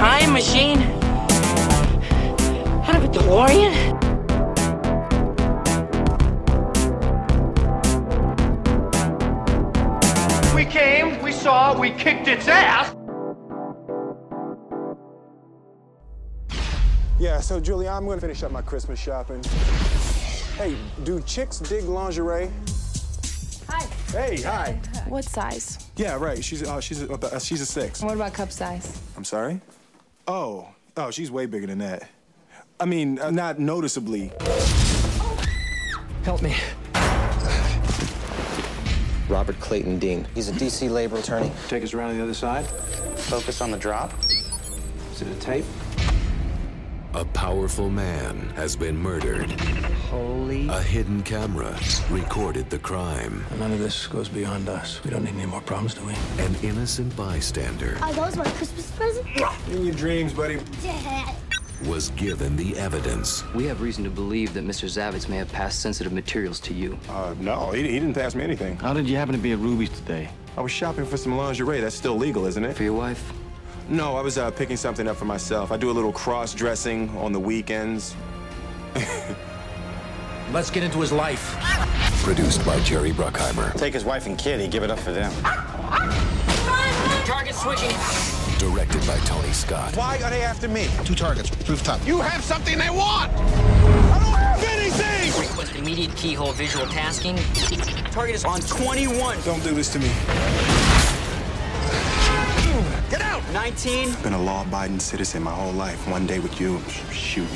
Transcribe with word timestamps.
Time 0.00 0.32
machine? 0.32 0.78
Out 2.88 2.96
of 2.96 3.04
a 3.04 3.08
DeLorean? 3.08 3.74
We 10.54 10.64
came, 10.64 11.20
we 11.22 11.32
saw, 11.32 11.78
we 11.78 11.90
kicked 11.90 12.28
its 12.28 12.48
ass. 12.48 12.96
Yeah, 17.18 17.40
so 17.40 17.60
Julie, 17.60 17.86
I'm 17.86 18.06
gonna 18.06 18.22
finish 18.22 18.42
up 18.42 18.52
my 18.52 18.62
Christmas 18.62 18.98
shopping. 18.98 19.44
Hey, 20.56 20.76
do 21.04 21.20
chicks 21.20 21.58
dig 21.58 21.84
lingerie? 21.84 22.50
Hi. 23.68 23.84
Hey, 24.12 24.40
hi. 24.40 24.80
What 25.08 25.26
size? 25.26 25.90
Yeah, 25.96 26.16
right. 26.16 26.42
She's 26.42 26.62
uh, 26.62 26.80
she's 26.80 27.02
a, 27.02 27.12
uh, 27.12 27.38
she's 27.38 27.60
a 27.60 27.66
six. 27.66 28.00
What 28.00 28.14
about 28.14 28.32
cup 28.32 28.50
size? 28.50 28.98
I'm 29.14 29.24
sorry. 29.24 29.60
Oh, 30.32 30.68
oh, 30.96 31.10
she's 31.10 31.28
way 31.28 31.46
bigger 31.46 31.66
than 31.66 31.78
that. 31.78 32.08
I 32.78 32.84
mean, 32.84 33.18
uh, 33.18 33.32
not 33.32 33.58
noticeably. 33.58 34.30
Help 36.22 36.40
me. 36.40 36.54
Robert 39.28 39.58
Clayton 39.58 39.98
Dean. 39.98 40.28
He's 40.32 40.48
a 40.48 40.52
DC 40.52 40.88
labor 40.88 41.16
attorney. 41.16 41.50
Take 41.66 41.82
us 41.82 41.94
around 41.94 42.16
the 42.16 42.22
other 42.22 42.32
side. 42.32 42.64
Focus 42.64 43.60
on 43.60 43.72
the 43.72 43.76
drop. 43.76 44.12
Is 44.22 45.20
it 45.20 45.26
a 45.26 45.40
tape? 45.40 45.64
A 47.12 47.24
powerful 47.24 47.90
man 47.90 48.50
has 48.54 48.76
been 48.76 48.96
murdered. 48.96 49.50
Holy. 50.10 50.68
A 50.68 50.80
hidden 50.80 51.24
camera 51.24 51.76
recorded 52.08 52.70
the 52.70 52.78
crime. 52.78 53.44
None 53.58 53.72
of 53.72 53.80
this 53.80 54.06
goes 54.06 54.28
beyond 54.28 54.68
us. 54.68 55.02
We 55.02 55.10
don't 55.10 55.24
need 55.24 55.34
any 55.34 55.46
more 55.46 55.60
problems, 55.60 55.94
do 55.94 56.04
we? 56.06 56.14
An 56.38 56.54
innocent 56.62 57.14
bystander 57.16 57.98
Are 58.00 58.12
those 58.12 58.36
my 58.36 58.44
Christmas 58.44 58.88
presents? 58.92 59.28
In 59.72 59.84
your 59.84 59.94
dreams, 59.96 60.32
buddy. 60.32 60.60
Dad. 60.84 61.34
was 61.88 62.10
given 62.10 62.56
the 62.56 62.78
evidence. 62.78 63.42
We 63.54 63.64
have 63.64 63.80
reason 63.80 64.04
to 64.04 64.10
believe 64.10 64.54
that 64.54 64.64
Mr. 64.64 64.84
Zavitz 64.84 65.28
may 65.28 65.38
have 65.38 65.50
passed 65.50 65.80
sensitive 65.80 66.12
materials 66.12 66.60
to 66.60 66.74
you. 66.74 66.96
Uh, 67.08 67.34
no, 67.40 67.72
he, 67.72 67.82
he 67.82 67.98
didn't 67.98 68.14
pass 68.14 68.36
me 68.36 68.44
anything. 68.44 68.76
How 68.76 68.92
did 68.92 69.08
you 69.08 69.16
happen 69.16 69.34
to 69.34 69.40
be 69.40 69.50
at 69.50 69.58
Ruby's 69.58 69.90
today? 69.90 70.30
I 70.56 70.60
was 70.60 70.70
shopping 70.70 71.04
for 71.04 71.16
some 71.16 71.36
lingerie. 71.36 71.80
That's 71.80 71.96
still 71.96 72.16
legal, 72.16 72.46
isn't 72.46 72.64
it? 72.64 72.76
For 72.76 72.84
your 72.84 72.92
wife? 72.92 73.32
No, 73.90 74.14
I 74.14 74.20
was 74.20 74.38
uh, 74.38 74.52
picking 74.52 74.76
something 74.76 75.08
up 75.08 75.16
for 75.16 75.24
myself. 75.24 75.72
I 75.72 75.76
do 75.76 75.90
a 75.90 75.92
little 75.92 76.12
cross-dressing 76.12 77.08
on 77.16 77.32
the 77.32 77.40
weekends. 77.40 78.14
Let's 80.52 80.70
get 80.70 80.84
into 80.84 81.00
his 81.00 81.10
life. 81.10 81.56
Produced 82.22 82.64
by 82.64 82.78
Jerry 82.80 83.10
Bruckheimer. 83.10 83.76
Take 83.76 83.92
his 83.92 84.04
wife 84.04 84.26
and 84.26 84.38
kid. 84.38 84.60
He 84.60 84.68
give 84.68 84.84
it 84.84 84.92
up 84.92 85.00
for 85.00 85.10
them. 85.10 85.32
Target 87.24 87.56
switching. 87.56 87.90
Directed 88.60 89.04
by 89.08 89.18
Tony 89.24 89.50
Scott. 89.50 89.96
Why 89.96 90.20
are 90.22 90.30
they 90.30 90.42
after 90.42 90.68
me? 90.68 90.86
Two 91.04 91.16
targets, 91.16 91.50
rooftop. 91.68 92.06
You 92.06 92.20
have 92.20 92.44
something 92.44 92.78
they 92.78 92.90
want. 92.90 93.32
I 93.32 94.18
don't 94.20 94.38
have 94.38 94.62
anything. 94.62 95.40
Request 95.40 95.74
immediate 95.74 96.14
keyhole 96.14 96.52
visual 96.52 96.86
tasking. 96.86 97.36
Target 98.12 98.36
is 98.36 98.44
on 98.44 98.60
21. 98.60 99.38
Don't 99.44 99.64
do 99.64 99.74
this 99.74 99.92
to 99.94 99.98
me. 99.98 100.10
Get 103.50 103.56
out. 103.56 103.64
19. 103.64 104.22
Been 104.22 104.32
a 104.32 104.42
law-abiding 104.42 105.00
citizen 105.00 105.42
my 105.42 105.52
whole 105.52 105.72
life. 105.72 106.08
One 106.08 106.26
day 106.26 106.38
with 106.38 106.60
you, 106.60 106.80
sh- 106.88 107.02
shoot. 107.12 107.48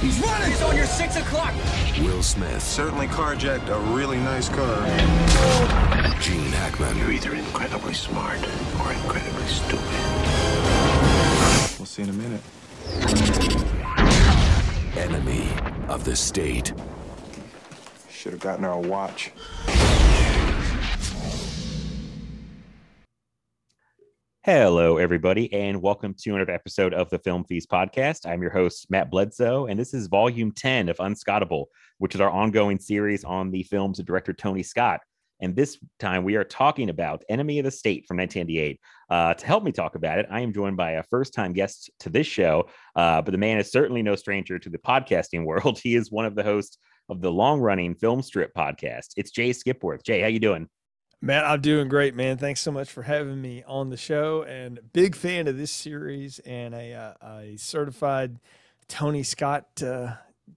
He's 0.00 0.18
running. 0.20 0.50
He's 0.50 0.62
on 0.62 0.76
your 0.76 0.86
6 0.86 1.16
o'clock. 1.16 1.54
Will 2.00 2.22
Smith. 2.22 2.62
Certainly 2.62 3.08
carjacked 3.08 3.68
a 3.68 3.78
really 3.94 4.18
nice 4.18 4.48
car. 4.48 4.86
Gene 6.20 6.52
Hackman. 6.52 6.96
You're 6.98 7.12
either 7.12 7.34
incredibly 7.34 7.94
smart 7.94 8.38
or 8.80 8.92
incredibly 8.92 9.46
stupid. 9.46 9.84
We'll 11.78 11.86
see 11.86 12.02
in 12.02 12.10
a 12.10 12.12
minute. 12.12 12.42
Enemy 14.96 15.48
of 15.88 16.04
the 16.04 16.16
state. 16.16 16.72
Should 18.10 18.32
have 18.32 18.40
gotten 18.40 18.64
our 18.64 18.78
watch. 18.78 19.32
Hello, 24.52 24.96
everybody, 24.96 25.52
and 25.52 25.80
welcome 25.80 26.12
to 26.12 26.34
another 26.34 26.50
episode 26.50 26.92
of 26.92 27.08
the 27.08 27.20
Film 27.20 27.44
Feast 27.44 27.70
podcast. 27.70 28.28
I'm 28.28 28.42
your 28.42 28.50
host, 28.50 28.90
Matt 28.90 29.08
Bledsoe, 29.08 29.66
and 29.66 29.78
this 29.78 29.94
is 29.94 30.08
volume 30.08 30.50
10 30.50 30.88
of 30.88 30.98
Unscottable, 30.98 31.66
which 31.98 32.16
is 32.16 32.20
our 32.20 32.30
ongoing 32.30 32.80
series 32.80 33.22
on 33.22 33.52
the 33.52 33.62
films 33.62 34.00
of 34.00 34.06
director 34.06 34.32
Tony 34.32 34.64
Scott. 34.64 35.02
And 35.40 35.54
this 35.54 35.78
time 36.00 36.24
we 36.24 36.34
are 36.34 36.42
talking 36.42 36.90
about 36.90 37.22
Enemy 37.28 37.60
of 37.60 37.64
the 37.64 37.70
State 37.70 38.06
from 38.08 38.16
1998. 38.16 38.80
Uh, 39.08 39.34
to 39.34 39.46
help 39.46 39.62
me 39.62 39.70
talk 39.70 39.94
about 39.94 40.18
it, 40.18 40.26
I 40.28 40.40
am 40.40 40.52
joined 40.52 40.76
by 40.76 40.94
a 40.94 41.04
first 41.04 41.32
time 41.32 41.52
guest 41.52 41.88
to 42.00 42.10
this 42.10 42.26
show, 42.26 42.68
uh, 42.96 43.22
but 43.22 43.30
the 43.30 43.38
man 43.38 43.58
is 43.58 43.70
certainly 43.70 44.02
no 44.02 44.16
stranger 44.16 44.58
to 44.58 44.68
the 44.68 44.78
podcasting 44.78 45.44
world. 45.46 45.78
He 45.78 45.94
is 45.94 46.10
one 46.10 46.24
of 46.24 46.34
the 46.34 46.42
hosts 46.42 46.76
of 47.08 47.20
the 47.20 47.30
long 47.30 47.60
running 47.60 47.94
Film 47.94 48.20
Strip 48.20 48.52
podcast. 48.52 49.10
It's 49.16 49.30
Jay 49.30 49.50
Skipworth. 49.50 50.02
Jay, 50.02 50.20
how 50.20 50.26
you 50.26 50.40
doing? 50.40 50.68
Matt, 51.22 51.44
I'm 51.44 51.60
doing 51.60 51.88
great, 51.88 52.14
man. 52.14 52.38
Thanks 52.38 52.60
so 52.60 52.72
much 52.72 52.90
for 52.90 53.02
having 53.02 53.40
me 53.40 53.62
on 53.66 53.90
the 53.90 53.96
show. 53.96 54.42
And 54.42 54.80
big 54.94 55.14
fan 55.14 55.48
of 55.48 55.58
this 55.58 55.70
series 55.70 56.38
and 56.40 56.74
a, 56.74 56.94
uh, 56.94 57.12
a 57.26 57.56
certified 57.58 58.38
Tony 58.88 59.22
Scott, 59.22 59.82
uh, 59.82 60.14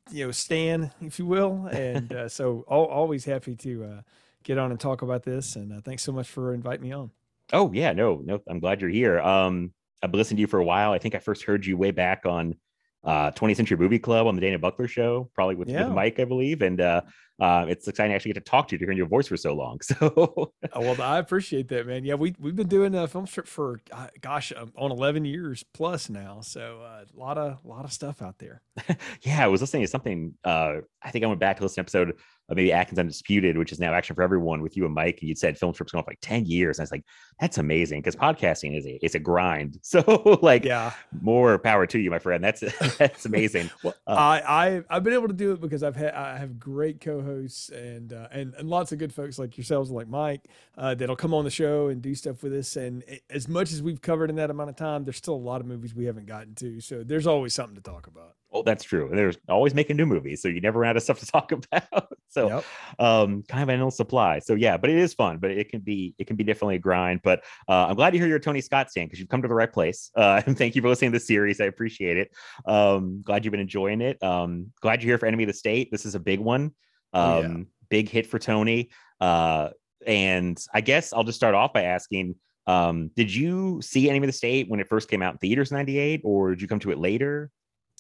you 0.09 0.25
know, 0.25 0.31
stan, 0.31 0.91
if 1.02 1.19
you 1.19 1.25
will. 1.25 1.68
And 1.73 2.13
uh, 2.13 2.29
so 2.29 2.66
al- 2.72 2.85
always 2.85 3.25
happy 3.25 3.56
to 3.57 3.84
uh, 3.84 4.02
get 4.44 4.57
on 4.57 4.72
and 4.72 4.79
talk 4.79 5.02
about 5.02 5.23
this. 5.23 5.57
And 5.57 5.73
uh, 5.73 5.81
thanks 5.81 6.03
so 6.03 6.13
much 6.13 6.29
for 6.29 6.53
inviting 6.53 6.84
me 6.84 6.94
on. 6.94 7.12
Oh 7.52 7.72
yeah, 7.73 7.91
no, 7.91 8.22
no, 8.23 8.41
I'm 8.47 8.59
glad 8.59 8.79
you're 8.79 8.90
here. 8.90 9.19
Um, 9.19 9.73
I've 10.02 10.13
listened 10.13 10.38
to 10.38 10.41
you 10.41 10.47
for 10.47 10.59
a 10.59 10.66
while. 10.66 10.94
I 10.94 10.97
think 10.97 11.13
I 11.13 11.19
first 11.19 11.44
heard 11.44 11.66
you 11.66 11.75
way 11.75 11.91
back 11.91 12.25
on 12.25 12.56
uh 13.03 13.31
20th 13.31 13.58
Century 13.58 13.78
Movie 13.78 14.00
Club 14.00 14.28
on 14.28 14.36
the 14.36 14.41
Dana 14.41 14.58
Buckler 14.59 14.88
show, 14.88 15.30
probably 15.34 15.56
with, 15.56 15.69
Yeah. 15.69 15.86
with 15.86 15.94
Mike, 15.96 16.19
I 16.19 16.25
believe. 16.25 16.62
And 16.62 16.80
uh, 16.80 17.02
uh, 17.41 17.66
it's 17.68 17.88
exciting 17.88 18.12
to 18.12 18.16
actually 18.16 18.31
get 18.34 18.46
to 18.46 18.50
talk 18.50 18.68
to 18.69 18.75
you 18.75 18.80
to 18.80 18.86
hear 18.86 18.94
your 18.94 19.08
voice 19.08 19.28
for 19.28 19.36
so 19.38 19.53
long. 19.53 19.80
So 19.84 20.52
Oh, 20.74 20.80
well, 20.81 21.02
I 21.02 21.18
appreciate 21.19 21.68
that, 21.69 21.86
man. 21.88 22.06
Yeah, 22.06 22.14
we 22.16 22.36
we've 22.40 22.56
been 22.56 22.68
doing 22.68 22.96
a 22.96 23.08
film 23.08 23.28
strip 23.28 23.47
for 23.47 23.81
uh, 23.91 24.08
gosh, 24.22 24.53
um, 24.56 24.72
on 24.78 24.91
11 24.91 25.25
years 25.25 25.64
plus 25.74 26.09
now. 26.09 26.40
So 26.41 26.80
uh, 26.81 27.03
a 27.03 27.19
lot 27.19 27.38
of 27.38 27.58
a 27.64 27.68
lot 27.68 27.84
of 27.86 27.91
stuff 27.91 28.22
out 28.22 28.38
there. 28.40 28.62
yeah, 29.22 29.44
I 29.44 29.47
was 29.47 29.62
listening 29.62 29.84
to 29.84 29.88
something. 29.90 30.35
Uh, 30.44 30.78
I 31.02 31.12
think 31.12 31.25
I 31.25 31.28
went 31.28 31.40
back 31.40 31.58
to 31.58 31.64
listen 31.64 31.75
to 31.75 31.81
episode 31.81 32.14
of 32.49 32.57
maybe 32.57 32.71
Adkins 32.73 32.99
Undisputed, 32.99 33.57
which 33.57 33.71
is 33.71 33.79
now 33.79 33.93
Action 33.93 34.15
for 34.15 34.21
Everyone 34.23 34.61
with 34.61 34.75
you 34.75 34.85
and 34.85 34.93
Mike, 34.93 35.19
and 35.21 35.29
you'd 35.29 35.37
said 35.37 35.57
film 35.57 35.73
trips 35.73 35.91
going 35.93 36.03
for 36.03 36.11
like 36.11 36.19
10 36.21 36.45
years. 36.45 36.77
And 36.77 36.83
I 36.83 36.85
was 36.85 36.91
like, 36.91 37.05
that's 37.39 37.57
amazing 37.57 38.01
because 38.01 38.15
podcasting 38.15 38.77
is 38.77 38.85
a 38.85 38.99
it's 39.03 39.15
a 39.15 39.19
grind. 39.19 39.79
So 39.83 40.39
like 40.41 40.65
Yeah. 40.65 40.91
more 41.21 41.57
power 41.59 41.85
to 41.87 41.99
you, 41.99 42.09
my 42.11 42.19
friend. 42.19 42.43
That's 42.43 42.61
that's 42.97 43.25
amazing. 43.25 43.69
Well, 43.83 43.93
Uh, 44.07 44.11
I, 44.11 44.41
I 44.75 44.81
I've 44.90 45.03
been 45.03 45.13
able 45.13 45.28
to 45.29 45.34
do 45.34 45.51
it 45.53 45.61
because 45.61 45.84
I've 45.84 45.95
had 45.95 46.13
I 46.13 46.37
have 46.37 46.59
great 46.59 46.99
co-hosts 46.99 47.69
and 47.69 48.11
uh, 48.13 48.28
and 48.31 48.53
and 48.55 48.69
lots 48.69 48.91
of 48.91 48.97
good 48.99 49.13
folks 49.13 49.39
like 49.39 49.57
yourselves, 49.57 49.89
like 49.91 50.07
Mike, 50.07 50.41
uh, 50.78 50.96
that'll 50.96 51.16
come 51.16 51.34
on 51.34 51.43
the 51.46 51.49
show 51.51 51.87
and 51.87 52.01
do 52.01 52.13
stuff 52.16 52.43
with 52.43 52.53
us. 52.53 52.75
And 52.75 53.03
a- 53.07 53.22
as 53.29 53.47
much 53.47 53.72
as 53.72 53.81
we've 53.81 54.01
covered 54.01 54.29
in 54.29 54.35
that 54.37 54.49
amount 54.49 54.69
of 54.69 54.75
time, 54.75 55.05
there's 55.05 55.17
still 55.17 55.35
a 55.35 55.46
lot 55.51 55.61
of 55.61 55.67
movies 55.67 55.96
we 55.96 56.05
haven't 56.05 56.25
gotten 56.25 56.55
to. 56.55 56.81
So 56.81 57.03
there's 57.03 57.28
always 57.28 57.53
something 57.53 57.75
to 57.75 57.81
talk 57.81 58.07
about. 58.07 58.35
Oh, 58.55 58.61
that's 58.61 58.84
true. 58.84 59.09
And 59.09 59.17
There's 59.17 59.38
always 59.50 59.73
making 59.73 59.97
new 59.97 60.05
movies, 60.05 60.41
so 60.41 60.47
you 60.47 60.61
never 60.61 60.79
run 60.79 60.90
out 60.91 60.97
of 60.97 61.03
stuff 61.03 61.20
to 61.20 61.26
talk 61.32 61.52
about. 61.52 62.08
so, 62.29 62.64
um, 63.00 63.44
kind 63.47 63.64
of 63.64 63.70
an 63.70 63.76
endless 63.76 63.97
supply. 63.97 64.40
So 64.40 64.53
yeah, 64.53 64.78
but 64.78 64.90
it 64.91 64.97
is 64.97 65.14
fun. 65.16 65.40
But 65.40 65.52
it 65.52 65.70
can 65.70 65.82
be 65.82 66.14
it 66.20 66.28
can 66.28 66.35
be 66.35 66.44
definitely 66.44 66.76
a 66.76 66.79
grind. 66.79 67.22
But 67.23 67.44
uh, 67.67 67.88
I'm 67.88 67.96
glad 67.96 68.11
to 68.11 68.20
hear 68.20 68.28
you're 68.28 68.38
a 68.38 68.41
Tony 68.41 68.61
Scott 68.61 68.90
fan 68.94 69.08
because 69.08 69.20
you've 69.20 69.29
come 69.29 69.41
to 69.41 69.47
the 69.47 69.55
right 69.55 69.72
place. 69.72 70.11
Uh, 70.16 70.41
and 70.46 70.55
thank 70.58 70.76
you 70.76 70.82
for 70.84 70.90
listening 70.90 71.11
to 71.11 71.16
this 71.17 71.26
series. 71.28 71.59
I 71.59 71.66
appreciate 71.66 72.17
it. 72.17 72.32
Um, 72.67 73.22
glad 73.23 73.44
you've 73.44 73.52
been 73.53 73.59
enjoying 73.59 74.02
it. 74.02 74.22
Um, 74.22 74.72
glad 74.82 75.02
you're 75.02 75.09
here 75.09 75.17
for 75.17 75.26
Enemy 75.26 75.46
of 75.46 75.47
the 75.47 75.53
State. 75.53 75.90
This 75.91 76.06
is 76.06 76.14
a 76.16 76.20
big 76.20 76.40
one. 76.40 76.72
Um, 77.14 77.23
Oh, 77.23 77.41
yeah. 77.41 77.58
big 77.90 78.09
hit 78.09 78.28
for 78.28 78.38
Tony. 78.40 78.91
Uh, 79.20 79.70
and 80.06 80.64
I 80.73 80.82
guess 80.82 81.11
I'll 81.14 81.23
just 81.23 81.38
start 81.38 81.56
off 81.56 81.73
by 81.73 81.84
asking. 81.84 82.35
Um, 82.66 83.09
did 83.16 83.34
you 83.34 83.82
see 83.82 84.09
Enemy 84.09 84.26
of 84.26 84.29
the 84.29 84.34
State 84.38 84.70
when 84.70 84.79
it 84.79 84.88
first 84.88 85.09
came 85.09 85.22
out 85.22 85.34
in 85.34 85.38
theaters 85.40 85.72
in 85.72 85.76
'98, 85.78 86.22
or 86.23 86.52
did 86.52 86.61
you 86.61 86.67
come 86.67 86.79
to 86.79 86.91
it 86.91 86.97
later? 86.97 87.52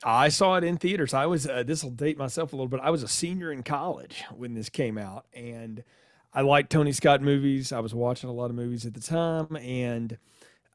I 0.05 0.29
saw 0.29 0.55
it 0.55 0.63
in 0.63 0.77
theaters. 0.77 1.13
I 1.13 1.25
was 1.25 1.47
uh, 1.47 1.63
this 1.63 1.83
will 1.83 1.91
date 1.91 2.17
myself 2.17 2.53
a 2.53 2.55
little 2.55 2.67
bit. 2.67 2.79
I 2.83 2.89
was 2.89 3.03
a 3.03 3.07
senior 3.07 3.51
in 3.51 3.63
college 3.63 4.23
when 4.35 4.53
this 4.53 4.69
came 4.69 4.97
out, 4.97 5.25
and 5.33 5.83
I 6.33 6.41
liked 6.41 6.71
Tony 6.71 6.91
Scott 6.91 7.21
movies. 7.21 7.71
I 7.71 7.79
was 7.79 7.93
watching 7.93 8.29
a 8.29 8.33
lot 8.33 8.49
of 8.49 8.55
movies 8.55 8.85
at 8.85 8.93
the 8.93 8.99
time, 8.99 9.55
and 9.55 10.17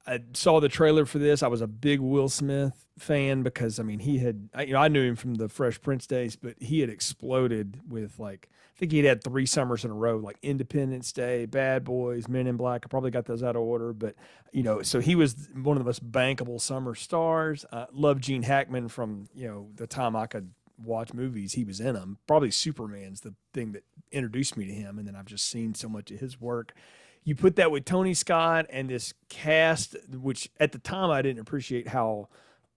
I 0.08 0.20
saw 0.32 0.58
the 0.58 0.70
trailer 0.70 1.04
for 1.04 1.18
this. 1.18 1.42
I 1.42 1.48
was 1.48 1.60
a 1.60 1.66
big 1.66 2.00
Will 2.00 2.30
Smith 2.30 2.86
fan 2.98 3.42
because 3.42 3.78
I 3.78 3.82
mean 3.82 4.00
he 4.00 4.18
had 4.18 4.48
you 4.58 4.72
know 4.72 4.80
I 4.80 4.88
knew 4.88 5.02
him 5.02 5.16
from 5.16 5.34
the 5.34 5.48
Fresh 5.48 5.82
Prince 5.82 6.06
days, 6.06 6.34
but 6.34 6.54
he 6.58 6.80
had 6.80 6.88
exploded 6.88 7.80
with 7.86 8.18
like 8.18 8.48
I 8.50 8.78
think 8.78 8.92
he'd 8.92 9.04
had 9.04 9.22
three 9.22 9.44
summers 9.44 9.84
in 9.84 9.90
a 9.90 9.94
row, 9.94 10.16
like 10.16 10.38
Independence 10.42 11.12
Day, 11.12 11.46
Bad 11.46 11.84
Boys, 11.84 12.28
Men 12.28 12.46
in 12.46 12.56
Black. 12.56 12.82
I 12.84 12.88
probably 12.88 13.10
got 13.10 13.26
those 13.26 13.42
out 13.42 13.56
of 13.56 13.62
order, 13.62 13.92
but 13.92 14.14
you 14.52 14.62
know, 14.62 14.82
so 14.82 15.00
he 15.00 15.14
was 15.14 15.48
one 15.54 15.76
of 15.76 15.82
the 15.82 15.88
most 15.88 16.10
bankable 16.10 16.60
summer 16.60 16.94
stars. 16.94 17.66
Uh, 17.70 17.86
love 17.92 18.20
Gene 18.20 18.42
Hackman 18.42 18.88
from 18.88 19.28
you 19.34 19.46
know 19.46 19.68
the 19.74 19.86
time 19.86 20.16
I 20.16 20.26
could 20.26 20.52
watch 20.82 21.12
movies. 21.12 21.52
He 21.52 21.64
was 21.64 21.80
in 21.80 21.94
them. 21.94 22.18
Probably 22.26 22.50
Superman's 22.50 23.20
the 23.20 23.34
thing 23.52 23.72
that 23.72 23.84
introduced 24.10 24.56
me 24.56 24.64
to 24.66 24.72
him, 24.72 24.98
and 24.98 25.06
then 25.06 25.16
I've 25.16 25.26
just 25.26 25.50
seen 25.50 25.74
so 25.74 25.88
much 25.88 26.10
of 26.10 26.20
his 26.20 26.40
work 26.40 26.72
you 27.24 27.34
put 27.34 27.56
that 27.56 27.70
with 27.70 27.84
Tony 27.84 28.14
Scott 28.14 28.66
and 28.70 28.88
this 28.88 29.14
cast, 29.28 29.96
which 30.12 30.50
at 30.58 30.72
the 30.72 30.78
time 30.78 31.10
I 31.10 31.22
didn't 31.22 31.40
appreciate 31.40 31.88
how 31.88 32.28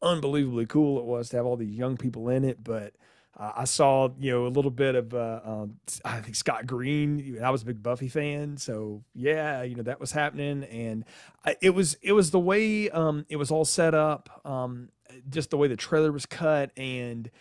unbelievably 0.01 0.65
cool 0.65 0.99
it 0.99 1.05
was 1.05 1.29
to 1.29 1.37
have 1.37 1.45
all 1.45 1.57
these 1.57 1.75
young 1.75 1.97
people 1.97 2.29
in 2.29 2.43
it. 2.43 2.63
But 2.63 2.93
uh, 3.39 3.53
I 3.55 3.63
saw, 3.63 4.09
you 4.19 4.31
know, 4.31 4.45
a 4.45 4.49
little 4.49 4.71
bit 4.71 4.95
of, 4.95 5.13
uh, 5.13 5.39
um, 5.43 5.79
I 6.03 6.19
think 6.19 6.35
Scott 6.35 6.67
Green. 6.67 7.39
I 7.41 7.49
was 7.49 7.61
a 7.61 7.65
big 7.65 7.81
Buffy 7.81 8.07
fan, 8.07 8.57
so 8.57 9.03
yeah, 9.13 9.63
you 9.63 9.75
know 9.75 9.83
that 9.83 9.99
was 9.99 10.11
happening, 10.11 10.63
and 10.65 11.05
I, 11.45 11.55
it 11.61 11.71
was 11.71 11.97
it 12.01 12.11
was 12.11 12.31
the 12.31 12.39
way 12.39 12.89
um, 12.89 13.25
it 13.29 13.37
was 13.37 13.49
all 13.49 13.65
set 13.65 13.93
up, 13.93 14.41
um, 14.45 14.89
just 15.29 15.49
the 15.49 15.57
way 15.57 15.67
the 15.67 15.77
trailer 15.77 16.11
was 16.11 16.25
cut, 16.25 16.71
and 16.77 17.31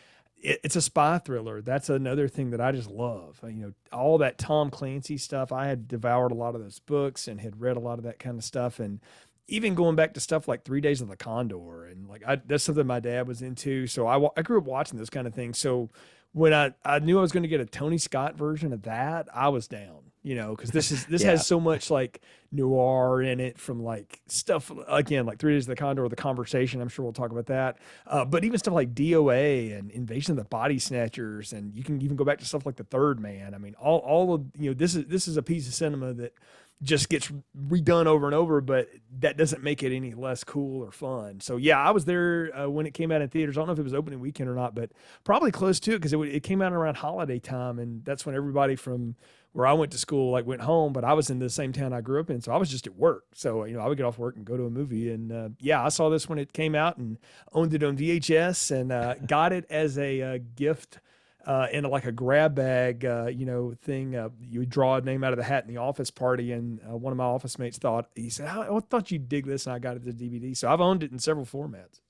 it, 0.42 0.60
it's 0.64 0.76
a 0.76 0.82
spy 0.82 1.18
thriller. 1.18 1.60
That's 1.60 1.88
another 1.88 2.28
thing 2.28 2.50
that 2.50 2.60
I 2.60 2.72
just 2.72 2.90
love. 2.90 3.40
Uh, 3.42 3.48
you 3.48 3.62
know, 3.66 3.72
all 3.92 4.18
that 4.18 4.38
Tom 4.38 4.70
Clancy 4.70 5.16
stuff. 5.16 5.52
I 5.52 5.66
had 5.66 5.88
devoured 5.88 6.32
a 6.32 6.36
lot 6.36 6.54
of 6.54 6.62
those 6.62 6.78
books 6.80 7.28
and 7.28 7.40
had 7.40 7.60
read 7.60 7.76
a 7.76 7.80
lot 7.80 7.98
of 7.98 8.04
that 8.04 8.18
kind 8.18 8.38
of 8.38 8.44
stuff, 8.44 8.80
and 8.80 9.00
even 9.48 9.74
going 9.74 9.96
back 9.96 10.14
to 10.14 10.20
stuff 10.20 10.46
like 10.46 10.64
Three 10.64 10.80
Days 10.80 11.00
of 11.00 11.08
the 11.08 11.16
Condor, 11.16 11.86
and 11.86 12.08
like 12.08 12.22
I, 12.26 12.36
that's 12.36 12.64
something 12.64 12.86
my 12.86 13.00
dad 13.00 13.26
was 13.26 13.42
into. 13.42 13.86
So 13.86 14.06
I 14.06 14.28
I 14.36 14.42
grew 14.42 14.58
up 14.58 14.64
watching 14.64 14.98
those 14.98 15.10
kind 15.10 15.26
of 15.26 15.34
things. 15.34 15.58
So 15.58 15.90
when 16.32 16.52
I 16.54 16.72
I 16.84 16.98
knew 16.98 17.18
I 17.18 17.22
was 17.22 17.32
going 17.32 17.42
to 17.42 17.48
get 17.48 17.60
a 17.60 17.66
Tony 17.66 17.98
Scott 17.98 18.36
version 18.36 18.72
of 18.72 18.82
that, 18.82 19.28
I 19.34 19.48
was 19.48 19.68
down 19.68 20.10
you 20.22 20.34
know, 20.34 20.54
because 20.54 20.70
this 20.70 20.90
is 20.90 21.06
this 21.06 21.22
yeah. 21.24 21.30
has 21.30 21.46
so 21.46 21.58
much 21.58 21.90
like 21.90 22.20
noir 22.52 23.22
in 23.22 23.40
it 23.40 23.58
from 23.58 23.82
like 23.82 24.20
stuff 24.26 24.70
again 24.88 25.24
like 25.24 25.38
Three 25.38 25.54
Days 25.54 25.64
of 25.64 25.68
the 25.68 25.76
Condor, 25.76 26.06
the 26.08 26.16
conversation. 26.16 26.80
I'm 26.80 26.88
sure 26.88 27.04
we'll 27.04 27.12
talk 27.12 27.30
about 27.30 27.46
that. 27.46 27.78
Uh, 28.06 28.24
but 28.24 28.44
even 28.44 28.58
stuff 28.58 28.74
like 28.74 28.94
DOA 28.94 29.78
and 29.78 29.90
Invasion 29.90 30.32
of 30.32 30.36
the 30.36 30.48
Body 30.48 30.78
Snatchers, 30.78 31.52
and 31.52 31.74
you 31.74 31.82
can 31.82 32.02
even 32.02 32.16
go 32.16 32.24
back 32.24 32.38
to 32.38 32.44
stuff 32.44 32.66
like 32.66 32.76
The 32.76 32.84
Third 32.84 33.18
Man. 33.18 33.54
I 33.54 33.58
mean, 33.58 33.74
all 33.80 33.98
all 33.98 34.34
of 34.34 34.44
you 34.58 34.70
know 34.70 34.74
this 34.74 34.94
is 34.94 35.06
this 35.06 35.26
is 35.26 35.36
a 35.36 35.42
piece 35.42 35.66
of 35.66 35.74
cinema 35.74 36.12
that 36.14 36.34
just 36.82 37.10
gets 37.10 37.30
redone 37.68 38.06
over 38.06 38.26
and 38.26 38.34
over, 38.34 38.60
but 38.60 38.88
that 39.18 39.36
doesn't 39.36 39.62
make 39.62 39.82
it 39.82 39.94
any 39.94 40.14
less 40.14 40.44
cool 40.44 40.82
or 40.82 40.90
fun. 40.90 41.40
So 41.40 41.56
yeah, 41.56 41.78
I 41.78 41.90
was 41.90 42.06
there 42.06 42.50
uh, 42.56 42.68
when 42.68 42.86
it 42.86 42.94
came 42.94 43.12
out 43.12 43.20
in 43.20 43.28
theaters. 43.28 43.58
I 43.58 43.60
don't 43.60 43.66
know 43.66 43.74
if 43.74 43.78
it 43.78 43.84
was 43.84 43.94
opening 43.94 44.20
weekend 44.20 44.48
or 44.48 44.54
not, 44.54 44.74
but 44.74 44.90
probably 45.22 45.50
close 45.50 45.78
to 45.80 45.92
it 45.92 45.98
because 45.98 46.12
it, 46.14 46.18
it 46.20 46.42
came 46.42 46.62
out 46.62 46.72
around 46.72 46.96
holiday 46.96 47.38
time, 47.38 47.78
and 47.78 48.04
that's 48.04 48.24
when 48.24 48.34
everybody 48.34 48.76
from 48.76 49.16
where 49.52 49.66
I 49.66 49.72
went 49.72 49.92
to 49.92 49.98
school 49.98 50.30
like 50.30 50.46
went 50.46 50.62
home, 50.62 50.92
but 50.92 51.04
I 51.04 51.12
was 51.12 51.28
in 51.28 51.38
the 51.38 51.50
same 51.50 51.72
town 51.72 51.92
I 51.92 52.00
grew 52.00 52.20
up 52.20 52.30
in, 52.30 52.40
so 52.40 52.52
I 52.52 52.56
was 52.56 52.70
just 52.70 52.86
at 52.86 52.96
work. 52.96 53.24
So 53.34 53.64
you 53.64 53.74
know, 53.74 53.80
I 53.80 53.88
would 53.88 53.98
get 53.98 54.06
off 54.06 54.18
work 54.18 54.36
and 54.36 54.44
go 54.44 54.56
to 54.56 54.64
a 54.64 54.70
movie. 54.70 55.10
And 55.10 55.32
uh, 55.32 55.48
yeah, 55.58 55.84
I 55.84 55.88
saw 55.88 56.08
this 56.08 56.28
when 56.28 56.38
it 56.38 56.52
came 56.52 56.74
out 56.74 56.96
and 56.96 57.18
owned 57.52 57.74
it 57.74 57.82
on 57.82 57.96
VHS 57.96 58.70
and 58.70 58.92
uh, 58.92 59.14
got 59.26 59.52
it 59.52 59.66
as 59.68 59.98
a 59.98 60.22
uh, 60.22 60.38
gift. 60.54 61.00
Uh, 61.46 61.66
in 61.72 61.84
like 61.84 62.04
a 62.04 62.12
grab 62.12 62.54
bag, 62.54 63.04
uh, 63.04 63.26
you 63.26 63.46
know, 63.46 63.74
thing. 63.82 64.14
Uh, 64.14 64.28
you 64.40 64.60
would 64.60 64.68
draw 64.68 64.96
a 64.96 65.00
name 65.00 65.24
out 65.24 65.32
of 65.32 65.38
the 65.38 65.44
hat 65.44 65.64
in 65.66 65.72
the 65.72 65.80
office 65.80 66.10
party, 66.10 66.52
and 66.52 66.80
uh, 66.88 66.96
one 66.96 67.12
of 67.12 67.16
my 67.16 67.24
office 67.24 67.58
mates 67.58 67.78
thought 67.78 68.10
he 68.14 68.28
said, 68.28 68.46
"I, 68.48 68.68
I 68.68 68.80
thought 68.80 69.10
you'd 69.10 69.28
dig 69.28 69.46
this," 69.46 69.66
and 69.66 69.74
I 69.74 69.78
got 69.78 69.96
it 69.96 70.06
as 70.06 70.14
DVD. 70.14 70.54
So 70.56 70.70
I've 70.70 70.80
owned 70.80 71.02
it 71.02 71.12
in 71.12 71.18
several 71.18 71.46
formats. 71.46 72.00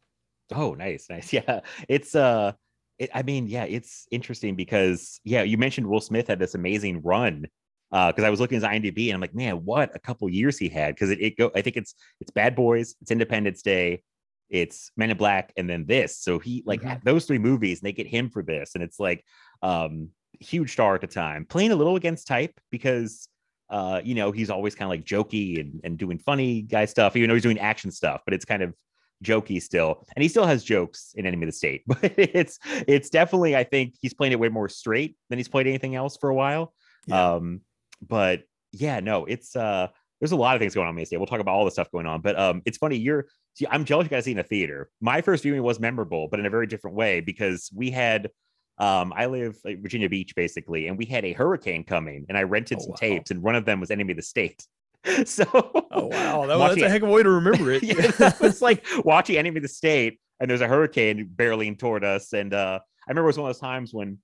Oh, 0.53 0.75
nice, 0.75 1.07
nice. 1.09 1.33
Yeah, 1.33 1.61
it's 1.89 2.15
uh, 2.15 2.53
it, 2.99 3.11
I 3.15 3.23
mean, 3.23 3.47
yeah, 3.47 3.65
it's 3.65 4.07
interesting 4.11 4.57
because 4.57 5.21
yeah, 5.25 5.43
you 5.43 5.57
mentioned 5.57 5.87
Will 5.87 6.01
Smith 6.01 6.29
had 6.29 6.39
this 6.39 6.55
amazing 6.55 7.03
run 7.03 7.47
because 7.91 8.23
uh, 8.23 8.27
I 8.27 8.31
was 8.31 8.41
looking 8.41 8.63
at 8.63 8.73
his 8.73 8.81
IMDb 8.83 9.07
and 9.07 9.15
I'm 9.15 9.21
like, 9.21 9.35
man, 9.35 9.65
what 9.65 9.95
a 9.95 9.99
couple 9.99 10.29
years 10.29 10.59
he 10.59 10.69
had 10.69 10.95
because 10.95 11.11
it, 11.11 11.21
it 11.21 11.37
go. 11.37 11.51
I 11.55 11.63
think 11.63 11.77
it's 11.77 11.95
it's 12.21 12.31
Bad 12.31 12.55
Boys, 12.55 12.95
it's 13.01 13.11
Independence 13.11 13.63
Day, 13.63 14.03
it's 14.51 14.91
Men 14.97 15.11
in 15.11 15.17
Black, 15.17 15.53
and 15.57 15.69
then 15.69 15.87
this. 15.87 16.19
So 16.19 16.39
he 16.39 16.63
like 16.67 16.83
mm-hmm. 16.83 16.99
those 17.05 17.25
three 17.25 17.39
movies, 17.39 17.81
and 17.81 17.87
they 17.87 17.93
get 17.93 18.07
him 18.07 18.31
for 18.31 18.43
this, 18.43 18.73
and 18.75 18.85
it's 18.85 19.01
like 19.01 19.25
um 19.63 20.09
huge 20.39 20.73
star 20.73 20.95
at 20.95 21.01
the 21.01 21.07
time, 21.07 21.47
playing 21.47 21.73
a 21.73 21.77
little 21.77 21.97
against 21.97 22.27
type 22.27 22.59
because 22.71 23.29
uh 23.71 24.01
you 24.03 24.15
know 24.15 24.33
he's 24.33 24.51
always 24.51 24.75
kind 24.75 24.87
of 24.87 24.91
like 24.91 25.05
jokey 25.05 25.61
and 25.61 25.81
and 25.85 25.99
doing 25.99 26.19
funny 26.19 26.63
guy 26.63 26.85
stuff, 26.85 27.17
even 27.17 27.29
though 27.29 27.35
he's 27.35 27.43
doing 27.43 27.59
action 27.59 27.91
stuff, 27.91 28.23
but 28.25 28.35
it's 28.35 28.45
kind 28.45 28.63
of 28.63 28.75
jokey 29.23 29.61
still 29.61 30.03
and 30.17 30.23
he 30.23 30.29
still 30.29 30.47
has 30.47 30.65
jokes 30.65 31.13
in 31.15 31.27
enemy 31.27 31.45
of 31.45 31.49
the 31.49 31.53
state 31.53 31.83
but 31.87 31.99
it's 32.17 32.59
it's 32.65 33.11
definitely 33.11 33.55
i 33.55 33.63
think 33.63 33.95
he's 34.01 34.15
playing 34.15 34.33
it 34.33 34.41
way 34.41 34.49
more 34.49 34.69
straight 34.69 35.17
than 35.29 35.39
he's 35.39 35.49
played 35.49 35.67
anything 35.67 35.95
else 35.95 36.17
for 36.17 36.31
a 36.31 36.35
while 36.35 36.73
yeah. 37.07 37.35
um 37.35 37.61
but 38.07 38.45
yeah 38.73 39.01
no 39.01 39.27
it's 39.27 39.55
uh 39.57 39.89
there's 40.21 40.33
a 40.33 40.37
lot 40.37 40.57
of 40.57 40.61
things 40.61 40.75
going 40.75 40.89
on 40.89 41.05
state 41.05 41.19
we'll 41.19 41.27
talk 41.27 41.41
about 41.41 41.53
all 41.53 41.65
the 41.65 41.71
stuff 41.71 41.91
going 41.91 42.07
on 42.07 42.21
but 42.21 42.39
um 42.39 42.63
it's 42.65 42.79
funny 42.79 42.97
you're 42.97 43.27
see, 43.55 43.67
i'm 43.71 43.85
jealous 43.85 44.05
you 44.05 44.11
guys 44.11 44.25
see 44.25 44.33
in 44.33 44.39
a 44.39 44.45
theater 44.45 44.91
my 45.01 45.21
first 45.21 45.43
viewing 45.43 45.63
was 45.63 45.81
memorable 45.81 46.29
but 46.29 46.41
in 46.41 46.47
a 46.47 46.51
very 46.51 46.67
different 46.67 46.97
way 46.97 47.21
because 47.21 47.71
we 47.75 47.91
had 47.91 48.31
um, 48.79 49.13
I 49.15 49.27
live 49.27 49.59
like 49.63 49.83
Virginia 49.83 50.09
Beach 50.09 50.35
basically, 50.35 50.87
and 50.87 50.97
we 50.97 51.05
had 51.05 51.27
a 51.27 51.35
hurricane 51.35 51.85
coming, 51.85 52.25
and 52.31 52.39
I 52.39 52.45
rented 52.45 52.79
oh, 52.79 52.81
some 52.81 52.91
wow. 52.93 52.97
tapes, 52.99 53.31
and 53.31 53.43
one 53.43 53.55
of 53.55 53.67
them 53.67 53.79
was 53.79 53.91
Enemy 53.91 54.13
of 54.13 54.17
the 54.17 54.23
State. 54.23 54.67
so 55.25 55.45
oh 55.55 56.07
wow 56.09 56.47
that, 56.47 56.59
that's 56.59 56.83
a 56.83 56.89
heck 56.89 57.01
of 57.01 57.09
a 57.09 57.11
way 57.11 57.23
to 57.23 57.31
remember 57.31 57.73
it 57.73 57.83
yeah, 57.83 57.95
it's 58.41 58.61
like 58.61 58.85
watching 59.03 59.39
enemy 59.39 59.57
of 59.57 59.63
the 59.63 59.69
state 59.69 60.21
and 60.39 60.51
there's 60.51 60.61
a 60.61 60.69
hurricane 60.69 61.31
barreling 61.37 61.79
toward 61.79 62.05
us 62.05 62.35
and 62.35 62.53
uh 62.53 62.79
i 63.09 63.11
remember 63.11 63.27
it 63.27 63.29
was 63.29 63.39
one 63.39 63.49
of 63.49 63.55
those 63.55 63.61
times 63.61 63.95
when 63.95 64.19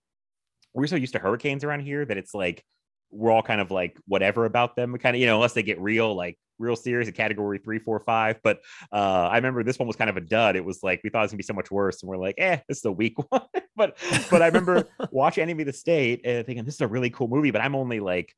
we're 0.75 0.87
so 0.87 0.96
used 0.96 1.14
to 1.14 1.19
hurricanes 1.19 1.64
around 1.64 1.81
here 1.81 2.05
that 2.05 2.19
it's 2.19 2.34
like 2.34 2.62
we're 3.11 3.31
all 3.31 3.43
kind 3.43 3.61
of 3.61 3.70
like 3.70 3.97
whatever 4.06 4.44
about 4.44 4.76
them 4.76 4.97
kind 4.99 5.17
of 5.17 5.20
you 5.20 5.26
know 5.26 5.37
unless 5.37 5.53
they 5.53 5.62
get 5.62 5.81
real 5.81 6.14
like 6.14 6.38
real 6.58 6.76
serious 6.76 7.08
a 7.08 7.12
category 7.12 7.58
three 7.58 7.79
four 7.79 8.00
five 8.00 8.38
but 8.43 8.61
uh 8.93 9.29
i 9.31 9.37
remember 9.37 9.62
this 9.62 9.79
one 9.79 9.87
was 9.87 9.97
kind 9.97 10.11
of 10.11 10.17
a 10.17 10.20
dud 10.20 10.56
it 10.56 10.64
was 10.64 10.82
like 10.82 11.00
we 11.05 11.11
thought 11.11 11.20
it 11.20 11.23
was 11.23 11.31
gonna 11.31 11.38
be 11.38 11.44
so 11.44 11.53
much 11.53 11.70
worse 11.70 12.03
and 12.03 12.08
we're 12.08 12.17
like 12.17 12.35
eh 12.38 12.58
this 12.69 12.79
is 12.79 12.85
a 12.85 12.93
weak 12.93 13.14
one 13.31 13.43
but 13.76 13.97
but 14.31 14.43
i 14.43 14.47
remember 14.47 14.88
watching 15.11 15.43
enemy 15.43 15.63
of 15.63 15.67
the 15.67 15.72
state 15.72 16.22
and 16.25 16.46
thinking 16.46 16.65
this 16.65 16.75
is 16.75 16.81
a 16.81 16.89
really 16.89 17.10
cool 17.10 17.29
movie 17.29 17.51
but 17.51 17.60
i'm 17.60 17.75
only 17.75 18.01
like 18.01 18.34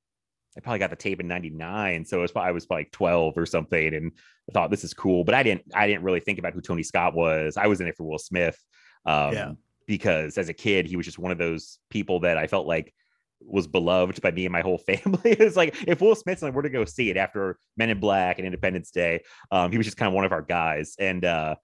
I 0.56 0.60
probably 0.60 0.80
got 0.80 0.90
the 0.90 0.96
tape 0.96 1.20
in 1.20 1.28
99. 1.28 2.04
So 2.04 2.18
it 2.18 2.22
was 2.22 2.32
probably, 2.32 2.48
I 2.48 2.52
was 2.52 2.66
probably 2.66 2.84
like 2.84 2.90
12 2.90 3.38
or 3.38 3.46
something. 3.46 3.94
And 3.94 4.10
I 4.48 4.52
thought 4.52 4.72
this 4.72 4.82
is 4.82 4.92
cool, 4.92 5.22
but 5.22 5.34
I 5.34 5.44
didn't, 5.44 5.62
I 5.72 5.86
didn't 5.86 6.02
really 6.02 6.18
think 6.18 6.40
about 6.40 6.52
who 6.52 6.60
Tony 6.60 6.82
Scott 6.82 7.14
was. 7.14 7.56
I 7.56 7.68
was 7.68 7.80
in 7.80 7.86
it 7.86 7.96
for 7.96 8.02
Will 8.02 8.18
Smith. 8.18 8.58
Um, 9.06 9.32
yeah. 9.32 9.52
because 9.86 10.36
as 10.36 10.48
a 10.48 10.52
kid, 10.52 10.86
he 10.86 10.96
was 10.96 11.06
just 11.06 11.18
one 11.18 11.30
of 11.30 11.38
those 11.38 11.78
people 11.90 12.20
that 12.20 12.36
I 12.36 12.48
felt 12.48 12.66
like 12.66 12.92
was 13.40 13.66
beloved 13.66 14.20
by 14.20 14.30
me 14.30 14.46
and 14.46 14.52
my 14.52 14.60
whole 14.60 14.78
family. 14.86 15.20
it's 15.24 15.56
like 15.56 15.76
if 15.86 16.00
Will 16.00 16.14
Smith 16.14 16.42
we're 16.42 16.62
to 16.62 16.70
go 16.70 16.84
see 16.84 17.10
it 17.10 17.16
after 17.16 17.58
Men 17.76 17.90
in 17.90 18.00
Black 18.00 18.38
and 18.38 18.46
Independence 18.46 18.90
Day. 18.90 19.22
Um, 19.50 19.70
he 19.70 19.78
was 19.78 19.86
just 19.86 19.96
kind 19.96 20.08
of 20.08 20.14
one 20.14 20.24
of 20.24 20.32
our 20.32 20.42
guys. 20.42 20.94
And 20.98 21.24
uh, 21.24 21.56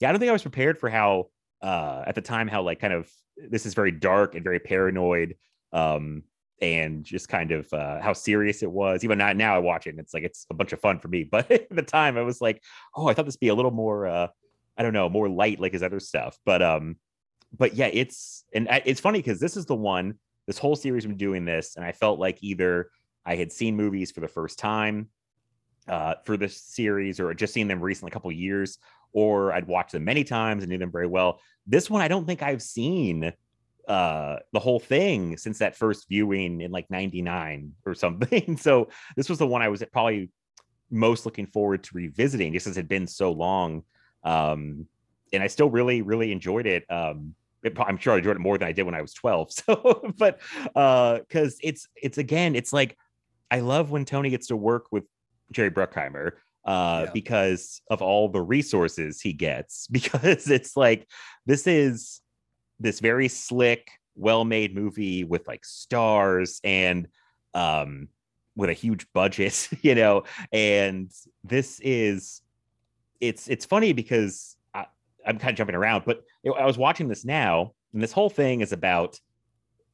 yeah, 0.00 0.08
I 0.08 0.12
don't 0.12 0.20
think 0.20 0.30
I 0.30 0.34
was 0.34 0.42
prepared 0.42 0.78
for 0.78 0.88
how 0.88 1.28
uh, 1.62 2.04
at 2.06 2.14
the 2.14 2.20
time 2.20 2.48
how 2.48 2.62
like 2.62 2.80
kind 2.80 2.92
of 2.92 3.10
this 3.36 3.66
is 3.66 3.74
very 3.74 3.90
dark 3.90 4.34
and 4.34 4.44
very 4.44 4.60
paranoid. 4.60 5.36
Um, 5.72 6.24
and 6.62 7.04
just 7.04 7.28
kind 7.28 7.52
of 7.52 7.72
uh, 7.72 8.00
how 8.00 8.12
serious 8.12 8.62
it 8.62 8.70
was. 8.70 9.02
Even 9.02 9.18
now, 9.18 9.32
now 9.32 9.54
I 9.54 9.58
watch 9.58 9.86
it 9.86 9.90
and 9.90 9.98
it's 9.98 10.12
like 10.12 10.24
it's 10.24 10.46
a 10.50 10.54
bunch 10.54 10.72
of 10.72 10.80
fun 10.80 10.98
for 10.98 11.08
me. 11.08 11.24
But 11.30 11.50
at 11.50 11.70
the 11.70 11.82
time, 11.82 12.18
I 12.18 12.22
was 12.22 12.40
like, 12.40 12.62
oh, 12.94 13.08
I 13.08 13.14
thought 13.14 13.24
this 13.24 13.34
would 13.34 13.40
be 13.40 13.48
a 13.48 13.54
little 13.54 13.70
more, 13.70 14.06
uh, 14.06 14.28
I 14.76 14.82
don't 14.82 14.92
know, 14.92 15.08
more 15.08 15.28
light 15.28 15.60
like 15.60 15.72
his 15.72 15.82
other 15.82 16.00
stuff. 16.00 16.38
But 16.44 16.62
um, 16.62 16.96
but 17.56 17.74
yeah, 17.74 17.86
it's 17.86 18.44
and 18.52 18.68
it's 18.84 19.00
funny 19.00 19.20
because 19.20 19.40
this 19.40 19.56
is 19.56 19.66
the 19.66 19.74
one. 19.74 20.18
This 20.50 20.58
whole 20.58 20.74
series 20.74 21.06
been 21.06 21.16
doing 21.16 21.44
this, 21.44 21.76
and 21.76 21.84
I 21.84 21.92
felt 21.92 22.18
like 22.18 22.38
either 22.40 22.90
I 23.24 23.36
had 23.36 23.52
seen 23.52 23.76
movies 23.76 24.10
for 24.10 24.18
the 24.18 24.26
first 24.26 24.58
time 24.58 25.08
uh, 25.86 26.14
for 26.24 26.36
this 26.36 26.60
series, 26.60 27.20
or 27.20 27.32
just 27.34 27.54
seen 27.54 27.68
them 27.68 27.80
recently, 27.80 28.10
a 28.10 28.12
couple 28.12 28.32
years, 28.32 28.78
or 29.12 29.52
I'd 29.52 29.68
watched 29.68 29.92
them 29.92 30.04
many 30.04 30.24
times 30.24 30.64
and 30.64 30.70
knew 30.72 30.78
them 30.78 30.90
very 30.90 31.06
well. 31.06 31.38
This 31.68 31.88
one, 31.88 32.02
I 32.02 32.08
don't 32.08 32.26
think 32.26 32.42
I've 32.42 32.62
seen 32.62 33.32
uh 33.86 34.38
the 34.52 34.58
whole 34.58 34.80
thing 34.80 35.36
since 35.36 35.60
that 35.60 35.76
first 35.76 36.08
viewing 36.08 36.60
in 36.60 36.72
like 36.72 36.90
99 36.90 37.72
or 37.86 37.94
something 37.94 38.56
so 38.58 38.88
this 39.16 39.28
was 39.30 39.38
the 39.38 39.46
one 39.46 39.62
i 39.62 39.68
was 39.68 39.82
probably 39.90 40.30
most 40.90 41.24
looking 41.24 41.46
forward 41.46 41.82
to 41.82 41.90
revisiting 41.94 42.52
just 42.52 42.66
as 42.66 42.76
it 42.76 42.80
had 42.80 42.88
been 42.88 43.06
so 43.06 43.32
long 43.32 43.82
um 44.22 44.86
and 45.32 45.42
i 45.42 45.46
still 45.46 45.70
really 45.70 46.02
really 46.02 46.30
enjoyed 46.30 46.66
it 46.66 46.84
um 46.90 47.34
i'm 47.78 47.98
sure 47.98 48.14
i 48.14 48.18
enjoyed 48.18 48.36
it 48.36 48.40
more 48.40 48.58
than 48.58 48.68
i 48.68 48.72
did 48.72 48.84
when 48.84 48.94
i 48.94 49.02
was 49.02 49.12
12 49.14 49.52
so 49.52 50.12
but 50.18 50.40
uh 50.74 51.18
because 51.18 51.58
it's 51.62 51.88
it's 51.96 52.18
again 52.18 52.54
it's 52.54 52.72
like 52.72 52.96
i 53.50 53.60
love 53.60 53.90
when 53.90 54.04
tony 54.04 54.30
gets 54.30 54.48
to 54.48 54.56
work 54.56 54.86
with 54.90 55.04
jerry 55.52 55.70
bruckheimer 55.70 56.32
uh 56.64 57.04
yeah. 57.04 57.10
because 57.12 57.80
of 57.90 58.02
all 58.02 58.28
the 58.28 58.40
resources 58.40 59.20
he 59.20 59.32
gets 59.32 59.86
because 59.90 60.50
it's 60.50 60.76
like 60.76 61.06
this 61.46 61.66
is 61.66 62.20
this 62.80 62.98
very 62.98 63.28
slick, 63.28 63.90
well-made 64.16 64.74
movie 64.74 65.22
with 65.22 65.46
like 65.46 65.64
stars 65.64 66.60
and 66.64 67.06
um 67.54 68.08
with 68.56 68.70
a 68.70 68.74
huge 68.74 69.06
budget, 69.12 69.68
you 69.82 69.94
know. 69.94 70.24
And 70.52 71.10
this 71.44 71.78
is 71.80 72.40
it's 73.20 73.46
it's 73.48 73.66
funny 73.66 73.92
because 73.92 74.56
I'm 75.30 75.38
kind 75.38 75.50
of 75.50 75.56
jumping 75.56 75.76
around, 75.76 76.04
but 76.04 76.22
I 76.44 76.66
was 76.66 76.76
watching 76.76 77.08
this 77.08 77.24
now, 77.24 77.72
and 77.92 78.02
this 78.02 78.12
whole 78.12 78.30
thing 78.30 78.60
is 78.60 78.72
about 78.72 79.18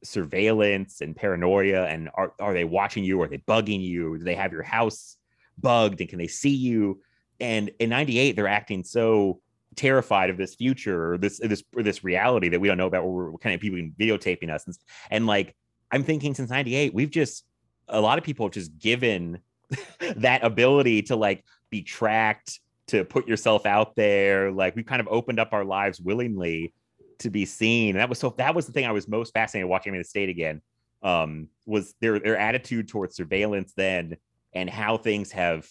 surveillance 0.03 1.01
and 1.01 1.15
paranoia 1.15 1.85
and 1.85 2.09
are, 2.13 2.33
are 2.39 2.53
they 2.53 2.63
watching 2.63 3.03
you? 3.03 3.21
Are 3.21 3.27
they 3.27 3.39
bugging 3.39 3.81
you? 3.81 4.17
Do 4.17 4.23
they 4.23 4.35
have 4.35 4.51
your 4.51 4.63
house 4.63 5.17
bugged 5.57 6.01
and 6.01 6.09
can 6.09 6.19
they 6.19 6.27
see 6.27 6.55
you? 6.55 7.01
And 7.39 7.71
in 7.79 7.89
98 7.89 8.35
they're 8.35 8.47
acting 8.47 8.83
so 8.83 9.41
terrified 9.75 10.29
of 10.29 10.37
this 10.37 10.55
future 10.55 11.13
or 11.13 11.17
this 11.17 11.39
this 11.39 11.63
or 11.75 11.83
this 11.83 12.03
reality 12.03 12.49
that 12.49 12.59
we 12.59 12.67
don't 12.67 12.77
know 12.77 12.87
about 12.87 13.05
where 13.05 13.31
we're 13.31 13.37
kind 13.37 13.53
of 13.53 13.61
people 13.61 13.77
videotaping 13.99 14.49
us 14.49 14.65
and, 14.65 14.75
and 15.11 15.27
like 15.27 15.55
i'm 15.91 16.03
thinking 16.03 16.33
since 16.33 16.49
98 16.49 16.95
we've 16.95 17.11
just 17.11 17.45
a 17.87 18.01
lot 18.01 18.17
of 18.17 18.23
people 18.23 18.47
have 18.47 18.53
just 18.53 18.75
given 18.79 19.39
that 20.15 20.43
ability 20.43 21.03
to 21.03 21.15
like 21.15 21.45
be 21.69 21.83
tracked 21.83 22.59
to 22.87 23.03
put 23.03 23.27
yourself 23.27 23.65
out 23.65 23.95
there 23.95 24.51
like 24.51 24.75
we've 24.75 24.85
kind 24.85 25.01
of 25.01 25.07
opened 25.09 25.39
up 25.39 25.53
our 25.53 25.65
lives 25.65 25.99
willingly 25.99 26.73
to 27.19 27.29
be 27.29 27.45
seen. 27.45 27.91
And 27.91 27.99
that 27.99 28.09
was 28.09 28.19
so 28.19 28.33
that 28.37 28.55
was 28.55 28.65
the 28.65 28.71
thing 28.71 28.85
I 28.85 28.91
was 28.91 29.07
most 29.07 29.33
fascinated 29.33 29.69
watching 29.69 29.93
in 29.93 29.99
the 29.99 30.05
state 30.05 30.29
again. 30.29 30.61
Um, 31.03 31.49
was 31.65 31.93
their 32.01 32.19
their 32.19 32.37
attitude 32.37 32.87
towards 32.87 33.15
surveillance 33.15 33.73
then 33.75 34.17
and 34.53 34.69
how 34.69 34.97
things 34.97 35.31
have 35.31 35.67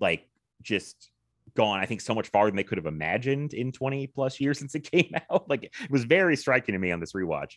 like 0.00 0.26
just 0.62 1.10
gone, 1.54 1.80
I 1.80 1.86
think, 1.86 2.00
so 2.00 2.14
much 2.14 2.28
farther 2.28 2.50
than 2.50 2.56
they 2.56 2.64
could 2.64 2.78
have 2.78 2.86
imagined 2.86 3.54
in 3.54 3.72
20 3.72 4.08
plus 4.08 4.40
years 4.40 4.58
since 4.60 4.74
it 4.74 4.90
came 4.90 5.12
out. 5.30 5.48
Like 5.48 5.64
it 5.64 5.90
was 5.90 6.04
very 6.04 6.36
striking 6.36 6.72
to 6.72 6.78
me 6.78 6.92
on 6.92 7.00
this 7.00 7.12
rewatch. 7.12 7.56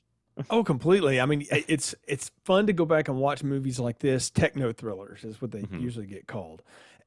oh, 0.50 0.64
completely. 0.64 1.20
I 1.20 1.26
mean, 1.26 1.46
it's 1.52 1.94
it's 2.08 2.32
fun 2.46 2.68
to 2.68 2.74
go 2.74 2.86
back 2.86 3.10
and 3.10 3.18
watch 3.18 3.44
movies 3.44 3.80
like 3.80 4.00
this. 4.00 4.30
Techno 4.30 4.72
thrillers 4.72 5.26
is 5.26 5.42
what 5.42 5.52
they 5.52 5.62
mm-hmm. 5.62 5.80
usually 5.80 6.06
get 6.06 6.28
called, 6.28 6.62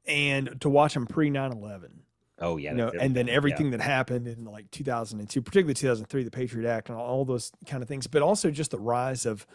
and 0.06 0.61
to 0.61 0.68
watch 0.68 0.94
them 0.94 1.06
pre 1.06 1.30
9 1.30 1.52
11 1.52 2.02
Oh 2.42 2.56
yeah, 2.56 2.73
you 2.73 2.76
know, 2.76 2.90
and 3.00 3.14
then 3.14 3.28
everything 3.28 3.66
yeah. 3.66 3.76
that 3.76 3.82
happened 3.82 4.26
in 4.26 4.44
like 4.44 4.68
2002, 4.73 5.40
particularly 5.42 5.75
2003, 5.75 6.25
the 6.25 6.30
Patriot 6.30 6.68
Act 6.68 6.88
and 6.88 6.99
all 6.99 7.25
those 7.25 7.52
kind 7.66 7.82
of 7.82 7.88
things, 7.88 8.09
but 8.09 8.21
also 8.21 8.50
just 8.50 8.73
the 8.73 8.80
rise 8.80 9.26
of 9.26 9.47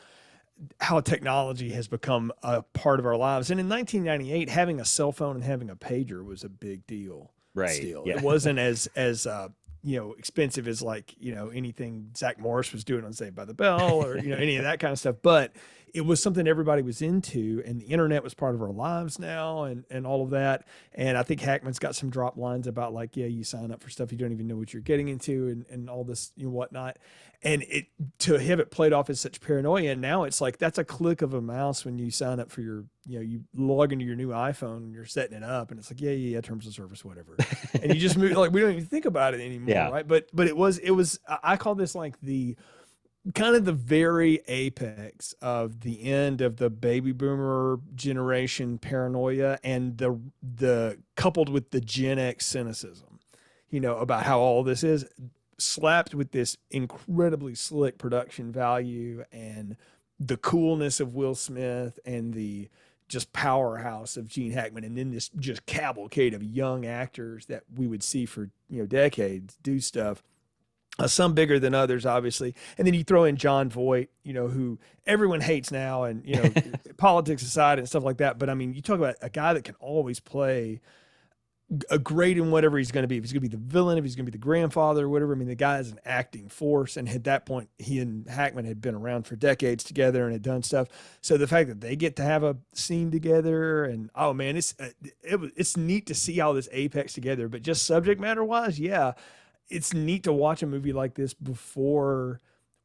how 0.79 1.01
technology 1.01 1.71
has 1.71 1.89
become 1.89 2.31
a 2.43 2.61
part 2.61 2.99
of 2.99 3.05
our 3.05 3.17
lives. 3.17 3.51
And 3.51 3.59
in 3.59 3.67
1998, 3.67 4.49
having 4.49 4.79
a 4.79 4.85
cell 4.85 5.11
phone 5.11 5.35
and 5.35 5.43
having 5.43 5.69
a 5.69 5.75
pager 5.75 6.23
was 6.23 6.45
a 6.45 6.49
big 6.49 6.87
deal. 6.87 7.31
Right. 7.53 7.75
Still, 7.75 8.03
yeah. 8.05 8.17
it 8.17 8.21
wasn't 8.21 8.57
as 8.57 8.87
as 8.95 9.27
uh, 9.27 9.49
you 9.83 9.97
know 9.97 10.13
expensive 10.13 10.65
as 10.67 10.81
like 10.81 11.13
you 11.19 11.35
know 11.35 11.49
anything 11.49 12.11
Zach 12.15 12.39
Morris 12.39 12.71
was 12.71 12.85
doing 12.85 13.03
on 13.03 13.11
Saved 13.11 13.35
by 13.35 13.43
the 13.43 13.53
Bell 13.53 14.01
or 14.01 14.17
you 14.17 14.29
know 14.29 14.37
any 14.37 14.55
of 14.55 14.63
that 14.63 14.79
kind 14.79 14.93
of 14.93 14.99
stuff, 14.99 15.17
but 15.21 15.53
it 15.93 16.01
was 16.01 16.21
something 16.21 16.47
everybody 16.47 16.81
was 16.81 17.01
into 17.01 17.61
and 17.65 17.79
the 17.79 17.85
internet 17.85 18.23
was 18.23 18.33
part 18.33 18.55
of 18.55 18.61
our 18.61 18.71
lives 18.71 19.19
now 19.19 19.63
and 19.63 19.85
and 19.89 20.05
all 20.05 20.23
of 20.23 20.31
that. 20.31 20.65
And 20.93 21.17
i 21.17 21.23
think 21.23 21.41
hackman's 21.41 21.79
got 21.79 21.95
some 21.95 22.09
drop 22.09 22.37
lines 22.37 22.67
about 22.67 22.93
like 22.93 23.15
yeah 23.15 23.27
you 23.27 23.43
sign 23.43 23.71
up 23.71 23.81
for 23.81 23.89
stuff 23.89 24.11
you 24.11 24.17
don't 24.17 24.31
even 24.31 24.47
know 24.47 24.55
what 24.55 24.73
you're 24.73 24.81
getting 24.81 25.07
into 25.07 25.47
and, 25.47 25.65
and 25.69 25.89
all 25.89 26.03
this 26.03 26.31
you 26.35 26.45
know 26.45 26.51
whatnot. 26.51 26.97
And 27.43 27.63
it 27.69 27.85
to 28.19 28.35
have 28.35 28.59
it 28.59 28.71
played 28.71 28.93
off 28.93 29.09
as 29.09 29.19
such 29.19 29.39
paranoia 29.39 29.91
and 29.91 30.01
now 30.01 30.23
it's 30.23 30.41
like 30.41 30.57
that's 30.57 30.77
a 30.77 30.83
click 30.83 31.21
of 31.21 31.33
a 31.33 31.41
mouse 31.41 31.85
when 31.85 31.99
you 31.99 32.09
sign 32.09 32.39
up 32.39 32.51
for 32.51 32.61
your 32.61 32.85
you 33.05 33.19
know 33.19 33.21
you 33.21 33.41
log 33.55 33.93
into 33.93 34.03
your 34.03 34.15
new 34.15 34.29
iphone 34.29 34.77
and 34.77 34.93
you're 34.93 35.05
setting 35.05 35.37
it 35.37 35.43
up 35.43 35.69
and 35.69 35.79
it's 35.79 35.91
like 35.91 36.01
yeah 36.01 36.11
yeah, 36.11 36.35
yeah 36.35 36.41
terms 36.41 36.65
of 36.67 36.73
service 36.73 37.05
whatever. 37.05 37.37
And 37.81 37.93
you 37.93 37.99
just 37.99 38.17
move 38.17 38.31
like 38.31 38.51
we 38.51 38.61
don't 38.61 38.71
even 38.71 38.85
think 38.85 39.05
about 39.05 39.33
it 39.33 39.41
anymore 39.41 39.69
yeah. 39.75 39.89
right? 39.89 40.07
But 40.07 40.27
but 40.33 40.47
it 40.47 40.57
was 40.57 40.79
it 40.79 40.91
was 40.91 41.19
i 41.43 41.57
call 41.57 41.75
this 41.75 41.95
like 41.95 42.19
the 42.21 42.57
kind 43.33 43.55
of 43.55 43.65
the 43.65 43.73
very 43.73 44.41
apex 44.47 45.33
of 45.41 45.81
the 45.81 46.03
end 46.03 46.41
of 46.41 46.57
the 46.57 46.69
baby 46.69 47.11
boomer 47.11 47.79
generation 47.95 48.77
paranoia 48.77 49.57
and 49.63 49.97
the 49.97 50.19
the 50.41 50.97
coupled 51.15 51.49
with 51.49 51.71
the 51.71 51.81
Gen 51.81 52.19
X 52.19 52.45
cynicism, 52.45 53.19
you 53.69 53.79
know, 53.79 53.97
about 53.97 54.23
how 54.23 54.39
all 54.39 54.63
this 54.63 54.83
is 54.83 55.05
slapped 55.57 56.13
with 56.13 56.31
this 56.31 56.57
incredibly 56.69 57.55
slick 57.55 57.97
production 57.97 58.51
value 58.51 59.23
and 59.31 59.75
the 60.19 60.37
coolness 60.37 60.99
of 60.99 61.13
Will 61.13 61.35
Smith 61.35 61.99
and 62.05 62.33
the 62.33 62.69
just 63.07 63.31
powerhouse 63.33 64.17
of 64.17 64.27
Gene 64.27 64.51
Hackman 64.51 64.83
and 64.83 64.97
then 64.97 65.11
this 65.11 65.29
just 65.37 65.65
cavalcade 65.65 66.33
of 66.33 66.43
young 66.43 66.85
actors 66.85 67.45
that 67.45 67.63
we 67.75 67.87
would 67.87 68.03
see 68.03 68.25
for, 68.25 68.49
you 68.69 68.79
know, 68.79 68.85
decades 68.85 69.57
do 69.63 69.79
stuff 69.79 70.21
uh, 70.99 71.07
some 71.07 71.33
bigger 71.33 71.59
than 71.59 71.73
others, 71.73 72.05
obviously. 72.05 72.55
And 72.77 72.87
then 72.87 72.93
you 72.93 73.03
throw 73.03 73.23
in 73.23 73.37
Jon 73.37 73.69
Voight, 73.69 74.09
you 74.23 74.33
know, 74.33 74.47
who 74.47 74.79
everyone 75.05 75.41
hates 75.41 75.71
now, 75.71 76.03
and 76.03 76.25
you 76.25 76.35
know, 76.35 76.49
politics 76.97 77.43
aside 77.43 77.79
and 77.79 77.87
stuff 77.87 78.03
like 78.03 78.17
that. 78.17 78.39
But 78.39 78.49
I 78.49 78.53
mean, 78.53 78.73
you 78.73 78.81
talk 78.81 78.97
about 78.97 79.15
a 79.21 79.29
guy 79.29 79.53
that 79.53 79.63
can 79.63 79.75
always 79.79 80.19
play 80.19 80.81
a 81.91 81.99
great 81.99 82.37
in 82.37 82.49
whatever 82.49 82.77
he's 82.77 82.91
going 82.91 83.03
to 83.03 83.09
be. 83.09 83.17
If 83.17 83.25
he's 83.25 83.33
going 83.33 83.43
to 83.43 83.49
be 83.49 83.55
the 83.55 83.61
villain, 83.61 83.97
if 83.97 84.05
he's 84.05 84.15
going 84.15 84.25
to 84.25 84.31
be 84.31 84.37
the 84.37 84.41
grandfather, 84.41 85.05
or 85.05 85.09
whatever. 85.09 85.33
I 85.33 85.35
mean, 85.35 85.49
the 85.49 85.55
guy 85.55 85.79
is 85.79 85.91
an 85.91 85.99
acting 86.05 86.47
force, 86.47 86.95
and 86.95 87.09
at 87.09 87.25
that 87.25 87.45
point, 87.45 87.69
he 87.77 87.99
and 87.99 88.27
Hackman 88.27 88.65
had 88.65 88.81
been 88.81 88.95
around 88.95 89.27
for 89.27 89.35
decades 89.35 89.83
together 89.83 90.23
and 90.23 90.31
had 90.31 90.41
done 90.41 90.63
stuff. 90.63 90.87
So 91.21 91.37
the 91.37 91.47
fact 91.47 91.67
that 91.67 91.81
they 91.81 91.95
get 91.95 92.15
to 92.17 92.23
have 92.23 92.43
a 92.43 92.57
scene 92.73 93.11
together, 93.11 93.83
and 93.83 94.09
oh 94.15 94.33
man, 94.33 94.55
it's 94.55 94.75
uh, 94.79 94.89
it, 95.23 95.51
it's 95.57 95.75
neat 95.75 96.05
to 96.07 96.15
see 96.15 96.39
all 96.39 96.53
this 96.53 96.69
apex 96.71 97.13
together. 97.13 97.49
But 97.49 97.63
just 97.63 97.85
subject 97.85 98.21
matter 98.21 98.45
wise, 98.45 98.79
yeah 98.79 99.13
it's 99.69 99.93
neat 99.93 100.23
to 100.23 100.33
watch 100.33 100.63
a 100.63 100.67
movie 100.67 100.93
like 100.93 101.15
this 101.15 101.33
before 101.33 102.39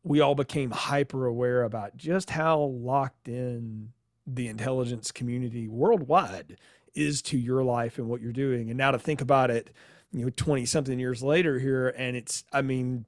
we 0.04 0.20
all 0.20 0.34
became 0.34 0.70
hyper 0.70 1.26
aware 1.26 1.62
about 1.62 1.96
just 1.96 2.30
how 2.30 2.60
locked 2.60 3.28
in 3.28 3.90
the 4.26 4.48
intelligence 4.48 5.12
community 5.12 5.68
worldwide 5.68 6.56
is 6.94 7.22
to 7.22 7.38
your 7.38 7.62
life 7.62 7.98
and 7.98 8.08
what 8.08 8.20
you're 8.20 8.32
doing. 8.32 8.68
And 8.68 8.76
now 8.76 8.90
to 8.90 8.98
think 8.98 9.20
about 9.20 9.50
it, 9.50 9.70
you 10.12 10.24
know, 10.24 10.30
20 10.34 10.66
something 10.66 10.98
years 10.98 11.22
later 11.22 11.58
here, 11.58 11.88
and 11.96 12.16
it's, 12.16 12.44
I 12.52 12.62
mean, 12.62 13.06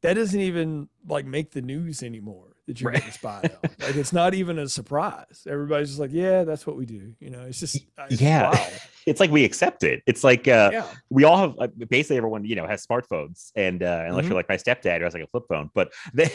that 0.00 0.14
doesn't 0.14 0.40
even 0.40 0.88
like 1.06 1.26
make 1.26 1.52
the 1.52 1.62
news 1.62 2.02
anymore 2.02 2.49
that 2.66 2.80
you're 2.80 2.90
right. 2.90 2.98
getting 2.98 3.12
spied 3.12 3.50
on. 3.62 3.70
Like 3.80 3.96
it's 3.96 4.12
not 4.12 4.34
even 4.34 4.58
a 4.58 4.68
surprise. 4.68 5.46
Everybody's 5.48 5.88
just 5.88 6.00
like, 6.00 6.12
yeah, 6.12 6.44
that's 6.44 6.66
what 6.66 6.76
we 6.76 6.86
do. 6.86 7.14
You 7.20 7.30
know, 7.30 7.42
it's 7.42 7.60
just 7.60 7.78
it's 8.08 8.20
yeah. 8.20 8.50
Wild. 8.50 8.72
it's 9.06 9.20
like 9.20 9.30
we 9.30 9.44
accept 9.44 9.82
it. 9.82 10.02
It's 10.06 10.24
like 10.24 10.48
uh, 10.48 10.70
yeah. 10.72 10.86
we 11.08 11.24
all 11.24 11.36
have 11.36 11.54
uh, 11.58 11.68
basically 11.88 12.16
everyone 12.16 12.44
you 12.44 12.56
know 12.56 12.66
has 12.66 12.86
smartphones, 12.86 13.50
and 13.56 13.82
uh, 13.82 14.04
unless 14.06 14.22
mm-hmm. 14.22 14.28
you're 14.28 14.36
like 14.36 14.48
my 14.48 14.56
stepdad 14.56 14.98
who 14.98 15.04
has 15.04 15.14
like 15.14 15.22
a 15.22 15.26
flip 15.26 15.44
phone, 15.48 15.70
but 15.74 15.92
they 16.14 16.30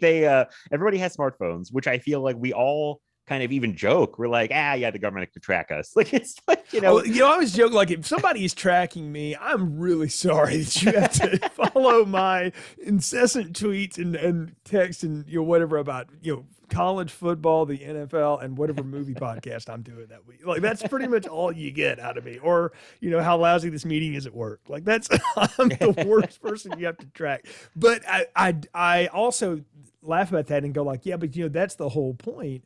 they 0.00 0.26
uh, 0.26 0.44
everybody 0.72 0.98
has 0.98 1.16
smartphones, 1.16 1.72
which 1.72 1.86
I 1.86 1.98
feel 1.98 2.20
like 2.20 2.36
we 2.36 2.52
all 2.52 3.00
kind 3.26 3.42
of 3.42 3.52
even 3.52 3.76
joke. 3.76 4.18
We're 4.18 4.28
like, 4.28 4.50
ah, 4.54 4.74
yeah, 4.74 4.90
the 4.90 4.98
government 4.98 5.32
could 5.32 5.42
track 5.42 5.70
us. 5.70 5.94
Like 5.96 6.12
it's 6.12 6.36
like 6.46 6.72
you 6.72 6.82
know, 6.82 6.98
oh, 6.98 7.04
you 7.04 7.20
know, 7.20 7.28
I 7.28 7.32
always 7.32 7.54
joke 7.54 7.72
like 7.72 7.90
if 7.90 8.06
somebody 8.06 8.44
is 8.44 8.52
tracking 8.52 9.10
me, 9.10 9.34
I'm 9.34 9.78
really 9.78 10.10
sorry 10.10 10.58
that 10.58 10.82
you 10.82 10.92
have 10.92 11.12
to 11.12 11.48
follow 11.72 12.04
my 12.04 12.52
incessant 12.78 13.58
tweets 13.58 13.96
and 13.96 14.14
and 14.14 14.54
text 14.64 15.02
and 15.02 15.26
you 15.26 15.36
know 15.36 15.42
whatever 15.42 15.78
about 15.78 16.08
you 16.20 16.34
know 16.34 16.44
college 16.68 17.10
football, 17.10 17.64
the 17.64 17.78
NFL, 17.78 18.42
and 18.42 18.58
whatever 18.58 18.82
movie 18.82 19.14
podcast 19.14 19.70
I'm 19.70 19.82
doing 19.82 20.06
that 20.08 20.26
week. 20.26 20.44
Like 20.44 20.60
that's 20.60 20.82
pretty 20.82 21.06
much 21.06 21.26
all 21.26 21.50
you 21.50 21.70
get 21.70 21.98
out 21.98 22.18
of 22.18 22.24
me. 22.24 22.38
Or 22.38 22.72
you 23.00 23.10
know 23.10 23.22
how 23.22 23.38
lousy 23.38 23.70
this 23.70 23.86
meeting 23.86 24.14
is 24.14 24.26
at 24.26 24.34
work. 24.34 24.60
Like 24.68 24.84
that's 24.84 25.08
I'm 25.36 25.68
the 25.68 26.04
worst 26.06 26.42
person 26.42 26.78
you 26.78 26.86
have 26.86 26.98
to 26.98 27.06
track. 27.06 27.46
But 27.74 28.06
I 28.06 28.26
I 28.36 28.56
I 28.74 29.06
also 29.06 29.62
laugh 30.02 30.30
about 30.30 30.48
that 30.48 30.62
and 30.62 30.74
go 30.74 30.82
like, 30.82 31.06
yeah, 31.06 31.16
but 31.16 31.34
you 31.34 31.44
know 31.44 31.48
that's 31.48 31.76
the 31.76 31.88
whole 31.88 32.14
point 32.14 32.64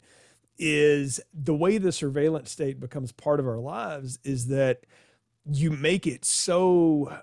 is 0.60 1.20
the 1.32 1.54
way 1.54 1.78
the 1.78 1.90
surveillance 1.90 2.50
state 2.50 2.78
becomes 2.78 3.12
part 3.12 3.40
of 3.40 3.48
our 3.48 3.58
lives 3.58 4.18
is 4.22 4.48
that 4.48 4.84
you 5.50 5.70
make 5.70 6.06
it 6.06 6.24
so 6.24 7.20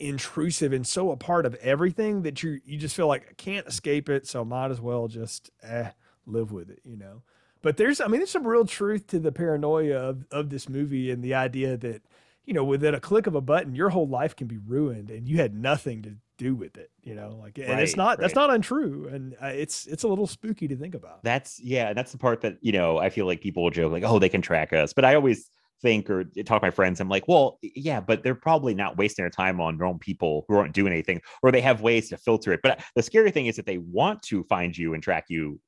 intrusive 0.00 0.72
and 0.72 0.86
so 0.86 1.10
a 1.10 1.16
part 1.16 1.44
of 1.46 1.54
everything 1.56 2.22
that 2.22 2.42
you 2.42 2.60
you 2.64 2.78
just 2.78 2.96
feel 2.96 3.06
like 3.06 3.26
I 3.30 3.34
can't 3.34 3.66
escape 3.66 4.08
it, 4.08 4.26
so 4.26 4.44
might 4.44 4.70
as 4.70 4.80
well 4.80 5.08
just 5.08 5.50
eh, 5.62 5.90
live 6.26 6.52
with 6.52 6.70
it, 6.70 6.80
you 6.84 6.96
know. 6.96 7.22
But 7.60 7.76
there's 7.76 8.00
I 8.00 8.06
mean 8.06 8.20
there's 8.20 8.30
some 8.30 8.46
real 8.46 8.64
truth 8.66 9.06
to 9.08 9.18
the 9.18 9.32
paranoia 9.32 9.98
of, 9.98 10.24
of 10.30 10.50
this 10.50 10.68
movie 10.68 11.10
and 11.10 11.22
the 11.22 11.34
idea 11.34 11.76
that 11.76 12.02
you 12.46 12.54
know 12.54 12.64
within 12.64 12.94
a 12.94 13.00
click 13.00 13.26
of 13.26 13.34
a 13.34 13.40
button 13.40 13.74
your 13.74 13.90
whole 13.90 14.08
life 14.08 14.34
can 14.34 14.46
be 14.46 14.58
ruined 14.58 15.10
and 15.10 15.28
you 15.28 15.36
had 15.38 15.54
nothing 15.54 16.02
to 16.02 16.16
do 16.36 16.54
with 16.54 16.76
it 16.76 16.90
you 17.02 17.14
know 17.14 17.38
like 17.40 17.58
and 17.58 17.68
right, 17.68 17.82
it's 17.82 17.96
not 17.96 18.10
right. 18.10 18.20
that's 18.20 18.34
not 18.34 18.50
untrue 18.50 19.08
and 19.12 19.34
uh, 19.42 19.46
it's 19.46 19.86
it's 19.86 20.02
a 20.02 20.08
little 20.08 20.26
spooky 20.26 20.66
to 20.66 20.76
think 20.76 20.94
about 20.94 21.22
that's 21.22 21.60
yeah 21.60 21.92
that's 21.92 22.12
the 22.12 22.18
part 22.18 22.40
that 22.40 22.56
you 22.60 22.72
know 22.72 22.98
i 22.98 23.08
feel 23.08 23.26
like 23.26 23.40
people 23.40 23.62
will 23.62 23.70
joke 23.70 23.92
like 23.92 24.02
oh 24.04 24.18
they 24.18 24.28
can 24.28 24.42
track 24.42 24.72
us 24.72 24.92
but 24.92 25.04
i 25.04 25.14
always 25.14 25.50
think 25.82 26.08
or 26.08 26.24
talk 26.44 26.60
to 26.60 26.66
my 26.66 26.70
friends 26.70 27.00
i'm 27.00 27.08
like 27.08 27.28
well 27.28 27.58
yeah 27.62 28.00
but 28.00 28.22
they're 28.22 28.34
probably 28.34 28.74
not 28.74 28.96
wasting 28.96 29.22
their 29.22 29.30
time 29.30 29.60
on 29.60 29.76
normal 29.76 29.98
people 29.98 30.44
who 30.48 30.56
aren't 30.56 30.72
doing 30.72 30.92
anything 30.92 31.20
or 31.42 31.52
they 31.52 31.60
have 31.60 31.82
ways 31.82 32.08
to 32.08 32.16
filter 32.16 32.52
it 32.52 32.60
but 32.62 32.82
the 32.96 33.02
scary 33.02 33.30
thing 33.30 33.46
is 33.46 33.56
that 33.56 33.66
they 33.66 33.78
want 33.78 34.22
to 34.22 34.42
find 34.44 34.76
you 34.76 34.94
and 34.94 35.02
track 35.02 35.26
you 35.28 35.60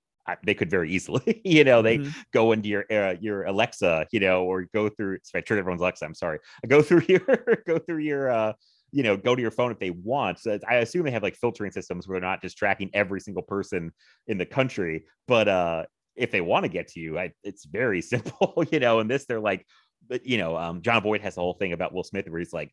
they 0.44 0.54
could 0.54 0.70
very 0.70 0.90
easily, 0.90 1.40
you 1.44 1.64
know, 1.64 1.82
they 1.82 1.98
mm-hmm. 1.98 2.10
go 2.32 2.52
into 2.52 2.68
your 2.68 2.84
uh, 2.90 3.14
your 3.20 3.44
Alexa, 3.44 4.06
you 4.12 4.20
know, 4.20 4.44
or 4.44 4.64
go 4.74 4.88
through. 4.88 5.14
If 5.16 5.30
I 5.34 5.40
trigger 5.40 5.60
everyone's 5.60 5.80
Alexa, 5.80 6.04
I'm 6.04 6.14
sorry. 6.14 6.38
I 6.64 6.66
go 6.66 6.82
through 6.82 7.02
your 7.08 7.20
go 7.66 7.78
through 7.78 7.98
your 7.98 8.30
uh, 8.30 8.52
you 8.92 9.02
know 9.02 9.16
go 9.16 9.34
to 9.34 9.42
your 9.42 9.50
phone 9.50 9.72
if 9.72 9.78
they 9.78 9.90
want. 9.90 10.38
So 10.38 10.58
I 10.68 10.76
assume 10.76 11.04
they 11.04 11.10
have 11.10 11.22
like 11.22 11.36
filtering 11.36 11.72
systems 11.72 12.06
where 12.06 12.18
they're 12.18 12.28
not 12.28 12.42
just 12.42 12.56
tracking 12.56 12.90
every 12.94 13.20
single 13.20 13.42
person 13.42 13.92
in 14.26 14.38
the 14.38 14.46
country, 14.46 15.04
but 15.26 15.48
uh, 15.48 15.84
if 16.14 16.30
they 16.30 16.40
want 16.40 16.64
to 16.64 16.68
get 16.68 16.88
to 16.88 17.00
you, 17.00 17.18
I, 17.18 17.32
it's 17.42 17.64
very 17.64 18.00
simple, 18.02 18.64
you 18.70 18.80
know. 18.80 19.00
And 19.00 19.10
this, 19.10 19.26
they're 19.26 19.40
like, 19.40 19.66
but 20.08 20.24
you 20.26 20.38
know, 20.38 20.56
um, 20.56 20.82
Jon 20.82 21.02
Voight 21.02 21.20
has 21.22 21.34
the 21.34 21.40
whole 21.40 21.54
thing 21.54 21.72
about 21.72 21.92
Will 21.92 22.04
Smith 22.04 22.28
where 22.28 22.38
he's 22.38 22.52
like, 22.52 22.72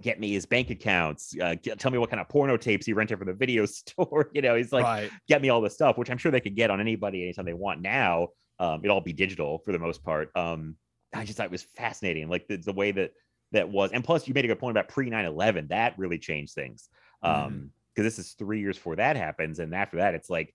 get 0.00 0.18
me 0.18 0.32
his 0.32 0.46
bank 0.46 0.70
accounts, 0.70 1.34
uh, 1.40 1.54
get, 1.62 1.78
tell 1.78 1.90
me 1.90 1.98
what 1.98 2.08
kind 2.08 2.20
of 2.20 2.28
porno 2.28 2.56
tapes 2.56 2.86
he 2.86 2.92
rented 2.92 3.18
from 3.18 3.26
the 3.26 3.34
video 3.34 3.66
store. 3.66 4.30
You 4.32 4.42
know, 4.42 4.54
he's 4.54 4.72
like, 4.72 4.84
Right. 4.84 5.10
get 5.28 5.42
me 5.42 5.50
all 5.50 5.60
this 5.60 5.74
stuff, 5.74 5.98
which 5.98 6.10
I'm 6.10 6.18
sure 6.18 6.32
they 6.32 6.40
could 6.40 6.56
get 6.56 6.70
on 6.70 6.80
anybody 6.80 7.22
anytime 7.22 7.44
they 7.44 7.52
want 7.52 7.82
now. 7.82 8.28
Um, 8.58 8.80
it'll 8.84 8.96
all 8.96 9.00
be 9.02 9.12
digital 9.12 9.58
for 9.58 9.72
the 9.72 9.78
most 9.78 10.04
part. 10.04 10.30
Um, 10.36 10.76
I 11.14 11.24
just 11.24 11.36
thought 11.36 11.46
it 11.46 11.52
was 11.52 11.66
fascinating, 11.76 12.28
like 12.28 12.46
the, 12.46 12.56
the 12.56 12.72
way 12.72 12.92
that 12.92 13.10
that 13.52 13.68
was, 13.68 13.92
and 13.92 14.04
plus 14.04 14.26
you 14.26 14.34
made 14.34 14.44
a 14.44 14.48
good 14.48 14.58
point 14.58 14.76
about 14.76 14.88
pre 14.88 15.10
9/11. 15.10 15.68
That 15.68 15.98
really 15.98 16.18
changed 16.18 16.54
things. 16.54 16.88
Um, 17.22 17.70
because 17.94 18.16
this 18.16 18.26
is 18.26 18.32
three 18.32 18.60
years 18.60 18.76
before 18.76 18.96
that 18.96 19.16
happens, 19.16 19.58
and 19.58 19.74
after 19.74 19.98
that, 19.98 20.14
it's 20.14 20.30
like 20.30 20.54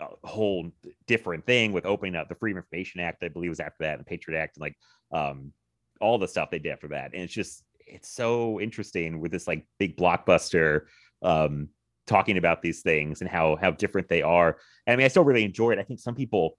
a 0.00 0.26
whole 0.26 0.70
different 1.06 1.46
thing 1.46 1.72
with 1.72 1.86
opening 1.86 2.16
up 2.16 2.28
the 2.28 2.34
Freedom 2.34 2.58
of 2.58 2.64
Information 2.64 3.00
Act, 3.00 3.22
I 3.22 3.28
believe 3.28 3.50
was 3.50 3.60
after 3.60 3.84
that, 3.84 3.92
and 3.92 4.00
the 4.00 4.04
Patriot 4.04 4.38
Act, 4.40 4.56
and 4.56 4.62
like 4.62 4.76
um 5.12 5.52
all 6.00 6.18
the 6.18 6.28
stuff 6.28 6.50
they 6.50 6.58
did 6.58 6.72
after 6.72 6.88
that. 6.88 7.12
And 7.12 7.22
it's 7.22 7.32
just 7.32 7.64
it's 7.86 8.08
so 8.08 8.60
interesting 8.60 9.20
with 9.20 9.30
this 9.30 9.46
like 9.46 9.66
big 9.78 9.96
blockbuster 9.96 10.82
um 11.22 11.68
talking 12.06 12.36
about 12.36 12.62
these 12.62 12.82
things 12.82 13.20
and 13.20 13.30
how 13.30 13.56
how 13.56 13.70
different 13.70 14.08
they 14.08 14.22
are. 14.22 14.58
And 14.86 14.94
I 14.94 14.96
mean, 14.96 15.04
I 15.04 15.08
still 15.08 15.24
really 15.24 15.44
enjoy 15.44 15.72
it. 15.72 15.78
I 15.78 15.84
think 15.84 16.00
some 16.00 16.14
people 16.14 16.58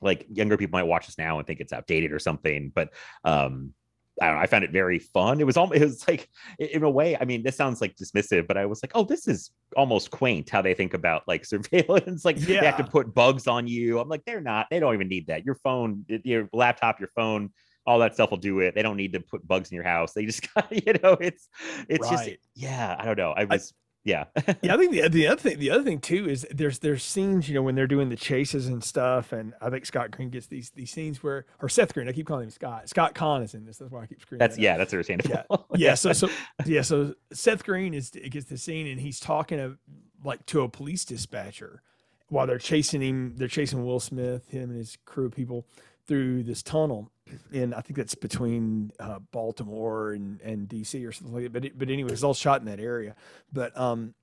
like 0.00 0.26
younger 0.30 0.56
people 0.56 0.78
might 0.78 0.86
watch 0.86 1.06
this 1.06 1.18
now 1.18 1.38
and 1.38 1.46
think 1.46 1.60
it's 1.60 1.72
outdated 1.72 2.12
or 2.12 2.18
something, 2.18 2.70
but 2.74 2.90
um 3.24 3.74
I 4.20 4.26
don't 4.26 4.36
know. 4.36 4.42
I 4.42 4.46
found 4.46 4.64
it 4.64 4.70
very 4.70 4.98
fun. 4.98 5.40
It 5.40 5.46
was 5.46 5.56
almost, 5.56 5.80
it 5.80 5.84
was 5.84 6.06
like, 6.06 6.28
in 6.58 6.82
a 6.82 6.90
way, 6.90 7.16
I 7.16 7.24
mean, 7.24 7.42
this 7.42 7.56
sounds 7.56 7.80
like 7.80 7.96
dismissive, 7.96 8.46
but 8.46 8.56
I 8.56 8.66
was 8.66 8.82
like, 8.82 8.92
oh, 8.94 9.04
this 9.04 9.26
is 9.26 9.50
almost 9.76 10.10
quaint 10.10 10.50
how 10.50 10.60
they 10.60 10.74
think 10.74 10.94
about 10.94 11.22
like 11.26 11.44
surveillance. 11.46 12.24
like 12.24 12.36
they 12.36 12.56
have 12.56 12.76
to 12.76 12.84
put 12.84 13.14
bugs 13.14 13.46
on 13.46 13.66
you. 13.66 13.98
I'm 13.98 14.08
like, 14.08 14.24
they're 14.24 14.40
not, 14.40 14.66
they 14.70 14.80
don't 14.80 14.94
even 14.94 15.08
need 15.08 15.28
that. 15.28 15.46
Your 15.46 15.54
phone, 15.56 16.04
your 16.24 16.48
laptop, 16.52 17.00
your 17.00 17.08
phone, 17.14 17.50
all 17.86 17.98
that 18.00 18.14
stuff 18.14 18.30
will 18.30 18.38
do 18.38 18.60
it. 18.60 18.74
They 18.74 18.82
don't 18.82 18.96
need 18.96 19.12
to 19.14 19.20
put 19.20 19.46
bugs 19.46 19.70
in 19.70 19.74
your 19.74 19.84
house. 19.84 20.12
They 20.12 20.26
just 20.26 20.52
got, 20.54 20.70
you 20.70 20.92
know, 21.02 21.16
it's, 21.20 21.48
it's 21.88 22.08
just, 22.08 22.30
yeah, 22.54 22.96
I 22.98 23.04
don't 23.04 23.18
know. 23.18 23.32
I 23.32 23.44
was, 23.44 23.72
yeah. 24.04 24.24
yeah, 24.62 24.74
I 24.74 24.76
think 24.78 24.92
the 24.92 25.08
the 25.08 25.28
other 25.28 25.40
thing 25.40 25.58
the 25.58 25.70
other 25.70 25.84
thing 25.84 26.00
too 26.00 26.28
is 26.28 26.46
there's 26.50 26.80
there's 26.80 27.04
scenes 27.04 27.48
you 27.48 27.54
know 27.54 27.62
when 27.62 27.74
they're 27.74 27.86
doing 27.86 28.08
the 28.08 28.16
chases 28.16 28.66
and 28.66 28.82
stuff, 28.82 29.32
and 29.32 29.54
I 29.60 29.70
think 29.70 29.86
Scott 29.86 30.10
Green 30.10 30.30
gets 30.30 30.46
these 30.46 30.70
these 30.70 30.90
scenes 30.90 31.22
where 31.22 31.46
or 31.60 31.68
Seth 31.68 31.94
Green, 31.94 32.08
I 32.08 32.12
keep 32.12 32.26
calling 32.26 32.44
him 32.44 32.50
Scott. 32.50 32.88
Scott 32.88 33.14
Caan 33.14 33.44
is 33.44 33.54
in 33.54 33.64
this. 33.64 33.78
That's 33.78 33.92
why 33.92 34.02
I 34.02 34.06
keep 34.06 34.20
screaming. 34.20 34.40
That's, 34.40 34.56
that 34.56 34.62
yeah, 34.62 34.76
that's 34.76 34.92
understandable. 34.92 35.66
Yeah, 35.74 35.88
yeah. 35.90 35.94
So 35.94 36.12
so 36.12 36.28
yeah. 36.66 36.82
So 36.82 37.14
Seth 37.32 37.64
Green 37.64 37.94
is 37.94 38.10
gets 38.10 38.46
the 38.46 38.58
scene 38.58 38.86
and 38.86 39.00
he's 39.00 39.20
talking 39.20 39.58
to 39.58 39.78
like 40.24 40.44
to 40.46 40.62
a 40.62 40.68
police 40.68 41.04
dispatcher 41.04 41.82
while 42.28 42.46
they're 42.46 42.58
chasing 42.58 43.02
him. 43.02 43.34
They're 43.36 43.48
chasing 43.48 43.84
Will 43.84 44.00
Smith, 44.00 44.48
him 44.48 44.70
and 44.70 44.78
his 44.78 44.98
crew 45.04 45.26
of 45.26 45.32
people 45.32 45.66
through 46.06 46.42
this 46.42 46.62
tunnel, 46.62 47.10
and 47.52 47.74
I 47.74 47.80
think 47.80 47.96
that's 47.96 48.14
between 48.14 48.92
uh, 48.98 49.20
Baltimore 49.30 50.12
and 50.12 50.40
and 50.40 50.68
DC 50.68 51.06
or 51.06 51.12
something 51.12 51.34
like 51.34 51.44
that. 51.44 51.52
But 51.52 51.64
it, 51.64 51.78
but 51.78 51.90
anyway, 51.90 52.12
it's 52.12 52.22
all 52.22 52.34
shot 52.34 52.60
in 52.60 52.66
that 52.66 52.80
area. 52.80 53.14
But 53.52 53.76
um, 53.78 54.14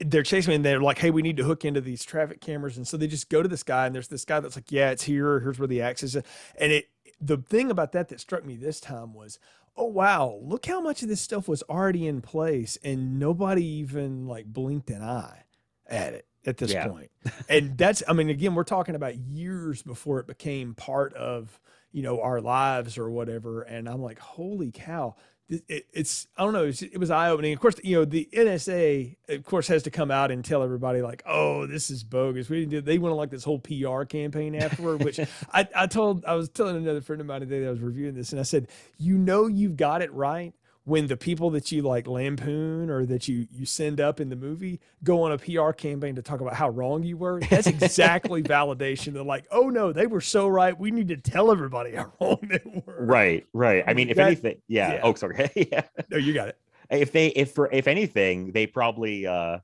they're 0.00 0.22
chasing 0.22 0.50
me 0.50 0.56
and 0.56 0.64
they're 0.64 0.80
like, 0.80 0.98
hey, 0.98 1.10
we 1.10 1.22
need 1.22 1.36
to 1.36 1.44
hook 1.44 1.64
into 1.64 1.80
these 1.80 2.04
traffic 2.04 2.40
cameras. 2.40 2.76
And 2.76 2.86
so 2.86 2.96
they 2.96 3.06
just 3.06 3.28
go 3.28 3.42
to 3.42 3.48
this 3.48 3.62
guy 3.62 3.86
and 3.86 3.94
there's 3.94 4.08
this 4.08 4.24
guy 4.24 4.40
that's 4.40 4.56
like, 4.56 4.72
yeah, 4.72 4.90
it's 4.90 5.04
here. 5.04 5.40
Here's 5.40 5.58
where 5.58 5.68
the 5.68 5.82
axe 5.82 6.02
is. 6.02 6.16
And 6.16 6.24
it, 6.72 6.88
the 7.20 7.38
thing 7.38 7.70
about 7.70 7.92
that 7.92 8.08
that 8.08 8.20
struck 8.20 8.44
me 8.44 8.56
this 8.56 8.80
time 8.80 9.14
was, 9.14 9.38
oh, 9.76 9.86
wow, 9.86 10.38
look 10.42 10.66
how 10.66 10.80
much 10.80 11.02
of 11.02 11.08
this 11.08 11.20
stuff 11.20 11.48
was 11.48 11.62
already 11.64 12.06
in 12.06 12.20
place 12.20 12.78
and 12.82 13.18
nobody 13.18 13.64
even 13.64 14.26
like 14.26 14.46
blinked 14.46 14.90
an 14.90 15.02
eye 15.02 15.44
at 15.86 16.12
it 16.12 16.26
at 16.46 16.56
this 16.58 16.72
Yeah. 16.72 16.88
point. 16.88 17.10
And 17.48 17.76
that's, 17.78 18.02
I 18.08 18.12
mean, 18.12 18.28
again, 18.30 18.54
we're 18.54 18.64
talking 18.64 18.94
about 18.94 19.16
years 19.16 19.82
before 19.82 20.20
it 20.20 20.26
became 20.26 20.74
part 20.74 21.14
of, 21.14 21.60
you 21.92 22.02
know, 22.02 22.20
our 22.20 22.40
lives 22.40 22.98
or 22.98 23.10
whatever. 23.10 23.62
And 23.62 23.88
I'm 23.88 24.02
like, 24.02 24.18
holy 24.18 24.70
cow. 24.72 25.16
It, 25.48 25.62
it- 25.68 25.86
it's 25.92 26.26
I 26.38 26.42
don't 26.44 26.54
know 26.54 26.64
it 26.64 26.98
was 26.98 27.10
eye 27.10 27.28
opening. 27.28 27.52
Of 27.52 27.60
course, 27.60 27.74
you 27.84 27.96
know 27.96 28.06
the 28.06 28.26
NSA 28.32 29.16
of 29.28 29.44
course 29.44 29.68
has 29.68 29.82
to 29.82 29.90
come 29.90 30.10
out 30.10 30.30
and 30.30 30.42
tell 30.42 30.62
everybody 30.62 31.02
like, 31.02 31.22
oh, 31.26 31.66
this 31.66 31.90
is 31.90 32.02
bogus. 32.02 32.48
We 32.48 32.60
didn't 32.60 32.70
do. 32.70 32.80
They 32.80 32.96
went 32.96 33.12
on 33.12 33.18
like 33.18 33.28
this 33.30 33.44
whole 33.44 33.58
PR 33.58 34.04
campaign 34.04 34.54
afterward, 34.64 35.04
which 35.04 35.20
I 35.52 35.68
I 35.76 35.86
told 35.86 36.24
I 36.24 36.32
was 36.34 36.48
telling 36.48 36.76
another 36.76 37.02
friend 37.02 37.20
of 37.20 37.26
mine 37.26 37.40
today 37.40 37.60
that 37.60 37.66
I 37.66 37.70
was 37.70 37.80
reviewing 37.80 38.14
this, 38.14 38.32
and 38.32 38.40
I 38.40 38.44
said, 38.44 38.68
you 38.96 39.18
know, 39.18 39.46
you've 39.46 39.76
got 39.76 40.00
it 40.00 40.10
right 40.14 40.54
when 40.86 41.06
the 41.06 41.16
people 41.16 41.48
that 41.50 41.72
you 41.72 41.80
like 41.82 42.06
lampoon 42.06 42.90
or 42.90 43.06
that 43.06 43.26
you 43.26 43.46
you 43.50 43.64
send 43.64 44.00
up 44.00 44.20
in 44.20 44.28
the 44.28 44.36
movie 44.36 44.80
go 45.02 45.22
on 45.22 45.32
a 45.32 45.38
PR 45.38 45.70
campaign 45.72 46.14
to 46.16 46.22
talk 46.22 46.40
about 46.42 46.54
how 46.54 46.68
wrong 46.68 47.02
you 47.02 47.16
were. 47.16 47.40
That's 47.40 47.66
exactly 47.66 48.42
validation. 48.58 49.14
They're 49.14 49.22
like, 49.22 49.46
oh 49.50 49.70
no, 49.70 49.92
they 49.92 50.06
were 50.06 50.20
so 50.20 50.46
right. 50.46 50.78
We 50.78 50.90
need 50.90 51.08
to 51.08 51.16
tell 51.16 51.50
everybody 51.50 51.94
how 51.94 52.12
wrong 52.20 52.38
they 52.42 52.60
were. 52.86 53.04
right. 53.06 53.46
Right. 53.54 53.82
I 53.86 53.94
mean, 53.94 54.10
if 54.10 54.16
That- 54.16 54.26
anything, 54.26 54.60
yeah. 54.68 54.94
yeah. 54.94 55.00
Oh, 55.02 55.14
sorry. 55.14 55.50
yeah. 55.56 55.82
No, 56.10 56.16
you 56.18 56.34
got 56.34 56.48
it. 56.48 56.58
if 56.90 57.12
they 57.12 57.28
if 57.28 57.52
for 57.52 57.70
if 57.72 57.88
anything 57.88 58.52
they 58.52 58.66
probably 58.66 59.26
uh 59.26 59.58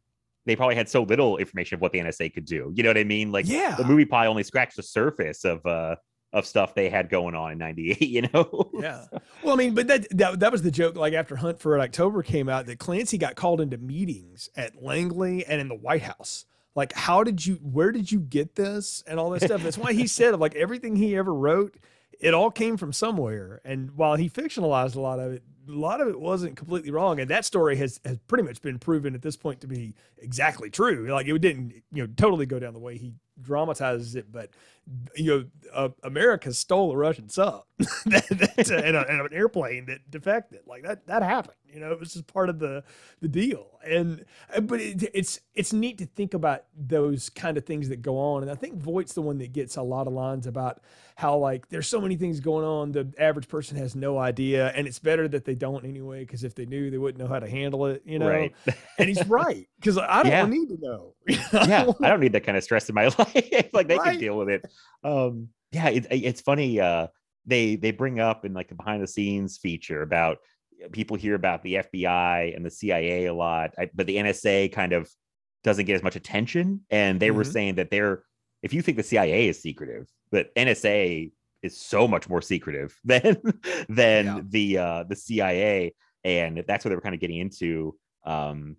they 0.47 0.57
probably 0.57 0.75
had 0.75 0.89
so 0.89 1.03
little 1.03 1.37
information 1.37 1.75
of 1.75 1.83
what 1.83 1.93
the 1.93 1.99
NSA 1.99 2.33
could 2.33 2.47
do. 2.47 2.73
You 2.75 2.83
know 2.83 2.89
what 2.89 2.97
I 2.99 3.05
mean? 3.05 3.31
Like 3.31 3.47
Yeah. 3.47 3.75
the 3.77 3.85
movie 3.85 4.07
probably 4.07 4.29
only 4.29 4.43
scratched 4.43 4.77
the 4.77 4.83
surface 4.83 5.45
of 5.45 5.65
uh 5.67 5.97
of 6.33 6.47
stuff 6.47 6.75
they 6.75 6.89
had 6.89 7.09
going 7.09 7.35
on 7.35 7.53
in 7.53 7.59
98, 7.59 8.01
you 8.09 8.23
know? 8.33 8.71
Yeah. 8.75 9.05
Well, 9.43 9.55
I 9.55 9.57
mean, 9.57 9.75
but 9.75 9.89
that, 9.89 10.07
that 10.17 10.41
that 10.41 10.53
was 10.53 10.63
the 10.63 10.71
joke. 10.71 10.97
Like 10.97 11.15
after 11.15 11.37
Hunt 11.37 11.61
for 11.61 11.73
Red 11.73 11.83
October 11.83 12.23
came 12.23 12.49
out, 12.49 12.67
that 12.67 12.79
Clancy 12.79 13.19
got 13.19 13.35
called 13.37 13.61
into 13.61 13.79
meetings 13.79 14.49
at 14.57 14.83
Langley 14.83 15.45
and 15.45 15.61
in 15.61 15.69
the 15.69 15.75
White 15.75 16.03
House. 16.03 16.45
Like, 16.75 16.93
how 16.93 17.25
did 17.25 17.45
you? 17.45 17.55
Where 17.57 17.91
did 17.93 18.13
you 18.13 18.21
get 18.21 18.55
this 18.55 19.03
and 19.07 19.19
all 19.19 19.31
this 19.31 19.43
stuff? 19.43 19.63
That's 19.63 19.79
why 19.79 19.93
he 19.93 20.07
said 20.07 20.35
"Of 20.35 20.41
like 20.41 20.55
everything 20.55 20.95
he 20.95 21.17
ever 21.17 21.35
wrote, 21.35 21.77
it 22.21 22.35
all 22.35 22.51
came 22.51 22.77
from 22.77 22.93
somewhere. 22.93 23.61
And 23.65 23.91
while 23.93 24.17
he 24.17 24.29
fictionalized 24.29 24.95
a 24.95 25.01
lot 25.01 25.19
of 25.19 25.33
it, 25.33 25.43
a 25.69 25.73
lot 25.73 26.01
of 26.01 26.09
it 26.09 26.19
wasn't 26.19 26.57
completely 26.57 26.91
wrong. 26.91 27.19
And 27.21 27.31
that 27.31 27.45
story 27.45 27.77
has 27.77 28.01
has 28.05 28.19
pretty 28.29 28.45
much 28.45 28.61
been 28.61 28.79
proven 28.79 29.15
at 29.15 29.23
this 29.23 29.37
point 29.37 29.61
to 29.63 29.67
be 29.67 29.95
exactly 30.19 30.71
true. 30.71 31.09
Like 31.11 31.27
it 31.27 31.39
didn't, 31.39 31.83
you 31.93 32.07
know, 32.07 32.13
totally 32.17 32.47
go 32.47 32.59
down 32.59 32.75
the 32.75 32.81
way 32.81 32.97
he 32.99 33.15
dramatizes 33.43 34.15
it, 34.15 34.31
but 34.31 34.51
you 35.15 35.27
know, 35.27 35.45
uh, 35.73 35.89
America 36.03 36.53
stole 36.53 36.93
a 36.93 36.97
Russian 36.97 37.29
sub 37.29 37.65
and, 38.05 38.41
a, 38.71 39.07
and 39.09 39.21
an 39.21 39.29
airplane 39.33 39.87
that 39.87 40.11
defected. 40.11 40.61
Like 40.67 40.83
that, 40.83 41.07
that 41.07 41.23
happened. 41.23 41.57
You 41.73 41.81
know, 41.81 41.93
it 41.93 42.01
was 42.01 42.13
just 42.13 42.27
part 42.27 42.49
of 42.49 42.59
the 42.59 42.83
the 43.21 43.29
deal. 43.29 43.67
And 43.85 44.25
uh, 44.55 44.61
but 44.61 44.81
it, 44.81 45.11
it's 45.15 45.41
it's 45.55 45.73
neat 45.73 45.99
to 45.99 46.07
think 46.07 46.35
about 46.35 46.65
those 46.77 47.31
kind 47.31 47.57
of 47.57 47.65
things 47.65 47.89
that 47.89 48.03
go 48.03 48.19
on. 48.19 48.43
And 48.43 48.51
I 48.51 48.55
think 48.55 48.75
Voight's 48.77 49.13
the 49.15 49.23
one 49.23 49.39
that 49.39 49.53
gets 49.53 49.77
a 49.77 49.83
lot 49.83 50.07
of 50.07 50.13
lines 50.13 50.47
about 50.47 50.81
how 51.17 51.37
like 51.37 51.69
there's 51.69 51.87
so 51.89 52.01
many 52.01 52.17
things 52.17 52.41
going 52.41 52.65
on. 52.65 52.93
The 52.93 53.13
average 53.19 53.49
person 53.49 53.77
has 53.77 53.95
no 53.95 54.19
idea, 54.19 54.69
and 54.69 54.87
it's 54.87 54.99
better 54.99 55.29
that 55.29 55.45
they 55.45 55.55
don't 55.55 55.85
anyway. 55.85 56.21
Because 56.21 56.45
if 56.45 56.55
they 56.55 56.67
knew, 56.67 56.91
they 56.91 56.99
wouldn't 56.99 57.23
know 57.23 57.29
how 57.33 57.41
to 57.41 57.49
handle 57.49 57.87
it. 57.87 58.03
You 58.05 58.19
know, 58.19 58.29
Right. 58.29 58.55
and 58.99 59.09
he's 59.09 59.27
right 59.27 59.67
because 59.79 59.97
I 59.99 60.23
don't 60.23 60.33
Yeah. 60.33 60.47
need 60.47 60.69
to 60.69 60.79
know. 60.81 61.15
yeah, 61.53 61.87
I 62.03 62.09
don't 62.09 62.21
need 62.21 62.33
that 62.33 62.45
kind 62.45 62.57
of 62.59 62.65
stress 62.65 62.89
in 62.89 62.95
my 62.95 63.05
life. 63.19 63.71
like 63.73 63.89
they 63.89 63.97
Right. 63.99 64.13
can 64.13 64.19
deal 64.19 64.37
with 64.37 64.49
it. 64.49 64.65
Um, 65.05 65.49
yeah, 65.73 65.89
it, 65.89 66.07
it's 66.11 66.41
funny. 66.41 66.81
Uh, 66.81 67.07
they 67.47 67.77
they 67.77 67.91
bring 67.91 68.21
up 68.21 68.45
in 68.45 68.53
like 68.53 68.69
the 68.69 68.75
behind 68.75 69.03
the 69.03 69.07
scenes 69.07 69.57
feature 69.57 70.03
about 70.03 70.39
people 70.93 71.17
hear 71.17 71.35
about 71.35 71.63
the 71.63 71.75
FBI 71.75 72.55
and 72.57 72.65
the 72.65 72.71
CIA 72.71 73.27
a 73.27 73.35
lot, 73.35 73.73
I, 73.79 73.91
but 73.95 74.07
the 74.07 74.17
NSA 74.17 74.73
kind 74.73 74.93
of 74.93 75.11
doesn't 75.65 75.85
get 75.85 75.95
as 75.95 76.03
much 76.03 76.17
attention. 76.17 76.81
And 76.91 77.21
they 77.21 77.31
were 77.31 77.45
Mhm. 77.45 77.53
saying 77.53 77.75
that 77.77 77.91
they're 77.91 78.23
if 78.63 78.75
you 78.75 78.83
think 78.83 78.97
the 78.99 79.03
CIA 79.03 79.49
is 79.49 79.61
secretive, 79.63 80.07
but 80.31 80.55
NSA 80.55 81.33
is 81.63 81.77
so 81.79 82.07
much 82.07 82.29
more 82.29 82.43
secretive 82.43 82.95
than 83.05 83.37
than 83.89 84.27
Yeah. 84.27 84.41
the 84.49 84.79
uh, 84.79 85.03
the 85.05 85.17
CIA, 85.17 85.95
and 86.25 86.63
that's 86.67 86.85
what 86.85 86.91
they 86.91 86.95
were 86.95 87.01
kind 87.03 87.15
of 87.15 87.21
getting 87.21 87.39
into. 87.39 87.97
Um, 88.25 88.77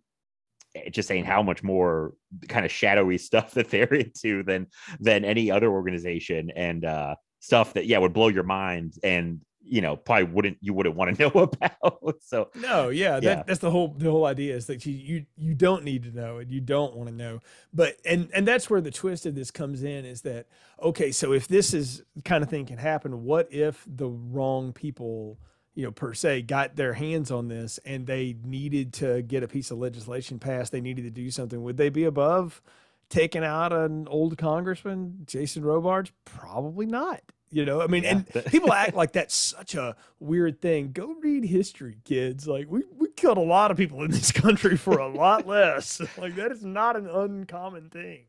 eh, 0.76 0.90
just 0.90 1.08
saying 1.08 1.26
how 1.26 1.42
much 1.44 1.64
more 1.64 2.14
kind 2.48 2.66
of 2.66 2.72
shadowy 2.72 3.18
stuff 3.30 3.52
that 3.56 3.70
they're 3.70 3.94
into 3.94 4.44
than 4.44 4.68
than 5.00 5.26
any 5.26 5.50
other 5.52 5.70
organization 5.70 6.52
and 6.56 6.86
uh 6.86 7.16
stuff 7.40 7.74
that 7.74 7.88
yeah 7.88 7.98
would 7.98 8.14
blow 8.14 8.28
your 8.28 8.44
mind 8.44 8.94
and 9.04 9.42
you 9.63 9.80
know 9.82 9.95
probably 9.95 10.26
wouldn't 10.26 10.58
you 10.62 10.74
wouldn't 10.74 10.95
want 10.95 11.15
to 11.15 11.24
know 11.36 11.41
about 11.41 12.21
so 12.21 12.50
No, 12.56 12.89
yeah, 12.89 13.19
that, 13.19 13.24
Yeah. 13.24 13.43
that's 13.45 13.60
the 13.60 13.71
whole 13.71 13.93
the 13.97 14.10
whole 14.10 14.26
idea 14.26 14.56
is 14.56 14.65
that 14.67 14.86
you, 14.86 14.93
you 14.93 15.26
you 15.38 15.54
don't 15.54 15.84
need 15.84 16.04
to 16.04 16.12
know 16.12 16.38
and 16.39 16.52
you 16.52 16.60
don't 16.62 16.95
want 16.95 17.10
to 17.10 17.15
know. 17.15 17.39
But 17.74 17.97
and 18.06 18.30
and 18.34 18.47
that's 18.47 18.69
where 18.69 18.82
the 18.82 18.91
twist 18.91 19.26
of 19.26 19.36
this 19.36 19.52
comes 19.52 19.84
in 19.84 20.06
is 20.06 20.21
that 20.21 20.47
okay, 20.82 21.12
so 21.12 21.32
if 21.34 21.47
this 21.47 21.74
is 21.74 22.04
kind 22.26 22.43
of 22.43 22.50
thing 22.50 22.65
can 22.65 22.78
happen, 22.78 23.24
what 23.24 23.47
if 23.52 23.86
the 23.88 24.08
wrong 24.10 24.74
people, 24.74 25.39
you 25.76 25.84
know, 25.86 25.91
per 25.91 26.13
se, 26.13 26.41
got 26.43 26.76
their 26.76 26.93
hands 26.93 27.30
on 27.32 27.47
this 27.47 27.80
and 27.86 28.08
they 28.08 28.36
needed 28.43 28.93
to 28.93 29.21
get 29.21 29.43
a 29.43 29.47
piece 29.47 29.69
of 29.71 29.78
legislation 29.78 30.39
passed, 30.39 30.71
they 30.71 30.82
needed 30.82 31.04
to 31.04 31.12
do 31.12 31.30
something, 31.30 31.62
would 31.63 31.78
they 31.78 31.89
be 31.89 32.04
above 32.04 32.62
taking 33.10 33.43
out 33.43 33.71
an 33.74 34.08
old 34.08 34.38
congressman, 34.38 35.19
Jason 35.26 35.63
Robards? 35.63 36.12
Probably 36.26 36.86
not. 36.88 37.21
You 37.54 37.66
know, 37.66 37.82
I 37.82 37.88
mean, 37.88 38.04
Yeah. 38.04 38.22
and 38.34 38.46
people 38.46 38.72
act 38.72 38.96
like 38.96 39.12
that's 39.12 39.36
such 39.36 39.76
a 39.76 39.96
weird 40.20 40.62
thing. 40.62 40.92
Go 40.94 41.16
read 41.22 41.44
history, 41.44 41.98
kids. 42.06 42.48
Like 42.48 42.68
we 42.70 42.84
we 42.98 43.10
killed 43.10 43.38
a 43.38 43.42
lot 43.42 43.72
of 43.72 43.78
people 43.78 44.04
in 44.04 44.12
this 44.12 44.32
country 44.32 44.78
for 44.78 45.00
a 45.00 45.08
lot 45.10 45.46
less. 45.46 46.00
Like 46.18 46.36
that 46.36 46.52
is 46.52 46.64
not 46.64 46.96
an 46.96 47.08
uncommon 47.08 47.90
thing. 47.90 48.24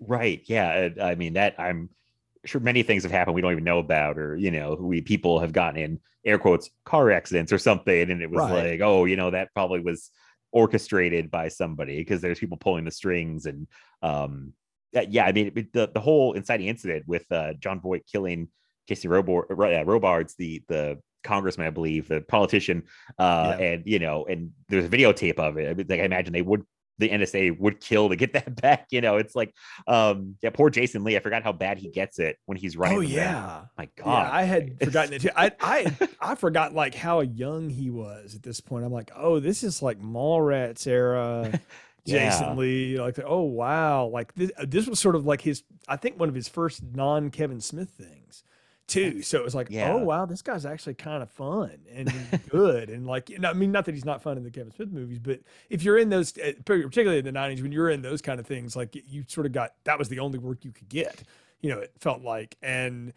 Right. 0.00 0.42
Yeah. 0.46 0.88
I 1.00 1.14
mean, 1.14 1.34
that 1.34 1.54
I'm 1.58 1.88
sure 2.44 2.60
many 2.60 2.82
things 2.82 3.04
have 3.04 3.12
happened 3.12 3.36
we 3.36 3.40
don't 3.42 3.52
even 3.52 3.64
know 3.64 3.78
about, 3.78 4.18
or, 4.18 4.36
you 4.36 4.50
know, 4.50 4.74
we 4.78 5.00
people 5.00 5.38
have 5.38 5.52
gotten 5.52 5.80
in 5.80 6.00
air 6.24 6.36
quotes 6.38 6.68
car 6.84 7.10
accidents 7.12 7.52
or 7.52 7.58
something. 7.58 8.10
And 8.10 8.20
it 8.22 8.28
was 8.30 8.40
Right. 8.40 8.72
like, 8.72 8.80
oh, 8.80 9.04
you 9.04 9.16
know, 9.16 9.30
that 9.30 9.54
probably 9.54 9.80
was 9.80 10.10
orchestrated 10.50 11.30
by 11.30 11.46
somebody 11.48 11.98
because 11.98 12.20
there's 12.20 12.38
people 12.40 12.56
pulling 12.56 12.84
the 12.84 12.90
strings. 12.90 13.46
And, 13.46 13.66
um, 14.02 14.52
yeah, 14.92 15.04
yeah 15.08 15.24
I 15.26 15.32
mean, 15.32 15.52
it- 15.54 15.72
the, 15.72 15.88
the 15.94 16.00
whole 16.00 16.32
inciting 16.32 16.66
incident 16.66 17.06
with 17.06 17.30
uh, 17.30 17.54
Jon 17.54 17.80
Voight 17.80 18.04
killing 18.10 18.48
Casey 18.86 19.08
Robar- 19.08 19.50
uh, 19.50 19.84
Robards, 19.84 20.34
the, 20.36 20.62
the, 20.68 20.98
congressman 21.22 21.66
i 21.66 21.70
believe 21.70 22.06
the 22.06 22.20
politician 22.20 22.82
uh 23.18 23.56
Yeah. 23.58 23.64
and 23.64 23.82
you 23.86 23.98
know 23.98 24.26
and 24.26 24.50
there's 24.68 24.84
a 24.84 24.88
videotape 24.90 25.38
of 25.38 25.56
it 25.56 25.70
I 25.70 25.72
mean, 25.72 25.86
like 25.88 26.00
i 26.00 26.02
imagine 26.04 26.34
they 26.34 26.42
would 26.42 26.66
the 26.98 27.08
nsa 27.08 27.58
would 27.58 27.80
kill 27.80 28.10
to 28.10 28.16
get 28.16 28.32
that 28.34 28.60
back 28.60 28.88
you 28.90 29.00
know 29.00 29.16
it's 29.16 29.34
like 29.34 29.54
um 29.86 30.36
yeah 30.42 30.50
poor 30.50 30.68
jason 30.68 31.02
lee 31.02 31.16
i 31.16 31.20
forgot 31.20 31.42
how 31.42 31.50
bad 31.50 31.78
he 31.78 31.88
gets 31.88 32.18
it 32.18 32.36
when 32.44 32.58
he's 32.58 32.76
running 32.76 32.98
Oh 32.98 33.00
yeah. 33.00 33.62
my 33.78 33.88
Yeah, 33.96 34.04
god 34.04 34.30
I 34.34 34.42
had 34.42 34.78
forgotten 34.84 35.14
it 35.14 35.22
too. 35.22 35.30
I 35.34 35.50
I 35.62 35.96
I 36.20 36.34
forgot 36.34 36.74
like 36.74 36.94
how 36.94 37.20
young 37.22 37.70
he 37.70 37.88
was 37.88 38.34
at 38.34 38.42
this 38.42 38.60
point. 38.60 38.84
I'm 38.84 38.92
like, 38.92 39.10
oh, 39.16 39.40
this 39.40 39.62
is 39.62 39.80
like 39.80 39.98
Mallrats 40.02 40.86
era. 40.86 41.58
Yeah. 42.04 42.28
Jason 42.28 42.58
Lee, 42.58 43.00
like, 43.00 43.18
oh 43.24 43.40
wow, 43.44 44.08
like 44.08 44.34
this, 44.34 44.50
this 44.62 44.86
was 44.86 45.00
sort 45.00 45.16
of 45.16 45.24
like 45.24 45.40
his, 45.40 45.62
I 45.88 45.96
think 45.96 46.20
one 46.20 46.28
of 46.28 46.34
his 46.34 46.48
first 46.50 46.82
non 46.82 47.30
Kevin 47.30 47.62
Smith 47.62 47.88
things, 47.88 48.44
too. 48.86 49.22
So 49.22 49.38
it 49.38 49.44
was 49.44 49.54
like, 49.54 49.68
Yeah. 49.70 49.92
oh 49.92 49.98
wow, 50.04 50.26
this 50.26 50.42
guy's 50.42 50.66
actually 50.66 50.94
kind 50.94 51.22
of 51.22 51.30
fun 51.30 51.78
and 51.92 52.12
good, 52.48 52.90
and 52.90 53.06
like, 53.06 53.30
you 53.30 53.38
know, 53.38 53.50
I 53.50 53.54
mean, 53.54 53.72
not 53.72 53.84
that 53.86 53.94
he's 53.94 54.04
not 54.04 54.22
fun 54.22 54.36
in 54.36 54.44
the 54.44 54.50
Kevin 54.50 54.72
Smith 54.72 54.90
movies, 54.92 55.18
but 55.18 55.40
if 55.70 55.82
you're 55.82 55.98
in 55.98 56.10
those, 56.10 56.36
uh, 56.38 56.52
particularly 56.64 57.18
in 57.18 57.24
the 57.24 57.32
'90s, 57.32 57.62
when 57.62 57.72
you're 57.72 57.90
in 57.90 58.02
those 58.02 58.20
kind 58.22 58.38
of 58.40 58.46
things, 58.46 58.76
like 58.76 58.94
you 59.08 59.24
sort 59.26 59.46
of 59.46 59.52
got 59.52 59.72
that 59.84 59.98
was 59.98 60.08
the 60.08 60.18
only 60.20 60.38
work 60.38 60.64
you 60.64 60.72
could 60.72 60.88
get, 60.88 61.22
you 61.60 61.70
know, 61.70 61.78
it 61.80 61.92
felt 61.98 62.22
like, 62.22 62.56
and 62.62 63.12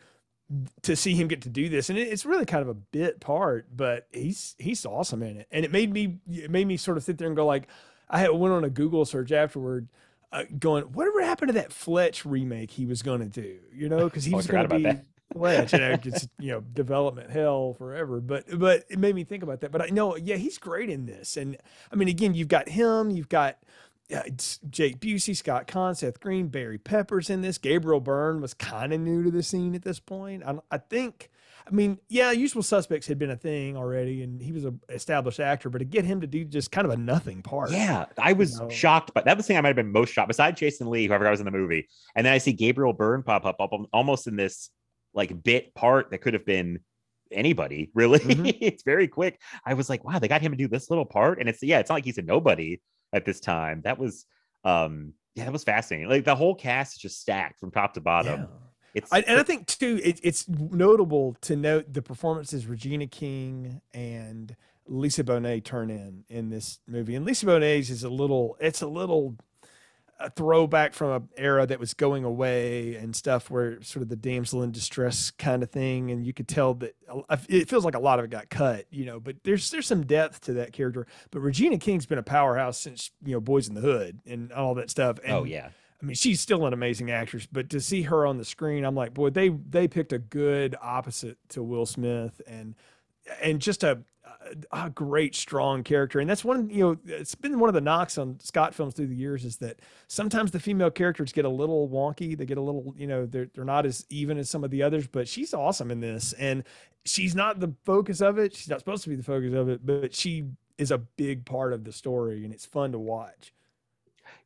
to 0.82 0.96
see 0.96 1.14
him 1.14 1.28
get 1.28 1.42
to 1.42 1.50
do 1.50 1.68
this 1.68 1.90
and 1.90 2.00
it- 2.00 2.08
it's 2.08 2.26
really 2.26 2.46
kind 2.46 2.62
of 2.62 2.70
a 2.70 2.74
bit 2.74 3.20
part 3.20 3.68
but 3.76 4.08
he's 4.14 4.56
he's 4.58 4.86
awesome 4.86 5.22
in 5.22 5.36
it. 5.36 5.48
And 5.52 5.66
it 5.66 5.72
made 5.74 5.92
me 5.92 6.20
it 6.32 6.50
made 6.50 6.66
me 6.68 6.78
sort 6.78 6.96
of 6.96 7.04
sit 7.04 7.18
there 7.18 7.28
and 7.28 7.36
go 7.36 7.46
like 7.46 7.68
i 8.10 8.20
had 8.20 8.30
went 8.32 8.54
on 8.54 8.64
a 8.64 8.70
google 8.70 9.04
search 9.04 9.34
afterward 9.34 9.90
uh, 10.32 10.44
going 10.58 10.86
whatever 10.86 11.22
happened 11.22 11.50
to 11.50 11.54
that 11.54 11.74
fletch 11.74 12.26
remake 12.26 12.72
he 12.72 12.86
was 12.86 13.02
going 13.02 13.20
to 13.20 13.28
do? 13.42 13.58
You 13.74 13.90
know 13.90 14.06
because 14.06 14.24
he 14.24 14.32
Oh, 14.32 14.36
I 14.36 14.38
was 14.38 14.46
forgot 14.48 14.70
going 14.70 14.84
to 14.84 14.90
about 14.90 15.02
be 15.02 15.08
fletch 15.34 15.74
you 15.74 15.80
know 15.80 15.92
it's 16.04 16.28
you 16.40 16.52
know 16.52 16.62
development 16.62 17.30
hell 17.30 17.74
forever 17.78 18.22
but 18.22 18.46
but 18.58 18.86
it 18.90 18.98
made 18.98 19.14
me 19.14 19.24
think 19.24 19.44
about 19.44 19.62
that 19.62 19.72
but 19.72 19.82
i 19.82 19.88
know 19.88 20.16
yeah 20.16 20.36
he's 20.36 20.58
great 20.58 20.90
in 20.90 21.06
this 21.06 21.36
and 21.38 21.58
i 21.92 21.96
mean 21.96 22.08
again 22.08 22.34
you've 22.34 22.48
got 22.48 22.70
him 22.70 23.12
you've 23.12 23.30
got 23.30 23.58
uh, 24.14 24.22
it's 24.26 24.60
Jake 24.70 25.00
Busey, 25.02 25.36
Scott 25.36 25.68
Caan, 25.68 25.96
Seth 25.96 26.20
Green, 26.22 26.48
Barry 26.48 26.78
Peppers 26.78 27.30
in 27.30 27.42
this. 27.42 27.58
Gabriel 27.58 28.00
Byrne 28.00 28.40
was 28.40 28.54
kind 28.54 28.94
of 28.94 29.02
new 29.02 29.24
to 29.24 29.32
the 29.32 29.44
scene 29.44 29.76
at 29.76 29.84
this 29.84 30.00
point. 30.00 30.44
I, 30.46 30.56
I 30.72 30.78
think, 30.78 31.30
I 31.68 31.72
mean, 31.72 32.00
yeah, 32.08 32.32
Usual 32.32 32.64
Suspects 32.64 33.08
had 33.08 33.20
been 33.20 33.32
a 33.32 33.36
thing 33.36 33.76
already, 33.76 34.24
and 34.24 34.42
he 34.42 34.54
was 34.54 34.64
an 34.64 34.80
established 34.88 35.42
actor, 35.42 35.70
but 35.70 35.80
to 35.80 35.86
get 35.86 36.06
him 36.06 36.22
to 36.22 36.28
do 36.28 36.46
just 36.46 36.72
kind 36.72 36.86
of 36.86 36.94
a 36.94 36.98
nothing 36.98 37.42
part. 37.42 37.72
yeah 37.72 38.06
i 38.18 38.32
was 38.32 38.60
know. 38.60 38.70
shocked 38.70 39.12
but 39.14 39.26
that 39.26 39.36
was 39.36 39.46
the 39.46 39.50
thing 39.50 39.58
i 39.58 39.62
might 39.62 39.70
have 39.70 39.76
been 39.76 39.92
most 39.92 40.14
shocked 40.14 40.30
besides 40.30 40.58
jason 40.58 40.90
lee 40.90 41.08
whoever 41.08 41.28
I 41.28 41.32
was 41.32 41.42
in 41.42 41.46
the 41.46 41.52
movie 41.52 41.88
and 42.16 42.26
then 42.26 42.34
i 42.34 42.38
see 42.38 42.54
gabriel 42.54 42.94
byrne 42.94 43.24
pop 43.24 43.46
up, 43.46 43.58
up 43.60 43.72
almost 43.92 44.28
in 44.28 44.36
this 44.36 44.70
like 45.18 45.44
bit 45.44 45.76
part 45.76 46.12
that 46.12 46.20
could 46.20 46.34
have 46.34 46.46
been 46.46 46.80
anybody 47.32 47.92
really. 47.96 48.20
Mhm. 48.20 48.58
it's 48.62 48.84
very 48.84 49.10
quick. 49.10 49.42
I 49.66 49.74
was 49.74 49.90
like 49.90 50.06
wow 50.06 50.20
they 50.20 50.30
got 50.30 50.42
him 50.42 50.54
to 50.54 50.58
do 50.58 50.70
this 50.70 50.90
little 50.90 51.06
part? 51.06 51.40
And 51.40 51.50
it's 51.50 51.62
yeah 51.62 51.80
it's 51.80 51.90
not 51.90 51.96
like 51.96 52.06
he's 52.06 52.18
a 52.18 52.22
nobody 52.22 52.80
at 53.12 53.26
this 53.26 53.42
time. 53.42 53.82
That 53.84 53.98
was 53.98 54.26
um 54.64 55.14
yeah 55.36 55.44
that 55.44 55.52
was 55.52 55.66
fascinating. 55.66 56.08
Like 56.10 56.24
the 56.24 56.36
whole 56.36 56.56
cast 56.56 56.94
is 56.94 57.00
just 57.00 57.20
stacked 57.20 57.60
from 57.60 57.72
top 57.72 57.94
to 57.96 58.02
bottom. 58.02 58.42
Yeah. 58.42 58.46
it's 58.94 59.12
I, 59.12 59.20
and 59.22 59.40
I 59.40 59.44
think 59.44 59.68
too, 59.68 60.00
it, 60.04 60.20
it's 60.24 60.48
notable 60.48 61.36
to 61.42 61.56
note 61.56 61.92
the 61.92 62.02
performances 62.02 62.66
Regina 62.66 63.08
King 63.08 63.82
and 63.94 64.56
Lisa 64.88 65.24
Bonet 65.24 65.66
turn 65.66 65.90
in 65.90 66.24
in 66.30 66.50
this 66.50 66.80
movie. 66.88 67.16
And 67.16 67.26
Lisa 67.26 67.46
Bonet's 67.46 67.90
is 67.90 68.04
a 68.04 68.10
little, 68.10 68.56
it's 68.62 68.82
a 68.82 68.88
little 68.88 69.36
a 70.20 70.30
throwback 70.30 70.94
from 70.94 71.12
an 71.12 71.30
era 71.38 71.66
that 71.68 71.80
was 71.80 71.94
going 71.94 72.24
away 72.24 72.96
and 72.96 73.16
stuff 73.16 73.50
where 73.50 73.82
sort 73.82 74.02
of 74.04 74.10
the 74.10 74.16
damsel 74.16 74.64
in 74.64 74.72
distress 74.72 75.32
kind 75.32 75.64
of 75.64 75.70
thing. 75.70 76.12
And 76.12 76.26
you 76.26 76.34
could 76.34 76.48
tell 76.48 76.74
that 76.76 76.96
it 77.48 77.70
feels 77.70 77.86
like 77.86 77.96
a 77.96 78.00
lot 78.00 78.20
of 78.20 78.26
it 78.26 78.32
got 78.32 78.50
cut, 78.50 78.86
you 78.90 79.06
know, 79.06 79.20
but 79.20 79.36
there's, 79.44 79.70
there's 79.70 79.88
some 79.88 80.06
depth 80.06 80.42
to 80.42 80.54
that 80.54 80.74
character. 80.74 81.06
But 81.32 81.42
Regina 81.42 81.78
King's 81.78 82.06
been 82.06 82.18
a 82.18 82.24
powerhouse 82.24 82.80
since, 82.80 83.12
you 83.24 83.34
know, 83.34 83.40
Boys 83.40 83.68
in 83.68 83.76
the 83.76 83.82
Hood 83.82 84.20
and 84.26 84.52
all 84.52 84.76
that 84.76 84.90
stuff. 84.90 85.20
Oh, 85.20 85.24
and 85.24 85.34
oh 85.34 85.44
yeah 85.44 85.70
I 86.02 86.06
mean, 86.06 86.16
she's 86.16 86.42
still 86.42 86.66
an 86.66 86.74
amazing 86.74 87.10
actress, 87.10 87.48
but 87.52 87.70
to 87.72 87.82
see 87.82 88.04
her 88.04 88.26
on 88.26 88.38
the 88.38 88.46
screen, 88.46 88.84
I'm 88.86 88.96
like, 88.96 89.14
boy, 89.14 89.32
they 89.32 89.50
they 89.50 89.88
picked 89.88 90.14
a 90.14 90.20
good 90.20 90.76
opposite 90.82 91.38
to 91.50 91.64
Will 91.64 91.88
Smith, 91.88 92.40
and 92.46 92.76
and 93.42 93.60
just 93.60 93.84
a 93.84 94.00
a 94.72 94.90
great 94.90 95.36
strong 95.36 95.84
character. 95.84 96.20
And 96.20 96.30
that's 96.30 96.44
one, 96.44 96.70
you 96.70 96.84
know, 96.84 96.98
it's 97.06 97.36
been 97.36 97.60
one 97.60 97.70
of 97.70 97.74
the 97.74 97.82
knocks 97.82 98.18
on 98.18 98.40
Scott 98.40 98.74
films 98.74 98.94
through 98.94 99.08
the 99.08 99.16
years 99.16 99.46
is 99.46 99.58
that 99.58 99.80
sometimes 100.08 100.52
the 100.52 100.60
female 100.60 100.92
characters 100.92 101.32
get 101.32 101.46
a 101.46 101.50
little 101.50 101.90
wonky. 101.90 102.38
They 102.38 102.46
get 102.46 102.58
a 102.58 102.62
little, 102.62 102.94
you 102.98 103.08
know, 103.08 103.26
they're 103.26 103.50
they're 103.54 103.66
not 103.66 103.86
as 103.86 104.06
even 104.10 104.38
as 104.38 104.50
some 104.50 104.64
of 104.64 104.72
the 104.72 104.84
others. 104.84 105.08
But 105.08 105.28
she's 105.28 105.54
awesome 105.54 105.92
in 105.92 106.00
this, 106.00 106.34
and 106.34 106.64
she's 107.06 107.36
not 107.36 107.60
the 107.60 107.74
focus 107.86 108.22
of 108.22 108.38
it. 108.38 108.56
She's 108.56 108.70
not 108.70 108.80
supposed 108.80 109.04
to 109.04 109.10
be 109.10 109.16
the 109.16 109.24
focus 109.24 109.54
of 109.54 109.70
it, 109.70 109.86
but 109.86 110.14
she 110.14 110.46
is 110.78 110.92
a 110.92 110.98
big 110.98 111.46
part 111.46 111.74
of 111.74 111.84
the 111.84 111.92
story, 111.92 112.44
and 112.44 112.54
it's 112.54 112.66
fun 112.66 112.92
to 112.92 113.00
watch. 113.00 113.54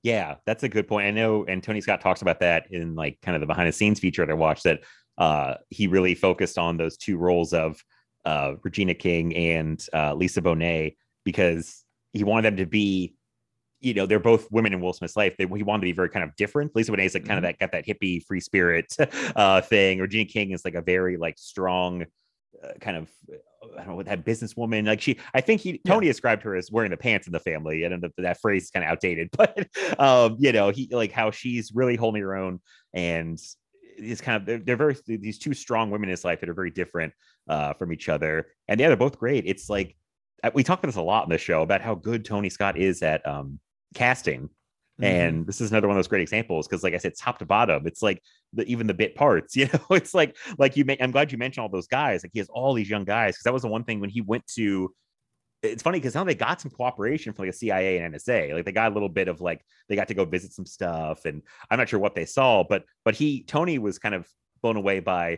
Yeah, 0.04 0.36
that's 0.46 0.64
a 0.64 0.70
good 0.70 0.88
point. 0.88 1.08
I 1.08 1.12
know, 1.12 1.46
and 1.46 1.62
Tony 1.62 1.82
Scott 1.82 2.02
talks 2.02 2.22
about 2.22 2.40
that 2.40 2.72
in 2.72 2.96
like 2.96 3.20
kind 3.22 3.36
of 3.36 3.42
the 3.42 3.48
behind 3.48 3.68
the 3.68 3.74
scenes 3.74 4.00
feature 4.00 4.26
that 4.26 4.32
I 4.32 4.36
watched. 4.36 4.64
That 4.64 4.82
uh, 5.18 5.56
he 5.70 5.88
really 5.88 6.16
focused 6.16 6.58
on 6.58 6.78
those 6.78 6.98
two 6.98 7.18
roles 7.18 7.54
of 7.54 7.84
uh, 8.26 8.54
Regina 8.64 8.94
King 8.94 9.36
and 9.36 9.86
uh, 9.94 10.14
Lisa 10.14 10.42
Bonet 10.42 10.96
because 11.24 11.84
he 12.14 12.24
wanted 12.24 12.44
them 12.44 12.58
to 12.58 12.66
be, 12.66 13.16
you 13.80 13.94
know, 13.94 14.06
they're 14.06 14.20
both 14.20 14.52
women 14.52 14.74
in 14.74 14.82
Will 14.82 14.94
Smith's 14.94 15.16
life. 15.16 15.36
They, 15.38 15.46
he 15.46 15.64
wanted 15.64 15.82
to 15.82 15.88
be 15.88 15.92
very 15.92 16.10
kind 16.10 16.24
of 16.24 16.36
different. 16.36 16.76
Lisa 16.76 16.92
Bonet 16.92 17.06
is 17.06 17.14
like 17.14 17.26
kind 17.26 17.38
of 17.38 17.44
that 17.44 17.60
got 17.60 17.72
that 17.72 17.86
hippie 17.86 18.24
free 18.26 18.40
spirit 18.40 18.94
uh, 19.36 19.62
thing. 19.62 20.00
Regina 20.00 20.26
King 20.26 20.52
is 20.52 20.66
like 20.66 20.76
a 20.76 20.82
very 20.82 21.18
like 21.18 21.38
strong. 21.38 22.06
Uh, 22.62 22.74
kind 22.80 22.98
of 22.98 23.10
I 23.64 23.78
don't 23.78 23.90
know 23.90 23.96
what 23.96 24.06
that 24.08 24.26
businesswoman 24.26 24.86
like 24.86 25.02
she 25.02 25.18
I 25.34 25.42
think 25.42 25.62
he 25.62 25.80
Tony 25.86 26.08
described 26.08 26.44
her 26.44 26.56
as 26.56 26.72
wearing 26.72 26.92
the 26.92 26.98
pants 26.98 27.28
in 27.28 27.34
the 27.34 27.40
family 27.40 27.84
and 27.84 28.04
that, 28.04 28.12
that 28.18 28.42
phrase 28.42 28.64
is 28.64 28.72
kind 28.72 28.84
of 28.84 28.92
outdated 28.92 29.30
but 29.38 29.68
um 30.00 30.36
you 30.40 30.52
know 30.52 30.70
he 30.70 30.90
like 30.92 31.12
how 31.12 31.32
she's 31.32 31.72
really 31.74 31.96
holding 31.96 32.22
her 32.22 32.36
own 32.36 32.60
and 32.94 33.40
it's 33.98 34.22
kind 34.22 34.38
of 34.38 34.46
they're, 34.46 34.60
they're 34.60 34.76
very 34.76 34.96
these 35.06 35.38
two 35.38 35.54
strong 35.54 35.92
women 35.92 36.10
in 36.10 36.12
his 36.12 36.26
life 36.26 36.40
that 36.40 36.50
are 36.50 36.54
very 36.54 36.72
different 36.72 37.14
uh 37.48 37.74
from 37.74 37.92
each 37.94 38.10
other. 38.10 38.48
And 38.68 38.80
yeah 38.80 38.88
they're 38.88 38.98
both 38.98 39.20
great. 39.20 39.46
It's 39.46 39.70
like 39.70 39.96
uh, 40.44 40.52
we 40.54 40.64
talk 40.64 40.80
about 40.80 40.90
this 40.90 40.96
a 40.96 41.02
lot 41.02 41.26
in 41.26 41.30
the 41.30 41.38
show 41.38 41.62
about 41.62 41.82
how 41.82 41.96
good 41.96 42.26
Tony 42.26 42.50
Scott 42.50 42.78
is 42.78 43.02
at 43.02 43.26
um 43.28 43.60
casting. 43.94 44.50
And 45.04 45.48
this 45.48 45.62
is 45.62 45.72
another 45.72 45.88
one 45.88 45.98
of 45.98 45.98
those 45.98 46.08
great 46.08 46.22
examples 46.22 46.68
because 46.68 46.84
like 46.84 46.94
i 46.94 46.98
said 46.98 47.14
top 47.18 47.40
to 47.40 47.46
bottom 47.46 47.88
it's 47.88 48.04
like 48.04 48.22
the, 48.54 48.64
even 48.66 48.86
the 48.86 48.94
bit 48.94 49.16
parts 49.16 49.56
you 49.56 49.66
know 49.66 49.96
it's 49.96 50.14
like 50.14 50.38
like 50.60 50.78
you 50.78 50.86
may, 50.86 50.96
i'm 51.02 51.10
glad 51.10 51.32
you 51.32 51.40
mentioned 51.40 51.64
all 51.64 51.70
those 51.70 51.88
guys. 51.88 52.24
Like 52.24 52.32
he 52.34 52.40
has 52.40 52.50
all 52.50 52.76
these 52.76 52.90
young 52.90 53.04
guys 53.04 53.34
because 53.34 53.44
that 53.46 53.54
was 53.54 53.64
the 53.64 53.68
one 53.68 53.84
thing 53.84 54.00
when 54.00 54.12
he 54.12 54.22
went 54.22 54.46
to 54.56 54.94
it's 55.64 55.84
funny 55.84 56.00
because 56.00 56.16
now 56.16 56.24
they 56.24 56.36
got 56.36 56.60
some 56.60 56.72
cooperation 56.72 57.34
from 57.34 57.46
like 57.46 57.54
a 57.54 57.58
cia 57.58 57.98
and 57.98 58.16
nsa 58.16 58.54
like 58.54 58.66
they 58.66 58.72
got 58.72 58.92
a 58.92 58.94
little 58.94 59.10
bit 59.10 59.28
of 59.28 59.42
like 59.42 59.64
they 59.88 59.96
got 59.96 60.08
to 60.08 60.14
go 60.14 60.26
visit 60.26 60.54
some 60.54 60.66
stuff 60.66 61.26
and 61.26 61.42
i'm 61.70 61.78
not 61.78 61.88
sure 61.90 62.00
what 62.00 62.16
they 62.16 62.26
saw 62.26 62.64
but 62.64 62.84
but 63.06 63.16
he 63.16 63.44
tony 63.44 63.78
was 63.78 64.00
kind 64.00 64.16
of 64.16 64.28
blown 64.62 64.76
away 64.76 65.00
by 65.00 65.38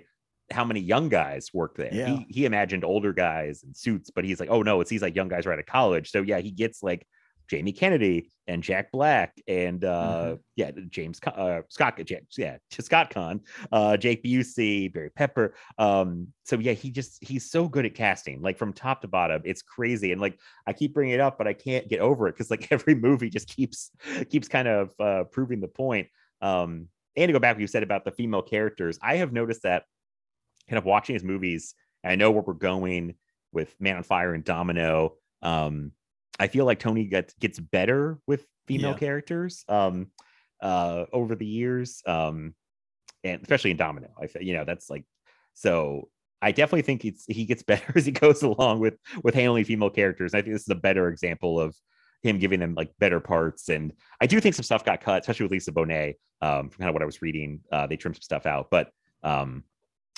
how 0.54 0.64
many 0.64 0.80
young 0.80 1.10
guys 1.10 1.50
work 1.54 1.76
there. 1.76 1.94
Yeah. 1.94 2.08
He, 2.08 2.26
he 2.30 2.46
imagined 2.46 2.84
older 2.84 3.14
guys 3.14 3.64
in 3.64 3.74
suits, 3.74 4.10
but 4.10 4.24
he's 4.24 4.40
like, 4.40 4.50
oh 4.50 4.62
no, 4.62 4.82
it's 4.82 4.90
these 4.90 5.02
like 5.02 5.16
young 5.16 5.28
guys 5.28 5.46
right 5.46 5.54
out 5.54 5.60
of 5.60 5.66
college. 5.66 6.12
So 6.12 6.22
yeah, 6.22 6.40
he 6.40 6.52
gets 6.52 6.84
like 6.84 7.06
Jamie 7.50 7.72
Kennedy 7.74 8.32
and 8.48 8.64
Jack 8.64 8.92
Black 8.92 9.38
and 9.48 9.84
uh 9.84 10.38
yeah, 10.56 10.72
James 10.90 11.20
uh, 11.26 11.62
Scott 11.70 12.00
yeah, 12.38 12.58
Scott 12.72 13.12
Caan, 13.12 13.42
uh 13.72 13.98
Jake 13.98 14.24
Busey, 14.24 14.92
Barry 14.94 15.10
Pepper. 15.10 15.56
Um 15.78 16.28
so 16.44 16.58
yeah, 16.58 16.74
he 16.74 16.90
just 16.90 17.24
he's 17.24 17.50
so 17.50 17.68
good 17.68 17.86
at 17.86 17.96
casting, 17.96 18.42
like 18.42 18.58
from 18.58 18.74
top 18.74 19.02
to 19.02 19.08
bottom. 19.08 19.42
It's 19.46 19.62
crazy 19.62 20.12
and 20.12 20.22
like 20.22 20.40
I 20.66 20.74
keep 20.74 20.94
bringing 20.94 21.14
it 21.14 21.20
up 21.20 21.38
but 21.38 21.48
I 21.48 21.54
can't 21.54 21.88
get 21.88 22.00
over 22.00 22.28
it 22.28 22.36
cuz 22.36 22.50
like 22.50 22.68
every 22.72 22.96
movie 22.96 23.30
just 23.30 23.48
keeps 23.48 23.92
keeps 24.30 24.48
kind 24.48 24.68
of 24.68 24.94
uh 25.00 25.24
proving 25.26 25.60
the 25.60 25.68
point. 25.68 26.08
Um 26.42 26.88
and 27.16 27.30
to 27.30 27.34
go 27.34 27.40
back 27.40 27.56
what 27.56 27.62
you 27.62 27.68
said 27.68 27.84
about 27.84 28.06
the 28.06 28.12
female 28.12 28.42
characters, 28.42 28.98
I 29.02 29.18
have 29.18 29.32
noticed 29.32 29.64
that 29.64 29.84
kind 30.70 30.78
of 30.78 30.86
watching 30.86 31.16
his 31.16 31.24
movies, 31.24 31.76
and 32.04 32.12
I 32.12 32.16
know 32.16 32.32
where 32.32 32.44
we're 32.44 32.54
going 32.54 33.16
with 33.52 33.76
Man 33.80 33.98
on 33.98 34.04
Fire 34.04 34.34
and 34.34 34.44
Domino. 34.44 35.16
Um, 35.42 35.92
I 36.40 36.48
feel 36.48 36.66
like 36.66 36.80
Tony 36.80 37.06
gets 37.06 37.34
gets 37.36 37.60
better 37.60 38.20
with 38.28 38.46
female 38.68 38.94
Yeah. 38.94 39.00
characters 39.00 39.64
um, 39.68 40.08
uh, 40.62 41.06
over 41.14 41.36
the 41.36 41.46
years, 41.46 42.02
um, 42.06 42.56
and 43.24 43.42
especially 43.42 43.72
in 43.72 43.78
Domino. 43.78 44.10
I 44.22 44.28
feel 44.28 44.42
you 44.42 44.54
know 44.54 44.66
that's 44.66 44.90
like 44.90 45.06
So 45.54 46.10
I 46.42 46.52
definitely 46.52 46.82
think 46.84 47.06
it's 47.06 47.26
he 47.28 47.46
gets 47.46 47.64
better 47.72 47.94
as 47.96 48.06
he 48.06 48.12
goes 48.12 48.44
along 48.44 48.80
with 48.80 48.96
with 49.24 49.36
handling 49.36 49.66
female 49.66 49.90
characters. 49.90 50.34
I 50.34 50.42
think 50.42 50.54
this 50.54 50.64
is 50.64 50.70
a 50.70 50.76
better 50.76 51.08
example 51.10 51.60
of 51.60 51.76
him 52.24 52.40
giving 52.40 52.60
them 52.60 52.74
like 52.76 52.92
better 53.00 53.20
parts. 53.20 53.70
And 53.70 53.94
I 54.22 54.28
do 54.28 54.40
think 54.40 54.56
some 54.56 54.64
stuff 54.64 54.86
got 54.86 55.02
cut, 55.02 55.22
especially 55.22 55.46
with 55.46 55.52
Lisa 55.52 55.72
Bonet. 55.72 56.16
Um, 56.42 56.70
from 56.70 56.80
kind 56.80 56.90
of 56.90 56.94
what 56.94 57.02
I 57.02 57.06
was 57.06 57.22
reading, 57.22 57.62
uh, 57.72 57.88
they 57.88 57.96
trimmed 57.96 58.18
some 58.18 58.22
stuff 58.22 58.46
out, 58.46 58.68
but 58.70 58.92
um, 59.24 59.64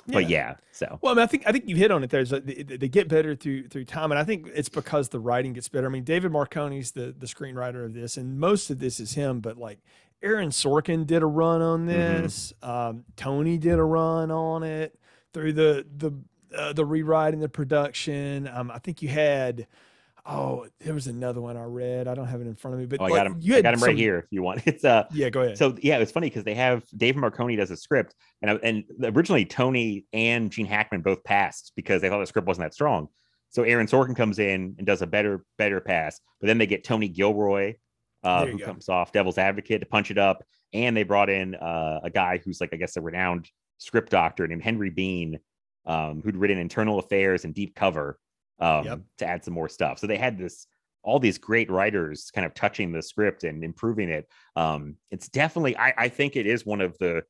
but 0.07 0.29
yeah. 0.29 0.55
So 0.71 0.99
well, 1.01 1.13
I 1.13 1.15
mean, 1.15 1.23
I 1.23 1.27
think 1.27 1.43
I 1.47 1.51
think 1.51 1.67
you 1.67 1.75
hit 1.75 1.91
on 1.91 2.03
it. 2.03 2.09
There's 2.09 2.31
a, 2.31 2.39
they, 2.39 2.63
they, 2.63 2.87
get 2.87 3.07
better 3.07 3.35
through 3.35 3.69
through 3.69 3.85
time, 3.85 4.11
and 4.11 4.19
I 4.19 4.23
think 4.23 4.47
it's 4.53 4.69
because 4.69 5.09
the 5.09 5.19
writing 5.19 5.53
gets 5.53 5.67
better. 5.67 5.87
I 5.87 5.89
mean, 5.89 6.03
David 6.03 6.31
Marconi's 6.31 6.91
the 6.91 7.15
the 7.17 7.25
screenwriter 7.25 7.85
of 7.85 7.93
this, 7.93 8.17
and 8.17 8.39
most 8.39 8.69
of 8.69 8.79
this 8.79 8.99
is 8.99 9.13
him. 9.13 9.39
But 9.39 9.57
like 9.57 9.79
Aaron 10.21 10.49
Sorkin 10.49 11.05
did 11.07 11.23
a 11.23 11.25
run 11.25 11.61
on 11.61 11.87
Mm-hmm. 11.87 12.23
this. 12.23 12.53
Um, 12.61 13.05
Tony 13.15 13.57
did 13.57 13.79
a 13.79 13.83
run 13.83 14.31
on 14.31 14.63
it 14.63 14.99
through 15.33 15.53
the 15.53 15.85
the 15.97 16.11
uh, 16.55 16.73
the 16.73 16.85
rewriting, 16.85 17.39
the 17.39 17.49
production. 17.49 18.47
Um, 18.47 18.71
I 18.71 18.79
think 18.79 19.01
you 19.01 19.09
had. 19.09 19.67
Oh, 20.27 20.65
there 20.79 20.93
was 20.95 21.05
another 21.05 21.39
one 21.39 21.55
I 21.55 21.63
read. 21.65 22.07
I 22.07 22.15
don't 22.15 22.25
have 22.25 22.41
it 22.41 22.47
in 22.47 22.55
front 22.55 22.73
of 22.73 22.79
me, 22.79 22.87
but 22.87 22.99
Oh, 22.99 23.05
I 23.05 23.09
like, 23.09 23.17
got 23.19 23.27
him. 23.27 23.37
You 23.39 23.57
I 23.57 23.61
got 23.61 23.73
him 23.75 23.79
some- 23.79 23.87
right 23.89 23.97
here. 23.97 24.17
If 24.19 24.25
you 24.31 24.41
want, 24.41 24.63
it's 24.65 24.83
uh. 24.83 25.03
Yeah, 25.13 25.29
go 25.29 25.41
ahead. 25.41 25.57
So 25.57 25.75
yeah, 25.81 25.97
it's 25.99 26.11
funny 26.11 26.27
because 26.29 26.43
they 26.43 26.55
have 26.55 26.83
Dave 26.97 27.15
Marconi 27.15 27.55
does 27.55 27.69
a 27.69 27.77
script, 27.77 28.15
and 28.41 28.51
I- 28.51 28.59
and 28.63 28.83
originally 29.03 29.45
Tony 29.45 30.05
and 30.13 30.49
Gene 30.51 30.65
Hackman 30.65 31.01
both 31.01 31.23
passed 31.23 31.73
because 31.75 32.01
they 32.01 32.09
thought 32.09 32.19
the 32.19 32.25
script 32.25 32.47
wasn't 32.47 32.65
that 32.65 32.73
strong. 32.73 33.07
So 33.49 33.63
Aaron 33.63 33.87
Sorkin 33.87 34.15
comes 34.15 34.39
in 34.39 34.75
and 34.77 34.85
does 34.87 35.01
a 35.01 35.07
better 35.07 35.45
better 35.57 35.79
pass, 35.79 36.19
but 36.41 36.47
then 36.47 36.57
they 36.57 36.65
get 36.67 36.83
Tony 36.83 37.07
Gilroy, 37.07 37.75
uh, 38.23 38.47
who 38.47 38.57
go. 38.57 38.65
comes 38.65 38.89
off 38.89 39.11
Devil's 39.11 39.37
Advocate 39.37 39.81
to 39.81 39.85
punch 39.85 40.09
it 40.09 40.17
up, 40.17 40.43
and 40.73 40.97
they 40.97 41.03
brought 41.03 41.29
in 41.29 41.53
uh, 41.55 41.99
a 42.03 42.09
guy 42.09 42.39
who's 42.43 42.59
like 42.59 42.71
I 42.73 42.77
guess 42.77 42.97
a 42.97 43.01
renowned 43.01 43.47
script 43.77 44.09
doctor 44.09 44.47
named 44.47 44.63
Henry 44.63 44.89
Bean, 44.89 45.39
um, 45.85 46.21
who'd 46.23 46.35
written 46.35 46.57
Internal 46.57 46.97
Affairs 46.97 47.45
and 47.45 47.53
Deep 47.53 47.75
Cover 47.75 48.17
um, 48.59 48.85
Yep. 48.85 48.99
to 49.19 49.25
add 49.25 49.43
some 49.43 49.53
more 49.53 49.69
stuff. 49.69 49.99
So 49.99 50.07
they 50.07 50.17
had 50.17 50.37
this 50.37 50.67
all 51.03 51.19
these 51.19 51.37
great 51.37 51.69
writers 51.69 52.31
kind 52.33 52.45
of 52.47 52.53
touching 52.55 52.91
the 52.91 53.01
script 53.01 53.43
and 53.43 53.63
improving 53.63 54.09
it. 54.09 54.27
Um, 54.55 54.95
it's 55.11 55.29
definitely, 55.29 55.77
I, 55.77 55.93
I 55.95 56.09
think 56.09 56.35
it 56.35 56.47
is 56.47 56.65
one 56.65 56.81
of 56.81 56.97
the 56.97 57.21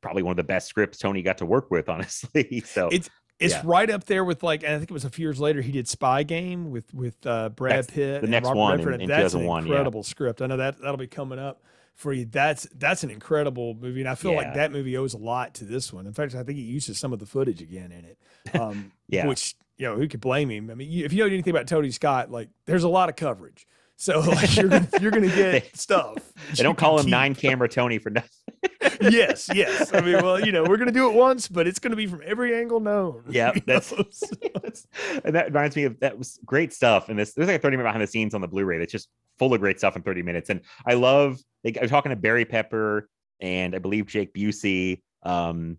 probably 0.00 0.22
one 0.22 0.32
of 0.32 0.36
the 0.38 0.44
best 0.44 0.68
scripts 0.68 0.96
Tony 0.96 1.20
got 1.20 1.38
to 1.38 1.46
work 1.46 1.70
with, 1.70 1.88
honestly. 1.90 2.62
So 2.64 2.88
it's 2.90 3.10
it's 3.38 3.54
yeah. 3.54 3.62
right 3.64 3.88
up 3.90 4.04
there 4.04 4.24
with 4.24 4.42
like, 4.42 4.62
and 4.62 4.74
I 4.74 4.78
think 4.78 4.90
it 4.90 4.94
was 4.94 5.04
a 5.04 5.10
few 5.10 5.26
years 5.26 5.40
later 5.40 5.62
he 5.62 5.72
did 5.72 5.88
Spy 5.88 6.22
Game 6.22 6.70
with 6.70 6.92
with 6.94 7.24
uh, 7.26 7.50
Brad 7.50 7.78
That's 7.78 7.86
Pitt. 7.90 8.20
the 8.20 8.24
and 8.24 8.30
next 8.30 8.48
Robert 8.48 8.58
one 8.58 8.76
Redford, 8.78 8.94
in- 8.94 9.00
in 9.02 9.08
that's 9.08 9.34
an 9.34 9.40
2001, 9.40 9.66
yeah. 9.66 9.72
incredible 9.72 10.02
script. 10.02 10.42
I 10.42 10.46
know 10.46 10.56
that 10.56 10.80
that'll 10.80 10.96
be 10.96 11.06
coming 11.06 11.38
up 11.38 11.62
for 12.00 12.12
you. 12.12 12.24
That's 12.24 12.66
that's 12.74 13.04
an 13.04 13.10
incredible 13.10 13.74
movie, 13.74 14.00
and 14.00 14.08
I 14.08 14.14
feel 14.14 14.32
Yeah. 14.32 14.38
like 14.38 14.54
that 14.54 14.72
movie 14.72 14.96
owes 14.96 15.14
a 15.14 15.18
lot 15.18 15.54
to 15.56 15.64
this 15.64 15.92
one. 15.92 16.06
In 16.06 16.12
fact, 16.14 16.34
I 16.34 16.42
think 16.42 16.58
it 16.58 16.62
uses 16.62 16.98
some 16.98 17.12
of 17.12 17.18
the 17.18 17.26
footage 17.26 17.60
again 17.60 17.92
in 17.92 18.04
it. 18.04 18.58
Um, 18.60 18.92
Yeah. 19.08 19.26
which 19.26 19.54
you 19.76 19.86
know 19.86 19.96
who 19.96 20.08
could 20.08 20.20
blame 20.20 20.50
him? 20.50 20.70
I 20.70 20.74
mean, 20.74 20.90
you, 20.90 21.04
if 21.04 21.12
you 21.12 21.20
know 21.20 21.26
anything 21.26 21.50
about 21.50 21.66
Tony 21.66 21.90
Scott, 21.90 22.30
like 22.30 22.48
there's 22.66 22.84
a 22.84 22.88
lot 22.88 23.08
of 23.08 23.16
coverage. 23.16 23.66
So 24.00 24.20
like 24.20 24.56
you're 24.56 24.68
gonna, 24.68 24.88
you're 24.98 25.10
gonna 25.10 25.28
get 25.28 25.76
stuff. 25.78 26.16
they 26.56 26.62
don't 26.62 26.78
call 26.78 26.98
him 26.98 27.04
keep. 27.04 27.10
nine 27.10 27.34
camera 27.34 27.68
Tony 27.68 27.98
for 27.98 28.08
nothing. 28.08 28.30
yes, 29.02 29.50
yes. 29.54 29.92
I 29.92 30.00
mean, 30.00 30.14
well, 30.24 30.40
you 30.42 30.52
know, 30.52 30.64
we're 30.64 30.78
gonna 30.78 30.90
do 30.90 31.10
it 31.10 31.14
once, 31.14 31.48
but 31.48 31.66
it's 31.66 31.78
gonna 31.78 31.96
be 31.96 32.06
from 32.06 32.22
every 32.24 32.56
angle 32.58 32.80
known. 32.80 33.24
Yeah, 33.30 33.52
that's, 33.66 33.92
know? 33.92 34.04
So- 34.10 34.26
that's- 34.54 34.86
and 35.22 35.34
that 35.34 35.46
reminds 35.48 35.76
me 35.76 35.84
of 35.84 36.00
that 36.00 36.16
was 36.16 36.38
great 36.46 36.72
stuff. 36.72 37.10
And 37.10 37.18
this 37.18 37.34
there's 37.34 37.46
like 37.48 37.58
a 37.58 37.62
30 37.62 37.76
minute 37.76 37.88
behind 37.88 38.02
the 38.02 38.06
scenes 38.06 38.32
on 38.34 38.40
the 38.40 38.48
Blu-ray 38.48 38.78
that's 38.78 38.90
just 38.90 39.08
full 39.38 39.52
of 39.52 39.60
great 39.60 39.78
stuff 39.78 39.96
in 39.96 40.02
30 40.02 40.22
minutes. 40.22 40.48
And 40.48 40.62
I 40.86 40.94
love 40.94 41.38
they 41.62 41.74
I 41.78 41.82
was 41.82 41.90
talking 41.90 42.08
to 42.08 42.16
Barry 42.16 42.46
Pepper 42.46 43.06
and 43.38 43.74
I 43.74 43.78
believe 43.80 44.06
Jake 44.06 44.32
Busey, 44.32 45.02
um, 45.24 45.76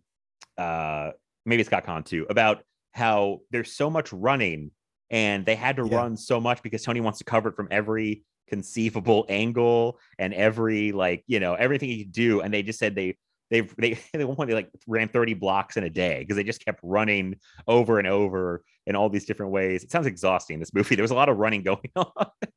uh, 0.60 1.10
maybe 1.48 1.64
Scott 1.64 1.86
Caan 1.88 2.06
too, 2.06 2.28
about 2.30 2.62
how 2.92 3.42
there's 3.50 3.74
so 3.74 3.90
much 3.90 4.14
running 4.14 4.70
and 5.12 5.46
they 5.46 5.54
had 5.56 5.76
to 5.76 5.86
Yeah. 5.88 5.98
run 5.98 6.18
so 6.18 6.40
much 6.42 6.64
because 6.64 6.82
Tony 6.84 7.02
wants 7.02 7.20
to 7.20 7.26
cover 7.26 7.50
it 7.50 7.56
from 7.56 7.68
every 7.70 8.24
conceivable 8.48 9.26
angle 9.30 9.98
and 10.20 10.34
every 10.34 10.92
like 10.92 11.24
you 11.28 11.40
know 11.40 11.54
everything 11.54 11.88
he 11.90 12.04
could 12.04 12.12
do 12.12 12.42
and 12.42 12.54
they 12.54 12.62
just 12.62 12.78
said 12.80 12.96
they 12.96 13.16
they've 13.50 13.74
they 13.78 13.98
at 14.14 14.28
one 14.28 14.36
point 14.36 14.50
they 14.50 14.54
like 14.56 14.70
ran 14.88 15.08
30 15.08 15.36
blocks 15.36 15.78
in 15.78 15.86
a 15.86 15.90
day 15.90 16.20
because 16.20 16.36
they 16.36 16.44
just 16.44 16.66
kept 16.66 16.80
running 16.84 17.36
over 17.68 17.98
and 17.98 18.10
over 18.10 18.62
in 18.88 18.96
all 18.98 19.08
these 19.08 19.24
different 19.24 19.54
ways 19.54 19.86
it 19.86 19.92
sounds 19.92 20.06
exhausting 20.06 20.60
this 20.60 20.74
movie 20.74 20.96
there 20.98 21.04
was 21.04 21.12
a 21.12 21.16
lot 21.16 21.30
of 21.30 21.38
running 21.38 21.64
going 21.64 21.90
on 21.96 22.08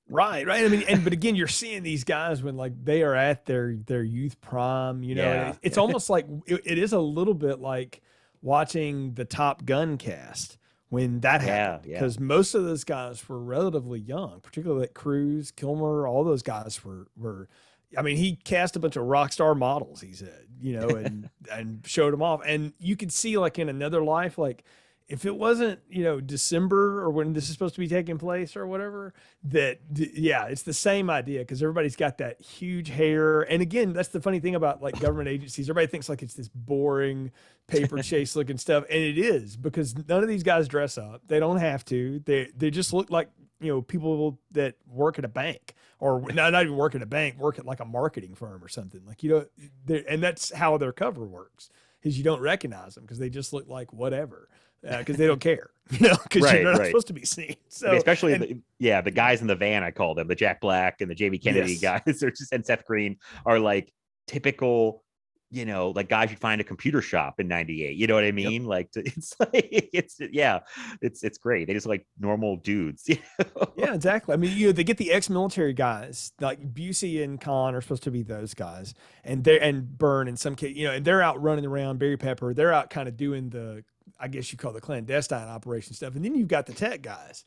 Right, 0.09 0.47
right. 0.47 0.65
I 0.65 0.69
mean, 0.69 0.85
and 0.89 1.03
but 1.03 1.13
again, 1.13 1.35
you're 1.35 1.49
seeing 1.49 1.83
these 1.83 2.05
guys 2.05 2.41
when 2.41 2.57
like 2.57 2.73
they 2.85 3.03
are 3.03 3.17
at 3.17 3.47
their 3.47 3.75
their 3.87 4.03
youth 4.05 4.41
prime. 4.41 5.03
You 5.03 5.17
know, 5.17 5.23
Yeah. 5.25 5.55
it's 5.63 5.77
almost 5.85 6.09
like 6.09 6.27
it, 6.47 6.61
it 6.65 6.79
is 6.79 6.93
a 6.93 7.01
little 7.01 7.35
bit 7.35 7.59
like 7.59 8.01
watching 8.41 9.15
the 9.15 9.25
Top 9.25 9.65
Gun 9.65 9.97
cast 9.99 10.59
when 10.95 11.21
that 11.21 11.41
Yeah, 11.41 11.43
happened 11.43 11.85
yeah. 11.85 11.99
because 11.99 12.21
most 12.21 12.55
of 12.55 12.65
those 12.65 12.85
guys 12.85 13.29
were 13.29 13.39
relatively 13.41 14.01
young, 14.01 14.41
particularly 14.41 14.83
like 14.83 14.95
Cruise, 14.95 15.51
Kilmer, 15.51 16.07
all 16.07 16.25
those 16.25 16.43
guys 16.43 16.85
were 16.85 17.09
were. 17.17 17.49
I 17.97 18.03
mean, 18.03 18.17
he 18.17 18.37
cast 18.37 18.77
a 18.77 18.81
bunch 18.81 18.97
of 18.97 19.05
rock 19.05 19.33
star 19.33 19.55
models. 19.55 20.01
He 20.01 20.13
said, 20.15 20.47
you 20.61 20.75
know, 20.75 20.95
and 20.95 21.31
and 21.53 21.87
showed 21.87 22.13
them 22.13 22.23
off, 22.23 22.41
and 22.47 22.73
you 22.79 22.97
could 22.97 23.13
see 23.13 23.39
like 23.39 23.59
in 23.59 23.69
another 23.69 24.03
life, 24.03 24.39
like 24.39 24.65
if 25.07 25.27
it 25.27 25.37
wasn't 25.37 25.81
you 25.91 26.03
know 26.03 26.21
December 26.21 27.01
or 27.01 27.11
when 27.11 27.33
this 27.35 27.45
is 27.45 27.53
supposed 27.53 27.75
to 27.75 27.81
be 27.81 27.89
taking 27.89 28.19
place 28.19 28.57
or 28.57 28.67
whatever, 28.67 29.13
that 29.45 29.79
yeah, 29.95 30.47
it's 30.47 30.63
the 30.63 30.73
same 30.73 31.11
idea 31.11 31.41
because 31.41 31.63
everybody's 31.63 31.97
got 31.97 32.19
that 32.19 32.41
huge 32.41 32.89
hair, 32.89 33.43
and 33.43 33.61
again, 33.61 33.93
that's 33.93 34.09
the 34.09 34.21
funny 34.21 34.41
thing 34.41 34.55
about 34.55 34.83
like 34.83 34.99
government 35.01 35.29
agencies. 35.29 35.69
Everybody 35.69 35.89
thinks 35.89 36.09
like 36.09 36.23
it's 36.23 36.35
this 36.35 36.49
boring 36.49 37.31
paper 37.67 37.99
chase 38.03 38.35
looking 38.35 38.57
stuff, 38.57 38.85
and 38.89 38.99
it 38.99 39.19
is 39.19 39.57
because 39.57 39.95
none 40.09 40.23
of 40.23 40.29
these 40.29 40.43
guys 40.43 40.69
dress 40.69 40.97
up. 40.97 41.23
They 41.27 41.39
don't 41.39 41.59
have 41.59 41.85
to. 41.87 42.21
They 42.21 42.51
they 42.57 42.71
just 42.71 42.93
look 42.93 43.11
like 43.11 43.29
you 43.61 43.69
know 43.73 43.83
people 43.83 44.41
that 44.53 44.77
work 44.87 45.19
at 45.19 45.25
a 45.25 45.29
bank 45.29 45.75
or 45.99 46.21
not, 46.33 46.53
not 46.53 46.65
even 46.65 46.77
work 46.77 46.95
at 46.95 47.03
a 47.03 47.07
bank, 47.07 47.39
work 47.39 47.59
at 47.59 47.67
like 47.67 47.81
a 47.81 47.85
marketing 47.85 48.35
firm 48.35 48.65
or 48.65 48.69
something. 48.69 49.03
Like 49.07 49.23
you 49.23 49.47
know, 49.89 50.03
and 50.09 50.23
that's 50.23 50.51
how 50.53 50.79
their 50.79 50.93
cover 50.93 51.25
works. 51.25 51.69
Is 52.03 52.19
you 52.19 52.25
don't 52.25 52.41
recognize 52.43 52.95
them 52.95 53.05
because 53.05 53.19
they 53.19 53.31
just 53.31 53.55
look 53.55 53.67
like 53.67 53.91
whatever 53.95 54.51
Uh, 54.89 54.99
because 54.99 55.17
they 55.17 55.27
don't 55.27 55.41
care, 55.41 55.71
you 55.91 56.09
know, 56.09 56.17
because 56.25 56.43
Right, 56.43 56.61
you're 56.63 56.71
not 56.73 56.79
right. 56.79 56.87
supposed 56.89 57.07
to 57.07 57.13
be 57.15 57.25
seen. 57.25 57.57
So 57.69 57.93
especially 57.95 58.35
and- 58.35 58.43
the, 58.43 58.61
yeah 58.79 59.01
the 59.01 59.11
guys 59.11 59.41
in 59.41 59.47
the 59.47 59.55
van 59.57 59.83
i 59.83 59.91
call 59.91 60.15
them 60.15 60.29
the 60.29 60.35
jack 60.35 60.61
black 60.61 61.01
and 61.01 61.11
the 61.11 61.15
jamie 61.15 61.39
kennedy 61.39 61.73
Yes. 61.75 62.03
guys 62.05 62.23
are 62.23 62.31
just 62.31 62.53
and 62.53 62.65
seth 62.67 62.85
green 62.85 63.17
are 63.47 63.59
like 63.59 63.93
typical 64.27 65.03
you 65.51 65.65
know 65.65 65.91
like 65.91 66.09
guys 66.09 66.31
you'd 66.31 66.41
find 66.41 66.61
a 66.61 66.65
computer 66.65 67.01
shop 67.01 67.39
in 67.39 67.47
98 67.47 67.97
you 67.97 68.07
know 68.07 68.15
what 68.15 68.25
i 68.25 68.33
mean 68.33 68.65
like 68.65 68.91
to- 68.93 69.01
it's 69.05 69.35
like 69.39 69.69
it's 69.93 70.17
yeah 70.33 70.61
it's 71.01 71.23
it's 71.23 71.39
great 71.39 71.67
they 71.67 71.73
just 71.75 71.87
like 71.87 72.07
normal 72.19 72.57
dudes 72.57 73.05
you 73.09 73.17
know? 73.39 73.73
yeah, 73.77 73.95
exactly. 73.95 74.33
I 74.33 74.37
mean, 74.37 74.57
you 74.57 74.67
know, 74.67 74.73
they 74.73 74.85
get 74.85 74.97
the 74.97 75.13
ex-military 75.13 75.73
guys 75.75 76.33
like 76.41 76.75
Busey 76.75 77.23
and 77.23 77.41
Caan 77.41 77.75
are 77.75 77.81
supposed 77.81 78.03
to 78.05 78.11
be 78.11 78.23
those 78.23 78.55
guys, 78.55 78.95
and 79.23 79.45
they 79.45 79.61
and 79.61 79.97
Byrne 79.99 80.27
in 80.29 80.37
some 80.37 80.55
case, 80.57 80.75
you 80.77 80.87
know, 80.87 80.93
and 80.95 81.05
they're 81.05 81.23
out 81.23 81.41
running 81.43 81.67
around. 81.67 81.99
Barry 81.99 82.17
Pepper, 82.17 82.55
they're 82.55 82.73
out 82.73 82.91
kind 82.91 83.09
of 83.09 83.17
doing 83.17 83.51
the, 83.51 83.85
I 84.19 84.29
guess 84.29 84.53
you 84.53 84.59
call 84.59 84.73
the 84.73 84.81
clandestine 84.81 85.49
operation 85.49 85.95
stuff, 85.95 86.15
and 86.15 86.25
then 86.25 86.35
you've 86.35 86.49
got 86.49 86.67
the 86.67 86.73
tech 86.73 87.03
guys, 87.03 87.45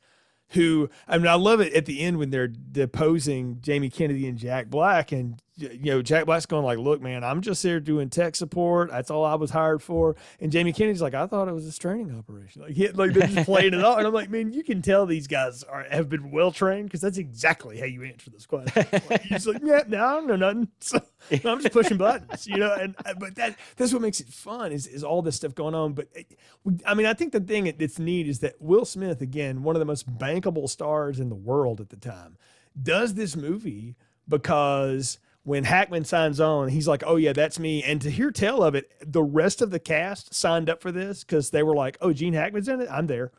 who 0.49 0.89
I 1.07 1.17
mean, 1.17 1.27
I 1.27 1.35
love 1.35 1.61
it 1.61 1.73
at 1.73 1.85
the 1.85 2.01
end 2.01 2.17
when 2.17 2.29
they're 2.29 2.47
deposing 2.47 3.59
Jamie 3.61 3.89
Kennedy 3.89 4.27
and 4.27 4.37
Jack 4.37 4.69
Black, 4.69 5.11
and 5.11 5.41
you 5.57 5.91
know, 5.91 6.01
Jack 6.03 6.25
Black's 6.25 6.45
going 6.45 6.63
like, 6.63 6.77
"Look, 6.77 7.01
man, 7.01 7.23
I'm 7.23 7.41
just 7.41 7.63
here 7.63 7.79
doing 7.79 8.09
tech 8.09 8.35
support. 8.35 8.91
That's 8.91 9.09
all 9.09 9.25
I 9.25 9.35
was 9.35 9.49
hired 9.49 9.81
for." 9.81 10.15
And 10.39 10.51
Jamie 10.51 10.71
Kennedy's 10.71 11.01
like, 11.01 11.15
"I 11.15 11.25
thought 11.25 11.47
it 11.47 11.53
was 11.53 11.67
a 11.67 11.79
training 11.79 12.15
operation." 12.17 12.61
Like, 12.61 12.71
he, 12.73 12.87
like 12.89 13.13
they're 13.13 13.27
just 13.27 13.45
playing 13.45 13.73
it 13.73 13.83
off, 13.83 13.97
and 13.97 14.05
I'm 14.05 14.13
like, 14.13 14.29
"Man, 14.29 14.53
you 14.53 14.63
can 14.63 14.81
tell 14.81 15.05
these 15.05 15.27
guys 15.27 15.63
are 15.63 15.83
have 15.89 16.09
been 16.09 16.31
well 16.31 16.51
trained 16.51 16.85
because 16.85 17.01
that's 17.01 17.17
exactly 17.17 17.79
how 17.79 17.85
you 17.85 18.03
answer 18.03 18.29
this 18.29 18.45
question." 18.45 18.85
Like, 19.09 19.21
he's 19.23 19.47
like, 19.47 19.61
"Yeah, 19.63 19.83
no, 19.87 20.05
I 20.05 20.13
don't 20.13 20.27
know 20.27 20.35
nothing. 20.35 20.67
So, 20.79 21.01
I'm 21.43 21.59
just 21.59 21.73
pushing 21.73 21.97
buttons, 21.97 22.45
you 22.45 22.57
know." 22.57 22.73
And 22.73 22.95
uh, 23.03 23.15
but 23.19 23.35
that 23.35 23.55
that's 23.75 23.91
what 23.91 24.01
makes 24.03 24.19
it 24.19 24.27
fun 24.27 24.71
is 24.71 24.85
is 24.85 25.03
all 25.03 25.23
this 25.23 25.35
stuff 25.35 25.55
going 25.55 25.73
on. 25.73 25.93
But 25.93 26.07
it, 26.13 26.37
I 26.85 26.93
mean, 26.93 27.07
I 27.07 27.13
think 27.13 27.33
the 27.33 27.39
thing 27.39 27.73
that's 27.77 27.97
neat 27.97 28.27
is 28.27 28.39
that 28.39 28.61
Will 28.61 28.85
Smith, 28.85 29.21
again, 29.21 29.63
one 29.63 29.75
of 29.75 29.79
the 29.79 29.85
most 29.85 30.07
bankable 30.17 30.69
stars 30.69 31.19
in 31.19 31.29
the 31.29 31.35
world 31.35 31.81
at 31.81 31.89
the 31.89 31.97
time, 31.97 32.37
does 32.81 33.15
this 33.15 33.35
movie 33.35 33.95
because 34.27 35.19
when 35.47 35.63
Hackman 35.63 36.03
signs 36.03 36.41
on, 36.41 36.67
he's 36.67 36.89
like, 36.89 37.03
"Oh 37.07 37.15
yeah, 37.15 37.31
that's 37.31 37.57
me." 37.57 37.81
And 37.81 38.01
to 38.01 38.11
hear 38.11 38.31
tell 38.31 38.61
of 38.61 38.75
it, 38.75 38.91
the 38.99 39.23
rest 39.23 39.61
of 39.61 39.71
the 39.71 39.79
cast 39.79 40.33
signed 40.35 40.69
up 40.69 40.81
for 40.81 40.91
this 40.91 41.23
because 41.23 41.51
they 41.51 41.63
were 41.63 41.73
like, 41.73 41.97
"Oh, 42.01 42.11
Gene 42.11 42.33
Hackman's 42.33 42.67
in 42.67 42.81
it. 42.81 42.89
I'm 42.91 43.07
there." 43.07 43.31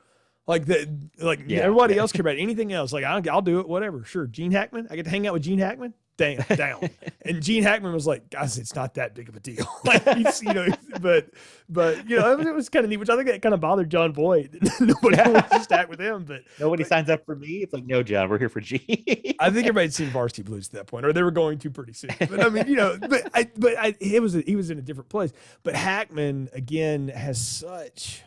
Like 0.46 0.64
the 0.64 0.88
like 1.18 1.40
Yeah. 1.46 1.58
everybody 1.58 1.98
else 1.98 2.10
care 2.10 2.22
about 2.22 2.38
anything 2.38 2.72
else. 2.72 2.94
Like 2.94 3.04
I'll, 3.04 3.22
I'll 3.30 3.42
do 3.42 3.60
it, 3.60 3.68
whatever. 3.68 4.04
Sure, 4.04 4.26
Gene 4.26 4.52
Hackman. 4.52 4.86
I 4.90 4.96
get 4.96 5.02
to 5.04 5.10
hang 5.10 5.26
out 5.26 5.34
with 5.34 5.42
Gene 5.42 5.58
Hackman. 5.58 5.92
Down, 6.18 6.44
down. 6.56 6.90
and 7.22 7.40
Gene 7.40 7.62
Hackman 7.62 7.92
was 7.92 8.04
like, 8.04 8.28
guys, 8.28 8.58
it's 8.58 8.74
not 8.74 8.94
that 8.94 9.14
big 9.14 9.28
of 9.28 9.36
a 9.36 9.40
deal. 9.40 9.64
like, 9.84 10.06
he's, 10.16 10.42
you 10.42 10.52
know, 10.52 10.66
but, 11.00 11.30
but, 11.68 12.10
you 12.10 12.18
know, 12.18 12.32
it 12.32 12.38
was, 12.38 12.46
it 12.46 12.54
was 12.54 12.68
kind 12.68 12.84
of 12.84 12.90
neat, 12.90 12.96
which 12.96 13.08
I 13.08 13.14
think 13.14 13.28
that 13.28 13.40
kind 13.40 13.54
of 13.54 13.60
bothered 13.60 13.88
Jon 13.88 14.12
Voight. 14.12 14.50
Nobody 14.80 15.16
wants 15.30 15.48
to 15.50 15.62
stack 15.62 15.88
with 15.88 16.00
him, 16.00 16.24
but 16.24 16.42
Nobody 16.58 16.82
but, 16.82 16.88
signs 16.88 17.08
up 17.08 17.24
for 17.24 17.36
me. 17.36 17.58
It's 17.62 17.72
like, 17.72 17.86
no, 17.86 18.02
John, 18.02 18.28
we're 18.28 18.38
here 18.38 18.48
for 18.48 18.60
Gene. 18.60 18.80
I 19.38 19.50
think 19.50 19.66
everybody'd 19.66 19.94
seen 19.94 20.08
Varsity 20.08 20.42
Blues 20.42 20.66
at 20.66 20.72
that 20.72 20.86
point, 20.88 21.06
or 21.06 21.12
they 21.12 21.22
were 21.22 21.30
going 21.30 21.58
to 21.60 21.70
pretty 21.70 21.92
soon. 21.92 22.10
But 22.18 22.44
I 22.44 22.48
mean, 22.48 22.66
you 22.66 22.74
know, 22.74 22.98
but 22.98 23.30
I, 23.32 23.48
but 23.56 23.78
I, 23.78 23.94
it 24.00 24.20
was, 24.20 24.34
a, 24.34 24.40
he 24.40 24.56
was 24.56 24.70
in 24.70 24.78
a 24.78 24.82
different 24.82 25.08
place. 25.08 25.32
But 25.62 25.76
Hackman, 25.76 26.48
again, 26.52 27.08
has 27.08 27.40
such 27.40 28.24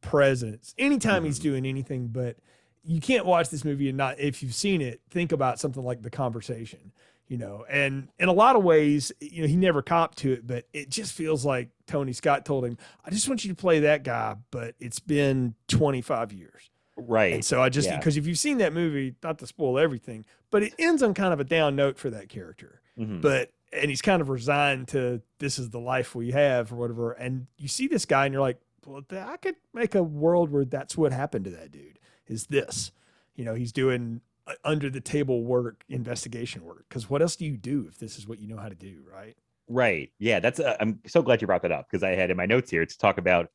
presence 0.00 0.74
anytime 0.78 1.16
mm-hmm. 1.16 1.26
he's 1.26 1.38
doing 1.38 1.66
anything, 1.66 2.08
but 2.08 2.38
you 2.82 3.00
can't 3.00 3.26
watch 3.26 3.50
this 3.50 3.64
movie 3.64 3.88
and 3.88 3.98
not, 3.98 4.18
if 4.18 4.42
you've 4.42 4.54
seen 4.54 4.80
it, 4.80 5.00
think 5.10 5.32
about 5.32 5.58
something 5.60 5.84
like 5.84 6.02
The 6.02 6.10
Conversation 6.10 6.92
you 7.30 7.38
know, 7.38 7.64
and 7.70 8.08
in 8.18 8.28
a 8.28 8.32
lot 8.32 8.56
of 8.56 8.64
ways, 8.64 9.12
you 9.20 9.42
know, 9.42 9.46
he 9.46 9.56
never 9.56 9.82
copped 9.82 10.18
to 10.18 10.32
it, 10.32 10.44
but 10.44 10.66
it 10.72 10.90
just 10.90 11.12
feels 11.12 11.44
like 11.44 11.68
Tony 11.86 12.12
Scott 12.12 12.44
told 12.44 12.64
him, 12.64 12.76
I 13.04 13.10
just 13.10 13.28
want 13.28 13.44
you 13.44 13.50
to 13.50 13.54
play 13.54 13.78
that 13.80 14.02
guy, 14.02 14.34
but 14.50 14.74
it's 14.80 14.98
been 14.98 15.54
25 15.68 16.32
years. 16.32 16.70
Right. 16.96 17.32
And 17.34 17.44
so 17.44 17.62
I 17.62 17.68
just, 17.68 17.88
because 17.88 18.16
yeah. 18.16 18.22
if 18.22 18.26
you've 18.26 18.36
seen 18.36 18.58
that 18.58 18.72
movie, 18.72 19.14
not 19.22 19.38
to 19.38 19.46
spoil 19.46 19.78
everything, 19.78 20.24
but 20.50 20.64
it 20.64 20.74
ends 20.76 21.04
on 21.04 21.14
kind 21.14 21.32
of 21.32 21.38
a 21.38 21.44
down 21.44 21.76
note 21.76 21.98
for 21.98 22.10
that 22.10 22.28
character. 22.28 22.80
Mm-hmm. 22.98 23.20
But, 23.20 23.52
and 23.72 23.90
he's 23.90 24.02
kind 24.02 24.20
of 24.20 24.28
resigned 24.28 24.88
to 24.88 25.22
this 25.38 25.56
is 25.56 25.70
the 25.70 25.78
life 25.78 26.16
we 26.16 26.32
have 26.32 26.72
or 26.72 26.76
whatever. 26.76 27.12
And 27.12 27.46
you 27.56 27.68
see 27.68 27.86
this 27.86 28.06
guy 28.06 28.24
and 28.24 28.32
you're 28.32 28.42
like, 28.42 28.58
well, 28.84 29.04
I 29.12 29.36
could 29.36 29.54
make 29.72 29.94
a 29.94 30.02
world 30.02 30.50
where 30.50 30.64
that's 30.64 30.96
what 30.96 31.12
happened 31.12 31.44
to 31.44 31.52
that 31.52 31.70
dude 31.70 32.00
is 32.26 32.48
this. 32.48 32.90
You 33.36 33.44
know, 33.44 33.54
he's 33.54 33.70
doing 33.70 34.20
under 34.64 34.90
the 34.90 35.00
table 35.00 35.44
work, 35.44 35.84
investigation 35.88 36.64
work. 36.64 36.86
Because 36.88 37.08
what 37.08 37.22
else 37.22 37.36
do 37.36 37.44
you 37.44 37.56
do 37.56 37.86
if 37.88 37.98
this 37.98 38.18
is 38.18 38.26
what 38.26 38.38
you 38.40 38.48
know 38.48 38.56
how 38.56 38.68
to 38.68 38.74
do, 38.74 39.02
right? 39.10 39.36
Right. 39.68 40.10
Yeah. 40.18 40.40
That's. 40.40 40.60
Uh, 40.60 40.76
I'm 40.80 41.00
so 41.06 41.22
glad 41.22 41.40
you 41.40 41.46
brought 41.46 41.62
that 41.62 41.72
up 41.72 41.86
because 41.90 42.02
I 42.02 42.10
had 42.10 42.30
in 42.30 42.36
my 42.36 42.46
notes 42.46 42.70
here 42.70 42.84
to 42.84 42.98
talk 42.98 43.18
about 43.18 43.48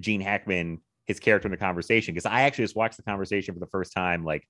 Gene 0.00 0.20
Hackman, 0.20 0.80
his 1.06 1.20
character 1.20 1.46
in 1.46 1.52
the 1.52 1.56
conversation. 1.56 2.12
Because 2.14 2.26
I 2.26 2.42
actually 2.42 2.64
just 2.64 2.76
watched 2.76 2.96
the 2.96 3.02
conversation 3.04 3.54
for 3.54 3.60
the 3.60 3.68
first 3.68 3.92
time, 3.92 4.24
like 4.24 4.48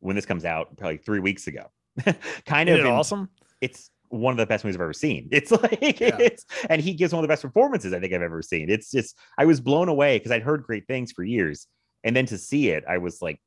when 0.00 0.16
this 0.16 0.26
comes 0.26 0.44
out, 0.44 0.76
probably 0.76 0.98
three 0.98 1.20
weeks 1.20 1.46
ago. 1.46 1.70
kind 2.46 2.68
Isn't 2.68 2.80
of 2.80 2.86
it 2.86 2.90
awesome. 2.90 3.28
It's 3.60 3.90
one 4.10 4.32
of 4.32 4.38
the 4.38 4.46
best 4.46 4.64
movies 4.64 4.76
I've 4.76 4.82
ever 4.82 4.92
seen. 4.92 5.28
It's 5.32 5.50
like 5.50 6.00
yeah. 6.00 6.16
it's 6.18 6.44
and 6.68 6.80
he 6.80 6.94
gives 6.94 7.12
one 7.12 7.22
of 7.22 7.28
the 7.28 7.32
best 7.32 7.42
performances 7.42 7.92
I 7.92 8.00
think 8.00 8.12
I've 8.12 8.22
ever 8.22 8.42
seen. 8.42 8.70
It's 8.70 8.90
just 8.90 9.16
I 9.36 9.44
was 9.44 9.60
blown 9.60 9.88
away 9.88 10.18
because 10.18 10.32
I'd 10.32 10.42
heard 10.42 10.62
great 10.64 10.86
things 10.86 11.12
for 11.12 11.22
years. 11.22 11.66
And 12.04 12.14
then 12.14 12.26
to 12.26 12.38
see 12.38 12.70
it, 12.70 12.84
I 12.88 12.98
was 12.98 13.20
like 13.20 13.40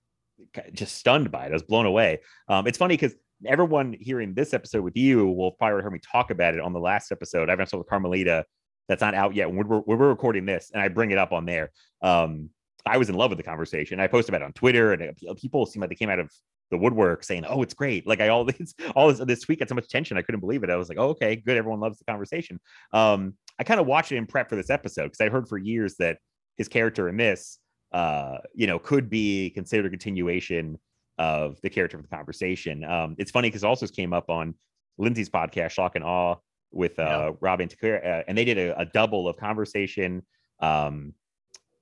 just 0.73 0.95
stunned 0.95 1.31
by 1.31 1.45
it. 1.45 1.49
I 1.49 1.53
was 1.53 1.63
blown 1.63 1.85
away. 1.85 2.19
Um, 2.47 2.67
it's 2.67 2.77
funny 2.77 2.95
because 2.95 3.15
everyone 3.45 3.95
hearing 3.99 4.33
this 4.33 4.53
episode 4.53 4.83
with 4.83 4.95
you 4.95 5.27
will 5.27 5.51
probably 5.51 5.81
heard 5.81 5.93
me 5.93 5.99
talk 5.99 6.31
about 6.31 6.53
it 6.53 6.59
on 6.59 6.73
the 6.73 6.79
last 6.79 7.11
episode. 7.11 7.49
I've 7.49 7.59
episode 7.59 7.79
with 7.79 7.87
Carmelita 7.87 8.45
that's 8.87 9.01
not 9.01 9.13
out 9.13 9.35
yet. 9.35 9.51
When 9.51 9.67
we're, 9.67 9.79
when 9.79 9.97
we're 9.97 10.09
recording 10.09 10.45
this, 10.45 10.71
and 10.73 10.81
I 10.81 10.89
bring 10.89 11.11
it 11.11 11.17
up 11.17 11.31
on 11.31 11.45
there. 11.45 11.71
Um, 12.01 12.49
I 12.85 12.97
was 12.97 13.09
in 13.09 13.15
love 13.15 13.29
with 13.29 13.37
the 13.37 13.43
conversation. 13.43 13.99
I 13.99 14.07
posted 14.07 14.29
about 14.33 14.41
it 14.41 14.45
on 14.45 14.53
Twitter, 14.53 14.93
and 14.93 15.15
people 15.37 15.65
seem 15.65 15.81
like 15.81 15.89
they 15.89 15.95
came 15.95 16.09
out 16.09 16.19
of 16.19 16.31
the 16.71 16.77
woodwork 16.77 17.23
saying, 17.23 17.45
"Oh, 17.47 17.61
it's 17.61 17.73
great!" 17.73 18.07
Like 18.07 18.21
I 18.21 18.29
all 18.29 18.43
this 18.45 18.73
all 18.95 19.09
this 19.09 19.19
this 19.19 19.47
week 19.47 19.59
got 19.59 19.69
so 19.69 19.75
much 19.75 19.85
attention, 19.85 20.17
I 20.17 20.23
couldn't 20.23 20.41
believe 20.41 20.63
it. 20.63 20.69
I 20.69 20.75
was 20.75 20.89
like, 20.89 20.97
"Oh, 20.97 21.09
okay, 21.09 21.35
good. 21.35 21.57
Everyone 21.57 21.79
loves 21.79 21.99
the 21.99 22.05
conversation." 22.05 22.59
Um, 22.91 23.35
I 23.59 23.63
kind 23.63 23.79
of 23.79 23.85
watched 23.85 24.11
it 24.11 24.17
in 24.17 24.25
prep 24.25 24.49
for 24.49 24.55
this 24.55 24.69
episode 24.69 25.03
because 25.03 25.21
I 25.21 25.29
heard 25.29 25.47
for 25.47 25.57
years 25.57 25.95
that 25.99 26.17
his 26.57 26.67
character 26.67 27.07
in 27.07 27.17
this 27.17 27.59
uh, 27.91 28.37
you 28.53 28.67
know, 28.67 28.79
could 28.79 29.09
be 29.09 29.49
considered 29.51 29.85
a 29.85 29.89
continuation 29.89 30.79
of 31.17 31.59
the 31.61 31.69
character 31.69 31.97
of 31.97 32.03
the 32.03 32.09
conversation. 32.09 32.83
Um, 32.83 33.15
it's 33.17 33.31
funny 33.31 33.49
because 33.49 33.63
it 33.63 33.67
also 33.67 33.87
came 33.87 34.13
up 34.13 34.29
on 34.29 34.55
Lindsay's 34.97 35.29
podcast, 35.29 35.71
Shock 35.71 35.95
and 35.95 36.03
Awe, 36.03 36.35
with 36.71 36.97
uh, 36.99 37.03
yeah. 37.03 37.31
Robin 37.41 37.67
Takira, 37.67 38.05
uh, 38.05 38.23
and 38.27 38.37
they 38.37 38.45
did 38.45 38.57
a, 38.57 38.79
a, 38.79 38.85
double 38.85 39.27
of 39.27 39.37
conversation. 39.37 40.23
Um, 40.59 41.13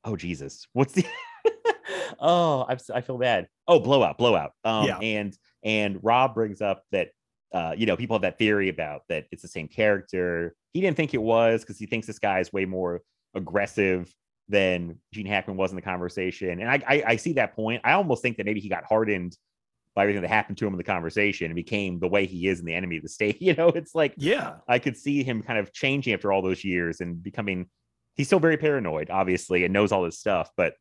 oh 0.03 0.15
Jesus, 0.15 0.67
what's 0.73 0.93
the? 0.93 1.05
oh, 2.19 2.65
I'm, 2.67 2.77
I 2.93 3.01
feel 3.01 3.17
bad. 3.17 3.47
Oh, 3.67 3.79
blowout, 3.79 4.17
blowout. 4.17 4.51
Um, 4.63 4.87
yeah. 4.87 4.97
and 4.97 5.37
and 5.63 5.99
Rob 6.01 6.33
brings 6.33 6.61
up 6.61 6.83
that 6.91 7.09
uh, 7.53 7.75
you 7.77 7.85
know 7.85 7.95
people 7.95 8.15
have 8.15 8.23
that 8.23 8.39
theory 8.39 8.69
about 8.69 9.03
that 9.09 9.25
it's 9.31 9.41
the 9.41 9.47
same 9.47 9.67
character. 9.67 10.55
He 10.73 10.81
didn't 10.81 10.97
think 10.97 11.13
it 11.13 11.21
was 11.21 11.61
because 11.61 11.77
he 11.77 11.85
thinks 11.85 12.07
this 12.07 12.19
guy 12.19 12.39
is 12.39 12.51
way 12.51 12.65
more 12.65 13.01
aggressive 13.35 14.11
than 14.49 14.97
Gene 15.13 15.27
Hackman 15.27 15.55
was 15.55 15.71
in 15.71 15.75
the 15.75 15.81
conversation. 15.81 16.59
And 16.59 16.69
I, 16.69 16.81
I, 16.87 17.03
I 17.07 17.15
see 17.15 17.33
that 17.33 17.55
point. 17.55 17.81
I 17.83 17.93
almost 17.93 18.21
think 18.21 18.37
that 18.37 18.45
maybe 18.45 18.59
he 18.59 18.69
got 18.69 18.83
hardened 18.83 19.37
by 19.95 20.03
everything 20.03 20.21
that 20.21 20.29
happened 20.29 20.57
to 20.57 20.67
him 20.67 20.73
in 20.73 20.77
the 20.77 20.83
conversation 20.83 21.45
and 21.45 21.55
became 21.55 21.99
the 21.99 22.07
way 22.07 22.25
he 22.25 22.47
is 22.47 22.59
in 22.59 22.65
the 22.65 22.73
enemy 22.73 22.97
of 22.97 23.03
the 23.03 23.09
state. 23.09 23.41
You 23.41 23.53
know, 23.53 23.69
it's 23.69 23.95
like, 23.95 24.13
yeah, 24.17 24.55
I 24.67 24.79
could 24.79 24.97
see 24.97 25.23
him 25.23 25.41
kind 25.41 25.59
of 25.59 25.71
changing 25.71 26.13
after 26.13 26.31
all 26.31 26.41
those 26.41 26.63
years 26.63 26.99
and 26.99 27.21
becoming, 27.21 27.67
he's 28.15 28.27
still 28.27 28.39
very 28.39 28.57
paranoid, 28.57 29.09
obviously, 29.09 29.63
and 29.63 29.73
knows 29.73 29.91
all 29.91 30.03
this 30.03 30.19
stuff. 30.19 30.51
But 30.57 30.73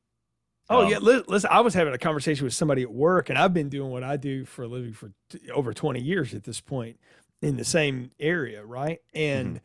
Oh 0.71 0.83
um, 0.83 0.91
yeah, 0.91 0.99
listen. 0.99 1.49
I 1.51 1.61
was 1.61 1.73
having 1.73 1.95
a 1.95 1.99
conversation 1.99 2.45
with 2.45 2.53
somebody 2.53 2.83
at 2.83 2.93
work, 2.93 3.31
and 3.31 3.39
I've 3.39 3.55
been 3.55 3.71
doing 3.71 3.91
what 3.91 4.05
I 4.05 4.19
do 4.19 4.45
for 4.45 4.65
a 4.65 4.69
living 4.69 4.93
for 4.93 5.13
t- 5.31 5.51
over 5.51 5.73
twenty 5.73 6.01
years 6.01 6.35
at 6.35 6.45
this 6.45 6.61
point 6.61 6.99
in 7.41 7.57
the 7.57 7.65
same 7.65 8.11
area, 8.21 8.63
right? 8.65 8.99
And 9.15 9.49
mm-hmm. 9.49 9.65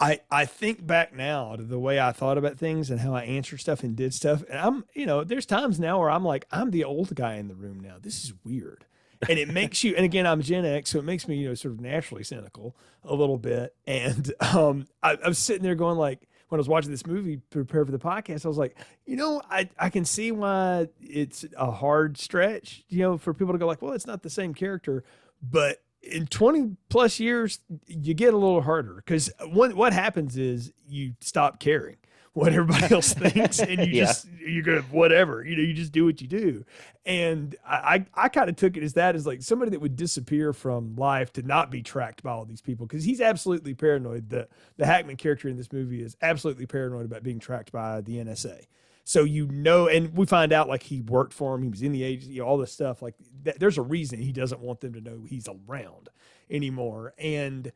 I, 0.00 0.20
I 0.30 0.44
think 0.44 0.86
back 0.86 1.14
now 1.14 1.56
to 1.56 1.62
the 1.62 1.78
way 1.78 1.98
I 1.98 2.12
thought 2.12 2.38
about 2.38 2.56
things 2.56 2.90
and 2.90 3.00
how 3.00 3.14
I 3.14 3.24
answered 3.24 3.60
stuff 3.60 3.82
and 3.82 3.96
did 3.96 4.14
stuff. 4.14 4.44
And 4.48 4.58
I'm, 4.58 4.84
you 4.94 5.06
know, 5.06 5.24
there's 5.24 5.46
times 5.46 5.80
now 5.80 5.98
where 5.98 6.10
I'm 6.10 6.24
like, 6.24 6.46
I'm 6.52 6.70
the 6.70 6.84
old 6.84 7.14
guy 7.14 7.34
in 7.34 7.48
the 7.48 7.54
room 7.54 7.80
now. 7.80 7.96
This 8.00 8.24
is 8.24 8.32
weird. 8.44 8.84
And 9.28 9.38
it 9.38 9.48
makes 9.48 9.82
you, 9.82 9.96
and 9.96 10.04
again, 10.04 10.26
I'm 10.26 10.42
Gen 10.42 10.64
X, 10.64 10.90
so 10.90 11.00
it 11.00 11.04
makes 11.04 11.26
me, 11.26 11.36
you 11.36 11.48
know, 11.48 11.54
sort 11.54 11.74
of 11.74 11.80
naturally 11.80 12.22
cynical 12.22 12.76
a 13.02 13.14
little 13.14 13.38
bit. 13.38 13.74
And 13.84 14.32
um, 14.40 14.86
I, 15.02 15.18
I 15.24 15.28
was 15.28 15.38
sitting 15.38 15.64
there 15.64 15.74
going 15.74 15.98
like, 15.98 16.28
when 16.48 16.58
I 16.58 16.60
was 16.60 16.68
watching 16.68 16.92
this 16.92 17.06
movie, 17.06 17.38
prepare 17.50 17.84
for 17.84 17.92
the 17.92 17.98
podcast, 17.98 18.44
I 18.44 18.48
was 18.48 18.56
like, 18.56 18.78
you 19.04 19.16
know, 19.16 19.42
I, 19.50 19.68
I 19.78 19.90
can 19.90 20.04
see 20.04 20.30
why 20.32 20.88
it's 21.00 21.44
a 21.58 21.70
hard 21.70 22.16
stretch, 22.16 22.84
you 22.88 23.00
know, 23.00 23.18
for 23.18 23.34
people 23.34 23.52
to 23.52 23.58
go 23.58 23.66
like, 23.66 23.82
well, 23.82 23.92
it's 23.92 24.06
not 24.06 24.22
the 24.22 24.30
same 24.30 24.54
character, 24.54 25.04
but 25.42 25.82
in 26.02 26.26
20 26.26 26.76
plus 26.88 27.20
years, 27.20 27.60
you 27.86 28.14
get 28.14 28.34
a 28.34 28.36
little 28.36 28.62
harder 28.62 28.94
because 28.94 29.30
what, 29.50 29.74
what 29.74 29.92
happens 29.92 30.36
is 30.36 30.72
you 30.86 31.14
stop 31.20 31.60
caring 31.60 31.96
what 32.34 32.52
everybody 32.52 32.94
else 32.94 33.12
thinks 33.12 33.58
and 33.58 33.80
you 33.80 33.98
yeah. 33.98 34.04
just 34.04 34.28
you're 34.46 34.62
gonna 34.62 34.82
whatever 34.92 35.44
you 35.44 35.56
know 35.56 35.62
you 35.62 35.74
just 35.74 35.90
do 35.90 36.04
what 36.04 36.20
you 36.20 36.28
do. 36.28 36.64
And 37.04 37.56
i 37.66 38.06
i, 38.14 38.24
I 38.24 38.28
kind 38.28 38.48
of 38.48 38.56
took 38.56 38.76
it 38.76 38.82
as 38.82 38.92
that 38.92 39.16
as 39.16 39.26
like 39.26 39.42
somebody 39.42 39.72
that 39.72 39.80
would 39.80 39.96
disappear 39.96 40.52
from 40.52 40.94
life 40.94 41.32
to 41.32 41.42
not 41.42 41.70
be 41.70 41.82
tracked 41.82 42.22
by 42.22 42.30
all 42.30 42.44
these 42.44 42.60
people 42.60 42.86
because 42.86 43.04
he's 43.04 43.20
absolutely 43.20 43.74
paranoid. 43.74 44.30
The 44.30 44.46
the 44.76 44.86
hackman 44.86 45.16
character 45.16 45.48
in 45.48 45.56
this 45.56 45.72
movie 45.72 46.02
is 46.02 46.16
absolutely 46.22 46.66
paranoid 46.66 47.06
about 47.06 47.22
being 47.24 47.40
tracked 47.40 47.72
by 47.72 48.02
the 48.02 48.18
nsa 48.18 48.66
so 49.08 49.24
you 49.24 49.46
know, 49.46 49.88
and 49.88 50.14
we 50.14 50.26
find 50.26 50.52
out 50.52 50.68
like 50.68 50.82
he 50.82 51.00
worked 51.00 51.32
for 51.32 51.54
him, 51.54 51.62
he 51.62 51.70
was 51.70 51.80
in 51.80 51.92
the 51.92 52.02
agency, 52.02 52.34
you 52.34 52.42
know, 52.42 52.46
all 52.46 52.58
this 52.58 52.70
stuff. 52.70 53.00
Like 53.00 53.14
th- 53.42 53.56
there's 53.56 53.78
a 53.78 53.82
reason 53.82 54.20
he 54.20 54.32
doesn't 54.32 54.60
want 54.60 54.80
them 54.80 54.92
to 54.92 55.00
know 55.00 55.22
he's 55.26 55.48
around 55.48 56.10
anymore. 56.50 57.14
And 57.16 57.72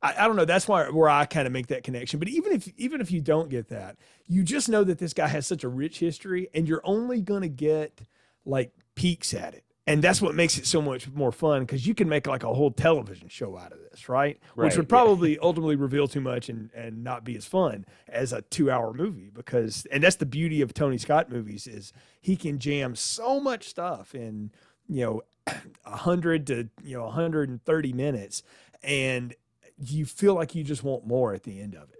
I, 0.00 0.14
I 0.16 0.26
don't 0.28 0.36
know. 0.36 0.44
That's 0.44 0.68
why 0.68 0.88
where 0.90 1.08
I 1.08 1.24
kind 1.24 1.48
of 1.48 1.52
make 1.52 1.66
that 1.66 1.82
connection. 1.82 2.20
But 2.20 2.28
even 2.28 2.52
if 2.52 2.68
even 2.76 3.00
if 3.00 3.10
you 3.10 3.20
don't 3.20 3.48
get 3.48 3.70
that, 3.70 3.96
you 4.28 4.44
just 4.44 4.68
know 4.68 4.84
that 4.84 4.98
this 4.98 5.12
guy 5.12 5.26
has 5.26 5.44
such 5.44 5.64
a 5.64 5.68
rich 5.68 5.98
history, 5.98 6.48
and 6.54 6.68
you're 6.68 6.82
only 6.84 7.20
gonna 7.20 7.48
get 7.48 8.02
like 8.44 8.72
peeks 8.94 9.34
at 9.34 9.54
it 9.54 9.64
and 9.86 10.02
that's 10.02 10.20
what 10.20 10.34
makes 10.34 10.58
it 10.58 10.66
so 10.66 10.82
much 10.82 11.08
more 11.10 11.32
fun 11.32 11.62
because 11.62 11.86
you 11.86 11.94
can 11.94 12.08
make 12.08 12.26
like 12.26 12.44
a 12.44 12.52
whole 12.52 12.70
television 12.70 13.28
show 13.28 13.56
out 13.56 13.72
of 13.72 13.78
this, 13.90 14.08
right? 14.08 14.38
right 14.54 14.66
Which 14.66 14.76
would 14.76 14.88
probably 14.88 15.32
yeah. 15.32 15.38
ultimately 15.42 15.76
reveal 15.76 16.06
too 16.06 16.20
much 16.20 16.48
and 16.48 16.70
and 16.74 17.02
not 17.02 17.24
be 17.24 17.36
as 17.36 17.46
fun 17.46 17.86
as 18.08 18.32
a 18.32 18.42
two 18.42 18.70
hour 18.70 18.92
movie 18.92 19.30
because 19.32 19.86
and 19.90 20.02
that's 20.02 20.16
the 20.16 20.26
beauty 20.26 20.60
of 20.60 20.74
Tony 20.74 20.98
Scott 20.98 21.30
movies 21.30 21.66
is 21.66 21.92
he 22.20 22.36
can 22.36 22.58
jam 22.58 22.94
so 22.94 23.40
much 23.40 23.68
stuff 23.68 24.14
in 24.14 24.52
you 24.88 25.04
know 25.04 25.22
a 25.84 25.96
hundred 25.96 26.46
to 26.48 26.68
you 26.82 26.96
know 26.96 27.04
130 27.04 27.92
minutes 27.92 28.42
and 28.82 29.34
you 29.78 30.04
feel 30.04 30.34
like 30.34 30.54
you 30.54 30.62
just 30.62 30.82
want 30.82 31.06
more 31.06 31.32
at 31.34 31.42
the 31.42 31.60
end 31.60 31.74
of 31.74 31.90
it. 31.90 31.96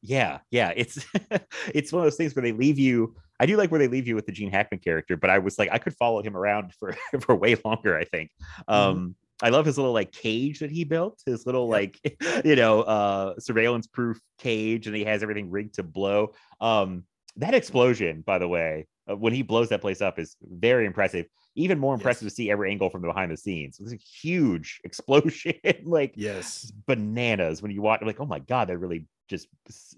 Yeah, 0.00 0.40
yeah, 0.50 0.72
it's 0.76 1.04
it's 1.74 1.92
one 1.92 2.00
of 2.00 2.06
those 2.06 2.16
things 2.16 2.34
where 2.34 2.42
they 2.42 2.52
leave 2.52 2.78
you 2.78 3.16
I 3.40 3.46
do 3.46 3.56
like 3.56 3.70
where 3.70 3.78
they 3.78 3.88
leave 3.88 4.06
you 4.06 4.14
with 4.14 4.26
the 4.26 4.32
Gene 4.32 4.50
Hackman 4.50 4.80
character, 4.80 5.16
but 5.16 5.30
I 5.30 5.38
was 5.38 5.58
like, 5.58 5.68
I 5.72 5.78
could 5.78 5.94
follow 5.96 6.22
him 6.22 6.36
around 6.36 6.72
for 6.78 6.96
for 7.20 7.34
way 7.34 7.56
longer. 7.64 7.96
I 7.96 8.04
think. 8.04 8.30
Mm-hmm. 8.68 8.72
Um, 8.72 9.16
I 9.42 9.50
love 9.50 9.66
his 9.66 9.76
little 9.76 9.92
like 9.92 10.12
cage 10.12 10.60
that 10.60 10.70
he 10.70 10.84
built, 10.84 11.20
his 11.26 11.44
little 11.44 11.68
like 11.68 11.98
you 12.44 12.56
know 12.56 12.82
uh, 12.82 13.34
surveillance 13.38 13.86
proof 13.86 14.20
cage, 14.38 14.86
and 14.86 14.94
he 14.94 15.04
has 15.04 15.22
everything 15.22 15.50
rigged 15.50 15.74
to 15.74 15.82
blow. 15.82 16.32
Um, 16.60 17.04
that 17.36 17.54
explosion, 17.54 18.22
by 18.22 18.38
the 18.38 18.46
way, 18.46 18.86
uh, 19.10 19.16
when 19.16 19.32
he 19.32 19.42
blows 19.42 19.68
that 19.70 19.80
place 19.80 20.00
up, 20.00 20.18
is 20.18 20.36
very 20.42 20.86
impressive. 20.86 21.26
Even 21.56 21.78
more 21.78 21.94
impressive 21.94 22.24
yes. 22.24 22.32
to 22.32 22.36
see 22.36 22.50
every 22.50 22.70
angle 22.70 22.90
from 22.90 23.02
the 23.02 23.08
behind 23.08 23.30
the 23.30 23.36
scenes. 23.36 23.78
It's 23.80 23.92
a 23.92 23.96
huge 23.96 24.80
explosion, 24.84 25.54
like 25.84 26.14
yes, 26.16 26.72
bananas. 26.86 27.62
When 27.62 27.70
you 27.70 27.82
watch, 27.82 28.02
like, 28.02 28.20
oh 28.20 28.26
my 28.26 28.40
god, 28.40 28.68
that 28.68 28.78
really 28.78 29.06
just 29.28 29.48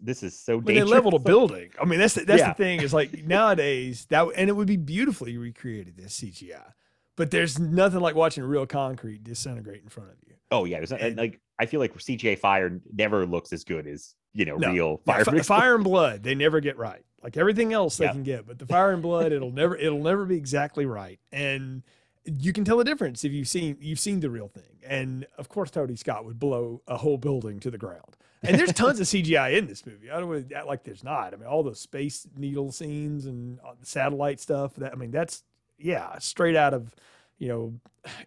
this 0.01 0.22
is 0.22 0.39
so 0.39 0.61
dangerous. 0.61 0.89
They 0.89 0.95
leveled 0.95 1.14
a 1.14 1.18
building. 1.33 1.70
I 1.81 1.85
mean, 1.85 1.99
that's 1.99 2.14
the, 2.14 2.24
that's 2.24 2.41
yeah. 2.41 2.49
the 2.49 2.55
thing 2.55 2.83
is 2.83 2.95
like 2.95 3.24
nowadays 3.24 4.07
that 4.11 4.27
and 4.37 4.49
it 4.49 4.53
would 4.55 4.68
be 4.68 4.77
beautifully 4.77 5.37
recreated 5.37 6.01
as 6.05 6.12
CGI, 6.12 6.72
but 7.16 7.31
there's 7.31 7.59
nothing 7.59 8.01
like 8.01 8.14
watching 8.14 8.45
real 8.45 8.66
concrete 8.66 9.24
disintegrate 9.24 9.83
in 9.83 9.89
front 9.89 10.11
of 10.11 10.16
you. 10.27 10.35
Oh 10.51 10.64
yeah, 10.64 10.79
there's 10.79 10.91
not, 10.91 11.01
and, 11.01 11.16
like 11.16 11.41
I 11.59 11.66
feel 11.66 11.81
like 11.81 11.95
CGI 11.95 12.39
fire 12.39 12.81
never 12.93 13.27
looks 13.27 13.53
as 13.53 13.64
good 13.64 13.87
as 13.87 14.14
you 14.33 14.45
know 14.45 14.57
No. 14.57 14.72
real 14.72 14.97
fire. 15.05 15.24
fi- 15.24 15.41
fire 15.41 15.74
and 15.74 15.85
blood, 15.85 16.22
they 16.22 16.35
never 16.35 16.61
get 16.61 16.77
right. 16.79 17.03
Like 17.22 17.37
everything 17.37 17.72
else 17.72 17.97
they 17.97 18.05
Yeah. 18.05 18.12
can 18.12 18.22
get, 18.22 18.47
but 18.47 18.59
the 18.59 18.66
fire 18.66 18.93
and 18.93 19.03
blood, 19.03 19.33
it'll 19.33 19.51
never 19.51 19.77
it'll 19.77 20.03
never 20.03 20.24
be 20.24 20.37
exactly 20.37 20.87
right. 20.87 21.18
And 21.33 21.83
you 22.24 22.53
can 22.53 22.64
tell 22.64 22.77
the 22.77 22.85
difference 22.85 23.24
if 23.24 23.33
you've 23.33 23.49
seen 23.49 23.77
you've 23.81 23.99
seen 23.99 24.20
the 24.20 24.31
real 24.31 24.49
thing. 24.49 24.62
And 24.87 25.27
of 25.37 25.49
course, 25.49 25.70
Tony 25.72 25.97
Scott 25.97 26.24
would 26.24 26.39
blow 26.39 26.83
a 26.87 26.97
whole 26.99 27.18
building 27.18 27.59
to 27.61 27.70
the 27.72 27.79
ground. 27.79 28.16
And 28.47 28.59
there's 28.59 28.73
tons 28.73 29.01
of 29.01 29.07
CGI 29.07 29.57
in 29.57 29.67
this 29.67 29.85
movie. 29.87 30.11
I 30.11 30.19
don't 30.19 30.29
want 30.29 30.53
act 30.53 30.67
like 30.67 30.85
there's 30.85 31.05
not. 31.05 31.35
I 31.35 31.37
mean, 31.37 31.47
all 31.47 31.63
those 31.63 31.81
space 31.81 32.27
needle 32.37 32.73
scenes 32.73 33.27
and 33.27 33.59
uh, 33.61 33.73
satellite 33.83 34.41
stuff. 34.41 34.75
That 34.77 34.93
I 34.93 34.97
mean, 34.97 35.11
that's 35.11 35.43
yeah, 35.79 36.19
straight 36.19 36.57
out 36.57 36.75
of 36.75 36.95
you 37.39 37.49
know, 37.49 37.75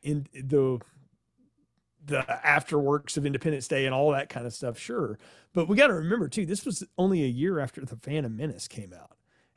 in 0.04 0.28
the 0.34 0.80
the 2.06 2.22
afterworks 2.46 3.18
of 3.18 3.26
Independence 3.26 3.68
Day 3.68 3.86
and 3.86 3.94
all 3.94 4.12
that 4.12 4.30
kind 4.30 4.46
of 4.46 4.54
stuff, 4.54 4.80
sure. 4.80 5.20
But 5.54 5.68
we 5.68 5.76
got 5.76 5.88
to 5.88 5.94
remember 5.94 6.28
too, 6.28 6.46
this 6.46 6.66
was 6.66 6.84
only 6.98 7.24
a 7.24 7.28
year 7.28 7.60
after 7.60 7.82
the 7.86 7.98
Phantom 7.98 8.36
Menace 8.36 8.68
came 8.68 8.94
out, 8.94 9.12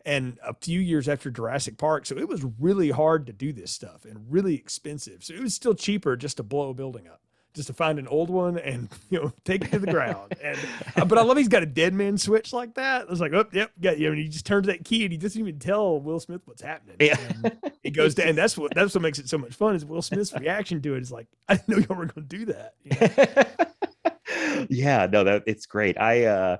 and 0.04 0.38
a 0.44 0.54
few 0.54 0.80
years 0.80 1.08
after 1.08 1.30
Jurassic 1.30 1.78
Park. 1.78 2.06
So 2.06 2.16
it 2.16 2.28
was 2.28 2.44
really 2.58 2.90
hard 2.90 3.26
to 3.26 3.32
do 3.32 3.52
this 3.52 3.72
stuff 3.72 4.04
and 4.04 4.26
really 4.30 4.54
expensive. 4.54 5.24
So 5.24 5.34
it 5.34 5.40
was 5.40 5.54
still 5.54 5.74
cheaper 5.74 6.16
just 6.16 6.38
to 6.38 6.42
blow 6.42 6.70
a 6.70 6.74
building 6.74 7.08
up, 7.08 7.22
just 7.54 7.68
to 7.68 7.74
find 7.74 7.98
an 7.98 8.08
old 8.08 8.30
one 8.30 8.58
and 8.58 8.88
you 9.10 9.20
know 9.20 9.32
take 9.44 9.64
it 9.64 9.72
to 9.72 9.78
the 9.78 9.86
ground. 9.92 10.34
And 10.42 10.58
uh, 10.96 11.04
but 11.04 11.18
I 11.18 11.22
love 11.22 11.36
he's 11.36 11.48
got 11.48 11.62
a 11.62 11.66
dead 11.66 11.94
man 11.94 12.18
switch 12.18 12.52
like 12.52 12.74
that. 12.74 13.06
I 13.06 13.10
was 13.10 13.20
like, 13.20 13.32
oh 13.32 13.44
yep, 13.52 13.72
got 13.80 13.98
you. 13.98 14.10
And 14.10 14.18
he 14.18 14.28
just 14.28 14.46
turns 14.46 14.66
that 14.66 14.84
key 14.84 15.04
and 15.04 15.12
he 15.12 15.18
doesn't 15.18 15.40
even 15.40 15.58
tell 15.58 16.00
Will 16.00 16.20
Smith 16.20 16.42
what's 16.44 16.62
happening. 16.62 16.96
Yeah. 17.00 17.18
And 17.44 17.72
it 17.82 17.90
goes 17.90 18.14
down. 18.14 18.28
And 18.28 18.38
that's 18.38 18.56
what 18.56 18.74
that's 18.74 18.94
what 18.94 19.02
makes 19.02 19.18
it 19.18 19.28
so 19.28 19.38
much 19.38 19.54
fun 19.54 19.74
is 19.74 19.84
Will 19.84 20.02
Smith's 20.02 20.32
reaction 20.34 20.80
to 20.82 20.94
it 20.94 21.02
is 21.02 21.12
like, 21.12 21.26
I 21.48 21.56
didn't 21.56 21.68
know 21.68 21.78
y'all 21.88 21.98
were 21.98 22.06
going 22.06 22.26
to 22.26 22.36
do 22.36 22.44
that. 22.46 22.74
you 22.84 24.56
know? 24.56 24.66
yeah, 24.70 25.06
no, 25.10 25.24
that 25.24 25.44
it's 25.46 25.66
great. 25.66 25.98
I 25.98 26.24
uh 26.24 26.56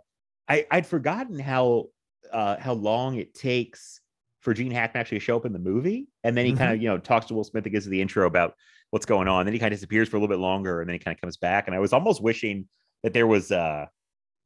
I 0.49 0.67
I'd 0.71 0.87
forgotten 0.87 1.39
how 1.39 1.87
uh 2.33 2.57
how 2.59 2.73
long 2.75 3.17
it 3.17 3.35
takes 3.35 4.01
for 4.43 4.53
Gene 4.53 4.73
Hackman 4.73 5.01
actually 5.01 5.21
to 5.21 5.25
show 5.25 5.37
up 5.37 5.47
in 5.47 5.53
the 5.53 5.59
movie. 5.59 6.09
And 6.25 6.37
then 6.37 6.45
he 6.45 6.53
kind 6.53 6.73
of, 6.73 6.83
you 6.83 6.89
know, 6.89 6.99
talks 6.99 7.27
to 7.27 7.35
Will 7.35 7.45
Smith 7.45 7.65
and 7.65 7.73
gives 7.73 7.87
the 7.87 8.01
intro 8.01 8.27
about 8.27 8.57
what's 8.93 9.07
going 9.07 9.27
on. 9.27 9.41
And 9.41 9.49
Then 9.49 9.55
he 9.55 9.59
kind 9.59 9.73
of 9.73 9.79
disappears 9.79 10.09
for 10.09 10.17
a 10.17 10.21
little 10.21 10.33
bit 10.33 10.41
longer 10.41 10.81
and 10.81 10.89
then 10.89 10.95
he 10.95 10.99
kind 10.99 11.17
of 11.17 11.21
comes 11.21 11.39
back. 11.39 11.67
And 11.67 11.75
I 11.75 11.81
was 11.81 11.93
almost 11.93 12.23
wishing 12.23 12.69
that 13.03 13.13
there 13.13 13.27
was 13.27 13.51
uh 13.51 13.87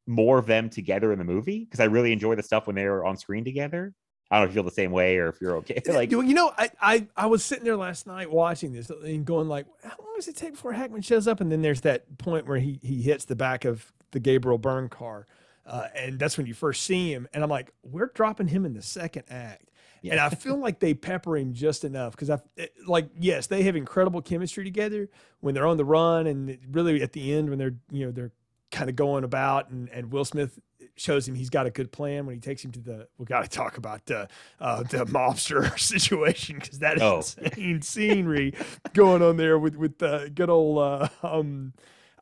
more 0.07 0.37
of 0.37 0.45
them 0.45 0.69
together 0.69 1.11
in 1.11 1.19
the 1.19 1.25
movie 1.25 1.65
because 1.65 1.81
I 1.81 1.83
really 1.83 2.13
enjoy 2.13 2.35
the 2.35 2.43
stuff 2.43 2.65
when 2.65 2.75
they 2.75 2.85
were 2.85 3.05
on 3.05 3.17
screen 3.17 3.43
together. 3.43 3.93
I 4.31 4.35
don't 4.35 4.45
know 4.45 4.49
if 4.49 4.51
you 4.51 4.61
feel 4.61 4.63
the 4.63 4.71
same 4.71 4.91
way 4.91 5.17
or 5.17 5.27
if 5.27 5.39
you're 5.41 5.57
okay. 5.57 5.81
like 5.87 6.11
you, 6.11 6.21
you 6.21 6.33
know, 6.33 6.53
I, 6.57 6.69
I 6.81 7.07
I 7.15 7.25
was 7.27 7.43
sitting 7.43 7.65
there 7.65 7.75
last 7.75 8.07
night 8.07 8.31
watching 8.31 8.71
this 8.71 8.89
and 8.89 9.25
going 9.25 9.49
like, 9.49 9.65
how 9.83 9.95
long 9.99 10.15
does 10.15 10.29
it 10.29 10.37
take 10.37 10.51
before 10.51 10.71
Hackman 10.71 11.01
shows 11.01 11.27
up? 11.27 11.41
And 11.41 11.51
then 11.51 11.61
there's 11.61 11.81
that 11.81 12.17
point 12.17 12.47
where 12.47 12.57
he 12.57 12.79
he 12.81 13.01
hits 13.01 13.25
the 13.25 13.35
back 13.35 13.65
of 13.65 13.91
the 14.11 14.19
Gabriel 14.19 14.57
Byrne 14.57 14.87
car, 14.87 15.27
uh, 15.65 15.87
and 15.93 16.19
that's 16.19 16.37
when 16.37 16.47
you 16.47 16.53
first 16.53 16.83
see 16.83 17.11
him. 17.11 17.27
And 17.33 17.43
I'm 17.43 17.49
like, 17.49 17.71
we're 17.83 18.11
dropping 18.13 18.47
him 18.47 18.65
in 18.65 18.73
the 18.73 18.81
second 18.81 19.23
act. 19.29 19.69
And 20.03 20.19
I 20.19 20.29
feel 20.29 20.57
like 20.57 20.79
they 20.79 20.93
pepper 20.93 21.37
him 21.37 21.53
just 21.53 21.83
enough 21.83 22.11
because 22.13 22.29
I 22.29 22.39
like 22.85 23.09
yes 23.19 23.47
they 23.47 23.63
have 23.63 23.75
incredible 23.75 24.21
chemistry 24.21 24.63
together 24.63 25.09
when 25.41 25.53
they're 25.53 25.67
on 25.67 25.77
the 25.77 25.85
run 25.85 26.27
and 26.27 26.57
really 26.71 27.01
at 27.01 27.11
the 27.13 27.33
end 27.33 27.49
when 27.49 27.59
they're 27.59 27.75
you 27.91 28.05
know 28.05 28.11
they're 28.11 28.31
kind 28.71 28.89
of 28.89 28.95
going 28.95 29.23
about 29.23 29.69
and, 29.69 29.89
and 29.89 30.11
Will 30.11 30.25
Smith 30.25 30.59
shows 30.95 31.27
him 31.27 31.35
he's 31.35 31.49
got 31.51 31.65
a 31.67 31.69
good 31.69 31.91
plan 31.91 32.25
when 32.25 32.33
he 32.35 32.41
takes 32.41 32.65
him 32.65 32.71
to 32.71 32.79
the 32.79 33.07
we 33.19 33.25
got 33.25 33.43
to 33.43 33.49
talk 33.49 33.77
about 33.77 34.09
uh, 34.09 34.25
uh, 34.59 34.81
the 34.83 35.05
mobster 35.05 35.77
situation 35.79 36.57
because 36.59 36.79
that 36.79 36.99
Oh. 37.01 37.21
insane 37.55 37.81
scenery 37.81 38.53
going 38.93 39.21
on 39.21 39.37
there 39.37 39.59
with 39.59 39.75
with 39.75 39.99
the 39.99 40.31
good 40.33 40.49
old 40.49 40.79
uh, 40.79 41.07
um 41.23 41.73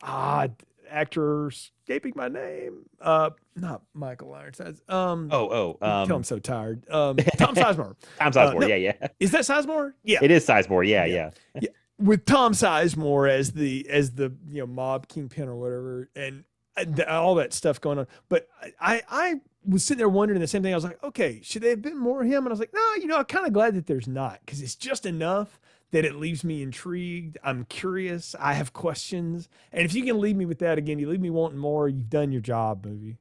ah 0.04 0.48
actor 0.90 1.48
escaping 1.48 2.14
my 2.16 2.28
name 2.28 2.84
uh 3.02 3.30
not 3.56 3.82
Michael 3.94 4.34
Ironside 4.34 4.76
um 4.90 5.30
Oh, 5.32 5.78
oh, 5.82 5.88
um, 5.88 6.12
I'm 6.12 6.24
so 6.24 6.40
tired 6.40 6.90
um 6.90 7.18
Tom 7.38 7.56
Sizemore 7.56 7.96
Tom 8.20 8.28
Uh, 8.28 8.32
Sizemore, 8.32 8.60
no, 8.62 8.68
yeah, 8.68 8.76
yeah. 8.76 9.08
is 9.20 9.32
that 9.32 9.42
Sizemore 9.42 9.94
yeah 10.04 10.20
It 10.22 10.32
is 10.32 10.46
Sizemore, 10.46 10.88
yeah, 10.88 11.06
yeah. 11.06 11.32
yeah, 11.62 11.70
with 11.98 12.26
Tom 12.26 12.54
Sizemore 12.54 13.30
as 13.30 13.52
the 13.54 13.88
as 13.90 14.12
the 14.12 14.34
you 14.50 14.60
know 14.62 14.68
mob 14.68 15.08
kingpin 15.08 15.48
or 15.48 15.56
whatever, 15.56 16.10
and, 16.16 16.44
and 16.76 17.00
all 17.04 17.36
that 17.36 17.54
stuff 17.54 17.80
going 17.80 18.00
on. 18.00 18.08
But 18.28 18.50
I 18.82 19.02
I 19.10 19.36
was 19.66 19.84
sitting 19.84 20.00
there 20.00 20.10
wondering 20.10 20.42
the 20.42 20.48
same 20.48 20.62
thing. 20.62 20.74
I 20.74 20.78
was 20.78 20.84
like, 20.84 21.02
okay, 21.04 21.40
should 21.42 21.62
they 21.62 21.70
have 21.70 21.82
been 21.82 21.98
more 21.98 22.22
of 22.22 22.28
him? 22.28 22.40
And 22.40 22.48
I 22.48 22.50
was 22.50 22.60
like, 22.60 22.74
no, 22.74 22.82
you 22.96 23.08
know, 23.08 23.18
I'm 23.18 23.26
kind 23.26 23.48
of 23.48 23.54
glad 23.54 23.76
that 23.76 23.88
there's 23.88 24.08
not 24.08 24.40
because 24.46 24.62
it's 24.62 24.76
just 24.76 25.06
enough 25.06 25.60
that 25.96 26.04
it 26.04 26.16
leaves 26.16 26.44
me 26.44 26.62
intrigued. 26.62 27.38
I'm 27.42 27.64
curious. 27.64 28.36
I 28.38 28.52
have 28.56 28.74
questions, 28.74 29.48
and 29.72 29.86
if 29.86 29.94
you 29.94 30.04
can 30.04 30.20
leave 30.20 30.36
me 30.36 30.46
with 30.46 30.60
that 30.60 30.78
again, 30.78 31.00
you 31.00 31.10
leave 31.10 31.22
me 31.22 31.30
wanting 31.30 31.58
more. 31.58 31.88
You've 31.88 32.10
done 32.10 32.34
your 32.34 32.42
job, 32.42 32.86
movie. 32.86 33.18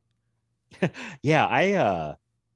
yeah, 1.23 1.47
I 1.47 1.75
uh 1.75 2.15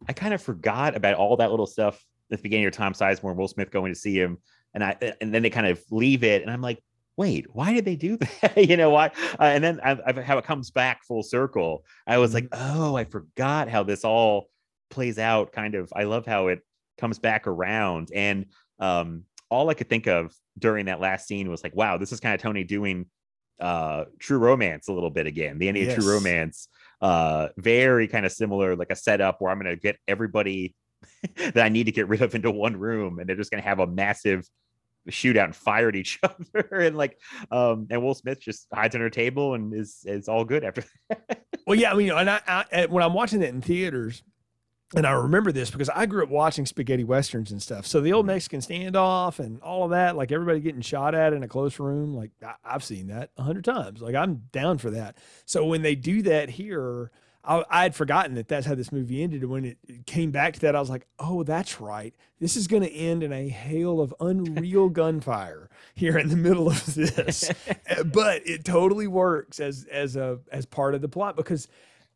I 0.08 0.12
kind 0.12 0.34
of 0.34 0.42
forgot 0.42 0.96
about 0.96 1.14
all 1.14 1.36
that 1.36 1.52
little 1.52 1.68
stuff 1.68 2.04
at 2.32 2.38
the 2.38 2.42
beginning 2.42 2.66
of 2.66 2.72
Tom 2.72 2.94
Sizemore 2.94 3.30
and 3.30 3.38
Will 3.38 3.46
Smith 3.46 3.70
going 3.70 3.94
to 3.94 3.98
see 3.98 4.18
him, 4.18 4.38
and 4.74 4.82
I 4.82 4.96
and 5.20 5.32
then 5.32 5.42
they 5.42 5.50
kind 5.50 5.68
of 5.68 5.80
leave 5.92 6.24
it, 6.24 6.42
and 6.42 6.50
I'm 6.50 6.62
like, 6.62 6.82
wait, 7.16 7.46
why 7.54 7.72
did 7.72 7.84
they 7.84 7.94
do 7.94 8.16
that? 8.42 8.56
you 8.56 8.76
know 8.76 8.90
why? 8.90 9.12
Uh, 9.38 9.44
and 9.44 9.62
then 9.62 9.78
I, 9.84 9.98
I, 10.04 10.20
how 10.20 10.36
it 10.38 10.44
comes 10.44 10.72
back 10.72 11.04
full 11.04 11.22
circle. 11.22 11.84
I 12.08 12.18
was 12.18 12.34
like, 12.34 12.48
oh, 12.50 12.96
I 12.96 13.04
forgot 13.04 13.68
how 13.68 13.84
this 13.84 14.04
all 14.04 14.50
plays 14.90 15.20
out. 15.20 15.52
Kind 15.52 15.76
of, 15.76 15.92
I 15.94 16.02
love 16.02 16.26
how 16.26 16.48
it 16.48 16.58
comes 16.96 17.20
back 17.20 17.46
around, 17.46 18.10
and 18.12 18.46
um, 18.80 19.22
all 19.50 19.70
I 19.70 19.74
could 19.74 19.88
think 19.88 20.06
of 20.06 20.34
during 20.58 20.86
that 20.86 21.00
last 21.00 21.26
scene 21.26 21.50
was 21.50 21.62
like, 21.62 21.74
wow, 21.74 21.96
this 21.98 22.12
is 22.12 22.20
kind 22.20 22.34
of 22.34 22.40
Tony 22.40 22.64
doing 22.64 23.06
uh 23.60 24.04
true 24.20 24.38
romance 24.38 24.86
a 24.86 24.92
little 24.92 25.10
bit 25.10 25.26
again 25.26 25.58
the 25.58 25.66
ending 25.66 25.90
of 25.90 25.96
true 25.96 26.12
romance 26.12 26.68
uh 27.00 27.48
very 27.56 28.06
kind 28.06 28.24
of 28.24 28.30
similar 28.30 28.76
like 28.76 28.92
a 28.92 28.94
setup 28.94 29.40
where 29.40 29.50
i'm 29.50 29.58
going 29.60 29.68
to 29.68 29.80
get 29.80 29.96
everybody 30.06 30.76
that 31.36 31.58
i 31.58 31.68
need 31.68 31.82
to 31.82 31.90
get 31.90 32.06
rid 32.06 32.22
of 32.22 32.36
into 32.36 32.52
one 32.52 32.76
room 32.76 33.18
and 33.18 33.28
they're 33.28 33.34
just 33.34 33.50
going 33.50 33.60
to 33.60 33.68
have 33.68 33.80
a 33.80 33.86
massive 33.88 34.48
shootout 35.10 35.46
and 35.46 35.56
fire 35.56 35.88
at 35.88 35.96
each 35.96 36.20
other 36.22 36.68
and 36.78 36.96
like 36.96 37.18
um 37.50 37.88
and 37.90 38.00
will 38.00 38.14
smith 38.14 38.40
just 38.40 38.68
hides 38.72 38.94
under 38.94 39.06
a 39.06 39.10
table 39.10 39.54
and 39.54 39.74
is 39.74 40.04
is 40.04 40.28
all 40.28 40.44
good 40.44 40.62
after 40.62 40.84
that. 41.08 41.42
Well, 41.68 41.78
yeah, 41.78 41.92
I 41.92 41.94
mean, 41.96 42.10
and 42.10 42.30
I, 42.30 42.40
I 42.46 42.86
when 42.86 43.04
I'm 43.04 43.12
watching 43.12 43.42
it 43.42 43.50
in 43.50 43.60
theaters, 43.60 44.22
and 44.96 45.06
I 45.06 45.12
remember 45.12 45.52
this 45.52 45.70
because 45.70 45.90
I 45.90 46.06
grew 46.06 46.22
up 46.22 46.30
watching 46.30 46.64
spaghetti 46.64 47.04
westerns 47.04 47.52
and 47.52 47.62
stuff. 47.62 47.86
So 47.86 48.00
the 48.00 48.12
old 48.12 48.24
mm-hmm. 48.24 48.34
Mexican 48.34 48.60
standoff 48.60 49.38
and 49.38 49.60
all 49.60 49.84
of 49.84 49.90
that, 49.90 50.16
like 50.16 50.32
everybody 50.32 50.60
getting 50.60 50.80
shot 50.80 51.14
at 51.14 51.32
in 51.32 51.42
a 51.42 51.48
close 51.48 51.78
room, 51.78 52.14
like 52.14 52.30
I, 52.44 52.54
I've 52.64 52.84
seen 52.84 53.08
that 53.08 53.30
a 53.36 53.42
hundred 53.42 53.64
times. 53.64 54.00
Like 54.00 54.14
I'm 54.14 54.44
down 54.50 54.78
for 54.78 54.90
that. 54.90 55.18
So 55.44 55.64
when 55.66 55.82
they 55.82 55.94
do 55.94 56.22
that 56.22 56.48
here, 56.48 57.10
I, 57.44 57.64
I 57.68 57.82
had 57.82 57.94
forgotten 57.94 58.34
that 58.36 58.48
that's 58.48 58.66
how 58.66 58.74
this 58.74 58.90
movie 58.90 59.22
ended. 59.22 59.42
And 59.42 59.50
when 59.50 59.64
it 59.66 60.06
came 60.06 60.30
back 60.30 60.54
to 60.54 60.60
that, 60.60 60.74
I 60.74 60.80
was 60.80 60.88
like, 60.90 61.06
oh, 61.18 61.42
that's 61.42 61.80
right. 61.82 62.14
This 62.40 62.56
is 62.56 62.66
going 62.66 62.82
to 62.82 62.92
end 62.92 63.22
in 63.22 63.32
a 63.32 63.48
hail 63.48 64.00
of 64.00 64.14
unreal 64.20 64.88
gunfire 64.90 65.68
here 65.94 66.16
in 66.16 66.28
the 66.28 66.36
middle 66.36 66.68
of 66.68 66.94
this. 66.94 67.50
But 68.04 68.46
it 68.46 68.64
totally 68.64 69.06
works 69.06 69.60
as 69.60 69.84
as 69.90 70.14
a 70.14 70.38
as 70.52 70.66
part 70.66 70.94
of 70.94 71.00
the 71.00 71.08
plot 71.08 71.36
because 71.36 71.68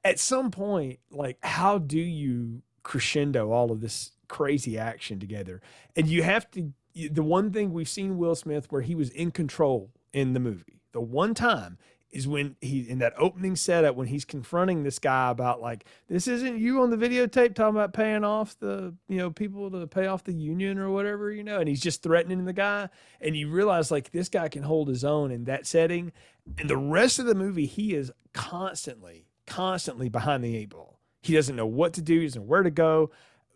at 0.04 0.18
some 0.18 0.50
point, 0.50 0.98
like, 1.10 1.38
how 1.42 1.78
do 1.78 1.98
you 1.98 2.62
crescendo 2.82 3.50
all 3.52 3.70
of 3.70 3.80
this 3.80 4.12
crazy 4.28 4.78
action 4.78 5.20
together? 5.20 5.60
And 5.96 6.08
you 6.08 6.22
have 6.22 6.50
to. 6.52 6.72
The 6.94 7.22
one 7.22 7.52
thing 7.52 7.72
we've 7.72 7.88
seen 7.88 8.18
Will 8.18 8.34
Smith 8.34 8.70
where 8.70 8.82
he 8.82 8.94
was 8.94 9.08
in 9.10 9.30
control 9.30 9.90
in 10.12 10.34
the 10.34 10.40
movie, 10.40 10.82
the 10.92 11.00
one 11.00 11.32
time 11.32 11.78
is 12.12 12.28
when 12.28 12.54
he 12.60 12.88
in 12.88 12.98
that 12.98 13.14
opening 13.16 13.56
setup 13.56 13.96
when 13.96 14.06
he's 14.06 14.24
confronting 14.24 14.82
this 14.82 14.98
guy 14.98 15.30
about 15.30 15.60
like 15.60 15.86
this 16.08 16.28
isn't 16.28 16.58
you 16.58 16.82
on 16.82 16.90
the 16.90 16.96
videotape 16.96 17.54
talking 17.54 17.76
about 17.76 17.94
paying 17.94 18.22
off 18.22 18.56
the 18.58 18.94
you 19.08 19.16
know 19.16 19.30
people 19.30 19.70
to 19.70 19.86
pay 19.86 20.06
off 20.06 20.22
the 20.24 20.32
union 20.32 20.78
or 20.78 20.90
whatever 20.90 21.32
you 21.32 21.42
know 21.42 21.58
and 21.58 21.68
he's 21.68 21.80
just 21.80 22.02
threatening 22.02 22.44
the 22.44 22.52
guy 22.52 22.88
and 23.20 23.34
you 23.34 23.48
realize 23.48 23.90
like 23.90 24.10
this 24.12 24.28
guy 24.28 24.48
can 24.48 24.62
hold 24.62 24.88
his 24.88 25.04
own 25.04 25.30
in 25.30 25.44
that 25.44 25.66
setting 25.66 26.12
and 26.58 26.68
the 26.68 26.76
rest 26.76 27.18
of 27.18 27.24
the 27.24 27.34
movie 27.34 27.66
he 27.66 27.94
is 27.94 28.12
constantly 28.34 29.26
constantly 29.46 30.08
behind 30.08 30.42
the 30.44 30.56
eight 30.56 30.70
ball. 30.70 30.98
He 31.22 31.34
doesn't 31.34 31.56
know 31.56 31.66
what 31.66 31.92
to 31.94 32.02
do 32.02 32.20
he 32.20 32.26
doesn't 32.26 32.42
know 32.42 32.46
where 32.48 32.62
to 32.62 32.70
go. 32.70 33.10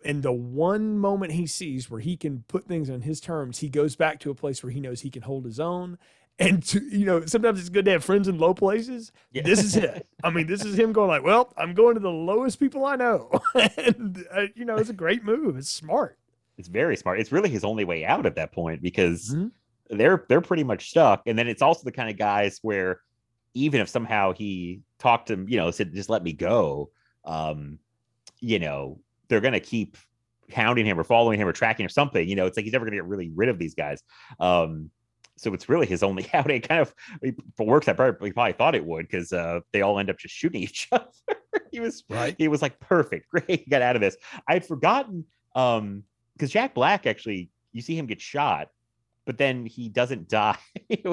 And 0.04 0.22
the 0.22 0.32
one 0.32 0.98
moment 0.98 1.32
he 1.32 1.46
sees 1.46 1.90
where 1.90 2.00
he 2.00 2.16
can 2.16 2.44
put 2.48 2.66
things 2.66 2.88
on 2.90 3.00
his 3.02 3.20
terms 3.20 3.58
he 3.58 3.68
goes 3.68 3.96
back 3.96 4.20
to 4.20 4.30
a 4.30 4.34
place 4.34 4.62
where 4.62 4.70
he 4.70 4.80
knows 4.80 5.00
he 5.00 5.10
can 5.10 5.22
hold 5.22 5.44
his 5.44 5.58
own. 5.58 5.98
And 6.38 6.62
to, 6.64 6.80
you 6.80 7.06
know 7.06 7.24
sometimes 7.26 7.58
it's 7.58 7.70
good 7.70 7.86
to 7.86 7.90
have 7.92 8.04
friends 8.04 8.28
in 8.28 8.38
low 8.38 8.52
places. 8.54 9.10
This 9.32 9.64
is 9.64 9.74
it. 9.76 10.06
I 10.22 10.30
mean 10.30 10.46
this 10.46 10.64
is 10.64 10.78
him 10.78 10.92
going 10.92 11.08
like 11.08 11.24
well 11.24 11.52
i'm 11.56 11.74
going 11.74 11.94
to 11.94 12.00
the 12.00 12.10
lowest 12.10 12.60
people 12.60 12.84
i 12.84 12.94
know. 12.96 13.30
And 13.54 14.24
uh, 14.32 14.46
you 14.54 14.64
know 14.64 14.76
it's 14.76 14.90
a 14.90 14.94
great 14.94 15.24
move. 15.24 15.56
It's 15.56 15.70
smart. 15.70 16.18
It's 16.58 16.68
very 16.68 16.96
smart. 16.96 17.20
It's 17.20 17.32
really 17.32 17.50
his 17.50 17.64
only 17.64 17.84
way 17.84 18.04
out 18.04 18.26
at 18.26 18.34
that 18.36 18.52
point 18.52 18.80
because 18.82 19.34
Mhm. 19.34 19.50
they're 19.90 20.24
they're 20.28 20.40
pretty 20.40 20.64
much 20.64 20.90
stuck. 20.90 21.22
And 21.26 21.38
then 21.38 21.48
it's 21.48 21.62
also 21.62 21.82
the 21.84 21.92
kind 21.92 22.10
of 22.10 22.16
guys 22.18 22.58
where 22.62 23.00
even 23.54 23.80
if 23.80 23.88
somehow 23.88 24.32
he 24.32 24.82
talked 24.98 25.28
to 25.28 25.34
him 25.34 25.48
you 25.48 25.56
know 25.56 25.70
said 25.70 25.92
just 25.92 26.08
let 26.08 26.22
me 26.22 26.32
go 26.32 26.90
um 27.24 27.78
you 28.40 28.58
know 28.58 28.98
they're 29.28 29.40
gonna 29.40 29.60
keep 29.60 29.96
hounding 30.52 30.86
him 30.86 30.98
or 30.98 31.04
following 31.04 31.40
him 31.40 31.48
or 31.48 31.52
tracking 31.52 31.86
or 31.86 31.90
something. 31.90 32.28
You 32.28 32.36
know, 32.36 32.46
it's 32.46 32.56
like 32.56 32.64
he's 32.64 32.72
never 32.72 32.84
gonna 32.84 32.96
get 32.96 33.04
really 33.06 33.30
rid 33.34 33.48
of 33.48 33.58
these 33.58 33.74
guys. 33.74 34.02
Um, 34.40 34.90
so 35.36 35.52
it's 35.52 35.68
really 35.68 35.86
his 35.86 36.02
only 36.02 36.28
out. 36.34 36.50
It 36.50 36.68
kind 36.68 36.80
of 36.80 36.94
it 37.22 37.36
works 37.58 37.86
that. 37.86 37.96
He 38.22 38.32
probably 38.32 38.52
thought 38.52 38.74
it 38.74 38.84
would 38.84 39.08
because 39.08 39.32
uh, 39.32 39.60
they 39.72 39.82
all 39.82 39.98
end 39.98 40.10
up 40.10 40.18
just 40.18 40.34
shooting 40.34 40.62
each 40.62 40.88
other. 40.92 41.06
he 41.70 41.80
was 41.80 42.04
right. 42.08 42.34
He 42.38 42.48
was 42.48 42.62
like 42.62 42.78
perfect. 42.80 43.28
Great, 43.30 43.64
he 43.64 43.70
got 43.70 43.82
out 43.82 43.96
of 43.96 44.02
this. 44.02 44.16
I 44.48 44.54
had 44.54 44.66
forgotten 44.66 45.24
um 45.54 46.04
because 46.34 46.50
Jack 46.50 46.74
Black 46.74 47.06
actually, 47.06 47.50
you 47.72 47.80
see 47.80 47.96
him 47.96 48.06
get 48.06 48.20
shot, 48.20 48.68
but 49.26 49.38
then 49.38 49.66
he 49.66 49.88
doesn't 49.88 50.28
die. 50.30 50.58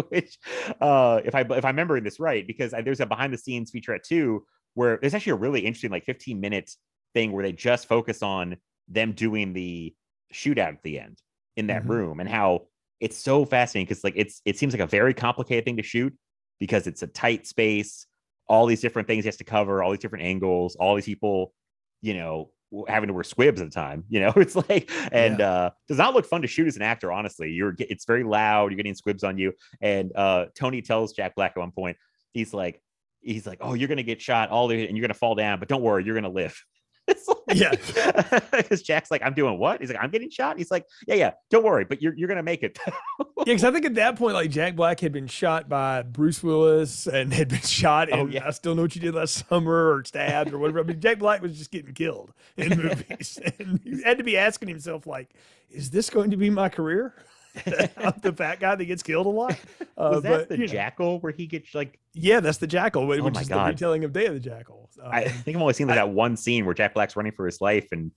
which, 0.09 0.37
uh, 0.79 1.21
if 1.25 1.35
I 1.35 1.41
if 1.41 1.65
I'm 1.65 1.75
remembering 1.75 2.03
this 2.03 2.19
right, 2.19 2.45
because 2.45 2.73
I, 2.73 2.81
there's 2.81 2.99
a 3.01 3.05
behind 3.05 3.33
the 3.33 3.37
scenes 3.37 3.71
featurette 3.71 4.03
too 4.03 4.45
where 4.75 4.97
there's 5.01 5.13
actually 5.13 5.33
a 5.33 5.35
really 5.35 5.61
interesting 5.61 5.91
like 5.91 6.05
15 6.05 6.39
minute 6.39 6.71
thing 7.13 7.31
where 7.31 7.43
they 7.43 7.51
just 7.51 7.87
focus 7.87 8.23
on 8.23 8.57
them 8.87 9.11
doing 9.13 9.53
the 9.53 9.93
shootout 10.33 10.69
at 10.69 10.83
the 10.83 10.99
end 10.99 11.19
in 11.55 11.67
that 11.67 11.83
Mhm. 11.83 11.89
room 11.89 12.19
and 12.19 12.29
how 12.29 12.67
it's 12.99 13.17
so 13.17 13.45
fascinating 13.45 13.85
because 13.85 14.03
like 14.03 14.15
it's 14.15 14.41
it 14.45 14.57
seems 14.57 14.73
like 14.73 14.81
a 14.81 14.87
very 14.87 15.13
complicated 15.13 15.65
thing 15.65 15.77
to 15.77 15.83
shoot 15.83 16.13
because 16.59 16.87
it's 16.87 17.03
a 17.03 17.07
tight 17.07 17.45
space 17.45 18.07
all 18.47 18.65
these 18.65 18.81
different 18.81 19.07
things 19.07 19.23
he 19.23 19.27
has 19.27 19.37
to 19.37 19.43
cover 19.43 19.83
all 19.83 19.91
these 19.91 19.99
different 19.99 20.25
angles 20.25 20.75
all 20.77 20.95
these 20.95 21.05
people 21.05 21.53
you 22.01 22.13
know 22.13 22.49
having 22.87 23.07
to 23.07 23.13
wear 23.13 23.23
squibs 23.23 23.61
at 23.61 23.69
the 23.69 23.73
time 23.73 24.03
you 24.09 24.19
know? 24.19 24.33
It's 24.37 24.55
like 24.55 24.91
and 25.11 25.39
uh 25.41 25.71
does 25.87 25.97
not 25.97 26.13
look 26.13 26.25
fun 26.25 26.41
to 26.41 26.47
shoot 26.47 26.67
as 26.67 26.75
an 26.75 26.81
actor 26.81 27.11
honestly. 27.11 27.51
You're 27.51 27.75
it's 27.79 28.05
very 28.05 28.23
loud 28.23 28.71
you're 28.71 28.77
getting 28.77 28.95
squibs 28.95 29.23
on 29.23 29.37
you. 29.37 29.53
And 29.81 30.11
uh 30.15 30.47
tony 30.55 30.81
tells 30.81 31.13
jack 31.13 31.35
black 31.35 31.53
at 31.55 31.59
one 31.59 31.71
point 31.71 31.97
he's 32.33 32.53
like 32.53 32.81
he's 33.21 33.47
like 33.47 33.59
oh 33.61 33.73
you're 33.73 33.87
gonna 33.87 34.03
get 34.03 34.21
shot 34.21 34.49
all 34.49 34.67
the 34.67 34.87
and 34.87 34.97
you're 34.97 35.03
gonna 35.03 35.13
fall 35.13 35.35
down 35.35 35.59
but 35.59 35.67
don't 35.67 35.81
worry 35.81 36.03
you're 36.03 36.15
gonna 36.15 36.29
live 36.29 36.59
Yeah. 37.51 37.71
because 38.51 38.81
Jack's 38.81 39.11
like, 39.11 39.21
I'm 39.23 39.33
doing 39.33 39.57
what? 39.57 39.81
He's 39.81 39.89
like, 39.89 40.01
I'm 40.01 40.11
getting 40.11 40.29
shot. 40.29 40.57
He's 40.57 40.71
like, 40.71 40.85
Yeah, 41.07 41.15
yeah, 41.15 41.31
don't 41.49 41.63
worry, 41.63 41.85
but 41.85 42.01
you're 42.01 42.13
you're 42.15 42.27
gonna 42.27 42.43
make 42.43 42.63
it. 42.63 42.77
Yeah, 42.85 42.93
because 43.45 43.63
I 43.63 43.71
think 43.73 43.85
at 43.85 43.95
that 43.95 44.17
point, 44.17 44.33
like 44.33 44.49
Jack 44.49 44.75
Black 44.75 44.99
had 44.99 45.11
been 45.11 45.27
shot 45.27 45.67
by 45.67 46.01
Bruce 46.03 46.43
Willis 46.43 47.07
and 47.07 47.33
had 47.33 47.49
been 47.49 47.61
shot 47.61 48.09
oh, 48.11 48.15
in 48.15 48.19
Oh, 48.19 48.27
yeah. 48.27 48.47
I 48.47 48.51
Still 48.51 48.75
Know 48.75 48.83
What 48.83 48.95
You 48.95 49.01
Did 49.01 49.15
Last 49.15 49.47
Summer 49.47 49.93
or 49.93 50.03
Stabbed 50.03 50.53
or 50.53 50.57
whatever. 50.57 50.79
I 50.79 50.83
mean, 50.83 50.99
Jack 50.99 51.19
Black 51.19 51.41
was 51.41 51.57
just 51.57 51.71
getting 51.71 51.93
killed 51.93 52.33
in 52.57 52.69
movies. 52.81 53.39
and 53.59 53.79
he 53.83 54.01
had 54.03 54.17
to 54.17 54.23
be 54.23 54.37
asking 54.37 54.69
himself, 54.69 55.05
like, 55.07 55.29
is 55.69 55.89
this 55.89 56.09
going 56.09 56.31
to 56.31 56.37
be 56.37 56.49
my 56.49 56.69
career? 56.69 57.13
I'm 57.97 58.13
the 58.21 58.33
fat 58.35 58.59
guy 58.59 58.75
that 58.75 58.85
gets 58.85 59.03
killed 59.03 59.25
a 59.25 59.29
lot. 59.29 59.57
Uh, 59.95 60.09
Was 60.15 60.23
that 60.23 60.29
but, 60.31 60.49
the 60.49 60.55
you 60.57 60.61
know, 60.65 60.73
jackal 60.73 61.19
where 61.19 61.31
he 61.31 61.45
gets 61.45 61.75
like? 61.75 61.99
yeah, 62.15 62.39
that's 62.39 62.57
the 62.57 62.65
Jackal, 62.65 63.05
which 63.05 63.19
Oh 63.21 63.29
my 63.29 63.41
is 63.41 63.47
God. 63.47 63.67
the 63.67 63.71
retelling 63.73 64.03
of 64.03 64.11
Day 64.11 64.25
of 64.25 64.33
the 64.33 64.39
Jackal. 64.39 64.89
I 65.05 65.25
Um, 65.25 65.29
think 65.29 65.55
I've 65.55 65.61
only 65.61 65.75
seen 65.75 65.85
like 65.87 65.97
that 65.97 66.09
one 66.09 66.35
scene 66.35 66.65
where 66.65 66.73
Jack 66.73 66.95
Black's 66.95 67.15
running 67.15 67.31
for 67.31 67.45
his 67.45 67.61
life 67.61 67.87
and 67.91 68.09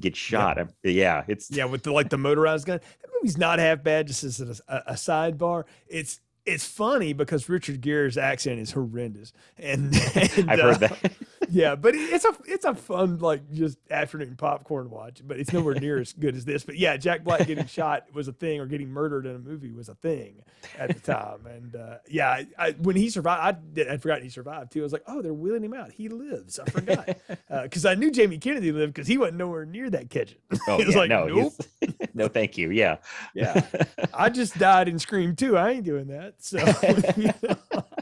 gets 0.00 0.18
shot. 0.18 0.58
I'm- 0.58 0.70
Yeah, 0.82 1.22
it's 1.28 1.48
Yeah, 1.52 1.66
with 1.66 1.84
the 1.84 1.92
like 1.92 2.08
the 2.10 2.18
motorized 2.18 2.66
gun. 2.66 2.80
That 3.00 3.10
movie's 3.14 3.38
not 3.38 3.60
half 3.60 3.84
bad. 3.84 4.08
Just 4.08 4.24
as 4.24 4.40
a, 4.40 4.56
a, 4.66 4.82
a 4.88 4.94
sidebar, 4.94 5.64
it's 5.86 6.18
it's 6.44 6.66
funny 6.66 7.12
because 7.12 7.48
Richard 7.48 7.80
Gere's 7.80 8.18
accent 8.18 8.58
is 8.58 8.72
horrendous, 8.72 9.32
and, 9.56 9.94
and 10.36 10.50
I've 10.50 10.58
uh, 10.58 10.62
heard 10.62 10.80
that. 10.80 11.12
Yeah, 11.50 11.74
but 11.74 11.94
it's 11.94 12.24
a 12.24 12.34
it's 12.46 12.64
a 12.64 12.74
fun 12.74 13.18
like 13.18 13.50
just 13.52 13.78
afternoon 13.90 14.36
popcorn 14.36 14.90
watch. 14.90 15.20
But 15.24 15.38
it's 15.38 15.52
nowhere 15.52 15.74
near 15.74 15.98
as 15.98 16.12
good 16.12 16.36
as 16.36 16.44
this. 16.44 16.64
But 16.64 16.76
yeah, 16.76 16.96
Jack 16.96 17.24
Black 17.24 17.46
getting 17.46 17.66
shot 17.68 18.06
was 18.12 18.28
a 18.28 18.32
thing, 18.32 18.60
or 18.60 18.66
getting 18.66 18.88
murdered 18.88 19.26
in 19.26 19.36
a 19.36 19.38
movie 19.38 19.72
was 19.72 19.88
a 19.88 19.94
thing 19.96 20.42
at 20.78 20.88
the 20.88 21.00
time. 21.00 21.46
And 21.46 21.76
uh, 21.76 21.98
yeah, 22.08 22.28
I, 22.30 22.46
I, 22.58 22.70
when 22.72 22.96
he 22.96 23.10
survived, 23.10 23.42
I 23.42 23.74
did, 23.74 23.88
I'd 23.88 24.02
forgotten 24.02 24.24
he 24.24 24.30
survived 24.30 24.72
too. 24.72 24.80
I 24.80 24.82
was 24.84 24.92
like, 24.92 25.04
oh, 25.06 25.22
they're 25.22 25.34
wheeling 25.34 25.64
him 25.64 25.74
out. 25.74 25.90
He 25.92 26.08
lives. 26.08 26.58
I 26.58 26.64
forgot 26.70 27.18
because 27.62 27.84
I 27.84 27.94
knew 27.94 28.10
Jamie 28.10 28.38
Kennedy 28.38 28.72
lived 28.72 28.94
because 28.94 29.08
he 29.08 29.18
wasn't 29.18 29.38
nowhere 29.38 29.64
near 29.66 29.90
that 29.90 30.10
kitchen. 30.10 30.38
Oh, 30.68 30.78
yeah, 30.78 30.96
like, 30.96 31.08
no, 31.08 31.26
nope. 31.26 31.52
no, 32.14 32.28
thank 32.28 32.56
you. 32.56 32.70
Yeah, 32.70 32.98
Yeah. 33.34 33.66
I 34.14 34.28
just 34.28 34.56
died 34.58 34.88
in 34.88 34.98
Scream 34.98 35.34
too. 35.34 35.56
I 35.56 35.70
ain't 35.70 35.84
doing 35.84 36.06
that. 36.08 36.34
So 36.38 36.58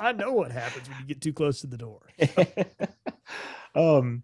I 0.01 0.13
know 0.13 0.33
what 0.33 0.51
happens 0.53 0.89
when 0.89 0.99
you 0.99 1.07
get 1.07 1.21
too 1.21 1.33
close 1.33 1.61
to 1.63 1.67
the 1.67 1.79
door. 1.79 2.01
Um, 3.75 4.23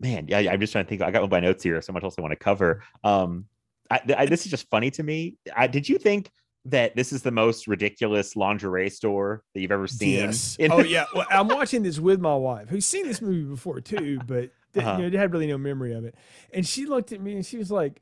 man, 0.00 0.26
yeah, 0.28 0.38
I'm 0.52 0.60
just 0.60 0.72
trying 0.72 0.84
to 0.84 0.88
think. 0.88 1.02
I 1.02 1.10
got 1.10 1.22
one 1.22 1.30
my 1.30 1.40
notes 1.40 1.62
here. 1.62 1.80
So 1.82 1.92
much 1.92 2.02
else 2.04 2.14
I 2.18 2.22
want 2.22 2.32
to 2.32 2.36
cover. 2.36 2.82
Um, 3.04 3.46
I, 3.90 4.00
I, 4.16 4.26
this 4.26 4.44
is 4.44 4.50
just 4.50 4.68
funny 4.70 4.90
to 4.92 5.02
me. 5.02 5.36
I, 5.54 5.66
did 5.66 5.88
you 5.88 5.98
think 5.98 6.30
that 6.64 6.94
this 6.96 7.12
is 7.12 7.22
the 7.22 7.30
most 7.30 7.66
ridiculous 7.66 8.36
lingerie 8.36 8.88
store 8.90 9.42
that 9.54 9.60
you've 9.60 9.72
ever 9.72 9.86
seen? 9.86 10.20
Yes. 10.20 10.56
in- 10.58 10.72
Oh, 10.72 10.78
yeah. 10.82 11.04
Well, 11.14 11.26
I'm 11.30 11.48
watching 11.48 11.82
this 11.82 11.98
with 11.98 12.20
my 12.20 12.34
wife, 12.34 12.68
who's 12.68 12.86
seen 12.86 13.06
this 13.06 13.20
movie 13.20 13.42
before 13.42 13.80
too, 13.80 14.18
but 14.26 14.50
didn't- 14.72 14.86
Uh-huh. 14.88 14.98
you 15.02 15.10
know, 15.10 15.18
had 15.18 15.32
really 15.32 15.46
no 15.48 15.58
memory 15.58 15.92
of 15.92 16.04
it. 16.04 16.14
And 16.54 16.66
she 16.66 16.86
looked 16.86 17.12
at 17.12 17.20
me 17.20 17.34
and 17.34 17.44
she 17.44 17.58
was 17.58 17.70
like, 17.70 18.00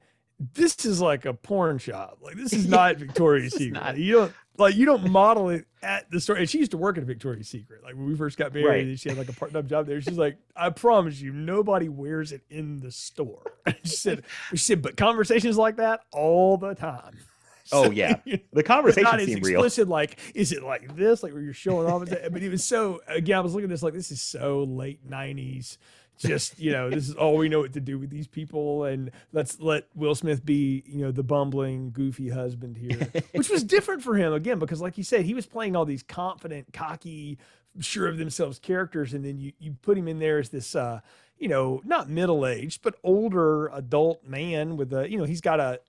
"This 0.54 0.84
is 0.84 1.00
like 1.00 1.24
a 1.24 1.34
porn 1.34 1.78
shop. 1.78 2.18
Like 2.22 2.36
this 2.36 2.52
is 2.52 2.66
not 2.68 2.96
Victoria's 2.98 3.54
Secret. 3.54 3.72
not- 3.82 3.96
You 3.98 4.12
don't 4.12 4.32
like 4.60 4.76
you 4.76 4.86
don't 4.86 5.10
model 5.10 5.48
it 5.50 5.66
at 5.82 6.10
the 6.10 6.20
store." 6.20 6.36
And 6.36 6.48
she 6.48 6.58
used 6.58 6.70
to 6.72 6.76
work 6.78 6.98
at 6.98 7.04
Victoria's 7.04 7.48
Secret. 7.48 7.82
Like 7.82 7.94
when 7.94 8.06
we 8.06 8.16
first 8.16 8.36
got 8.38 8.52
married, 8.54 8.66
Right. 8.66 8.84
and 8.86 9.00
she 9.00 9.08
had 9.08 9.18
like 9.18 9.28
a 9.28 9.32
part-time 9.32 9.66
job 9.68 9.86
there. 9.86 10.00
She's 10.00 10.18
like, 10.18 10.36
"I 10.56 10.70
promise 10.70 11.20
you, 11.20 11.32
nobody 11.32 11.88
wears 11.88 12.32
it 12.32 12.42
in 12.50 12.80
the 12.80 12.90
store." 12.92 13.42
she 13.84 13.90
said, 13.96 14.22
"She 14.50 14.56
said, 14.58 14.82
but 14.82 14.96
conversations 14.96 15.56
like 15.56 15.76
that 15.76 16.00
all 16.12 16.56
the 16.56 16.74
time." 16.74 17.16
Oh 17.72 17.88
yeah, 17.92 18.16
the 18.52 18.64
conversation 18.64 19.04
not 19.04 19.20
as 19.20 19.26
seemed 19.26 19.46
real. 19.46 19.60
explicit. 19.60 19.86
Like, 19.86 20.18
is 20.34 20.50
it 20.50 20.64
like 20.64 20.96
this? 20.96 21.22
Like 21.22 21.32
where 21.32 21.40
you're 21.40 21.52
showing 21.54 21.86
off? 21.88 22.00
But 22.08 22.42
it 22.42 22.50
was 22.50 22.64
so. 22.64 23.00
Again, 23.06 23.38
I 23.38 23.40
was 23.42 23.54
looking 23.54 23.66
at 23.66 23.70
this 23.70 23.82
like 23.84 23.94
this 23.94 24.10
is 24.10 24.20
so 24.20 24.64
late 24.64 25.08
'90s. 25.08 25.76
Just 26.20 26.58
you 26.58 26.72
know, 26.72 26.90
this 26.90 27.08
is 27.08 27.14
all 27.14 27.36
we 27.36 27.48
know 27.48 27.60
what 27.60 27.72
to 27.72 27.80
do 27.80 27.98
with 27.98 28.10
these 28.10 28.26
people, 28.26 28.84
and 28.84 29.10
let's 29.32 29.58
let 29.60 29.86
Will 29.94 30.14
Smith 30.14 30.44
be 30.44 30.82
you 30.86 31.04
know 31.04 31.10
the 31.10 31.22
bumbling, 31.22 31.90
goofy 31.92 32.28
husband 32.28 32.76
here, 32.76 33.08
which 33.34 33.48
was 33.48 33.64
different 33.64 34.02
for 34.02 34.14
him 34.16 34.32
again 34.32 34.58
because, 34.58 34.80
like 34.80 34.98
you 34.98 35.04
said, 35.04 35.24
he 35.24 35.34
was 35.34 35.46
playing 35.46 35.76
all 35.76 35.84
these 35.84 36.02
confident, 36.02 36.72
cocky, 36.72 37.38
sure 37.78 38.06
of 38.06 38.18
themselves 38.18 38.58
characters, 38.58 39.14
and 39.14 39.24
then 39.24 39.38
you 39.38 39.52
you 39.58 39.76
put 39.82 39.96
him 39.96 40.08
in 40.08 40.18
there 40.18 40.38
as 40.38 40.50
this. 40.50 40.74
uh 40.74 41.00
you 41.40 41.48
know, 41.48 41.80
not 41.86 42.08
middle 42.08 42.46
aged, 42.46 42.82
but 42.82 42.96
older 43.02 43.68
adult 43.68 44.22
man 44.26 44.76
with 44.76 44.92
a, 44.92 45.10
you 45.10 45.16
know, 45.16 45.24
he's 45.24 45.40
got 45.40 45.58
a, 45.58 45.80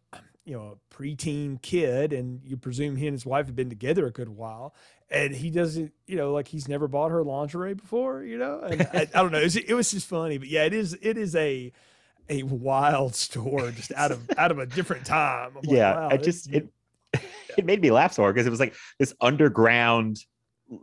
you 0.52 0.58
know, 0.58 0.76
a 0.76 0.94
preteen 0.94 1.62
kid, 1.62 2.12
and 2.12 2.42
you 2.44 2.58
presume 2.58 2.98
he 2.98 3.08
and 3.08 3.14
his 3.14 3.26
wife 3.26 3.46
have 3.46 3.56
been 3.56 3.70
together 3.70 4.06
a 4.06 4.12
good 4.12 4.28
while, 4.28 4.76
and 5.10 5.34
he 5.34 5.50
doesn't, 5.50 5.94
you 6.08 6.18
know, 6.18 6.34
like 6.34 6.50
he's 6.50 6.68
never 6.68 6.90
bought 6.90 7.10
her 7.10 7.24
lingerie 7.24 7.74
before, 7.74 8.22
you 8.22 8.38
know, 8.38 8.60
and 8.60 8.82
I, 8.94 9.08
I 9.16 9.22
don't 9.22 9.32
know, 9.32 9.40
it 9.40 9.46
was, 9.46 9.56
it 9.56 9.74
was 9.74 9.90
just 9.92 10.10
funny, 10.10 10.38
but 10.38 10.50
yeah, 10.50 10.66
it 10.66 10.74
is, 10.74 10.98
it 11.02 11.18
is 11.18 11.38
a, 11.38 11.72
a 12.28 12.44
wild 12.44 13.16
store 13.16 13.72
just 13.72 13.94
out 13.94 14.12
of 14.12 14.30
out 14.38 14.52
of 14.52 14.60
a 14.60 14.66
different 14.66 15.06
time. 15.06 15.54
Like, 15.56 15.64
yeah, 15.68 15.96
wow, 15.96 16.10
I 16.12 16.18
just 16.18 16.52
it 16.52 16.68
it 17.58 17.64
made 17.64 17.82
me 17.82 17.90
laugh 17.90 18.12
so 18.12 18.24
hard 18.24 18.36
because 18.36 18.46
it 18.46 18.52
was 18.52 18.60
like 18.60 18.74
this 19.00 19.14
underground 19.22 20.18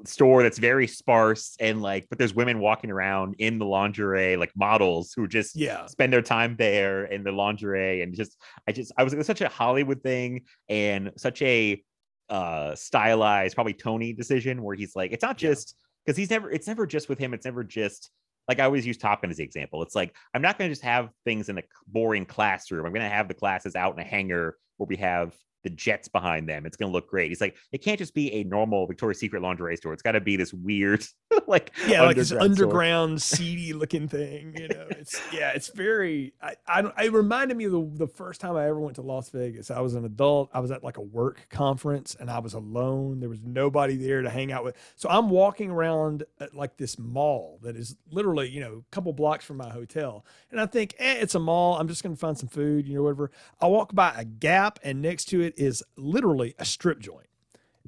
store 0.05 0.43
that's 0.43 0.59
very 0.59 0.86
sparse 0.86 1.57
and 1.61 1.80
like 1.80 2.07
but 2.11 2.18
there's 2.18 2.34
women 2.34 2.59
walking 2.59 2.91
around 2.91 3.34
in 3.39 3.59
the 3.59 3.64
lingerie 3.64 4.36
like 4.36 4.53
models 4.57 5.12
who 5.16 5.26
just 5.26 5.57
Yeah. 5.57 5.86
spend 5.86 6.12
their 6.12 6.22
time 6.22 6.57
there 6.59 7.05
in 7.07 7.24
the 7.24 7.32
lingerie 7.32 8.03
and 8.03 8.14
just 8.14 8.36
i 8.68 8.72
just 8.72 8.93
i 8.99 9.03
was 9.03 9.14
was 9.14 9.26
such 9.26 9.41
a 9.41 9.49
hollywood 9.49 10.03
thing 10.03 10.43
and 10.68 11.12
such 11.16 11.41
a 11.43 11.82
uh 12.28 12.74
stylized 12.74 13.55
probably 13.55 13.72
tony 13.72 14.12
decision 14.12 14.62
where 14.62 14.76
he's 14.76 14.95
like 14.95 15.12
it's 15.12 15.22
not 15.22 15.39
just 15.39 15.74
because 16.05 16.16
he's 16.16 16.30
never 16.30 16.51
it's 16.51 16.66
never 16.66 16.86
just 16.86 17.09
with 17.09 17.18
him 17.18 17.32
it's 17.32 17.47
never 17.47 17.64
just 17.64 18.11
like 18.49 18.61
I 18.61 18.64
always 18.64 18.86
use 18.86 18.97
Top 18.97 19.20
Gun 19.20 19.30
as 19.30 19.36
the 19.36 19.45
example. 19.45 19.82
It's 19.82 19.95
like 19.95 20.16
I'm 20.32 20.41
not 20.41 20.57
going 20.57 20.70
to 20.70 20.72
just 20.72 20.82
have 20.82 21.11
things 21.26 21.51
in 21.51 21.59
a 21.59 21.62
boring 21.86 22.24
classroom. 22.24 22.86
I'm 22.86 22.93
going 22.95 23.03
to 23.03 23.14
have 23.14 23.28
the 23.28 23.34
classes 23.34 23.76
out 23.76 23.93
in 23.93 24.01
a 24.01 24.09
hangar 24.09 24.57
where 24.78 24.86
we 24.86 24.97
have 24.97 25.34
the 25.65 25.71
jets 25.71 26.09
behind 26.09 26.49
them. 26.49 26.67
It's 26.67 26.77
going 26.77 26.91
to 26.91 26.93
look 26.93 27.09
great. 27.09 27.31
He's 27.31 27.41
like, 27.41 27.57
it 27.73 27.79
can't 27.79 27.99
just 27.99 28.15
be 28.15 28.33
a 28.33 28.45
normal 28.45 28.87
Victoria's 28.87 29.19
Secret 29.19 29.43
lingerie 29.43 29.77
store. 29.77 29.93
It's 29.93 30.03
got 30.03 30.13
to 30.13 30.21
be 30.21 30.37
this 30.37 30.53
weird, 30.53 31.05
like 31.47 31.73
yeah, 31.87 32.03
like 32.03 32.17
this 32.17 32.33
underground, 32.33 33.21
seedy 33.21 33.73
looking 33.73 34.09
thing. 34.09 34.55
You 34.59 34.69
know, 34.69 34.87
it's 34.91 35.21
yeah, 35.33 35.51
it's 35.55 35.69
very. 35.69 36.35
I, 36.41 36.55
I 36.67 36.83
don't. 36.83 36.95
It 36.99 37.13
reminded 37.13 37.57
me 37.57 37.65
of 37.65 37.73
the, 37.73 37.91
the 37.95 38.07
first 38.07 38.41
time 38.41 38.57
I 38.57 38.67
ever 38.69 38.81
went 38.81 38.97
to 38.97 39.03
Las 39.03 39.31
Vegas. 39.31 39.71
I 39.71 39.81
was 39.81 39.95
an 39.95 40.05
adult. 40.05 40.51
I 40.53 40.61
was 40.61 40.71
at 40.71 40.85
like 40.85 40.99
a 40.99 41.03
work 41.03 41.47
conference, 41.51 42.17
and 42.19 42.31
I 42.31 42.39
was 42.39 42.55
alone. 42.55 43.21
There 43.21 43.29
was 43.29 43.41
nobody 43.43 43.97
there 43.97 44.23
to 44.23 44.31
hang 44.31 44.53
out 44.53 44.65
with. 44.65 44.77
So 44.97 45.09
I'm 45.09 45.31
walking 45.31 45.71
around 45.71 46.25
at 46.41 46.55
like 46.55 46.77
this 46.77 46.99
mall 46.99 47.59
that 47.63 47.77
is 47.77 47.97
literally 48.11 48.49
you 48.49 48.61
know 48.61 48.85
a 48.89 48.95
couple 48.95 49.13
blocks 49.13 49.45
from 49.45 49.57
my 49.57 49.71
hotel, 49.71 50.25
and 50.51 50.61
I 50.61 50.67
think, 50.67 50.95
eh, 50.99 51.15
it's 51.15 51.35
a 51.35 51.41
mall. 51.41 51.79
I'm 51.79 51.89
just 51.89 52.03
gonna 52.03 52.17
find 52.17 52.39
some 52.39 52.49
food, 52.49 52.87
you 52.87 52.95
know, 52.95 53.03
whatever. 53.03 53.31
I 53.61 53.67
walk 53.67 53.95
by 53.95 54.15
a 54.17 54.25
Gap, 54.25 54.79
and 54.85 55.03
next 55.03 55.27
to 55.27 55.41
it 55.41 55.48
is 55.57 55.83
literally 55.97 56.55
a 56.59 56.65
strip 56.65 56.99
joint 56.99 57.29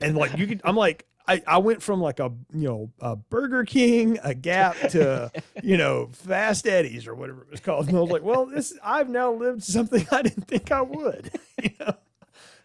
and 0.00 0.16
like 0.16 0.36
you 0.38 0.46
could 0.46 0.60
i'm 0.64 0.76
like 0.76 1.06
I, 1.30 1.42
I 1.46 1.58
went 1.58 1.80
from 1.80 2.00
like 2.00 2.18
a 2.18 2.32
you 2.52 2.68
know 2.68 2.90
a 3.00 3.14
Burger 3.14 3.64
King, 3.64 4.18
a 4.24 4.34
Gap 4.34 4.76
to 4.90 5.30
you 5.62 5.76
know 5.76 6.08
Fast 6.12 6.66
Eddie's 6.66 7.06
or 7.06 7.14
whatever 7.14 7.42
it 7.42 7.50
was 7.50 7.60
called, 7.60 7.86
and 7.86 7.96
I 7.96 8.00
was 8.00 8.10
like, 8.10 8.24
well, 8.24 8.46
this 8.46 8.76
I've 8.82 9.08
now 9.08 9.32
lived 9.32 9.62
something 9.62 10.04
I 10.12 10.22
didn't 10.22 10.48
think 10.48 10.72
I 10.72 10.82
would, 10.82 11.30
you 11.62 11.70
know. 11.78 11.94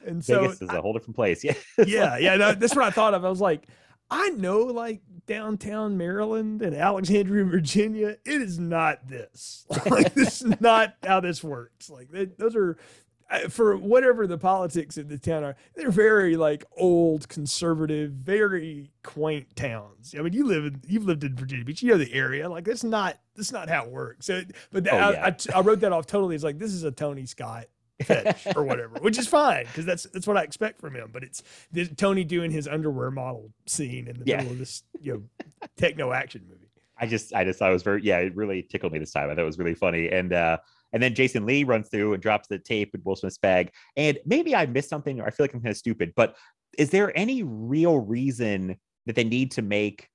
And 0.04 0.26
so 0.26 0.42
Vegas 0.42 0.64
is 0.64 0.70
a 0.70 0.82
whole 0.82 0.94
different 0.94 1.16
place. 1.16 1.44
Yeah. 1.44 1.54
yeah, 1.86 2.18
yeah, 2.18 2.36
no, 2.38 2.54
that's 2.54 2.76
what 2.76 2.86
I 2.86 2.90
thought 2.90 3.14
of. 3.14 3.24
I 3.24 3.30
was 3.30 3.42
like, 3.42 3.68
I 4.10 4.30
know 4.30 4.62
like 4.62 5.02
downtown 5.28 5.98
Maryland 5.98 6.62
and 6.64 6.76
Alexandria, 6.76 7.44
Virginia, 7.46 8.18
it 8.26 8.42
is 8.42 8.60
not 8.60 9.08
this. 9.08 9.66
Like 9.86 10.14
this 10.14 10.42
is 10.42 10.60
not 10.62 10.96
how 11.04 11.20
this 11.20 11.44
works. 11.44 11.90
Like 11.90 12.10
they, 12.10 12.26
those 12.26 12.56
are 12.56 12.78
for 13.50 13.76
whatever 13.76 14.28
the 14.28 14.38
politics 14.38 14.98
of 14.98 15.10
the 15.10 15.18
town 15.18 15.44
are, 15.44 15.56
they're 15.76 15.90
very 15.92 16.36
like 16.38 16.64
old, 16.78 17.28
conservative, 17.28 18.12
very 18.12 18.92
quaint 19.04 19.56
towns. 19.56 20.14
I 20.18 20.22
mean, 20.22 20.34
you 20.34 20.46
live 20.46 20.66
in 20.66 20.82
you've 20.88 21.06
lived 21.06 21.24
in 21.24 21.36
Virginia 21.36 21.66
Beach, 21.66 21.82
you 21.82 21.90
know 21.92 21.98
the 21.98 22.14
area. 22.14 22.48
Like 22.50 22.66
that's 22.66 22.84
not 22.84 23.18
that's 23.36 23.52
not 23.52 23.70
how 23.70 23.86
it 23.86 23.92
works. 23.92 24.28
So, 24.28 24.44
but 24.72 24.88
Oh, 24.92 24.96
I, 24.98 25.12
yeah. 25.12 25.36
I, 25.54 25.58
I 25.58 25.62
wrote 25.62 25.80
that 25.82 25.92
off 25.92 26.06
totally. 26.06 26.36
It's 26.36 26.44
like 26.44 26.60
this 26.60 26.72
is 26.72 26.84
a 26.84 26.92
Tony 26.92 27.26
Scott 27.26 27.66
fetish 28.04 28.48
or 28.56 28.64
whatever, 28.64 29.00
which 29.00 29.18
is 29.18 29.28
fine 29.28 29.66
because 29.66 29.86
that's 29.86 30.04
that's 30.14 30.28
what 30.28 30.38
I 30.38 30.44
expect 30.44 30.80
from 30.80 30.96
him. 30.96 31.10
But 31.12 31.24
it's 31.24 31.42
this, 31.72 31.90
Tony 31.98 32.24
doing 32.24 32.52
his 32.52 32.68
underwear 32.68 33.10
model 33.12 33.52
scene 33.66 34.08
in 34.08 34.20
the 34.20 34.26
Yeah. 34.26 34.38
middle 34.38 34.52
of 34.52 34.60
this 34.60 34.84
you 35.02 35.14
know 35.14 35.24
techno 35.78 36.12
action 36.12 36.44
movie. 36.48 36.62
I 36.98 37.08
just 37.08 37.34
I 37.34 37.44
just 37.44 37.60
thought 37.60 37.70
it 37.70 37.74
was 37.74 37.84
very 37.84 38.04
yeah, 38.04 38.20
it 38.20 38.36
really 38.36 38.62
tickled 38.62 38.94
me 38.94 39.00
this 39.00 39.12
time. 39.12 39.30
I 39.30 39.36
thought 39.36 39.42
it 39.42 39.46
was 39.46 39.58
really 39.60 39.74
funny. 39.76 40.10
And 40.10 40.32
uh 40.32 40.58
and 40.96 41.04
then 41.04 41.14
Jason 41.14 41.46
Lee 41.46 41.66
runs 41.66 41.90
through 41.90 42.14
and 42.14 42.24
drops 42.24 42.48
the 42.48 42.58
tape 42.58 42.96
in 42.96 43.02
Will 43.04 43.18
Smith's 43.18 43.38
bag. 43.38 43.70
And 43.98 44.18
maybe 44.26 44.56
I 44.56 44.66
missed 44.66 44.90
something 44.90 45.20
or 45.20 45.28
I 45.28 45.30
feel 45.30 45.44
like 45.44 45.54
I'm 45.54 45.60
kind 45.62 45.72
of 45.72 45.78
stupid, 45.78 46.14
but 46.16 46.38
is 46.78 46.90
there 46.90 47.16
any 47.18 47.44
real 47.44 48.00
reason 48.00 48.78
that 49.06 49.16
they 49.16 49.26
need 49.26 49.52
to 49.52 49.62
make 49.62 50.08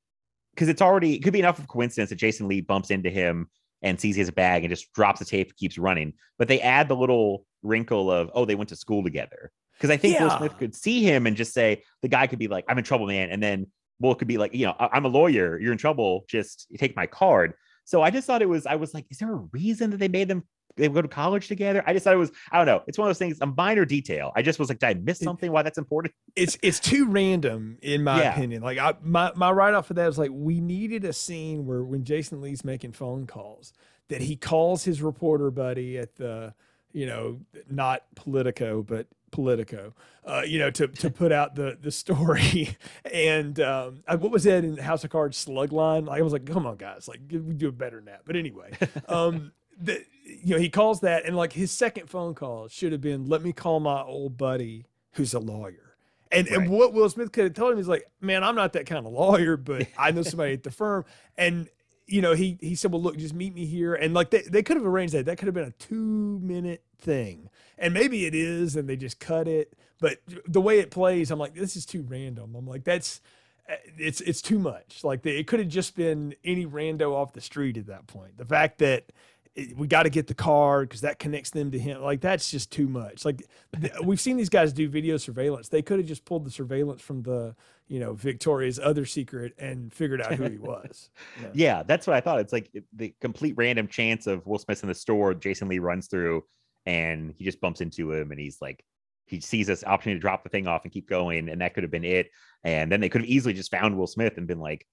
because 0.54 0.68
it's 0.68 0.80
already 0.82 1.14
it 1.16 1.20
could 1.22 1.34
be 1.34 1.38
enough 1.38 1.58
of 1.58 1.64
a 1.64 1.68
coincidence 1.68 2.08
that 2.08 2.16
Jason 2.16 2.48
Lee 2.48 2.62
bumps 2.62 2.90
into 2.90 3.10
him 3.10 3.48
and 3.82 4.00
sees 4.00 4.16
his 4.16 4.30
bag 4.30 4.64
and 4.64 4.70
just 4.70 4.90
drops 4.94 5.18
the 5.18 5.24
tape 5.26 5.48
and 5.48 5.56
keeps 5.56 5.76
running. 5.78 6.14
But 6.38 6.48
they 6.48 6.60
add 6.62 6.88
the 6.88 6.96
little 6.96 7.44
wrinkle 7.62 8.10
of, 8.10 8.30
oh, 8.34 8.46
they 8.46 8.54
went 8.54 8.70
to 8.70 8.76
school 8.76 9.04
together. 9.04 9.52
Because 9.76 9.90
I 9.90 9.96
think 9.98 10.18
Will 10.18 10.38
Smith 10.38 10.58
could 10.58 10.74
see 10.74 11.02
him 11.02 11.26
and 11.26 11.36
just 11.36 11.52
say, 11.54 11.82
the 12.02 12.08
guy 12.08 12.26
could 12.26 12.38
be 12.38 12.48
like, 12.48 12.64
I'm 12.68 12.78
in 12.78 12.84
trouble, 12.84 13.06
man. 13.06 13.30
And 13.30 13.42
then 13.42 13.66
Will 14.00 14.14
could 14.14 14.28
be 14.28 14.38
like, 14.38 14.54
you 14.54 14.66
know, 14.66 14.74
"I- 14.78 14.88
I'm 14.92 15.04
a 15.04 15.08
lawyer. 15.08 15.58
You're 15.60 15.72
in 15.72 15.78
trouble. 15.78 16.24
Just 16.28 16.66
take 16.78 16.96
my 16.96 17.06
card. 17.06 17.52
So 17.84 18.02
I 18.02 18.10
just 18.10 18.26
thought 18.26 18.42
it 18.42 18.48
was, 18.48 18.66
I 18.66 18.76
was 18.76 18.92
like, 18.94 19.06
is 19.10 19.18
there 19.18 19.32
a 19.32 19.46
reason 19.52 19.90
that 19.90 19.96
they 19.98 20.08
made 20.08 20.28
them 20.28 20.44
they 20.76 20.88
go 20.88 21.02
to 21.02 21.08
college 21.08 21.48
together? 21.48 21.82
I 21.86 21.92
just 21.92 22.04
thought 22.04 22.14
it 22.14 22.18
was, 22.18 22.32
I 22.52 22.56
don't 22.58 22.66
know. 22.66 22.82
It's 22.86 22.96
one 22.98 23.06
of 23.06 23.10
those 23.10 23.18
things, 23.18 23.38
a 23.40 23.46
minor 23.46 23.84
detail. 23.84 24.32
I 24.36 24.42
just 24.42 24.58
was 24.58 24.68
like, 24.68 24.78
did 24.78 24.86
I 24.86 24.94
miss 24.94 25.18
something? 25.18 25.50
Why 25.52 25.62
that's 25.62 25.78
important? 25.78 26.14
it's 26.36 26.56
it's 26.62 26.80
too 26.80 27.06
random 27.08 27.78
in 27.82 28.04
my 28.04 28.22
Yeah. 28.22 28.32
opinion. 28.34 28.62
Like 28.62 28.78
I 28.78 28.94
my 29.02 29.32
my 29.36 29.50
write 29.50 29.74
off 29.74 29.90
of 29.90 29.96
that 29.96 30.08
is 30.08 30.18
like 30.18 30.30
we 30.32 30.60
needed 30.60 31.04
a 31.04 31.12
scene 31.12 31.66
where 31.66 31.82
when 31.82 32.04
Jason 32.04 32.40
Lee's 32.40 32.64
making 32.64 32.92
phone 32.92 33.26
calls 33.26 33.72
that 34.08 34.22
he 34.22 34.36
calls 34.36 34.84
his 34.84 35.02
reporter 35.02 35.50
buddy 35.50 35.98
at 35.98 36.16
the 36.16 36.54
you 36.92 37.06
know 37.06 37.40
not 37.70 38.02
Politico 38.16 38.82
but 38.82 39.06
Politico, 39.30 39.94
uh, 40.24 40.42
you 40.44 40.58
know 40.58 40.70
to 40.72 40.88
to 40.88 41.08
put 41.22 41.30
out 41.30 41.54
the 41.54 41.78
the 41.80 41.92
story 41.92 42.76
and 43.12 43.60
um, 43.60 44.02
I- 44.08 44.16
what 44.16 44.32
was 44.32 44.42
that 44.44 44.64
in 44.64 44.76
House 44.76 45.04
of 45.04 45.10
Cards 45.10 45.36
slug 45.36 45.72
line? 45.72 46.06
Like 46.06 46.18
I 46.18 46.22
was 46.22 46.32
like, 46.32 46.46
come 46.46 46.66
on 46.66 46.76
guys, 46.76 47.06
like 47.06 47.20
we 47.30 47.38
do 47.54 47.68
it 47.68 47.78
better 47.78 47.96
than 47.96 48.06
that. 48.06 48.22
But 48.26 48.34
anyway, 48.34 48.72
um, 49.08 49.52
the, 49.80 50.04
you 50.24 50.54
know 50.54 50.58
he 50.58 50.68
calls 50.68 51.00
that 51.00 51.24
and 51.24 51.36
like 51.36 51.52
his 51.52 51.70
second 51.70 52.08
phone 52.08 52.34
call 52.34 52.68
should 52.68 52.92
have 52.92 53.00
been 53.00 53.28
let 53.28 53.42
me 53.42 53.52
call 53.52 53.80
my 53.80 54.02
old 54.02 54.36
buddy 54.36 54.86
who's 55.12 55.34
a 55.34 55.40
lawyer. 55.40 55.96
And, 56.32 56.46
and 56.46 56.68
what 56.68 56.92
Will 56.92 57.08
Smith 57.08 57.32
could 57.32 57.44
have 57.44 57.54
told 57.54 57.72
him 57.72 57.78
is 57.78 57.88
like, 57.88 58.06
man, 58.20 58.44
I'm 58.44 58.54
not 58.54 58.74
that 58.74 58.86
kind 58.86 59.04
of 59.04 59.12
lawyer, 59.12 59.56
but 59.56 59.88
I 59.98 60.12
know 60.12 60.22
somebody 60.22 60.52
at 60.52 60.62
the 60.62 60.70
firm. 60.70 61.04
And, 61.36 61.68
you 62.06 62.20
know, 62.20 62.34
he 62.34 62.56
he 62.60 62.74
said, 62.74 62.92
well, 62.92 63.02
look, 63.02 63.16
just 63.16 63.34
meet 63.34 63.54
me 63.54 63.66
here. 63.66 63.94
And 63.94 64.14
like 64.14 64.30
they, 64.30 64.42
they 64.42 64.62
could 64.62 64.76
have 64.76 64.86
arranged 64.86 65.14
that. 65.14 65.26
That 65.26 65.38
could 65.38 65.46
have 65.46 65.54
been 65.54 65.68
a 65.68 65.72
two 65.72 66.38
minute 66.40 66.84
thing. 66.98 67.50
And 67.78 67.94
maybe 67.94 68.26
it 68.26 68.34
is, 68.34 68.76
and 68.76 68.88
they 68.88 68.96
just 68.96 69.18
cut 69.18 69.48
it. 69.48 69.74
But 70.00 70.18
the 70.46 70.60
way 70.60 70.78
it 70.78 70.90
plays, 70.90 71.30
I'm 71.30 71.38
like, 71.38 71.54
this 71.54 71.76
is 71.76 71.84
too 71.84 72.02
random. 72.02 72.54
I'm 72.54 72.66
like, 72.66 72.84
that's 72.84 73.20
uh, 73.68 73.74
it's 73.98 74.20
it's 74.20 74.42
too 74.42 74.58
much. 74.58 75.02
Like 75.02 75.22
they, 75.22 75.32
it 75.32 75.46
could 75.46 75.60
have 75.60 75.68
just 75.68 75.96
been 75.96 76.34
any 76.44 76.66
rando 76.66 77.12
off 77.12 77.32
the 77.32 77.40
street 77.40 77.76
at 77.76 77.86
that 77.86 78.06
point. 78.06 78.38
The 78.38 78.44
fact 78.44 78.78
that 78.78 79.12
it- 79.54 79.76
we 79.76 79.86
got 79.86 80.04
to 80.04 80.10
get 80.10 80.26
the 80.26 80.34
card 80.34 80.88
because 80.88 81.00
that 81.02 81.18
connects 81.18 81.50
them 81.50 81.70
to 81.72 81.78
him. 81.78 82.00
Like 82.02 82.20
that's 82.20 82.50
just 82.50 82.70
too 82.70 82.88
much. 82.88 83.24
Like 83.24 83.42
th- 83.80 83.92
we've 84.04 84.20
seen 84.20 84.36
these 84.36 84.48
guys 84.48 84.72
do 84.72 84.88
video 84.88 85.16
surveillance. 85.16 85.68
They 85.68 85.82
could 85.82 85.98
have 85.98 86.08
just 86.08 86.24
pulled 86.24 86.44
the 86.44 86.50
surveillance 86.50 87.02
from 87.02 87.22
the 87.22 87.54
you 87.88 87.98
know 87.98 88.14
Victoria's 88.14 88.78
other 88.78 89.04
secret 89.04 89.52
and 89.58 89.92
figured 89.92 90.20
out 90.22 90.34
who 90.34 90.44
he 90.48 90.58
was. 90.58 91.10
Yeah. 91.42 91.48
Yeah, 91.54 91.82
that's 91.82 92.06
what 92.06 92.16
I 92.16 92.20
thought. 92.20 92.40
It's 92.40 92.52
like 92.52 92.70
the 92.94 93.14
complete 93.20 93.54
random 93.56 93.88
chance 93.88 94.26
of 94.26 94.46
Will 94.46 94.58
Smith 94.58 94.82
in 94.82 94.88
the 94.88 94.94
store. 94.94 95.34
Jason 95.34 95.68
Lee 95.68 95.78
runs 95.78 96.06
through 96.06 96.44
and 96.86 97.34
he 97.36 97.44
just 97.44 97.60
bumps 97.60 97.80
into 97.80 98.12
him 98.12 98.30
and 98.30 98.40
he's 98.40 98.58
like, 98.60 98.84
he 99.26 99.40
sees 99.40 99.66
this 99.66 99.84
opportunity 99.84 100.18
to 100.18 100.20
drop 100.20 100.42
the 100.42 100.48
thing 100.50 100.66
off 100.66 100.82
and 100.84 100.92
keep 100.92 101.08
going. 101.08 101.48
And 101.48 101.60
that 101.60 101.74
could 101.74 101.84
have 101.84 101.90
been 101.90 102.04
it. 102.04 102.30
And 102.64 102.90
then 102.90 103.00
they 103.00 103.08
could 103.08 103.20
have 103.22 103.30
easily 103.30 103.54
just 103.54 103.70
found 103.70 103.96
Will 103.96 104.06
Smith 104.06 104.36
and 104.36 104.46
been 104.46 104.58
like, 104.60 104.86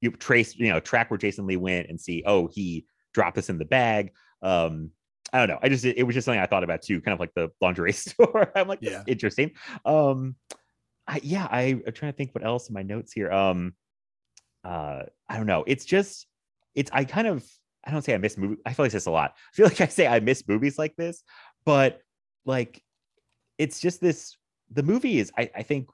you 0.00 0.10
trace, 0.10 0.56
you 0.56 0.68
know, 0.70 0.80
track 0.80 1.10
where 1.10 1.18
Jason 1.18 1.46
Lee 1.46 1.56
went 1.56 1.88
and 1.88 2.00
see, 2.00 2.22
oh, 2.26 2.48
he 2.50 2.86
dropped 3.12 3.36
this 3.36 3.50
in 3.50 3.58
the 3.58 3.64
bag. 3.64 4.12
Um, 4.42 4.90
I 5.32 5.38
don't 5.38 5.48
know. 5.48 5.58
I 5.62 5.68
just, 5.68 5.84
it 5.84 6.02
was 6.02 6.14
just 6.14 6.26
something 6.26 6.40
I 6.40 6.46
thought 6.46 6.64
about 6.64 6.82
too, 6.82 7.00
kind 7.00 7.14
of 7.14 7.20
like 7.20 7.32
the 7.34 7.50
lingerie 7.60 7.92
store. 7.94 8.52
I'm 8.54 8.68
like, 8.68 8.80
yeah, 8.82 9.02
interesting. 9.06 9.52
Um, 9.84 10.36
I, 11.06 11.20
yeah, 11.22 11.48
I, 11.50 11.80
I'm 11.86 11.92
trying 11.92 12.12
to 12.12 12.16
think 12.16 12.34
what 12.34 12.44
else 12.44 12.68
in 12.68 12.74
my 12.74 12.82
notes 12.82 13.12
here. 13.12 13.32
Um, 13.32 13.74
uh, 14.64 15.04
I 15.28 15.36
don't 15.36 15.46
know. 15.46 15.64
It's 15.66 15.84
just, 15.84 16.26
it's, 16.74 16.90
I 16.92 17.04
kind 17.04 17.26
of, 17.26 17.44
I 17.84 17.90
don't 17.90 18.02
say 18.02 18.14
I 18.14 18.18
miss 18.18 18.36
movie. 18.36 18.60
I 18.66 18.74
feel 18.74 18.84
like 18.84 18.92
this 18.92 19.06
a 19.06 19.10
lot. 19.10 19.34
I 19.36 19.56
feel 19.56 19.66
like 19.66 19.80
I 19.80 19.86
say 19.86 20.06
I 20.06 20.20
miss 20.20 20.46
movies 20.46 20.78
like 20.78 20.96
this, 20.96 21.22
but 21.64 22.00
like, 22.44 22.82
it's 23.58 23.80
just 23.80 24.00
this, 24.00 24.36
the 24.70 24.82
movie 24.82 25.18
is, 25.18 25.32
I, 25.36 25.50
I 25.54 25.62
think, 25.62 25.88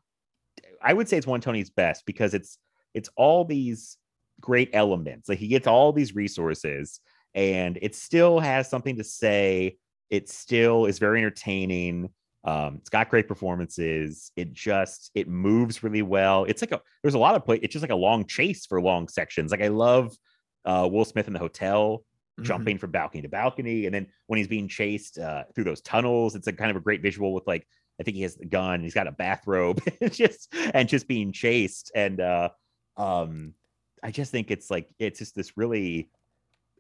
I 0.83 0.93
would 0.93 1.09
say 1.09 1.17
it's 1.17 1.27
one 1.27 1.41
Tony's 1.41 1.71
best 1.71 2.05
because 2.07 2.35
it's, 2.35 2.59
it's 2.93 3.09
all 3.17 3.45
these 3.45 3.97
great 4.41 4.71
elements. 4.73 5.29
Like 5.29 5.39
he 5.39 5.49
gets 5.49 5.67
all 5.67 5.93
these 5.93 6.15
resources 6.15 7.01
and 7.35 7.79
it 7.83 7.95
still 7.95 8.41
has 8.41 8.69
something 8.69 8.97
to 8.97 9.05
say. 9.05 9.77
It 10.11 10.29
still 10.29 10.87
is 10.87 10.99
very 10.99 11.19
entertaining. 11.19 12.11
Um, 12.45 12.77
it's 12.77 12.89
got 12.89 13.11
great 13.11 13.29
performances. 13.29 14.31
It 14.37 14.53
just 14.53 15.11
it 15.15 15.29
moves 15.29 15.83
really 15.83 16.03
well. 16.03 16.45
It's 16.45 16.63
like 16.63 16.73
a 16.73 16.81
there's 17.03 17.15
a 17.15 17.19
lot 17.19 17.35
of 17.35 17.45
play. 17.45 17.59
It's 17.63 17.73
just 17.73 17.83
like 17.83 17.91
a 17.91 17.97
long 17.97 18.27
chase 18.27 18.65
for 18.65 18.81
long 18.81 19.09
sections. 19.09 19.51
Like 19.51 19.63
I 19.63 19.69
love 19.69 20.17
uh, 20.65 20.89
Will 20.91 21.05
Smith 21.05 21.27
in 21.27 21.33
the 21.33 21.39
hotel 21.39 22.05
jumping 22.43 22.79
from 22.79 22.93
balcony 22.93 23.23
to 23.23 23.29
balcony, 23.29 23.87
and 23.87 23.95
then 23.95 24.07
when 24.29 24.37
he's 24.37 24.49
being 24.49 24.69
chased 24.69 25.19
uh, 25.19 25.43
through 25.55 25.65
those 25.65 25.81
tunnels, 25.81 26.37
it's 26.37 26.47
a 26.47 26.53
kind 26.53 26.71
of 26.71 26.77
a 26.77 26.81
great 26.81 27.03
visual 27.03 27.33
with 27.33 27.47
like 27.47 27.67
I 28.01 28.05
think 28.05 28.17
he 28.17 28.23
has 28.23 28.37
the 28.37 28.47
gun. 28.47 28.83
He's 28.83 28.95
got 28.95 29.09
a 29.09 29.13
bathrobe, 29.13 29.83
just 30.11 30.55
and 30.73 30.89
just 30.89 31.09
being 31.09 31.33
chased. 31.33 31.91
And 31.95 32.21
uh, 32.21 32.51
um, 32.97 33.55
I 34.03 34.11
just 34.11 34.31
think 34.31 34.51
it's 34.51 34.71
like 34.71 34.89
it's 34.99 35.19
just 35.19 35.35
this 35.35 35.57
really 35.57 36.11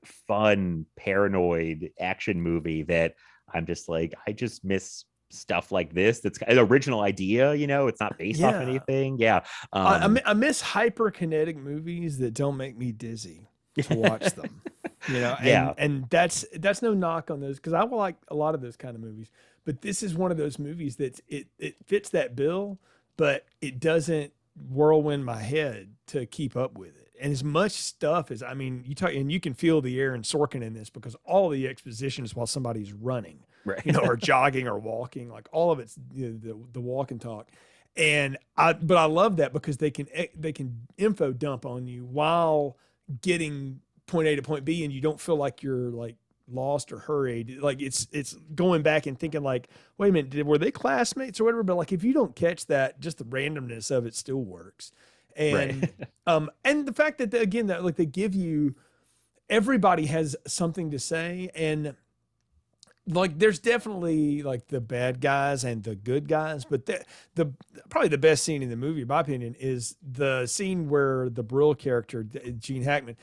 fun 0.04 0.86
paranoid 0.96 1.90
action 2.00 2.40
movie 2.40 2.82
that 2.84 3.14
I'm 3.52 3.66
just 3.66 3.88
like 3.88 4.14
I 4.26 4.32
just 4.32 4.64
miss 4.64 5.04
stuff 5.30 5.70
like 5.70 5.92
this 5.92 6.20
that's 6.20 6.38
an 6.46 6.58
original 6.58 7.00
idea 7.02 7.52
you 7.54 7.66
know 7.66 7.86
it's 7.86 8.00
not 8.00 8.16
based 8.16 8.42
off 8.42 8.54
anything 8.54 9.18
yeah 9.18 9.40
um, 9.74 10.16
I, 10.24 10.30
I 10.30 10.32
miss 10.32 10.62
hyperkinetic 10.62 11.54
movies 11.56 12.16
that 12.18 12.32
don't 12.32 12.56
make 12.56 12.78
me 12.78 12.92
dizzy 12.92 13.48
to 13.82 13.94
watch 13.96 14.34
them. 14.34 14.62
You 15.08 15.20
know, 15.20 15.36
and, 15.38 15.46
Yeah. 15.46 15.74
and 15.78 16.04
that's 16.10 16.44
that's 16.54 16.82
no 16.82 16.92
knock 16.92 17.30
on 17.30 17.40
those 17.40 17.56
because 17.56 17.72
I 17.72 17.84
will 17.84 17.98
like 17.98 18.16
a 18.28 18.34
lot 18.34 18.54
of 18.56 18.60
those 18.60 18.76
kind 18.76 18.96
of 18.96 19.00
movies. 19.00 19.30
But 19.64 19.80
this 19.80 20.02
is 20.02 20.14
one 20.14 20.32
of 20.32 20.36
those 20.36 20.58
movies 20.58 20.96
that 20.96 21.20
it 21.28 21.46
it 21.58 21.76
fits 21.86 22.10
that 22.10 22.34
bill, 22.34 22.78
but 23.16 23.46
it 23.60 23.78
doesn't 23.78 24.32
whirlwind 24.68 25.24
my 25.24 25.40
head 25.40 25.94
to 26.08 26.26
keep 26.26 26.56
up 26.56 26.76
with 26.76 26.96
it. 26.96 26.97
And 27.20 27.32
as 27.32 27.42
much 27.42 27.72
stuff 27.72 28.30
as 28.30 28.42
I 28.42 28.54
mean, 28.54 28.84
you 28.86 28.94
talk 28.94 29.12
and 29.12 29.30
you 29.30 29.40
can 29.40 29.54
feel 29.54 29.80
the 29.80 30.00
Aaron 30.00 30.22
Sorkin 30.22 30.62
in 30.62 30.74
this 30.74 30.90
because 30.90 31.16
all 31.24 31.48
the 31.48 31.66
exposition 31.66 32.24
is 32.24 32.34
while 32.34 32.46
somebody's 32.46 32.92
running, 32.92 33.40
right? 33.64 33.84
You 33.84 33.92
know, 33.92 34.00
or 34.00 34.16
jogging 34.16 34.68
or 34.68 34.78
walking, 34.78 35.28
like 35.28 35.48
all 35.52 35.70
of 35.70 35.80
it's 35.80 35.98
you 36.14 36.28
know, 36.30 36.38
the 36.38 36.58
the 36.74 36.80
walk 36.80 37.10
and 37.10 37.20
talk. 37.20 37.50
And 37.96 38.38
I, 38.56 38.74
but 38.74 38.96
I 38.96 39.04
love 39.04 39.38
that 39.38 39.52
because 39.52 39.78
they 39.78 39.90
can 39.90 40.06
eh, 40.12 40.26
they 40.36 40.52
can 40.52 40.86
info 40.96 41.32
dump 41.32 41.66
on 41.66 41.86
you 41.86 42.04
while 42.04 42.76
getting 43.22 43.80
point 44.06 44.28
A 44.28 44.36
to 44.36 44.42
point 44.42 44.64
B, 44.64 44.84
and 44.84 44.92
you 44.92 45.00
don't 45.00 45.20
feel 45.20 45.36
like 45.36 45.62
you're 45.62 45.90
like 45.90 46.16
lost 46.50 46.92
or 46.92 46.98
hurried. 46.98 47.58
Like 47.60 47.80
it's 47.80 48.08
it's 48.12 48.34
going 48.54 48.82
back 48.82 49.06
and 49.06 49.18
thinking 49.18 49.42
like, 49.42 49.68
wait 49.96 50.10
a 50.10 50.12
minute, 50.12 50.30
did, 50.30 50.46
were 50.46 50.58
they 50.58 50.70
classmates 50.70 51.40
or 51.40 51.44
whatever? 51.44 51.62
But 51.62 51.76
like 51.76 51.92
if 51.92 52.04
you 52.04 52.12
don't 52.12 52.34
catch 52.34 52.66
that, 52.66 53.00
just 53.00 53.18
the 53.18 53.24
randomness 53.24 53.90
of 53.90 54.06
it 54.06 54.14
still 54.14 54.42
works. 54.42 54.92
And 55.38 55.82
Right. 55.82 56.08
um 56.26 56.50
and 56.64 56.86
the 56.86 56.92
fact 56.92 57.18
that 57.18 57.32
again 57.32 57.68
that 57.68 57.84
like 57.84 57.96
they 57.96 58.06
give 58.06 58.34
you 58.34 58.74
everybody 59.48 60.06
has 60.06 60.36
something 60.46 60.90
to 60.90 60.98
say 60.98 61.50
and 61.54 61.94
like 63.06 63.38
there's 63.38 63.58
definitely 63.58 64.42
like 64.42 64.68
the 64.68 64.80
bad 64.80 65.20
guys 65.20 65.64
and 65.64 65.82
the 65.84 65.94
good 65.94 66.28
guys 66.28 66.64
but 66.66 66.84
the, 66.84 67.02
the 67.34 67.50
probably 67.88 68.08
the 68.08 68.18
best 68.18 68.44
scene 68.44 68.62
in 68.62 68.68
the 68.68 68.76
movie 68.76 69.02
in 69.02 69.08
my 69.08 69.20
opinion 69.20 69.54
is 69.58 69.96
the 70.02 70.46
scene 70.46 70.90
where 70.90 71.30
the 71.30 71.42
brill 71.42 71.74
character 71.74 72.22
gene 72.58 72.82
hackman 72.82 73.16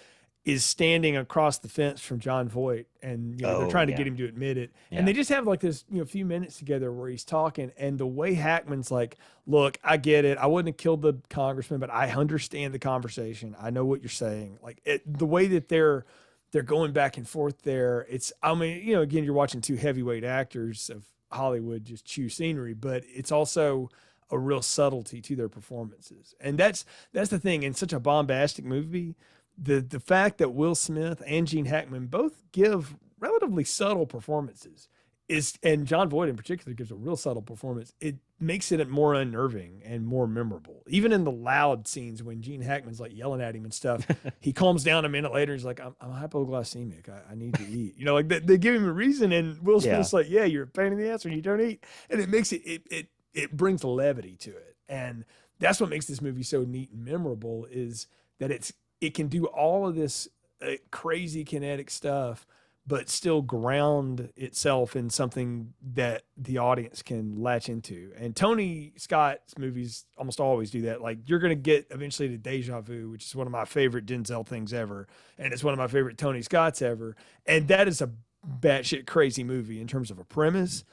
is 0.45 0.63
standing 0.63 1.17
across 1.17 1.57
the 1.57 1.67
fence 1.67 1.99
from 2.01 2.19
Jon 2.19 2.47
Voight, 2.47 2.85
and 3.01 3.39
you 3.39 3.45
know, 3.45 3.57
they're 3.57 3.67
Oh, 3.67 3.71
trying 3.71 3.87
to 3.87 3.93
get 3.93 4.05
him 4.05 4.15
to 4.17 4.25
admit 4.25 4.57
it. 4.57 4.71
Yeah. 4.91 4.99
And 4.99 5.07
they 5.07 5.13
just 5.13 5.31
have 5.31 5.47
like 5.47 5.59
this, 5.59 5.83
you 5.89 5.97
know, 5.97 6.05
few 6.05 6.23
minutes 6.23 6.59
together 6.59 6.91
where 6.91 7.09
he's 7.09 7.25
talking, 7.25 7.71
and 7.77 7.97
the 7.97 8.05
way 8.05 8.35
Hackman's 8.35 8.91
like, 8.91 9.17
"Look, 9.47 9.79
I 9.83 9.97
get 9.97 10.23
it. 10.23 10.37
I 10.37 10.45
wouldn't 10.45 10.67
have 10.73 10.77
killed 10.77 11.01
the 11.01 11.15
congressman, 11.29 11.79
but 11.79 11.89
I 11.91 12.11
understand 12.11 12.73
the 12.75 12.79
conversation. 12.79 13.55
I 13.59 13.71
know 13.71 13.85
what 13.85 14.01
you're 14.01 14.09
saying. 14.09 14.59
Like 14.61 14.81
it, 14.85 15.01
the 15.05 15.25
way 15.25 15.47
that 15.47 15.67
they're 15.67 16.05
they're 16.51 16.61
going 16.61 16.93
back 16.93 17.17
and 17.17 17.27
forth 17.27 17.63
there. 17.63 18.05
It's, 18.07 18.31
I 18.41 18.53
mean, 18.53 18.81
you 18.87 18.95
know, 18.95 19.01
again, 19.01 19.23
you're 19.25 19.33
watching 19.33 19.59
two 19.61 19.75
heavyweight 19.75 20.23
actors 20.23 20.89
of 20.89 21.03
Hollywood 21.31 21.83
just 21.83 22.05
chew 22.05 22.29
scenery, 22.29 22.73
but 22.73 23.03
it's 23.07 23.31
also 23.31 23.89
a 24.31 24.37
real 24.39 24.61
subtlety 24.61 25.21
to 25.21 25.35
their 25.35 25.49
performances. 25.49 26.33
And 26.39 26.57
that's 26.57 26.85
that's 27.13 27.29
the 27.29 27.39
thing 27.39 27.63
in 27.63 27.73
such 27.73 27.93
a 27.93 27.99
bombastic 27.99 28.63
movie, 28.63 29.15
the 29.57 29.81
the 29.81 29.99
fact 29.99 30.37
that 30.39 30.53
Will 30.53 30.75
Smith 30.75 31.21
and 31.25 31.47
Gene 31.47 31.65
Hackman 31.65 32.07
both 32.07 32.41
give 32.51 32.95
relatively 33.19 33.63
subtle 33.63 34.05
performances 34.05 34.87
is 35.27 35.57
and 35.63 35.87
Jon 35.87 36.09
Voight 36.09 36.29
in 36.29 36.35
particular 36.35 36.73
gives 36.75 36.91
a 36.91 36.95
real 36.95 37.15
subtle 37.15 37.41
performance. 37.41 37.93
It 37.99 38.17
makes 38.39 38.71
it 38.71 38.87
more 38.89 39.15
unnerving 39.15 39.81
and 39.83 40.05
more 40.05 40.27
memorable. 40.27 40.83
Even 40.87 41.11
in 41.11 41.23
the 41.23 41.31
loud 41.31 41.87
scenes 41.87 42.21
when 42.21 42.41
Gene 42.41 42.61
Hackman's 42.61 42.99
like 42.99 43.15
yelling 43.15 43.41
at 43.41 43.55
him 43.55 43.63
and 43.63 43.73
stuff, 43.73 44.05
he 44.39 44.53
calms 44.53 44.83
down 44.83 45.03
a 45.05 45.09
minute 45.09 45.33
later. 45.33 45.53
He's 45.53 45.65
like, 45.65 45.79
"I'm, 45.79 45.95
I'm 45.99 46.11
hypoglycemic. 46.11 47.09
I, 47.09 47.31
I 47.31 47.35
need 47.35 47.55
to 47.55 47.63
eat." 47.67 47.95
You 47.97 48.05
know, 48.05 48.13
like 48.13 48.27
they, 48.27 48.39
they 48.39 48.57
give 48.57 48.75
him 48.75 48.85
a 48.87 48.91
reason, 48.93 49.31
and 49.31 49.59
Will 49.61 49.81
Yeah. 49.81 49.95
Smith's 49.95 50.13
like, 50.13 50.29
"Yeah, 50.29 50.43
you're 50.45 50.63
a 50.63 50.67
pain 50.67 50.91
in 50.91 50.99
the 50.99 51.09
ass 51.09 51.25
when 51.25 51.33
you 51.33 51.41
don't 51.41 51.61
eat," 51.61 51.83
and 52.09 52.19
it 52.21 52.29
makes 52.29 52.51
it 52.51 52.61
it 52.65 52.83
it 52.91 53.07
it 53.33 53.57
brings 53.57 53.83
levity 53.83 54.35
to 54.35 54.51
it, 54.51 54.75
and 54.87 55.25
that's 55.59 55.79
what 55.79 55.89
makes 55.89 56.05
this 56.05 56.21
movie 56.21 56.43
so 56.43 56.63
neat 56.63 56.91
and 56.91 57.03
memorable. 57.03 57.65
Is 57.71 58.07
that 58.39 58.51
it's 58.51 58.73
it 59.01 59.13
can 59.13 59.27
do 59.27 59.45
all 59.45 59.87
of 59.87 59.95
this 59.95 60.27
uh, 60.61 60.71
crazy 60.91 61.43
kinetic 61.43 61.89
stuff 61.89 62.45
but 62.87 63.09
still 63.09 63.41
ground 63.41 64.29
itself 64.35 64.95
in 64.95 65.09
something 65.09 65.73
that 65.93 66.23
the 66.37 66.59
audience 66.59 67.01
can 67.01 67.41
latch 67.41 67.67
into. 67.67 68.11
And 68.17 68.35
Tony 68.35 68.93
Scott's 68.95 69.57
movies 69.57 70.05
almost 70.17 70.39
always 70.39 70.69
do 70.69 70.83
that. 70.83 71.01
Like 71.01 71.27
you're 71.27 71.39
going 71.39 71.49
to 71.49 71.55
get 71.55 71.87
eventually 71.89 72.29
to 72.29 72.37
Deja 72.37 72.81
Vu, 72.81 73.09
which 73.09 73.25
is 73.25 73.35
one 73.35 73.47
of 73.47 73.51
my 73.51 73.65
favorite 73.65 74.05
Denzel 74.05 74.45
things 74.45 74.71
ever, 74.71 75.07
and 75.39 75.51
it's 75.51 75.63
one 75.63 75.73
of 75.73 75.79
my 75.79 75.87
favorite 75.87 76.17
Tony 76.17 76.43
Scott's 76.43 76.81
ever. 76.81 77.15
And 77.47 77.67
that 77.69 77.87
is 77.87 78.01
a 78.01 78.11
batshit 78.59 79.07
crazy 79.07 79.43
movie 79.43 79.81
in 79.81 79.87
terms 79.87 80.11
of 80.11 80.19
a 80.19 80.23
premise. 80.23 80.83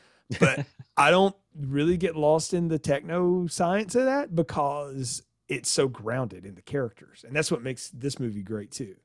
But 0.40 0.64
I 0.96 1.10
don't 1.10 1.36
really 1.54 1.98
get 1.98 2.16
lost 2.16 2.54
in 2.54 2.68
the 2.68 2.78
techno 2.78 3.46
science 3.48 3.94
of 3.94 4.06
that 4.06 4.34
because 4.34 5.22
it's 5.52 5.70
so 5.70 5.88
grounded 5.88 6.44
in 6.46 6.54
the 6.54 6.62
characters, 6.62 7.24
and 7.26 7.34
that's 7.36 7.50
what 7.50 7.62
makes 7.62 7.90
this 7.90 8.18
movie 8.18 8.42
great 8.42 8.70
too. 8.70 8.96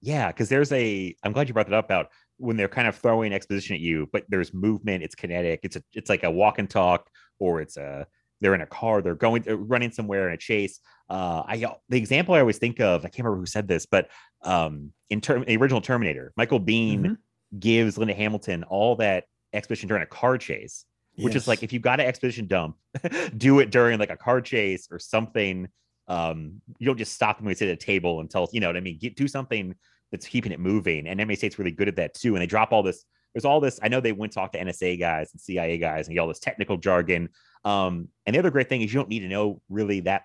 Yeah, 0.00 0.28
because 0.28 0.48
there's 0.48 0.72
a. 0.72 1.14
I'm 1.22 1.32
glad 1.32 1.48
you 1.48 1.54
brought 1.54 1.68
that 1.68 1.76
up 1.76 1.86
about 1.86 2.10
when 2.38 2.56
they're 2.56 2.68
kind 2.68 2.86
of 2.86 2.96
throwing 2.96 3.32
exposition 3.32 3.74
at 3.74 3.80
you, 3.80 4.08
but 4.12 4.24
there's 4.28 4.52
movement. 4.52 5.02
It's 5.02 5.14
kinetic. 5.14 5.60
It's 5.62 5.76
a. 5.76 5.82
It's 5.92 6.10
like 6.10 6.24
a 6.24 6.30
walk 6.30 6.58
and 6.58 6.68
talk, 6.68 7.08
or 7.38 7.60
it's 7.60 7.76
a. 7.76 8.06
They're 8.40 8.54
in 8.54 8.60
a 8.60 8.66
car. 8.66 9.00
They're 9.02 9.14
going. 9.14 9.42
They're 9.42 9.56
running 9.56 9.90
somewhere 9.90 10.28
in 10.28 10.34
a 10.34 10.36
chase. 10.36 10.80
Uh, 11.08 11.42
I 11.46 11.56
the 11.88 11.96
example 11.96 12.34
I 12.34 12.40
always 12.40 12.58
think 12.58 12.80
of. 12.80 13.00
I 13.04 13.08
can't 13.08 13.24
remember 13.24 13.40
who 13.40 13.46
said 13.46 13.66
this, 13.68 13.86
but 13.86 14.10
um, 14.42 14.92
in 15.10 15.20
term 15.20 15.44
the 15.44 15.56
original 15.56 15.80
Terminator, 15.80 16.32
Michael 16.36 16.60
Biehn 16.60 17.00
Mm-hmm. 17.00 17.58
gives 17.58 17.96
Linda 17.96 18.14
Hamilton 18.14 18.64
all 18.64 18.96
that 18.96 19.24
exposition 19.52 19.88
during 19.88 20.02
a 20.02 20.06
car 20.06 20.36
chase, 20.36 20.84
which 21.18 21.34
is 21.34 21.48
like 21.48 21.62
if 21.62 21.72
you've 21.72 21.82
got 21.82 22.00
an 22.00 22.06
exposition 22.06 22.46
dump, 22.46 22.76
do 23.36 23.60
it 23.60 23.70
during 23.70 23.98
like 23.98 24.10
a 24.10 24.16
car 24.16 24.40
chase 24.40 24.88
or 24.90 24.98
something. 24.98 25.68
Um, 26.08 26.60
you 26.78 26.86
don't 26.86 26.98
just 26.98 27.14
stop 27.14 27.38
them 27.38 27.46
when 27.46 27.52
they 27.52 27.58
sit 27.58 27.68
at 27.68 27.74
a 27.74 27.76
table 27.76 28.20
and 28.20 28.30
tell 28.30 28.48
you 28.52 28.60
know 28.60 28.68
what 28.68 28.76
I 28.76 28.80
mean. 28.80 28.98
Get 28.98 29.16
do 29.16 29.28
something 29.28 29.74
that's 30.10 30.26
keeping 30.26 30.52
it 30.52 30.60
moving. 30.60 31.00
And 31.00 31.20
Enemy 31.20 31.36
State's 31.36 31.58
really 31.58 31.70
good 31.70 31.88
at 31.88 31.96
that 31.96 32.14
too. 32.14 32.34
And 32.34 32.42
they 32.42 32.46
drop 32.46 32.72
all 32.72 32.82
this. 32.82 33.04
There's 33.34 33.44
all 33.44 33.60
this. 33.60 33.78
I 33.82 33.88
know 33.88 34.00
they 34.00 34.12
went 34.12 34.32
talk 34.32 34.52
to 34.52 34.58
NSA 34.58 34.98
guys 34.98 35.30
and 35.32 35.40
CIA 35.40 35.78
guys 35.78 36.06
and 36.06 36.14
get 36.14 36.20
all 36.20 36.28
this 36.28 36.38
technical 36.38 36.78
jargon. 36.78 37.28
Um, 37.64 38.08
and 38.24 38.34
the 38.34 38.38
other 38.38 38.50
great 38.50 38.68
thing 38.68 38.80
is 38.80 38.92
you 38.92 39.00
don't 39.00 39.08
need 39.08 39.20
to 39.20 39.28
know 39.28 39.60
really 39.68 40.00
that. 40.00 40.22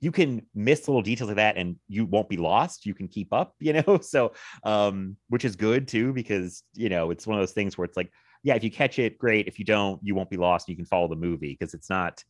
You 0.00 0.12
can 0.12 0.46
miss 0.54 0.86
little 0.86 1.02
details 1.02 1.28
like 1.28 1.36
that, 1.36 1.56
and 1.56 1.76
you 1.88 2.06
won't 2.06 2.28
be 2.28 2.36
lost. 2.36 2.86
You 2.86 2.94
can 2.94 3.08
keep 3.08 3.32
up, 3.32 3.54
you 3.60 3.72
know. 3.72 3.98
So, 4.00 4.34
um, 4.64 5.16
which 5.28 5.44
is 5.44 5.56
good 5.56 5.88
too 5.88 6.12
because 6.12 6.62
you 6.74 6.88
know 6.88 7.10
it's 7.10 7.26
one 7.26 7.36
of 7.36 7.42
those 7.42 7.52
things 7.52 7.76
where 7.76 7.84
it's 7.84 7.96
like, 7.96 8.12
yeah, 8.42 8.54
if 8.54 8.64
you 8.64 8.70
catch 8.70 8.98
it, 8.98 9.18
great. 9.18 9.46
If 9.46 9.58
you 9.58 9.64
don't, 9.64 10.00
you 10.02 10.14
won't 10.14 10.30
be 10.30 10.36
lost. 10.36 10.68
You 10.68 10.76
can 10.76 10.84
follow 10.84 11.08
the 11.08 11.16
movie 11.16 11.56
because 11.58 11.74
it's 11.74 11.88
not 11.90 12.24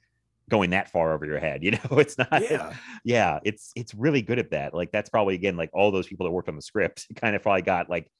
going 0.50 0.70
that 0.70 0.90
far 0.90 1.12
over 1.14 1.24
your 1.24 1.38
head. 1.38 1.62
You 1.64 1.72
know, 1.72 1.98
it's 1.98 2.18
not. 2.18 2.42
Yeah. 2.50 2.74
yeah, 3.04 3.38
it's 3.44 3.72
it's 3.76 3.94
really 3.94 4.22
good 4.22 4.38
at 4.38 4.50
that. 4.50 4.74
Like 4.74 4.92
that's 4.92 5.08
probably 5.08 5.34
again 5.34 5.56
like 5.56 5.70
all 5.72 5.90
those 5.90 6.06
people 6.06 6.24
that 6.26 6.32
worked 6.32 6.48
on 6.48 6.56
the 6.56 6.62
script 6.62 7.06
kind 7.16 7.34
of 7.36 7.42
probably 7.42 7.62
got 7.62 7.88
like 7.88 8.10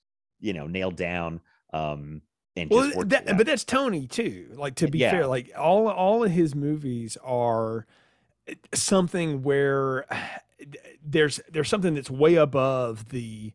you 0.40 0.52
know 0.52 0.66
nailed 0.66 0.96
down. 0.96 1.40
Um, 1.72 2.22
and 2.54 2.68
well, 2.70 2.90
worked 2.94 3.10
that, 3.10 3.36
but 3.36 3.46
that's 3.46 3.64
Tony 3.64 4.06
too. 4.06 4.48
Like 4.54 4.74
to 4.76 4.88
be 4.88 4.98
Yeah. 4.98 5.10
fair, 5.10 5.26
like 5.26 5.50
all 5.56 5.88
all 5.88 6.22
of 6.24 6.30
his 6.30 6.54
movies 6.54 7.16
are 7.24 7.86
something 8.74 9.42
where 9.42 10.06
there's 11.04 11.40
there's 11.50 11.68
something 11.68 11.94
that's 11.94 12.10
way 12.10 12.34
above 12.36 13.08
the 13.08 13.52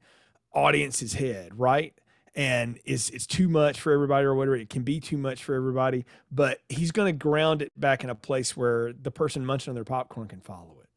audience's 0.53 1.13
head, 1.13 1.57
right? 1.57 1.93
And 2.37 2.79
is 2.85 3.09
it's 3.09 3.27
too 3.27 3.49
much 3.49 3.81
for 3.81 3.91
everybody 3.91 4.25
or 4.25 4.35
whatever. 4.35 4.55
It 4.55 4.69
can 4.69 4.83
be 4.83 4.99
too 4.99 5.17
much 5.17 5.43
for 5.43 5.55
everybody, 5.55 6.05
but 6.31 6.61
he's 6.69 6.91
going 6.91 7.07
to 7.07 7.17
ground 7.17 7.63
it 7.63 7.71
back 7.75 8.03
in 8.03 8.09
a 8.11 8.15
place 8.15 8.55
where 8.55 8.93
the 8.93 9.11
person 9.11 9.45
munching 9.45 9.71
on 9.71 9.75
their 9.75 9.83
popcorn 9.83 10.27
can 10.27 10.41
follow 10.41 10.77
it 10.83 10.89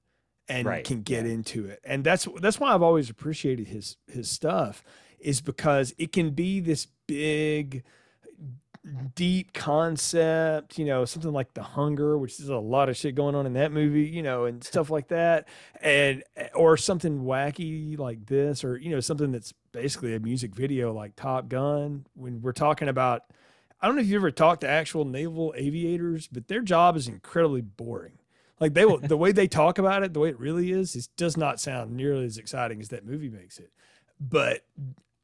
and 0.50 0.66
Right, 0.66 0.84
can 0.84 1.00
get 1.02 1.24
into 1.24 1.66
it. 1.66 1.80
And 1.82 2.04
that's 2.04 2.28
that's 2.40 2.60
why 2.60 2.74
I've 2.74 2.82
always 2.82 3.08
appreciated 3.08 3.68
his 3.68 3.96
his 4.06 4.28
stuff 4.28 4.84
is 5.18 5.40
because 5.40 5.94
it 5.96 6.12
can 6.12 6.30
be 6.30 6.60
this 6.60 6.86
big 7.06 7.84
deep 9.14 9.52
concept, 9.52 10.78
you 10.78 10.84
know, 10.84 11.04
something 11.04 11.32
like 11.32 11.52
The 11.54 11.62
Hunger, 11.62 12.16
which 12.16 12.40
is 12.40 12.48
a 12.48 12.56
lot 12.56 12.88
of 12.88 12.96
shit 12.96 13.14
going 13.14 13.34
on 13.34 13.46
in 13.46 13.52
that 13.54 13.72
movie, 13.72 14.06
you 14.06 14.22
know, 14.22 14.46
and 14.46 14.62
stuff 14.64 14.90
like 14.90 15.08
that. 15.08 15.48
And 15.80 16.22
eh, 16.36 16.48
or 16.54 16.76
something 16.76 17.20
wacky 17.20 17.98
like 17.98 18.26
this, 18.26 18.64
or 18.64 18.76
you 18.78 18.90
know, 18.90 19.00
something 19.00 19.32
that's 19.32 19.52
basically 19.72 20.14
a 20.14 20.20
music 20.20 20.54
video 20.54 20.92
like 20.92 21.14
Top 21.16 21.48
Gun. 21.48 22.06
When 22.14 22.40
we're 22.40 22.52
talking 22.52 22.88
about 22.88 23.24
I 23.80 23.86
don't 23.86 23.96
know 23.96 24.02
if 24.02 24.08
you 24.08 24.16
ever 24.16 24.30
talked 24.30 24.60
to 24.62 24.68
actual 24.68 25.04
naval 25.04 25.54
aviators, 25.56 26.26
but 26.26 26.48
their 26.48 26.60
job 26.60 26.96
is 26.96 27.08
incredibly 27.08 27.62
boring. 27.62 28.18
Like 28.58 28.74
they 28.74 28.84
will 28.84 28.98
the 28.98 29.16
way 29.16 29.32
they 29.32 29.48
talk 29.48 29.78
about 29.78 30.02
it, 30.02 30.12
the 30.12 30.20
way 30.20 30.30
it 30.30 30.38
really 30.38 30.70
is, 30.70 30.94
it 30.94 31.08
does 31.16 31.36
not 31.36 31.60
sound 31.60 31.92
nearly 31.92 32.24
as 32.26 32.38
exciting 32.38 32.80
as 32.80 32.88
that 32.88 33.06
movie 33.06 33.30
makes 33.30 33.58
it. 33.58 33.70
But 34.20 34.64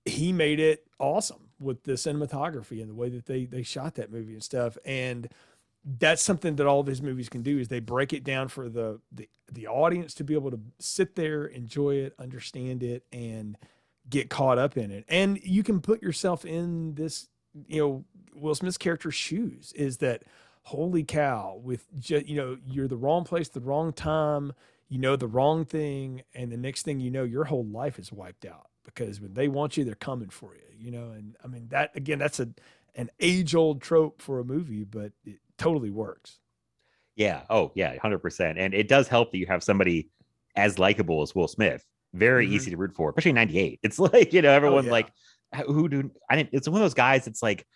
he 0.05 0.33
made 0.33 0.61
it 0.61 0.87
awesome 0.99 1.46
with 1.59 1.83
the 1.85 1.93
cinematography 1.93 2.81
and 2.81 2.91
the 2.91 2.95
way 2.95 3.09
that 3.09 3.27
they 3.27 3.45
they 3.45 3.63
shot 3.63 3.95
that 3.97 4.13
movie 4.13 4.35
and 4.35 4.43
stuff. 4.43 4.77
And 4.85 5.29
that's 5.99 6.23
something 6.23 6.57
that 6.57 6.67
all 6.67 6.81
of 6.81 6.87
his 6.87 7.01
movies 7.01 7.29
can 7.29 7.43
do 7.43 7.59
is 7.59 7.69
they 7.69 7.81
break 7.81 8.13
it 8.13 8.25
down 8.25 8.49
for 8.49 8.69
the 8.69 9.01
the, 9.13 9.29
the 9.53 9.67
audience 9.67 10.15
to 10.15 10.25
be 10.25 10.35
able 10.35 10.51
to 10.51 10.61
sit 10.79 11.15
there 11.15 11.47
enjoy 11.47 11.95
it 11.95 12.15
understand 12.19 12.83
it 12.83 13.05
and 13.13 13.57
get 14.09 14.31
caught 14.31 14.59
up 14.59 14.77
in 14.77 14.91
it. 14.91 15.05
And 15.09 15.39
you 15.43 15.63
can 15.63 15.81
put 15.81 16.03
yourself 16.03 16.45
in 16.45 16.95
this 16.95 17.29
you 17.69 17.81
know 17.81 18.05
will 18.35 18.55
smith's 18.55 18.77
character's 18.77 19.15
shoes 19.15 19.73
is 19.75 19.99
that 19.99 20.23
holy 20.65 21.05
cow 21.05 21.59
with 21.63 21.87
just 21.99 22.27
you 22.27 22.37
know 22.37 22.59
you're 22.67 22.89
the 22.89 22.97
wrong 22.97 23.25
place 23.25 23.49
the 23.49 23.61
wrong 23.61 23.93
time 23.93 24.53
you 24.89 24.99
know 24.99 25.17
the 25.17 25.27
wrong 25.27 25.65
thing 25.65 26.23
and 26.35 26.53
the 26.53 26.57
next 26.57 26.83
thing 26.83 27.01
you 27.01 27.11
know 27.11 27.25
your 27.25 27.45
whole 27.45 27.65
life 27.65 27.99
is 27.99 28.13
wiped 28.13 28.45
out 28.45 28.69
because 28.87 29.21
when 29.21 29.35
they 29.35 29.49
want 29.49 29.77
you 29.77 29.85
they're 29.85 29.95
coming 29.95 30.31
for 30.31 30.55
you 30.55 30.63
you 30.79 30.91
know 30.91 31.11
and 31.11 31.37
i 31.45 31.47
mean 31.47 31.67
that 31.69 31.91
again 31.95 32.19
that's 32.19 32.41
a 32.41 32.49
an 32.95 33.11
age 33.21 33.55
old 33.55 33.83
trope 33.83 34.23
for 34.23 34.39
a 34.39 34.45
movie 34.45 34.85
but 34.85 35.13
it 35.27 35.39
totally 35.59 35.91
works 35.91 36.39
Yeah. 37.17 37.43
Oh, 37.49 37.73
yeah, 37.75 37.97
hundred 37.99 38.19
percent. 38.21 38.59
And 38.59 38.75
it 38.75 38.89
does 38.89 39.09
help 39.09 39.33
that 39.33 39.39
you 39.39 39.47
have 39.47 39.63
somebody 39.63 40.11
as 40.55 40.79
likable 40.79 41.23
as 41.23 41.35
Will 41.35 41.49
Smith. 41.49 41.83
Very 42.13 42.47
Mhm. 42.47 42.53
easy 42.53 42.71
to 42.73 42.77
root 42.77 42.95
for, 42.95 43.09
especially 43.11 43.31
in 43.31 43.35
'98. 43.37 43.81
It's 43.83 43.99
like 44.13 44.33
you 44.35 44.43
know 44.43 44.51
everyone 44.53 44.85
yeah. 44.85 44.91
like 44.99 45.09
who 45.67 45.89
do 45.89 46.11
I 46.29 46.37
didn't. 46.37 46.51
It's 46.53 46.69
one 46.69 46.81
of 46.81 46.85
those 46.85 46.95
guys. 46.95 47.27
It's 47.27 47.43
like 47.43 47.67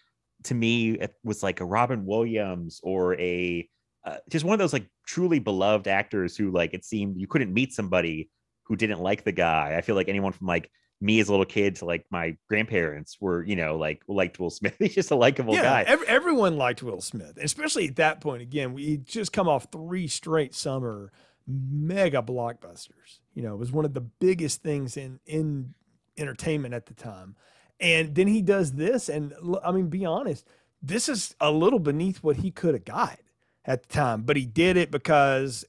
to 0.45 0.55
me 0.55 0.93
it 0.93 1.15
was 1.25 1.43
like 1.43 1.61
a 1.61 1.65
Robin 1.65 2.05
Williams 2.07 2.81
or 2.83 3.19
a 3.19 3.69
uh, 4.05 4.17
just 4.29 4.45
one 4.45 4.55
of 4.55 4.59
those 4.59 4.73
like 4.75 4.87
truly 5.07 5.39
beloved 5.39 5.89
actors 5.89 6.37
who 6.37 6.51
like 6.51 6.73
it 6.75 6.85
seemed 6.85 7.19
you 7.19 7.27
couldn't 7.27 7.53
meet 7.53 7.73
somebody 7.73 8.29
who 8.65 8.77
didn't 8.77 9.01
like 9.01 9.25
the 9.25 9.33
guy. 9.33 9.75
I 9.77 9.81
feel 9.81 9.97
like 9.97 10.09
anyone 10.09 10.33
from 10.33 10.47
like 10.47 10.71
me 11.01 11.19
as 11.21 11.29
a 11.29 11.33
little 11.33 11.47
kid 11.47 11.77
to 11.77 11.85
like 11.85 12.05
my 12.11 12.37
grandparents 12.49 13.17
were 13.21 13.43
you 13.45 13.57
know 13.57 13.77
like 13.77 14.03
liked 14.07 14.39
Will 14.39 14.51
Smith. 14.51 14.75
He's 14.79 14.95
just 14.95 15.11
a 15.11 15.17
likable 15.17 15.55
yeah 15.55 15.63
guy. 15.63 15.83
ev- 15.83 16.03
everyone 16.07 16.57
liked 16.57 16.83
will 16.83 17.01
smith 17.01 17.39
especially 17.41 17.89
at 17.89 17.97
that 17.97 18.21
point 18.21 18.43
again 18.43 18.73
we 18.75 18.99
just 18.99 19.33
come 19.33 19.49
off 19.49 19.69
three 19.73 20.07
straight 20.07 20.55
summer 20.55 21.11
mega 21.47 22.23
blockbusters 22.23 23.21
you 23.35 23.43
know 23.43 23.55
it 23.55 23.59
was 23.59 23.73
one 23.73 23.85
of 23.85 23.95
the 23.95 24.01
biggest 24.01 24.63
things 24.63 24.97
in 24.97 25.19
in 25.27 25.75
entertainment 26.19 26.75
at 26.75 26.87
the 26.87 26.95
time 26.95 27.35
and 27.81 28.15
then 28.15 28.29
he 28.29 28.43
does 28.43 28.73
this 28.73 29.09
and 29.09 29.33
I 29.65 29.73
mean 29.73 29.89
be 29.89 30.05
honest 30.05 30.47
this 30.83 31.09
is 31.09 31.35
a 31.41 31.51
little 31.51 31.79
beneath 31.79 32.19
what 32.23 32.37
he 32.37 32.51
could 32.51 32.75
have 32.75 32.85
got 32.85 33.19
at 33.65 33.83
the 33.83 33.89
time 33.89 34.23
but 34.23 34.37
he 34.37 34.45
did 34.45 34.77
it 34.77 34.91
because 34.91 35.65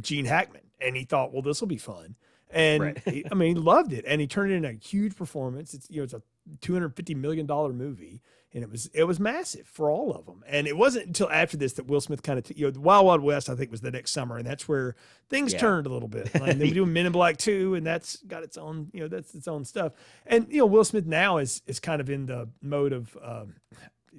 gene 0.00 0.24
hackman 0.24 0.62
and 0.80 0.96
he 0.96 1.04
thought 1.04 1.32
well 1.32 1.42
this 1.42 1.60
will 1.60 1.68
be 1.68 1.76
fun 1.78 2.16
And 2.52 2.82
Right. 2.82 2.98
he- 3.08 3.24
I 3.30 3.34
mean, 3.34 3.56
he 3.56 3.62
loved 3.62 3.92
it, 3.92 4.04
and 4.06 4.20
he 4.20 4.26
turned 4.26 4.52
it 4.52 4.56
into 4.56 4.68
a 4.68 4.72
huge 4.72 5.16
performance. 5.16 5.74
It's 5.74 5.90
you 5.90 5.98
know, 5.98 6.04
it's 6.04 6.12
a 6.14 6.22
two 6.60 6.72
hundred 6.74 6.94
fifty 6.94 7.14
million 7.14 7.46
dollar 7.46 7.72
movie, 7.72 8.20
and 8.52 8.62
it 8.62 8.70
was 8.70 8.86
it 8.92 9.04
was 9.04 9.18
massive 9.18 9.66
for 9.66 9.90
all 9.90 10.12
of 10.12 10.26
them. 10.26 10.44
And 10.46 10.66
it 10.66 10.76
wasn't 10.76 11.06
until 11.06 11.30
after 11.30 11.56
this 11.56 11.72
that 11.74 11.86
Will 11.86 12.00
Smith 12.00 12.22
kind 12.22 12.38
of 12.38 12.50
you 12.58 12.70
know, 12.70 12.78
Wild 12.80 13.06
Wild 13.06 13.20
West, 13.22 13.48
I 13.48 13.54
think, 13.54 13.70
was 13.70 13.80
the 13.80 13.90
next 13.90 14.10
summer, 14.12 14.36
and 14.36 14.46
that's 14.46 14.68
where 14.68 14.94
things 15.30 15.52
Yeah. 15.54 15.60
turned 15.60 15.86
a 15.86 15.90
little 15.90 16.08
bit. 16.08 16.34
Like 16.38 16.56
they 16.58 16.68
were 16.68 16.74
doing 16.74 16.92
Men 16.92 17.06
in 17.06 17.12
Black 17.12 17.36
two, 17.38 17.74
and 17.74 17.86
that's 17.86 18.16
got 18.24 18.42
its 18.42 18.58
own 18.58 18.88
you 18.92 19.00
know 19.00 19.08
that's 19.08 19.34
its 19.34 19.48
own 19.48 19.64
stuff. 19.64 19.92
And 20.26 20.46
you 20.50 20.58
know, 20.58 20.66
Will 20.66 20.84
Smith 20.84 21.06
now 21.06 21.38
is 21.38 21.62
is 21.66 21.80
kind 21.80 22.00
of 22.00 22.10
in 22.10 22.26
the 22.26 22.48
mode 22.60 22.92
of. 22.92 23.16
Um, 23.22 23.54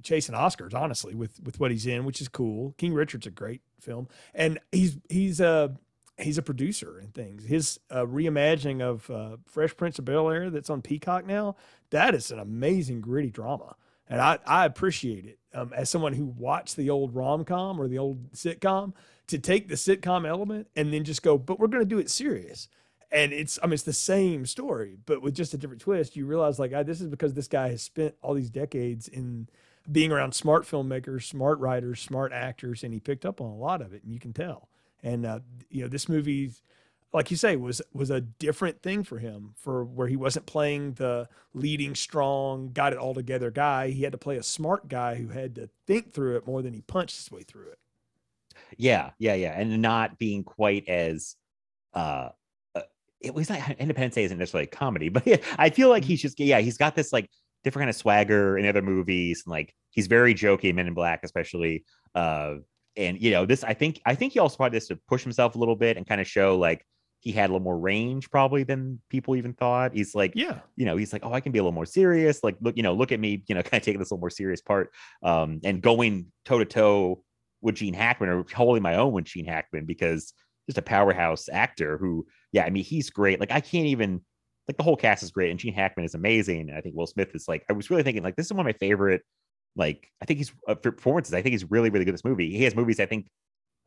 chasing 0.02 0.34
Oscars, 0.34 0.74
honestly, 0.74 1.14
with 1.14 1.40
with 1.44 1.60
what 1.60 1.70
he's 1.70 1.86
in, 1.86 2.04
which 2.04 2.20
is 2.20 2.28
cool. 2.28 2.74
King 2.80 2.96
Richard's 2.96 3.28
a 3.28 3.30
great 3.30 3.62
film, 3.80 4.08
and 4.34 4.58
he's 4.72 4.98
he's 5.08 5.40
a 5.40 5.76
he's 6.18 6.38
a 6.38 6.44
producer 6.44 7.00
and 7.00 7.14
things. 7.14 7.46
His 7.46 7.80
uh, 7.90 8.06
reimagining 8.06 8.82
of 8.82 9.10
uh, 9.10 9.38
Fresh 9.46 9.78
Prince 9.78 10.00
of 10.00 10.06
Bel 10.06 10.30
Air 10.30 10.50
that's 10.50 10.70
on 10.70 10.82
Peacock 10.82 11.26
now, 11.26 11.56
that 11.90 12.16
is 12.16 12.32
an 12.32 12.40
amazing 12.40 13.02
gritty 13.02 13.30
drama, 13.30 13.76
and 14.08 14.22
I 14.22 14.40
I 14.46 14.66
appreciate 14.66 15.26
it 15.26 15.40
um, 15.54 15.72
as 15.76 15.90
someone 15.90 16.14
who 16.14 16.26
watched 16.26 16.76
the 16.76 16.90
old 16.90 17.16
rom 17.16 17.46
com 17.46 17.80
or 17.80 17.88
the 17.88 17.98
old 18.00 18.32
sitcom 18.34 18.94
to 19.28 19.40
take 19.40 19.68
the 19.68 19.76
sitcom 19.76 20.28
element 20.28 20.68
and 20.76 20.94
then 20.94 21.04
just 21.04 21.24
go, 21.24 21.38
but 21.38 21.60
we're 21.60 21.68
going 21.68 21.84
to 21.84 21.90
do 21.90 22.00
it 22.00 22.10
serious. 22.10 22.68
And 23.12 23.32
it's, 23.32 23.60
I 23.62 23.68
mean, 23.68 23.74
it's 23.74 23.84
the 23.84 23.94
same 23.94 24.46
story, 24.46 24.98
but 25.06 25.22
with 25.22 25.36
just 25.36 25.54
a 25.54 25.58
different 25.58 25.82
twist. 25.82 26.16
You 26.16 26.26
realize, 26.26 26.58
like, 26.58 26.74
ah, 26.76 26.82
this 26.82 27.00
is 27.00 27.08
because 27.08 27.36
this 27.36 27.48
guy 27.48 27.70
has 27.70 27.84
spent 27.84 28.16
all 28.22 28.34
these 28.34 28.50
decades 28.50 29.08
in 29.08 29.48
being 29.92 30.12
around 30.12 30.34
smart 30.34 30.66
filmmakers, 30.66 31.24
smart 31.24 31.60
writers, 31.60 32.02
smart 32.02 32.34
actors, 32.34 32.84
and 32.84 32.92
he 32.92 33.00
picked 33.00 33.26
up 33.26 33.40
on 33.40 33.52
a 33.52 33.56
lot 33.56 33.82
of 33.82 33.94
it, 33.94 34.04
and 34.04 34.12
you 34.12 34.20
can 34.20 34.34
tell. 34.34 34.68
And 35.04 35.26
uh, 35.26 35.40
you 35.70 35.84
know, 35.84 35.90
this 35.90 36.08
movie, 36.08 36.52
like 37.12 37.30
you 37.30 37.38
say, 37.38 37.56
was 37.58 37.82
was 37.94 38.10
a 38.10 38.22
different 38.22 38.82
thing 38.82 39.04
for 39.04 39.20
him, 39.20 39.54
for 39.58 39.84
where 39.84 40.08
he 40.08 40.16
wasn't 40.16 40.46
playing 40.46 40.94
the 40.94 41.28
leading, 41.54 41.94
strong, 41.94 42.72
got 42.74 42.94
it 42.94 43.00
all 43.00 43.14
together 43.14 43.52
guy. 43.52 43.90
He 43.90 44.04
had 44.04 44.14
to 44.14 44.18
play 44.18 44.38
a 44.38 44.44
smart 44.44 44.88
guy 44.88 45.16
who 45.16 45.28
had 45.28 45.56
to 45.56 45.70
think 45.86 46.14
through 46.14 46.38
it 46.38 46.48
more 46.48 46.62
than 46.62 46.74
he 46.74 46.82
punched 46.82 47.18
his 47.18 47.32
way 47.32 47.44
through 47.44 47.68
it. 47.68 47.80
Yeah, 48.78 49.12
yeah, 49.20 49.36
yeah, 49.36 49.60
and 49.60 49.82
not 49.82 50.18
being 50.18 50.44
quite 50.44 50.88
as 50.88 51.36
uh, 51.94 52.30
uh 52.76 52.82
it 53.20 53.34
was 53.34 53.50
not 53.50 53.72
Independence 53.72 54.16
Day 54.16 54.24
isn't 54.24 54.38
necessarily 54.38 54.68
a 54.68 54.76
comedy, 54.76 55.10
but 55.10 55.28
yeah, 55.28 55.38
I 55.58 55.70
feel 55.70 55.90
like 55.90 56.06
he's 56.06 56.22
just 56.22 56.40
yeah, 56.40 56.60
he's 56.60 56.78
got 56.78 56.96
this 56.96 57.12
like 57.12 57.30
different 57.66 57.84
kind 57.84 57.90
of 57.90 57.96
swagger 57.98 58.58
in 58.58 58.66
other 58.66 58.82
movies, 58.82 59.44
and 59.46 59.52
like 59.52 59.76
he's 59.92 60.08
very 60.08 60.34
jokey 60.34 60.74
Men 60.74 60.88
in 60.88 60.94
Black, 60.94 61.22
especially. 61.24 61.84
Uh, 62.16 62.56
and 62.98 63.22
you 63.22 63.32
know, 63.32 63.46
this 63.46 63.64
I 63.64 63.74
think 63.74 64.02
I 64.06 64.16
think 64.16 64.34
he 64.34 64.40
also 64.40 64.58
tried 64.58 64.72
this 64.72 64.88
to 64.88 65.00
push 65.08 65.24
himself 65.24 65.56
a 65.56 65.60
little 65.60 65.76
bit 65.76 65.98
and 65.98 66.08
kind 66.08 66.22
of 66.22 66.28
show 66.28 66.58
like 66.58 66.86
he 67.22 67.32
had 67.32 67.50
a 67.50 67.54
little 67.54 67.64
more 67.64 67.80
range 67.80 68.30
probably 68.30 68.64
than 68.64 69.02
people 69.10 69.36
even 69.38 69.54
thought. 69.54 69.94
He's 69.94 70.14
like, 70.14 70.34
Yeah. 70.36 70.60
you 70.76 70.86
know, 70.86 70.98
he's 70.98 71.14
like, 71.14 71.24
oh, 71.26 71.32
I 71.32 71.40
can 71.40 71.54
be 71.54 71.60
a 71.60 71.64
little 71.64 71.72
more 71.74 71.86
serious. 71.86 72.44
Like, 72.44 72.58
look, 72.60 72.76
you 72.76 72.84
know, 72.84 72.94
look 72.94 73.14
at 73.14 73.20
me, 73.20 73.44
you 73.48 73.56
know, 73.56 73.64
kind 73.64 73.80
of 73.80 73.86
taking 73.86 74.00
this 74.00 74.12
a 74.12 74.14
little 74.14 74.20
more 74.22 74.30
serious 74.30 74.62
part, 74.62 74.92
um, 75.24 75.62
and 75.64 75.82
going 75.82 76.28
toe 76.44 76.60
to 76.60 76.66
toe 76.66 77.24
with 77.62 77.76
Gene 77.76 77.94
Hackman 77.94 78.30
or 78.30 78.46
holding 78.54 78.84
my 78.84 78.96
own 78.96 79.14
with 79.14 79.24
Gene 79.26 79.46
Hackman 79.46 79.86
because 79.86 80.34
just 80.68 80.78
a 80.78 80.82
powerhouse 80.82 81.48
actor 81.50 81.98
who, 81.98 82.28
yeah, 82.52 82.66
I 82.66 82.70
mean, 82.70 82.84
he's 82.84 83.10
great. 83.10 83.40
Like, 83.40 83.52
I 83.52 83.62
can't 83.62 83.88
even 83.88 84.22
like 84.68 84.78
the 84.78 84.84
whole 84.84 84.96
cast 84.96 85.24
is 85.24 85.32
great, 85.32 85.52
and 85.52 85.60
Gene 85.60 85.74
Hackman 85.74 86.06
is 86.06 86.16
amazing. 86.16 86.70
And 86.70 86.78
I 86.78 86.82
think 86.82 86.96
Will 86.96 87.08
Smith 87.08 87.34
is 87.34 87.48
like, 87.48 87.64
I 87.70 87.74
was 87.74 87.90
really 87.90 88.04
thinking 88.04 88.24
like 88.24 88.36
this 88.36 88.48
is 88.48 88.54
one 88.54 88.62
of 88.62 88.66
my 88.66 88.78
favorite. 88.80 89.22
Like, 89.76 90.12
I 90.22 90.26
think 90.26 90.38
he's 90.38 90.54
uh, 90.68 90.76
for 90.76 90.92
performances. 90.92 91.34
I 91.34 91.42
think 91.42 91.54
he's 91.54 91.70
really, 91.70 91.90
really 91.90 92.06
good. 92.06 92.14
This 92.14 92.26
movie, 92.26 92.52
he 92.52 92.64
has 92.64 92.76
movies. 92.76 93.00
I 93.00 93.06
think 93.06 93.28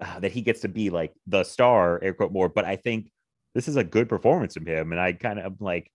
uh, 0.01 0.20
that 0.20 0.32
he 0.32 0.43
gets 0.43 0.61
to 0.61 0.68
be 0.68 0.91
like 0.91 1.12
the 1.26 1.45
star, 1.45 2.01
air 2.03 2.14
quote 2.14 2.32
more. 2.32 2.49
But 2.49 2.64
I 2.64 2.76
think 2.76 3.11
this 3.55 3.68
is 3.68 3.76
a 3.76 3.84
good 3.84 4.09
performance 4.09 4.55
from 4.55 4.66
him, 4.66 4.93
and 4.93 5.01
I 5.01 5.12
kind 5.12 5.39
of 5.39 5.61
like, 5.61 5.91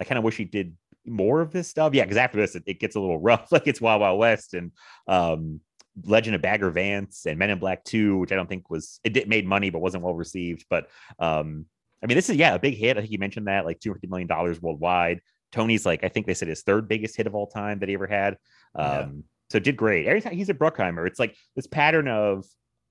I 0.00 0.04
kind 0.04 0.18
of 0.18 0.24
wish 0.24 0.36
he 0.36 0.44
did 0.44 0.76
more 1.06 1.40
of 1.40 1.52
this 1.52 1.68
stuff. 1.68 1.94
Yeah, 1.94 2.04
because 2.04 2.16
after 2.16 2.38
this, 2.38 2.54
it, 2.54 2.64
it 2.66 2.80
gets 2.80 2.96
a 2.96 3.00
little 3.00 3.18
rough. 3.20 3.50
Like 3.52 3.66
it's 3.66 3.80
Wild 3.80 4.00
Wild 4.00 4.18
West 4.18 4.54
and 4.54 4.72
um, 5.06 5.60
Legend 6.04 6.36
of 6.36 6.42
Bagger 6.42 6.70
Vance 6.70 7.26
and 7.26 7.38
Men 7.38 7.50
in 7.50 7.58
Black 7.58 7.84
Two, 7.84 8.18
which 8.18 8.32
I 8.32 8.36
don't 8.36 8.48
think 8.48 8.70
was 8.70 9.00
it 9.04 9.12
did 9.12 9.28
made 9.28 9.46
money 9.46 9.70
but 9.70 9.80
wasn't 9.80 10.02
well 10.02 10.14
received. 10.14 10.66
But 10.68 10.88
um, 11.18 11.66
I 12.02 12.06
mean, 12.06 12.16
this 12.16 12.30
is 12.30 12.36
yeah 12.36 12.54
a 12.54 12.58
big 12.58 12.74
hit. 12.74 12.96
I 12.96 13.00
think 13.00 13.12
you 13.12 13.18
mentioned 13.18 13.46
that 13.46 13.64
like 13.64 13.80
two 13.80 13.90
hundred 13.90 14.10
million 14.10 14.28
dollars 14.28 14.60
worldwide. 14.60 15.20
Tony's 15.52 15.86
like 15.86 16.04
I 16.04 16.08
think 16.08 16.26
they 16.26 16.34
said 16.34 16.48
his 16.48 16.62
third 16.62 16.88
biggest 16.88 17.16
hit 17.16 17.26
of 17.26 17.34
all 17.34 17.46
time 17.46 17.78
that 17.80 17.88
he 17.88 17.94
ever 17.94 18.06
had. 18.06 18.36
Um, 18.74 18.86
Yeah. 18.86 19.06
so 19.50 19.58
did 19.58 19.76
great. 19.76 20.06
Every 20.06 20.20
time 20.20 20.34
he's 20.34 20.48
a 20.50 20.54
Bruckheimer, 20.54 21.06
it's 21.06 21.18
like 21.18 21.36
this 21.56 21.66
pattern 21.66 22.08
of 22.08 22.44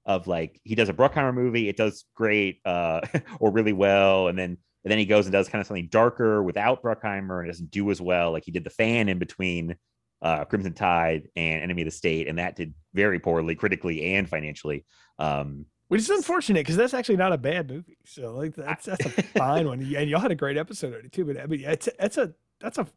of 0.06 0.26
like 0.26 0.60
he 0.64 0.74
does 0.76 0.90
a 0.90 0.94
Bruckheimer 0.94 1.34
movie, 1.34 1.68
it 1.70 1.78
does 1.78 2.06
great 2.16 2.60
uh 2.66 3.02
or 3.40 3.52
really 3.52 3.74
well, 3.74 4.28
and 4.28 4.38
then 4.40 4.58
and 4.84 4.92
then 4.92 4.98
he 5.00 5.06
goes 5.06 5.26
and 5.26 5.34
does 5.34 5.50
kind 5.50 5.60
of 5.60 5.68
something 5.68 5.90
darker 5.92 6.42
without 6.42 6.82
Bruckheimer 6.82 7.40
and 7.40 7.50
doesn't 7.50 7.72
do 7.72 7.92
as 7.92 8.00
well. 8.00 8.32
Like 8.32 8.46
he 8.46 8.52
did 8.52 8.64
the 8.64 8.70
fan 8.70 9.10
in 9.10 9.20
between 9.20 9.76
uh 10.22 10.46
Crimson 10.46 10.74
Tide 10.74 11.28
and 11.36 11.62
Enemy 11.62 11.82
of 11.84 11.88
the 11.88 11.92
State, 11.92 12.28
and 12.28 12.40
that 12.40 12.56
did 12.56 12.74
very 12.94 13.20
poorly 13.20 13.54
critically 13.56 14.16
and 14.16 14.28
financially. 14.30 14.86
Um 15.20 15.66
Which 15.90 16.02
is 16.02 16.10
unfortunate 16.10 16.62
because 16.62 16.78
that's 16.78 16.94
actually 16.94 17.18
not 17.18 17.34
a 17.34 17.38
bad 17.38 17.70
movie. 17.70 17.98
So 18.06 18.34
like 18.34 18.56
that's 18.56 18.86
that's 18.86 19.06
a 19.06 19.10
fine 19.38 19.68
one, 19.68 19.82
and 19.82 20.10
y'all 20.10 20.22
had 20.22 20.32
a 20.32 20.36
great 20.36 20.58
episode 20.58 20.94
on 20.96 21.06
it 21.06 21.12
too. 21.12 21.26
But 21.26 21.40
I 21.40 21.46
mean, 21.48 21.62
it's 21.66 21.90
that's 22.00 22.18
a 22.18 22.34
that's 22.60 22.78
a 22.78 22.88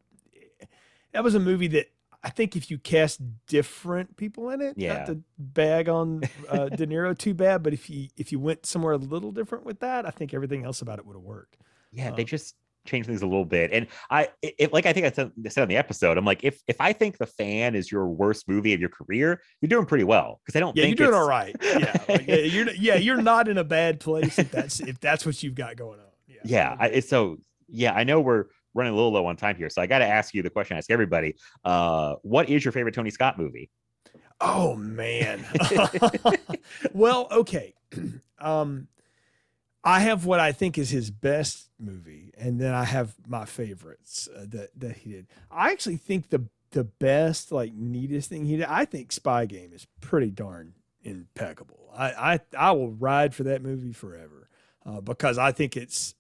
that 1.13 1.25
was 1.25 1.35
a 1.35 1.41
movie 1.41 1.69
that 1.69 1.91
I 2.23 2.31
think 2.31 2.55
if 2.55 2.71
you 2.71 2.79
cast 2.79 3.21
different 3.47 4.17
people 4.17 4.51
in 4.51 4.61
it, 4.61 4.77
Yeah. 4.77 4.93
not 4.93 5.07
to 5.07 5.21
bag 5.39 5.89
on 5.89 6.29
uh, 6.49 6.69
De 6.69 6.87
Niro 6.87 7.17
too 7.17 7.35
bad, 7.35 7.63
but 7.63 7.73
if 7.73 7.89
you 7.89 8.09
if 8.17 8.31
you 8.33 8.39
went 8.39 8.67
somewhere 8.67 8.93
a 8.93 8.99
little 8.99 9.33
different 9.33 9.65
with 9.65 9.81
that, 9.81 10.07
I 10.07 10.11
think 10.11 10.35
everything 10.35 10.65
else 10.65 10.83
about 10.83 10.99
it 10.99 11.07
would 11.07 11.17
have 11.17 11.23
worked. 11.23 11.57
yeah, 11.93 12.11
they 12.11 12.25
Um, 12.25 12.25
just 12.25 12.55
changed 12.87 13.09
things 13.09 13.23
a 13.23 13.27
little 13.27 13.45
bit. 13.45 13.73
And 13.73 13.87
I 14.11 14.29
it, 14.43 14.73
like 14.73 14.87
I 14.87 14.93
think 14.93 15.07
I 15.07 15.11
said, 15.11 15.33
said 15.49 15.63
on 15.63 15.69
the 15.69 15.77
episode, 15.77 16.17
I'm 16.19 16.25
like, 16.25 16.45
if 16.45 16.61
if 16.67 16.77
I 16.81 16.93
think 16.93 17.19
the 17.19 17.27
fan 17.27 17.75
is 17.75 17.91
your 17.91 18.09
worst 18.09 18.49
movie 18.49 18.75
of 18.75 18.81
your 18.81 18.91
career, 18.91 19.41
you're 19.61 19.69
doing 19.69 19.87
pretty 19.87 20.05
well. 20.05 20.41
Because 20.45 20.57
I 20.57 20.61
don't 20.61 20.77
Yeah, 20.77 20.85
you're 20.85 20.95
doing 20.95 21.15
all 21.15 21.25
right. 21.25 21.57
Yeah, 21.73 21.97
like, 22.09 22.27
yeah, 22.29 22.37
you're 22.41 22.71
yeah, 22.71 22.95
you're 22.97 23.17
not 23.17 23.49
in 23.49 23.59
a 23.59 23.65
bad 23.65 24.01
place 24.01 24.39
if 24.39 24.51
that's 24.51 24.81
if 24.81 25.01
that's 25.01 25.27
what 25.27 25.43
you've 25.43 25.55
got 25.55 25.77
going 25.77 26.01
on. 26.01 26.07
Yeah, 26.29 26.37
yeah 26.45 26.77
I, 26.79 27.01
so 27.01 27.37
yeah 27.69 27.93
i 27.93 28.05
know 28.05 28.21
we're 28.21 28.47
running 28.75 28.93
a 28.93 28.97
little 28.97 29.13
low 29.13 29.27
on 29.27 29.37
time 29.37 29.57
here 29.57 29.69
so 29.69 29.83
i 29.83 29.87
got 29.87 29.99
to 29.99 30.07
ask 30.07 30.35
you 30.35 30.43
the 30.43 30.51
question 30.51 30.77
i 30.77 30.79
ask 30.79 30.91
everybody 30.91 31.35
uh 31.65 32.15
what 32.23 32.49
is 32.49 32.65
your 32.65 32.73
favorite 32.73 32.95
tony 32.95 33.11
scott 33.11 33.39
movie 33.39 33.71
Oh 34.41 34.75
man. 34.75 35.45
well, 36.93 37.29
okay. 37.31 37.75
Um 38.43 38.89
I 39.85 40.01
have 40.01 40.25
what 40.25 40.41
I 40.41 40.53
think 40.53 40.79
is 40.79 40.89
his 40.89 41.11
best 41.11 41.69
movie 41.79 42.33
and 42.39 42.59
then 42.59 42.73
I 42.73 42.85
have 42.85 43.15
my 43.27 43.45
favorites 43.45 44.31
uh, 44.35 44.47
that 44.49 44.71
that 44.79 44.97
he 44.97 45.11
did. 45.11 45.27
I 45.51 45.73
actually 45.73 45.99
think 45.99 46.31
the 46.31 46.47
the 46.71 46.85
best 46.85 47.53
like 47.53 47.75
neatest 47.75 48.31
thing 48.31 48.47
he 48.47 48.57
did 48.57 48.65
I 48.65 48.87
think 48.87 49.13
Spy 49.13 49.45
Game 49.45 49.75
is 49.75 49.87
pretty 50.01 50.31
darn 50.31 50.73
impeccable. 51.03 51.91
I 51.95 52.07
I 52.33 52.41
I 52.57 52.73
will 52.73 52.93
ride 52.93 53.35
for 53.35 53.43
that 53.43 53.61
movie 53.61 53.93
forever. 53.93 54.49
Uh, 54.87 55.03
because 55.03 55.37
I 55.37 55.53
think 55.53 55.77
it's 55.77 56.15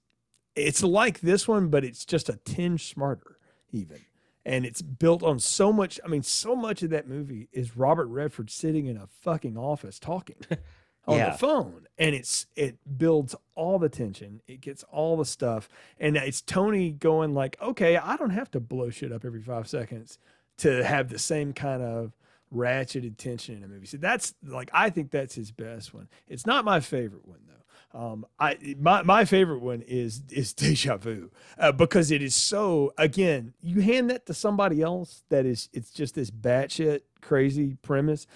it's 0.56 0.82
like 0.82 1.20
this 1.20 1.46
one 1.48 1.68
but 1.68 1.84
it's 1.84 2.04
just 2.04 2.28
a 2.28 2.36
tinge 2.44 2.88
smarter 2.88 3.38
even 3.72 3.98
and 4.44 4.64
it's 4.64 4.80
built 4.80 5.22
on 5.22 5.38
so 5.38 5.70
much. 5.70 6.00
I 6.02 6.08
mean, 6.08 6.22
so 6.22 6.56
much 6.56 6.82
of 6.82 6.88
that 6.90 7.06
movie 7.06 7.48
is 7.52 7.76
Robert 7.76 8.06
Redford 8.06 8.48
sitting 8.50 8.86
in 8.86 8.96
a 8.96 9.06
fucking 9.06 9.58
office 9.58 9.98
talking 9.98 10.36
on 11.06 11.18
Yeah. 11.18 11.30
the 11.32 11.38
phone, 11.38 11.86
and 11.98 12.14
it's 12.14 12.46
it 12.56 12.78
builds 12.96 13.34
all 13.54 13.78
the 13.78 13.90
tension. 13.90 14.40
It 14.48 14.62
gets 14.62 14.82
all 14.84 15.18
the 15.18 15.26
stuff, 15.26 15.68
and 15.98 16.16
it's 16.16 16.40
Tony 16.40 16.90
going 16.90 17.34
like, 17.34 17.58
"Okay, 17.60 17.98
I 17.98 18.16
don't 18.16 18.30
have 18.30 18.50
to 18.52 18.60
blow 18.60 18.88
shit 18.88 19.12
up 19.12 19.26
every 19.26 19.42
five 19.42 19.68
seconds 19.68 20.18
to 20.58 20.82
have 20.84 21.10
the 21.10 21.18
same 21.18 21.52
kind 21.52 21.82
of 21.82 22.16
ratcheted 22.52 23.18
tension 23.18 23.56
in 23.58 23.62
a 23.62 23.68
movie." 23.68 23.86
So 23.86 23.98
that's 23.98 24.32
like 24.42 24.70
I 24.72 24.88
think 24.88 25.10
that's 25.10 25.34
his 25.34 25.50
best 25.52 25.92
one. 25.92 26.08
It's 26.28 26.46
not 26.46 26.64
my 26.64 26.80
favorite 26.80 27.28
one 27.28 27.40
though. 27.46 27.59
Um, 27.92 28.24
I 28.38 28.76
my 28.78 29.02
my 29.02 29.24
favorite 29.24 29.60
one 29.60 29.82
is 29.82 30.22
is 30.30 30.52
Deja 30.54 30.96
Vu 30.96 31.30
uh, 31.58 31.72
because 31.72 32.10
it 32.10 32.22
is 32.22 32.34
so 32.34 32.92
again 32.96 33.54
you 33.60 33.80
hand 33.80 34.10
that 34.10 34.26
to 34.26 34.34
somebody 34.34 34.80
else 34.80 35.24
that 35.28 35.44
is 35.44 35.68
it's 35.72 35.90
just 35.90 36.14
this 36.14 36.30
batshit 36.30 37.00
crazy 37.20 37.76
premise 37.82 38.26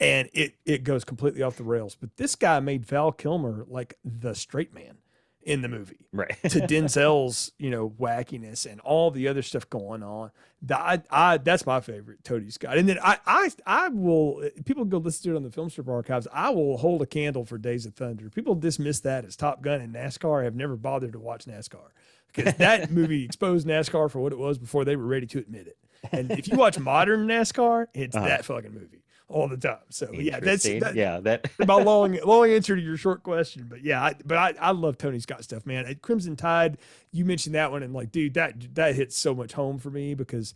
and 0.00 0.28
it 0.32 0.54
it 0.64 0.84
goes 0.84 1.04
completely 1.04 1.42
off 1.42 1.56
the 1.56 1.64
rails. 1.64 1.96
But 1.98 2.16
this 2.16 2.34
guy 2.34 2.60
made 2.60 2.86
Val 2.86 3.12
Kilmer 3.12 3.64
like 3.68 3.98
the 4.04 4.34
straight 4.34 4.74
man 4.74 4.98
in 5.44 5.62
the 5.62 5.68
movie 5.68 6.06
right 6.12 6.36
to 6.42 6.60
Denzel's 6.60 7.52
you 7.58 7.70
know 7.70 7.90
wackiness 7.90 8.70
and 8.70 8.80
all 8.80 9.10
the 9.10 9.28
other 9.28 9.42
stuff 9.42 9.68
going 9.70 10.02
on. 10.02 10.30
That 10.62 10.80
I, 11.10 11.32
I 11.32 11.36
that's 11.38 11.66
my 11.66 11.80
favorite 11.80 12.24
Tony 12.24 12.50
Scott. 12.50 12.78
And 12.78 12.88
then 12.88 12.98
I 13.02 13.18
I 13.26 13.50
I 13.66 13.88
will 13.88 14.42
people 14.64 14.84
go 14.84 14.98
listen 14.98 15.24
to 15.30 15.34
it 15.34 15.36
on 15.36 15.42
the 15.42 15.50
Film 15.50 15.68
Strip 15.70 15.88
archives. 15.88 16.26
I 16.32 16.50
will 16.50 16.78
hold 16.78 17.02
a 17.02 17.06
candle 17.06 17.44
for 17.44 17.58
Days 17.58 17.84
of 17.86 17.94
Thunder. 17.94 18.30
People 18.30 18.54
dismiss 18.54 19.00
that 19.00 19.24
as 19.24 19.36
Top 19.36 19.62
Gun 19.62 19.80
and 19.80 19.94
NASCAR. 19.94 20.44
have 20.44 20.54
never 20.54 20.76
bothered 20.76 21.12
to 21.12 21.18
watch 21.18 21.44
NASCAR 21.44 21.88
because 22.32 22.54
that 22.58 22.90
movie 22.90 23.24
exposed 23.24 23.66
NASCAR 23.66 24.10
for 24.10 24.20
what 24.20 24.32
it 24.32 24.38
was 24.38 24.56
before 24.58 24.84
they 24.84 24.96
were 24.96 25.06
ready 25.06 25.26
to 25.26 25.38
admit 25.38 25.66
it. 25.66 25.76
And 26.12 26.30
if 26.32 26.48
you 26.48 26.56
watch 26.56 26.78
modern 26.78 27.26
NASCAR, 27.26 27.86
it's 27.94 28.16
Uh-huh. 28.16 28.26
that 28.26 28.44
fucking 28.44 28.72
movie. 28.72 29.03
All 29.34 29.48
the 29.48 29.56
time. 29.56 29.78
So 29.90 30.10
yeah, 30.12 30.38
that's 30.38 30.62
that, 30.62 30.94
yeah, 30.94 31.18
that 31.20 31.50
my 31.66 31.74
long 31.82 32.16
long 32.24 32.48
answer 32.48 32.76
to 32.76 32.80
your 32.80 32.96
short 32.96 33.24
question. 33.24 33.66
But 33.68 33.82
yeah, 33.82 34.02
I, 34.02 34.14
but 34.24 34.38
I, 34.38 34.54
I 34.60 34.70
love 34.70 34.96
Tony 34.96 35.18
Scott 35.18 35.42
stuff, 35.42 35.66
man. 35.66 35.86
At 35.86 36.02
Crimson 36.02 36.36
Tide, 36.36 36.78
you 37.10 37.24
mentioned 37.24 37.56
that 37.56 37.72
one, 37.72 37.82
and 37.82 37.92
like, 37.92 38.12
dude, 38.12 38.34
that 38.34 38.74
that 38.76 38.94
hits 38.94 39.16
so 39.16 39.34
much 39.34 39.52
home 39.52 39.78
for 39.78 39.90
me 39.90 40.14
because 40.14 40.54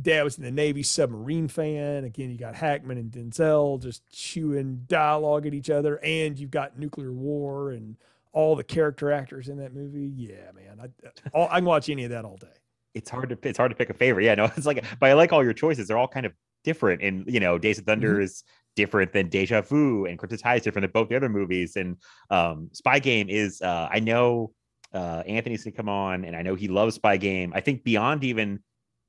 dad 0.00 0.22
was 0.22 0.38
in 0.38 0.44
the 0.44 0.52
Navy 0.52 0.84
submarine 0.84 1.48
fan. 1.48 2.04
Again, 2.04 2.30
you 2.30 2.38
got 2.38 2.54
Hackman 2.54 2.96
and 2.96 3.10
Denzel 3.10 3.82
just 3.82 4.08
chewing 4.12 4.84
dialogue 4.86 5.44
at 5.44 5.52
each 5.52 5.68
other, 5.68 5.96
and 5.96 6.38
you've 6.38 6.52
got 6.52 6.78
nuclear 6.78 7.12
war 7.12 7.72
and 7.72 7.96
all 8.32 8.54
the 8.54 8.64
character 8.64 9.10
actors 9.10 9.48
in 9.48 9.58
that 9.58 9.74
movie. 9.74 10.12
Yeah, 10.14 10.52
man, 10.54 10.78
I 10.80 11.06
uh, 11.06 11.10
all, 11.34 11.48
I 11.50 11.56
can 11.56 11.64
watch 11.64 11.88
any 11.88 12.04
of 12.04 12.10
that 12.10 12.24
all 12.24 12.36
day. 12.36 12.46
it's 12.94 13.10
hard 13.10 13.30
to 13.30 13.38
it's 13.42 13.58
hard 13.58 13.72
to 13.72 13.76
pick 13.76 13.90
a 13.90 13.94
favorite. 13.94 14.26
Yeah, 14.26 14.36
no, 14.36 14.44
it's 14.56 14.64
like, 14.66 14.84
but 15.00 15.10
I 15.10 15.14
like 15.14 15.32
all 15.32 15.42
your 15.42 15.54
choices. 15.54 15.88
They're 15.88 15.98
all 15.98 16.06
kind 16.06 16.24
of 16.24 16.32
different, 16.70 16.98
and 17.06 17.24
you 17.34 17.40
know, 17.40 17.56
Days 17.56 17.78
of 17.78 17.86
Thunder 17.86 18.14
Mm-hmm. 18.14 18.22
is 18.28 18.44
different 18.76 19.10
than 19.14 19.30
Deja 19.30 19.62
Vu, 19.62 20.04
and 20.04 20.18
Crimson 20.18 20.38
Tide 20.38 20.58
is 20.58 20.62
different 20.64 20.82
than 20.84 20.92
both 20.92 21.08
the 21.08 21.16
other 21.16 21.30
movies. 21.30 21.76
And 21.76 21.96
um, 22.30 22.68
Spy 22.74 22.98
Game 22.98 23.28
is, 23.30 23.62
uh, 23.62 23.88
I 23.90 24.00
know 24.00 24.52
uh, 24.92 25.22
Anthony's 25.26 25.64
gonna 25.64 25.74
come 25.74 25.88
on, 25.88 26.24
and 26.26 26.36
I 26.36 26.42
know 26.42 26.54
he 26.54 26.68
loves 26.68 26.96
Spy 26.96 27.16
Game. 27.16 27.52
I 27.54 27.60
think 27.60 27.84
beyond 27.84 28.22
even 28.24 28.60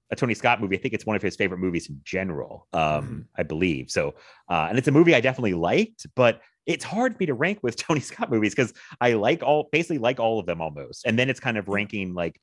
a 0.10 0.16
Tony 0.16 0.34
Scott 0.36 0.62
movie, 0.62 0.78
I 0.78 0.82
think 0.82 0.94
it's 0.94 1.06
one 1.06 1.18
of 1.18 1.22
his 1.22 1.36
favorite 1.36 1.58
movies 1.60 1.90
in 1.90 2.00
general. 2.06 2.68
Um, 2.72 2.82
Mm-hmm. 2.82 3.20
I 3.42 3.44
believe 3.44 3.92
so, 3.92 4.16
uh, 4.50 4.68
and 4.70 4.78
it's 4.78 4.88
a 4.88 4.92
movie 4.92 5.14
I 5.16 5.22
definitely 5.22 5.56
liked, 5.72 6.06
but. 6.16 6.42
It's 6.76 6.84
hard 6.84 7.14
for 7.14 7.20
me 7.22 7.28
to 7.28 7.34
rank 7.34 7.60
with 7.64 7.78
Tony 7.86 8.02
Scott 8.02 8.30
movies 8.30 8.54
because 8.54 8.74
I 9.00 9.14
like 9.14 9.42
all 9.42 9.70
basically 9.72 10.00
like 10.00 10.20
all 10.20 10.38
of 10.38 10.46
them 10.46 10.60
almost, 10.60 11.06
and 11.06 11.18
then 11.18 11.30
it's 11.30 11.40
kind 11.40 11.58
of 11.58 11.70
ranking 11.70 12.14
like 12.14 12.36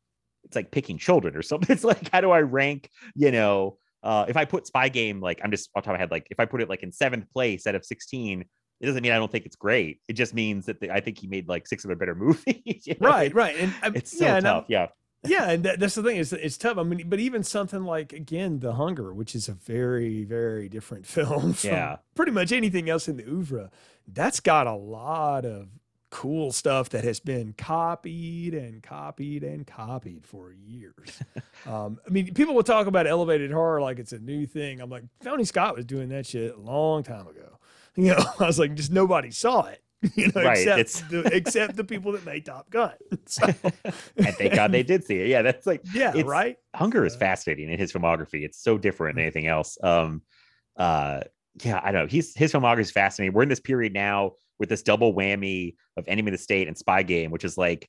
it's 0.45 0.57
like 0.57 0.71
picking 0.71 0.97
children 0.97 1.37
or 1.37 1.43
something. 1.43 1.69
It's 1.75 1.85
like 1.85 2.09
how 2.11 2.23
do 2.23 2.31
I 2.31 2.41
rank, 2.41 2.89
you 3.15 3.31
know, 3.31 3.77
uh 4.05 4.27
if 4.29 4.37
I 4.37 4.45
put 4.45 4.67
Spy 4.69 4.89
Game 4.89 5.21
like 5.21 5.41
I'm 5.43 5.51
just 5.51 5.71
off 5.75 5.83
top 5.83 5.91
of 5.91 5.95
my 5.95 5.99
head, 5.99 6.11
like 6.13 6.29
if 6.31 6.39
I 6.39 6.45
put 6.45 6.61
it 6.63 6.69
like 6.69 6.83
in 6.85 6.93
seventh 6.93 7.29
place 7.33 7.67
out 7.67 7.75
of 7.75 7.85
16, 7.85 8.45
it 8.81 8.87
doesn't 8.87 9.03
mean 9.03 9.13
I 9.13 9.17
don't 9.17 9.33
think 9.33 9.47
it's 9.47 9.57
great. 9.57 10.01
It 10.09 10.13
just 10.13 10.35
means 10.35 10.67
that 10.67 10.79
the, 10.81 10.91
I 10.93 11.01
think 11.01 11.19
he 11.19 11.27
made 11.27 11.49
like 11.49 11.67
six 11.67 11.85
other 11.85 11.97
better 11.97 12.15
movies. 12.25 12.87
you 12.87 12.95
know? 13.01 13.09
Right, 13.09 13.35
right, 13.35 13.57
and 13.59 13.75
um, 13.83 13.97
It's 13.97 14.17
so 14.17 14.25
yeah, 14.27 14.41
tough. 14.41 14.65
Yeah. 14.69 14.87
yeah, 15.27 15.51
and 15.51 15.65
that, 15.65 15.81
that's 15.81 15.95
the 15.95 16.03
thing. 16.03 16.19
Is 16.19 16.33
it's 16.35 16.59
tough. 16.59 16.77
I 16.77 16.83
mean, 16.83 17.09
but 17.09 17.19
even 17.19 17.43
something 17.43 17.85
like 17.85 18.13
again, 18.13 18.59
The 18.61 18.75
Hunger, 18.75 19.15
which 19.15 19.35
is 19.35 19.49
a 19.49 19.53
very, 19.55 20.25
very 20.25 20.69
different 20.69 21.07
film 21.17 21.55
from 21.55 21.71
Yeah. 21.71 21.97
pretty 22.15 22.33
much 22.33 22.53
anything 22.53 22.91
else 22.91 23.09
in 23.09 23.17
the 23.17 23.25
oeuvre. 23.25 23.71
That's 24.07 24.41
got 24.41 24.67
a 24.67 24.75
lot 24.75 25.47
of 25.47 25.69
cool 26.15 26.53
stuff 26.53 26.91
that 26.91 27.03
has 27.03 27.19
been 27.19 27.53
copied 27.59 28.55
and 28.55 28.85
copied 28.85 29.43
and 29.43 29.67
copied 29.67 30.25
for 30.25 30.53
years. 30.53 31.21
um, 31.67 31.99
I 32.07 32.11
mean, 32.11 32.33
people 32.35 32.55
will 32.55 32.63
talk 32.63 32.87
about 32.87 33.09
elevated 33.09 33.51
horror 33.51 33.81
like 33.81 33.99
it's 33.99 34.13
a 34.13 34.21
new 34.21 34.47
thing. 34.47 34.81
I'm 34.81 34.89
like, 34.89 35.03
Tony 35.25 35.43
Scott 35.43 35.75
was 35.75 35.85
doing 35.85 36.11
that 36.11 36.25
shit 36.25 36.55
a 36.55 36.61
long 36.61 37.03
time 37.03 37.27
ago. 37.27 37.51
You 37.97 38.09
know, 38.09 38.25
I 38.41 38.47
was 38.47 38.59
like, 38.59 38.75
just 38.75 38.91
nobody 38.91 39.31
saw 39.31 39.67
it. 39.67 39.81
You 40.17 40.33
know, 40.35 40.43
Right, 40.43 40.67
except 40.67 41.11
the, 41.11 41.31
except 41.33 41.77
the 41.77 41.85
people 41.85 42.11
that 42.11 42.27
made 42.27 42.45
Top 42.45 42.69
Gun. 42.69 42.95
So, 43.27 43.47
And 44.17 44.35
thank 44.35 44.53
God 44.53 44.73
they 44.73 44.83
did 44.83 45.05
see 45.05 45.21
it. 45.21 45.29
Yeah, 45.29 45.43
that's 45.43 45.65
like 45.65 45.81
yeah, 45.95 46.13
right. 46.25 46.57
Hunger 46.75 47.07
is 47.07 47.15
fascinating 47.15 47.71
in 47.71 47.79
his 47.79 47.93
filmography. 47.93 48.43
It's 48.43 48.61
so 48.61 48.79
different 48.79 49.15
than 49.15 49.23
anything 49.23 49.47
else. 49.47 49.79
Um, 49.81 50.23
uh, 50.77 51.21
yeah, 51.63 51.81
I 51.85 51.93
don't 51.93 52.03
know. 52.03 52.09
He's 52.09 52.35
his 52.35 52.53
filmography 52.53 52.81
is 52.81 52.91
fascinating. 52.91 53.33
We're 53.33 53.45
in 53.45 53.49
this 53.49 53.61
period 53.61 53.93
now 53.93 54.33
with 54.59 54.69
this 54.69 54.83
double 54.83 55.15
whammy 55.15 55.75
of 55.97 56.07
Enemy 56.09 56.31
of 56.31 56.33
the 56.33 56.39
State 56.39 56.69
and 56.69 56.77
Spy 56.77 57.03
Game, 57.03 57.31
which 57.31 57.45
is 57.45 57.59
like 57.59 57.89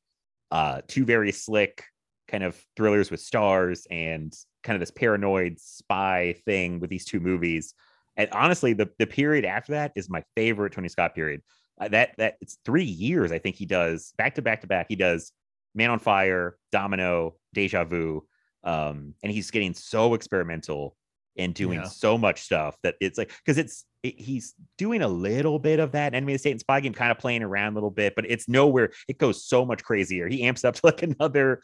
uh, 0.52 0.82
two 0.88 1.06
very 1.06 1.32
slick 1.32 1.84
kind 2.28 2.44
of 2.44 2.60
thrillers 2.76 3.12
with 3.12 3.20
stars 3.20 3.86
and 3.90 4.34
kind 4.64 4.76
of 4.76 4.80
this 4.80 4.92
paranoid 4.92 5.60
spy 5.60 6.36
thing 6.46 6.80
with 6.80 6.90
these 6.90 7.06
two 7.06 7.20
movies. 7.20 7.74
And 8.18 8.30
honestly, 8.32 8.74
the 8.74 8.90
the 8.98 9.08
period 9.08 9.46
after 9.46 9.74
that 9.74 9.92
is 9.96 10.10
my 10.10 10.24
favorite 10.36 10.74
Tony 10.74 10.90
Scott 10.90 11.16
period. 11.16 11.42
Uh, 11.80 11.90
that 11.90 12.12
that 12.18 12.36
it's 12.40 12.58
three 12.64 12.86
years 12.86 13.32
I 13.32 13.40
think 13.40 13.58
he 13.58 13.66
does 13.66 14.14
back 14.18 14.36
to 14.36 14.42
back 14.42 14.62
to 14.62 14.68
back. 14.68 14.88
He 14.90 14.96
does 14.96 15.32
Man 15.74 15.90
on 15.90 16.00
Fire, 16.00 16.58
Domino, 16.72 17.36
Deja 17.54 17.84
Vu, 17.84 18.26
um, 18.64 19.14
and 19.22 19.32
he's 19.32 19.52
getting 19.52 19.74
so 19.74 20.14
experimental 20.14 20.96
and 21.38 21.54
doing 21.54 21.80
Yeah. 21.80 21.86
so 21.88 22.18
much 22.18 22.42
stuff 22.42 22.78
that 22.84 22.96
it's 23.02 23.18
like 23.18 23.32
because 23.44 23.58
it's 23.58 23.86
it, 24.04 24.20
he's 24.20 24.54
doing 24.78 25.02
a 25.02 25.08
little 25.08 25.60
bit 25.60 25.80
of 25.80 25.92
that 25.94 26.14
Enemy 26.14 26.34
of 26.34 26.36
the 26.36 26.40
State 26.40 26.52
and 26.52 26.60
Spy 26.60 26.80
Game, 26.80 26.94
kind 26.94 27.12
of 27.12 27.18
playing 27.18 27.44
around 27.44 27.74
a 27.74 27.76
little 27.76 27.90
bit, 27.92 28.14
but 28.16 28.26
it's 28.30 28.48
nowhere. 28.48 28.92
It 29.08 29.18
goes 29.18 29.44
so 29.46 29.66
much 29.66 29.84
crazier. 29.84 30.28
He 30.28 30.44
amps 30.44 30.64
up 30.64 30.76
to 30.76 30.82
like 30.84 31.02
another 31.04 31.62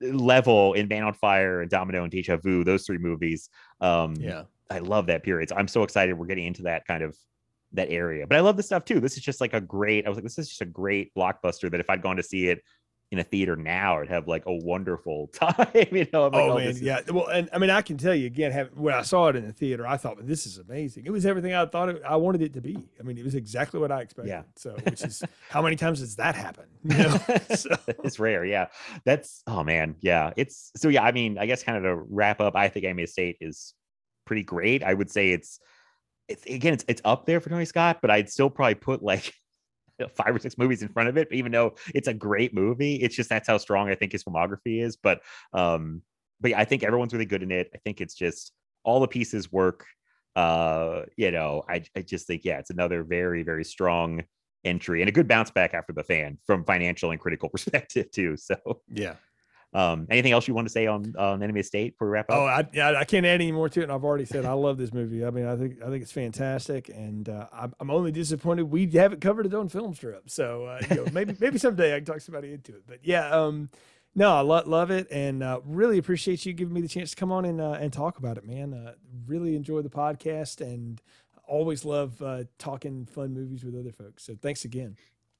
level 0.00 0.74
in 0.74 0.88
Man 0.88 1.04
on 1.04 1.14
Fire 1.14 1.60
and 1.62 1.70
Domino 1.70 2.02
and 2.02 2.10
Deja 2.10 2.36
Vu. 2.36 2.64
Those 2.64 2.84
three 2.86 2.98
movies. 2.98 3.48
Um, 3.80 4.14
Yeah. 4.18 4.44
I 4.68 4.80
love 4.80 5.06
that 5.06 5.22
period. 5.22 5.48
So 5.48 5.56
I'm 5.56 5.68
so 5.68 5.84
excited 5.84 6.18
we're 6.18 6.26
getting 6.26 6.46
into 6.46 6.62
that 6.64 6.86
kind 6.86 7.04
of 7.04 7.16
that 7.72 7.88
area. 7.88 8.26
But 8.26 8.36
I 8.36 8.40
love 8.40 8.56
this 8.56 8.66
stuff 8.66 8.84
too. 8.84 8.98
This 8.98 9.16
is 9.16 9.22
just 9.22 9.40
like 9.40 9.54
a 9.54 9.60
great. 9.60 10.06
I 10.06 10.08
was 10.08 10.16
like, 10.16 10.24
this 10.24 10.38
is 10.38 10.48
just 10.48 10.60
a 10.60 10.66
great 10.66 11.12
blockbuster 11.14 11.70
that 11.70 11.78
if 11.78 11.88
I'd 11.88 12.02
gone 12.02 12.16
to 12.16 12.22
see 12.22 12.48
it 12.48 12.62
in 13.12 13.20
a 13.20 13.24
theater 13.24 13.54
now, 13.54 14.00
I'd 14.00 14.08
have 14.08 14.26
like 14.26 14.44
a 14.46 14.52
wonderful 14.52 15.28
time. 15.32 15.68
you 15.92 16.06
know, 16.12 16.26
I'm 16.26 16.32
like, 16.32 16.42
oh, 16.42 16.50
oh, 16.52 16.58
man, 16.58 16.68
is- 16.68 16.82
yeah. 16.82 17.00
Well, 17.08 17.28
and 17.28 17.48
I 17.52 17.58
mean, 17.58 17.70
I 17.70 17.80
can 17.80 17.96
tell 17.96 18.14
you 18.14 18.26
again, 18.26 18.50
have, 18.50 18.76
when 18.76 18.94
I 18.94 19.02
saw 19.02 19.28
it 19.28 19.36
in 19.36 19.46
the 19.46 19.52
theater, 19.52 19.86
I 19.86 19.96
thought, 19.96 20.26
this 20.26 20.44
is 20.44 20.58
amazing. 20.58 21.06
It 21.06 21.10
was 21.10 21.24
everything 21.24 21.54
I 21.54 21.66
thought 21.66 21.88
it, 21.88 22.02
I 22.04 22.16
wanted 22.16 22.42
it 22.42 22.52
to 22.54 22.60
be. 22.60 22.76
I 22.98 23.04
mean, 23.04 23.16
it 23.16 23.24
was 23.24 23.36
exactly 23.36 23.78
what 23.78 23.92
I 23.92 24.00
expected. 24.00 24.30
Yeah. 24.30 24.42
So, 24.56 24.72
which 24.82 25.02
is 25.02 25.22
how 25.50 25.62
many 25.62 25.76
times 25.76 26.00
does 26.00 26.16
that 26.16 26.34
happen? 26.34 26.64
You 26.84 26.96
know? 26.98 27.18
So, 27.54 27.70
it's 28.04 28.18
rare. 28.18 28.44
Yeah. 28.44 28.66
That's 29.04 29.42
oh 29.46 29.62
man. 29.64 29.96
Yeah. 30.00 30.32
It's 30.36 30.70
so 30.76 30.88
yeah. 30.88 31.02
I 31.02 31.12
mean, 31.12 31.36
I 31.38 31.46
guess 31.46 31.62
kind 31.62 31.78
of 31.78 31.82
to 31.84 31.96
wrap 32.08 32.40
up, 32.40 32.54
I 32.56 32.68
think 32.68 32.84
Enemy 32.86 33.06
State 33.06 33.36
is 33.40 33.74
pretty 34.24 34.42
great. 34.44 34.82
I 34.84 34.94
would 34.94 35.10
say 35.10 35.30
it's 35.30 35.58
it's 36.28 36.44
again, 36.46 36.74
it's 36.74 36.84
it's 36.88 37.02
up 37.04 37.26
there 37.26 37.40
for 37.40 37.50
Tony 37.50 37.64
Scott, 37.64 37.98
but 38.02 38.10
I'd 38.10 38.30
still 38.30 38.50
probably 38.50 38.74
put 38.76 39.02
like 39.02 39.32
five 40.14 40.34
or 40.34 40.38
six 40.38 40.58
movies 40.58 40.82
in 40.82 40.88
front 40.88 41.08
of 41.08 41.16
it, 41.16 41.28
but 41.28 41.36
even 41.36 41.52
though 41.52 41.74
it's 41.94 42.08
a 42.08 42.14
great 42.14 42.54
movie. 42.54 42.96
It's 42.96 43.16
just 43.16 43.28
that's 43.28 43.48
how 43.48 43.58
strong 43.58 43.88
I 43.88 43.94
think 43.94 44.12
his 44.12 44.24
filmography 44.24 44.82
is. 44.82 44.96
But 44.96 45.20
um, 45.52 46.02
but 46.40 46.52
yeah, 46.52 46.60
I 46.60 46.64
think 46.64 46.82
everyone's 46.82 47.12
really 47.12 47.26
good 47.26 47.42
in 47.42 47.50
it. 47.50 47.70
I 47.74 47.78
think 47.78 48.00
it's 48.00 48.14
just 48.14 48.52
all 48.84 49.00
the 49.00 49.08
pieces 49.08 49.50
work. 49.50 49.86
Uh, 50.34 51.02
you 51.16 51.30
know, 51.30 51.64
I 51.68 51.84
I 51.96 52.02
just 52.02 52.26
think, 52.26 52.44
yeah, 52.44 52.58
it's 52.58 52.70
another 52.70 53.02
very, 53.02 53.42
very 53.42 53.64
strong 53.64 54.24
entry 54.64 55.00
and 55.00 55.08
a 55.08 55.12
good 55.12 55.28
bounce 55.28 55.50
back 55.50 55.74
after 55.74 55.92
the 55.92 56.02
fan 56.02 56.38
from 56.44 56.64
financial 56.64 57.12
and 57.12 57.20
critical 57.20 57.48
perspective 57.54 58.10
too. 58.10 58.36
So 58.36 58.56
yeah. 58.92 59.14
Um 59.76 60.06
anything 60.10 60.32
else 60.32 60.48
you 60.48 60.54
want 60.54 60.66
to 60.66 60.72
say 60.72 60.86
on 60.86 61.14
on 61.18 61.42
enemy 61.42 61.62
state 61.62 61.92
before 61.94 62.08
we 62.08 62.12
wrap 62.12 62.30
up 62.30 62.36
Oh, 62.38 62.46
I, 62.46 63.00
I 63.00 63.04
can't 63.04 63.26
add 63.26 63.40
any 63.40 63.52
more 63.52 63.68
to 63.68 63.80
it. 63.80 63.82
And 63.84 63.92
I've 63.92 64.04
already 64.04 64.24
said 64.24 64.44
I 64.44 64.52
love 64.52 64.78
this 64.78 64.92
movie. 64.92 65.24
I 65.24 65.30
mean, 65.30 65.46
I 65.46 65.56
think 65.56 65.82
I 65.82 65.86
think 65.90 66.02
it's 66.02 66.12
fantastic, 66.12 66.88
and 66.88 67.28
uh, 67.28 67.46
I'm, 67.52 67.74
I'm 67.78 67.90
only 67.90 68.10
disappointed 68.12 68.64
we 68.64 68.86
haven't 68.90 69.20
covered 69.20 69.46
it 69.46 69.54
on 69.54 69.68
film 69.68 69.94
strip. 69.94 70.30
So 70.30 70.64
uh, 70.64 70.80
you 70.90 70.96
know, 70.96 71.06
maybe 71.12 71.36
maybe 71.40 71.58
someday 71.58 71.94
I 71.94 71.98
can 71.98 72.06
talk 72.06 72.20
somebody 72.20 72.52
into 72.52 72.72
it. 72.74 72.84
But 72.86 73.00
yeah, 73.02 73.28
um, 73.30 73.68
no, 74.14 74.34
I 74.34 74.40
lo- 74.40 74.62
love 74.64 74.90
it, 74.90 75.08
and 75.10 75.42
uh, 75.42 75.60
really 75.64 75.98
appreciate 75.98 76.46
you 76.46 76.54
giving 76.54 76.72
me 76.72 76.80
the 76.80 76.88
chance 76.88 77.10
to 77.10 77.16
come 77.16 77.30
on 77.30 77.44
and 77.44 77.60
uh, 77.60 77.72
and 77.72 77.92
talk 77.92 78.18
about 78.18 78.38
it, 78.38 78.46
man. 78.46 78.72
Uh, 78.72 78.94
really 79.26 79.54
enjoy 79.56 79.82
the 79.82 79.90
podcast, 79.90 80.60
and 80.62 81.02
always 81.46 81.84
love 81.84 82.20
uh, 82.22 82.44
talking 82.58 83.04
fun 83.04 83.34
movies 83.34 83.62
with 83.62 83.78
other 83.78 83.92
folks. 83.92 84.24
So 84.24 84.34
thanks 84.40 84.64
again. 84.64 84.96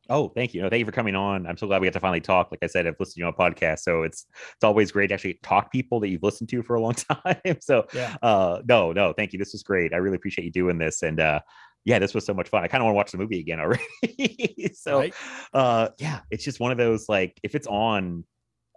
Oh, 0.09 0.29
thank 0.29 0.55
you. 0.55 0.63
No, 0.63 0.69
thank 0.71 0.79
you 0.81 0.87
for 0.87 0.93
coming 0.93 1.17
on. 1.17 1.47
I'm 1.47 1.57
so 1.57 1.67
glad 1.67 1.81
we 1.81 1.87
got 1.87 1.93
to 1.95 2.01
finally 2.01 2.21
talk. 2.21 2.51
Like 2.51 2.61
I 2.63 2.67
said, 2.69 2.87
I've 2.87 2.95
listened 3.01 3.15
to 3.15 3.21
you 3.21 3.27
on 3.27 3.35
a 3.35 3.37
podcast, 3.37 3.81
so 3.81 4.03
it's 4.03 4.27
it's 4.55 4.63
always 4.65 4.93
great 4.93 5.09
to 5.09 5.15
actually 5.15 5.39
talk 5.43 5.73
people 5.73 5.99
that 6.01 6.09
you've 6.09 6.23
listened 6.23 6.49
to 6.51 6.63
for 6.63 6.77
a 6.77 6.81
long 6.81 6.95
time. 7.25 7.57
So, 7.61 7.87
Yeah. 7.93 8.17
uh, 8.23 8.63
no, 8.69 8.93
no, 8.93 9.13
thank 9.13 9.33
you. 9.33 9.39
This 9.39 9.53
was 9.53 9.63
great. 9.63 9.93
I 9.93 9.97
really 9.97 10.17
appreciate 10.17 10.45
you 10.45 10.53
doing 10.53 10.79
this, 10.79 11.03
and 11.03 11.19
uh, 11.19 11.41
yeah, 11.85 11.99
this 11.99 12.15
was 12.15 12.25
so 12.25 12.35
much 12.35 12.49
fun. 12.49 12.63
I 12.63 12.69
kind 12.69 12.83
of 12.83 12.85
want 12.87 12.95
to 12.95 12.97
watch 12.97 13.13
the 13.13 13.19
movie 13.19 13.41
again 13.41 13.59
already. 14.07 14.71
so, 14.75 14.99
Right. 15.01 15.15
uh, 15.53 15.89
yeah, 15.99 16.21
it's 16.31 16.45
just 16.45 16.61
one 16.61 16.71
of 16.73 16.79
those 16.79 17.09
like 17.09 17.39
if 17.43 17.55
it's 17.55 17.67
on, 17.67 18.25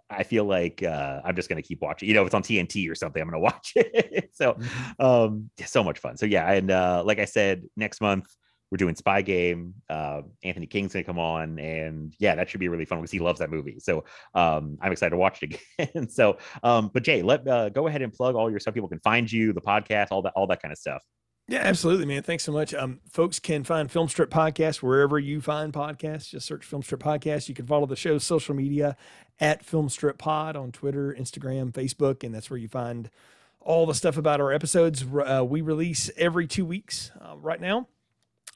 I 0.08 0.24
feel 0.24 0.44
like 0.44 0.82
uh, 0.82 1.20
I'm 1.24 1.36
just 1.36 1.48
gonna 1.48 1.62
keep 1.62 1.80
watching. 1.80 2.08
You 2.08 2.14
know, 2.14 2.22
if 2.22 2.26
it's 2.26 2.34
on 2.34 2.42
TNT 2.42 2.90
or 2.90 2.96
something, 2.96 3.22
I'm 3.22 3.28
gonna 3.28 3.38
watch 3.50 3.72
it. 3.76 4.30
so, 4.32 4.56
um, 4.98 5.50
yeah, 5.58 5.66
so 5.66 5.84
much 5.84 6.00
fun. 6.00 6.16
So 6.16 6.26
yeah, 6.26 6.50
and 6.50 6.70
uh, 6.72 7.04
like 7.06 7.20
I 7.20 7.24
said, 7.26 7.62
next 7.76 8.00
month 8.00 8.26
we're 8.70 8.76
doing 8.76 8.94
Spy 8.94 9.22
Game. 9.22 9.74
Uh, 9.88 10.22
Anthony 10.44 10.66
King's 10.66 10.92
gonna 10.92 11.04
come 11.04 11.18
on, 11.18 11.58
and 11.58 12.14
yeah, 12.18 12.34
that 12.34 12.48
should 12.48 12.60
be 12.60 12.68
really 12.68 12.84
fun 12.84 12.98
because 12.98 13.10
he 13.10 13.18
loves 13.18 13.40
that 13.40 13.50
movie. 13.50 13.78
So 13.80 14.04
um, 14.34 14.78
I'm 14.80 14.92
excited 14.92 15.10
to 15.10 15.16
watch 15.16 15.42
it 15.42 15.60
again. 15.78 16.08
so, 16.08 16.38
um, 16.62 16.90
but 16.92 17.02
Jay, 17.02 17.22
let 17.22 17.46
uh, 17.46 17.68
go 17.68 17.86
ahead 17.86 18.02
and 18.02 18.12
plug 18.12 18.34
all 18.34 18.50
your 18.50 18.60
stuff. 18.60 18.74
People 18.74 18.88
can 18.88 19.00
find 19.00 19.30
you, 19.30 19.52
the 19.52 19.60
podcast, 19.60 20.08
all 20.10 20.22
that, 20.22 20.32
all 20.36 20.46
that 20.46 20.62
kind 20.62 20.72
of 20.72 20.78
stuff. 20.78 21.02
Yeah, 21.50 21.62
absolutely, 21.64 22.06
man. 22.06 22.22
Thanks 22.22 22.44
so 22.44 22.52
much. 22.52 22.72
Um, 22.74 23.00
folks 23.10 23.40
can 23.40 23.64
find 23.64 23.88
Filmstrip 23.88 24.28
Podcast 24.28 24.76
wherever 24.76 25.18
you 25.18 25.40
find 25.40 25.72
podcasts. 25.72 26.28
Just 26.28 26.46
search 26.46 26.60
Filmstrip 26.60 26.98
Podcast. 26.98 27.48
You 27.48 27.56
can 27.56 27.66
follow 27.66 27.86
the 27.86 27.96
show's 27.96 28.22
social 28.22 28.54
media 28.54 28.96
at 29.40 29.66
Filmstrip 29.66 30.16
Pod 30.16 30.54
on 30.54 30.70
Twitter, 30.70 31.12
Instagram, 31.18 31.72
Facebook, 31.72 32.22
and 32.22 32.32
that's 32.32 32.50
where 32.50 32.58
you 32.58 32.68
find 32.68 33.10
all 33.58 33.84
the 33.84 33.94
stuff 33.94 34.16
about 34.16 34.40
our 34.40 34.52
episodes. 34.52 35.04
Uh, 35.04 35.44
we 35.44 35.60
release 35.60 36.08
every 36.16 36.46
two 36.46 36.64
weeks 36.64 37.10
uh, 37.20 37.36
right 37.36 37.60
now, 37.60 37.88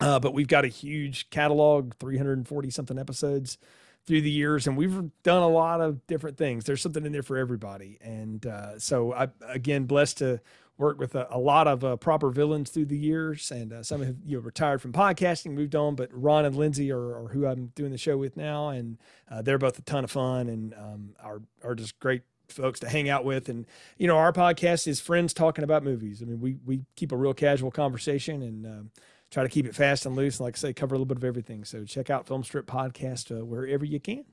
uh, 0.01 0.19
but 0.19 0.35
we've 0.35 0.49
got 0.49 0.65
a 0.65 0.69
huge 0.69 1.31
catalog, 1.31 1.95
340 1.99 2.71
something 2.71 2.99
episodes 2.99 3.59
through 4.07 4.21
the 4.21 4.31
years, 4.31 4.67
and 4.67 4.77
we've 4.77 5.11
done 5.23 5.43
a 5.43 5.49
lot 5.49 5.81
of 5.81 6.07
different 6.07 6.37
things. 6.37 6.65
There's 6.65 6.83
something 6.83 7.07
in 7.07 7.13
there 7.13 7.23
for 7.23 7.39
everybody, 7.39 7.99
and 8.01 8.45
uh, 8.45 8.79
so 8.79 9.13
I 9.15 9.29
again 9.49 9.85
blessed 9.85 10.19
to 10.19 10.41
work 10.77 10.99
with 10.99 11.15
a, 11.15 11.29
a 11.31 11.39
lot 11.39 11.69
of 11.69 11.85
uh, 11.85 11.97
proper 11.97 12.31
villains 12.31 12.71
through 12.71 12.87
the 12.87 12.99
years, 12.99 13.51
and 13.51 13.73
uh, 13.73 13.83
some 13.83 14.03
have 14.03 14.17
you 14.27 14.37
know 14.37 14.43
retired 14.43 14.83
from 14.83 14.93
podcasting, 14.93 15.53
moved 15.53 15.75
on. 15.75 15.95
But 15.95 16.11
Ron 16.13 16.45
and 16.45 16.57
Lindsay 16.57 16.91
are, 16.91 17.17
are 17.17 17.29
who 17.29 17.47
I'm 17.47 17.67
doing 17.75 17.93
the 17.93 17.99
show 17.99 18.17
with 18.17 18.37
now, 18.37 18.69
and 18.69 18.99
uh, 19.31 19.43
they're 19.43 19.59
both 19.59 19.79
a 19.79 19.83
ton 19.83 20.05
of 20.05 20.11
fun 20.11 20.49
and 20.49 20.75
um, 20.75 21.15
are 21.23 21.43
are 21.63 21.75
just 21.75 21.99
great 21.99 22.23
folks 22.49 22.81
to 22.81 22.89
hang 22.89 23.09
out 23.09 23.25
with. 23.25 23.49
And 23.49 23.67
you 23.97 24.07
know, 24.07 24.17
our 24.17 24.33
podcast 24.33 24.87
is 24.87 25.01
friends 25.01 25.33
talking 25.33 25.65
about 25.65 25.83
movies. 25.83 26.21
I 26.21 26.27
mean, 26.27 26.41
we 26.41 26.59
we 26.65 26.83
keep 26.97 27.13
a 27.13 27.17
real 27.17 27.35
casual 27.35 27.71
conversation 27.71 28.43
and. 28.43 28.67
Um, 28.67 28.91
try 29.35 29.43
to 29.43 29.49
keep 29.49 29.67
it 29.67 29.75
fast 29.75 30.07
and 30.07 30.15
loose. 30.15 30.39
And 30.39 30.45
like 30.45 30.57
I 30.57 30.59
say, 30.59 30.73
cover 30.73 30.95
a 30.95 30.99
little 30.99 31.07
bit 31.07 31.19
of 31.19 31.25
everything. 31.25 31.65
So 31.65 31.85
check 31.85 32.09
out 32.09 32.27
Film 32.27 32.45
Strip 32.45 32.67
Podcast 32.67 33.37
uh, 33.37 33.45
wherever 33.45 33.85
you 33.85 33.99
can. 33.99 34.25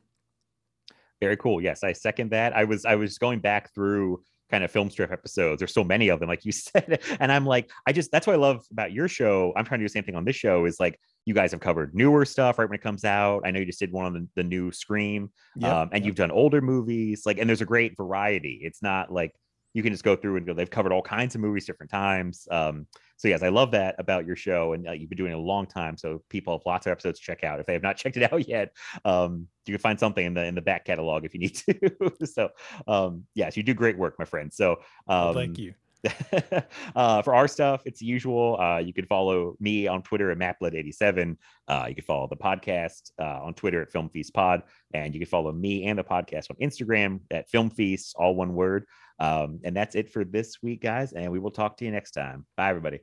Very 1.20 1.38
cool. 1.38 1.60
Yes, 1.62 1.84
I 1.84 1.93
second 1.93 2.32
that. 2.32 2.56
I 2.56 2.64
was 2.64 2.86
I 2.86 2.95
was 2.95 3.18
going 3.18 3.39
back 3.39 3.74
through 3.74 4.24
kind 4.52 4.64
of 4.64 4.72
film 4.72 4.89
strip 4.89 5.12
episodes. 5.12 5.60
There's 5.60 5.74
so 5.74 5.84
many 5.84 6.10
of 6.10 6.20
them, 6.20 6.28
like 6.28 6.45
you 6.45 6.52
said. 6.52 7.02
And 7.20 7.32
I'm 7.32 7.45
like, 7.45 7.72
I 7.88 7.93
just 7.93 8.12
that's 8.12 8.28
what 8.28 8.34
I 8.34 8.38
love 8.38 8.64
about 8.72 8.91
your 8.91 9.08
show. 9.08 9.54
I'm 9.56 9.66
trying 9.66 9.80
to 9.80 9.84
do 9.84 9.88
the 9.88 9.93
same 9.93 10.04
thing 10.04 10.16
on 10.16 10.26
this 10.26 10.36
show. 10.36 10.66
Is 10.66 10.80
like 10.80 10.99
you 11.26 11.34
guys 11.34 11.52
have 11.52 11.62
covered 11.62 11.95
newer 11.95 12.26
stuff 12.26 12.60
right 12.60 12.70
when 12.70 12.76
it 12.76 12.82
comes 12.82 13.04
out. 13.04 13.41
I 13.45 13.52
know 13.52 13.60
you 13.60 13.66
just 13.66 13.80
did 13.80 13.91
one 13.91 14.06
on 14.06 14.14
the, 14.14 14.28
the 14.36 14.43
new 14.43 14.72
Scream, 14.72 15.32
yep, 15.56 15.72
um, 15.72 15.89
and 15.93 16.04
yep. 16.04 16.06
you've 16.06 16.16
done 16.16 16.32
older 16.32 16.62
movies. 16.62 17.24
Like, 17.26 17.38
and 17.38 17.49
there's 17.49 17.62
a 17.62 17.66
great 17.66 17.97
variety. 17.97 18.62
It's 18.64 18.82
not 18.82 19.12
like 19.12 19.34
you 19.74 19.84
can 19.84 19.91
just 19.91 20.03
go 20.03 20.15
through 20.15 20.38
and 20.38 20.45
go. 20.45 20.53
They've 20.53 20.69
covered 20.69 20.91
all 20.91 21.01
kinds 21.01 21.36
of 21.36 21.41
movies 21.41 21.65
different 21.65 21.91
times. 21.91 22.47
Um, 22.51 22.88
so 23.17 23.28
yes, 23.28 23.43
I 23.43 23.49
love 23.49 23.72
that 23.72 23.95
about 23.99 24.26
your 24.26 24.36
show, 24.36 24.74
and 24.74 24.88
uh, 24.88 24.91
you've 24.91 25.09
been 25.09 25.17
doing 25.17 25.32
it 25.32 25.36
a 25.36 25.39
long 25.39 25.67
time. 25.67 25.95
So 25.95 26.24
people 26.30 26.53
have 26.53 26.65
lots 26.65 26.88
of 26.88 26.91
episodes 26.91 27.19
to 27.19 27.26
check 27.26 27.43
out. 27.43 27.59
If 27.59 27.67
they 27.67 27.74
have 27.74 27.84
not 27.84 27.97
checked 27.97 28.17
it 28.17 28.32
out 28.32 28.47
yet, 28.47 28.76
um, 29.05 29.47
you 29.65 29.74
can 29.74 29.82
find 29.82 29.99
something 29.99 30.26
in 30.26 30.34
the 30.34 30.45
in 30.45 30.55
the 30.55 30.61
back 30.61 30.86
catalog 30.86 31.24
if 31.26 31.34
you 31.34 31.39
need 31.39 31.55
to. 31.55 32.26
so 32.26 32.49
um, 32.88 33.26
yes, 33.36 33.55
you 33.55 33.63
do 33.63 33.74
great 33.74 33.97
work, 33.97 34.15
my 34.17 34.26
friend. 34.26 34.51
So 34.51 34.74
um, 35.07 35.26
well, 35.26 35.34
thank 35.34 35.57
you. 35.57 35.74
uh, 36.95 37.22
for 37.22 37.36
our 37.36 37.47
stuff, 37.47 37.82
it's 37.86 38.02
usual. 38.02 38.60
Uh, 38.60 38.80
you 38.80 38.93
can 38.93 39.06
follow 39.06 39.56
me 39.60 39.88
on 39.88 40.02
Twitter 40.02 40.32
at 40.32 40.38
MattBlood87. 40.38 41.38
Uh, 41.68 41.86
you 41.89 41.95
can 41.95 42.04
follow 42.04 42.28
the 42.28 42.36
podcast 42.36 43.12
uh, 43.20 43.39
on 43.43 43.54
Twitter 43.54 43.82
at 43.82 43.91
Film 43.91 44.10
Feast 44.10 44.34
Pod, 44.34 44.64
and 44.93 45.14
you 45.14 45.20
can 45.20 45.30
follow 45.30 45.52
me 45.52 45.86
and 45.86 45.99
the 45.99 46.04
podcast 46.04 46.49
on 46.49 46.58
Instagram 46.62 47.20
at 47.30 47.49
Film 47.49 47.70
Feast, 47.70 48.16
all 48.18 48.36
one 48.36 48.54
word. 48.54 48.86
Um, 49.20 49.60
and 49.64 49.76
that's 49.76 49.95
it 49.95 50.12
for 50.12 50.26
this 50.26 50.62
week, 50.64 50.82
guys. 50.82 51.14
And 51.14 51.32
we 51.32 51.39
will 51.39 51.52
talk 51.52 51.78
to 51.78 51.86
you 51.86 51.91
next 51.91 52.12
time. 52.12 52.45
Bye, 52.58 52.70
everybody. 52.70 53.02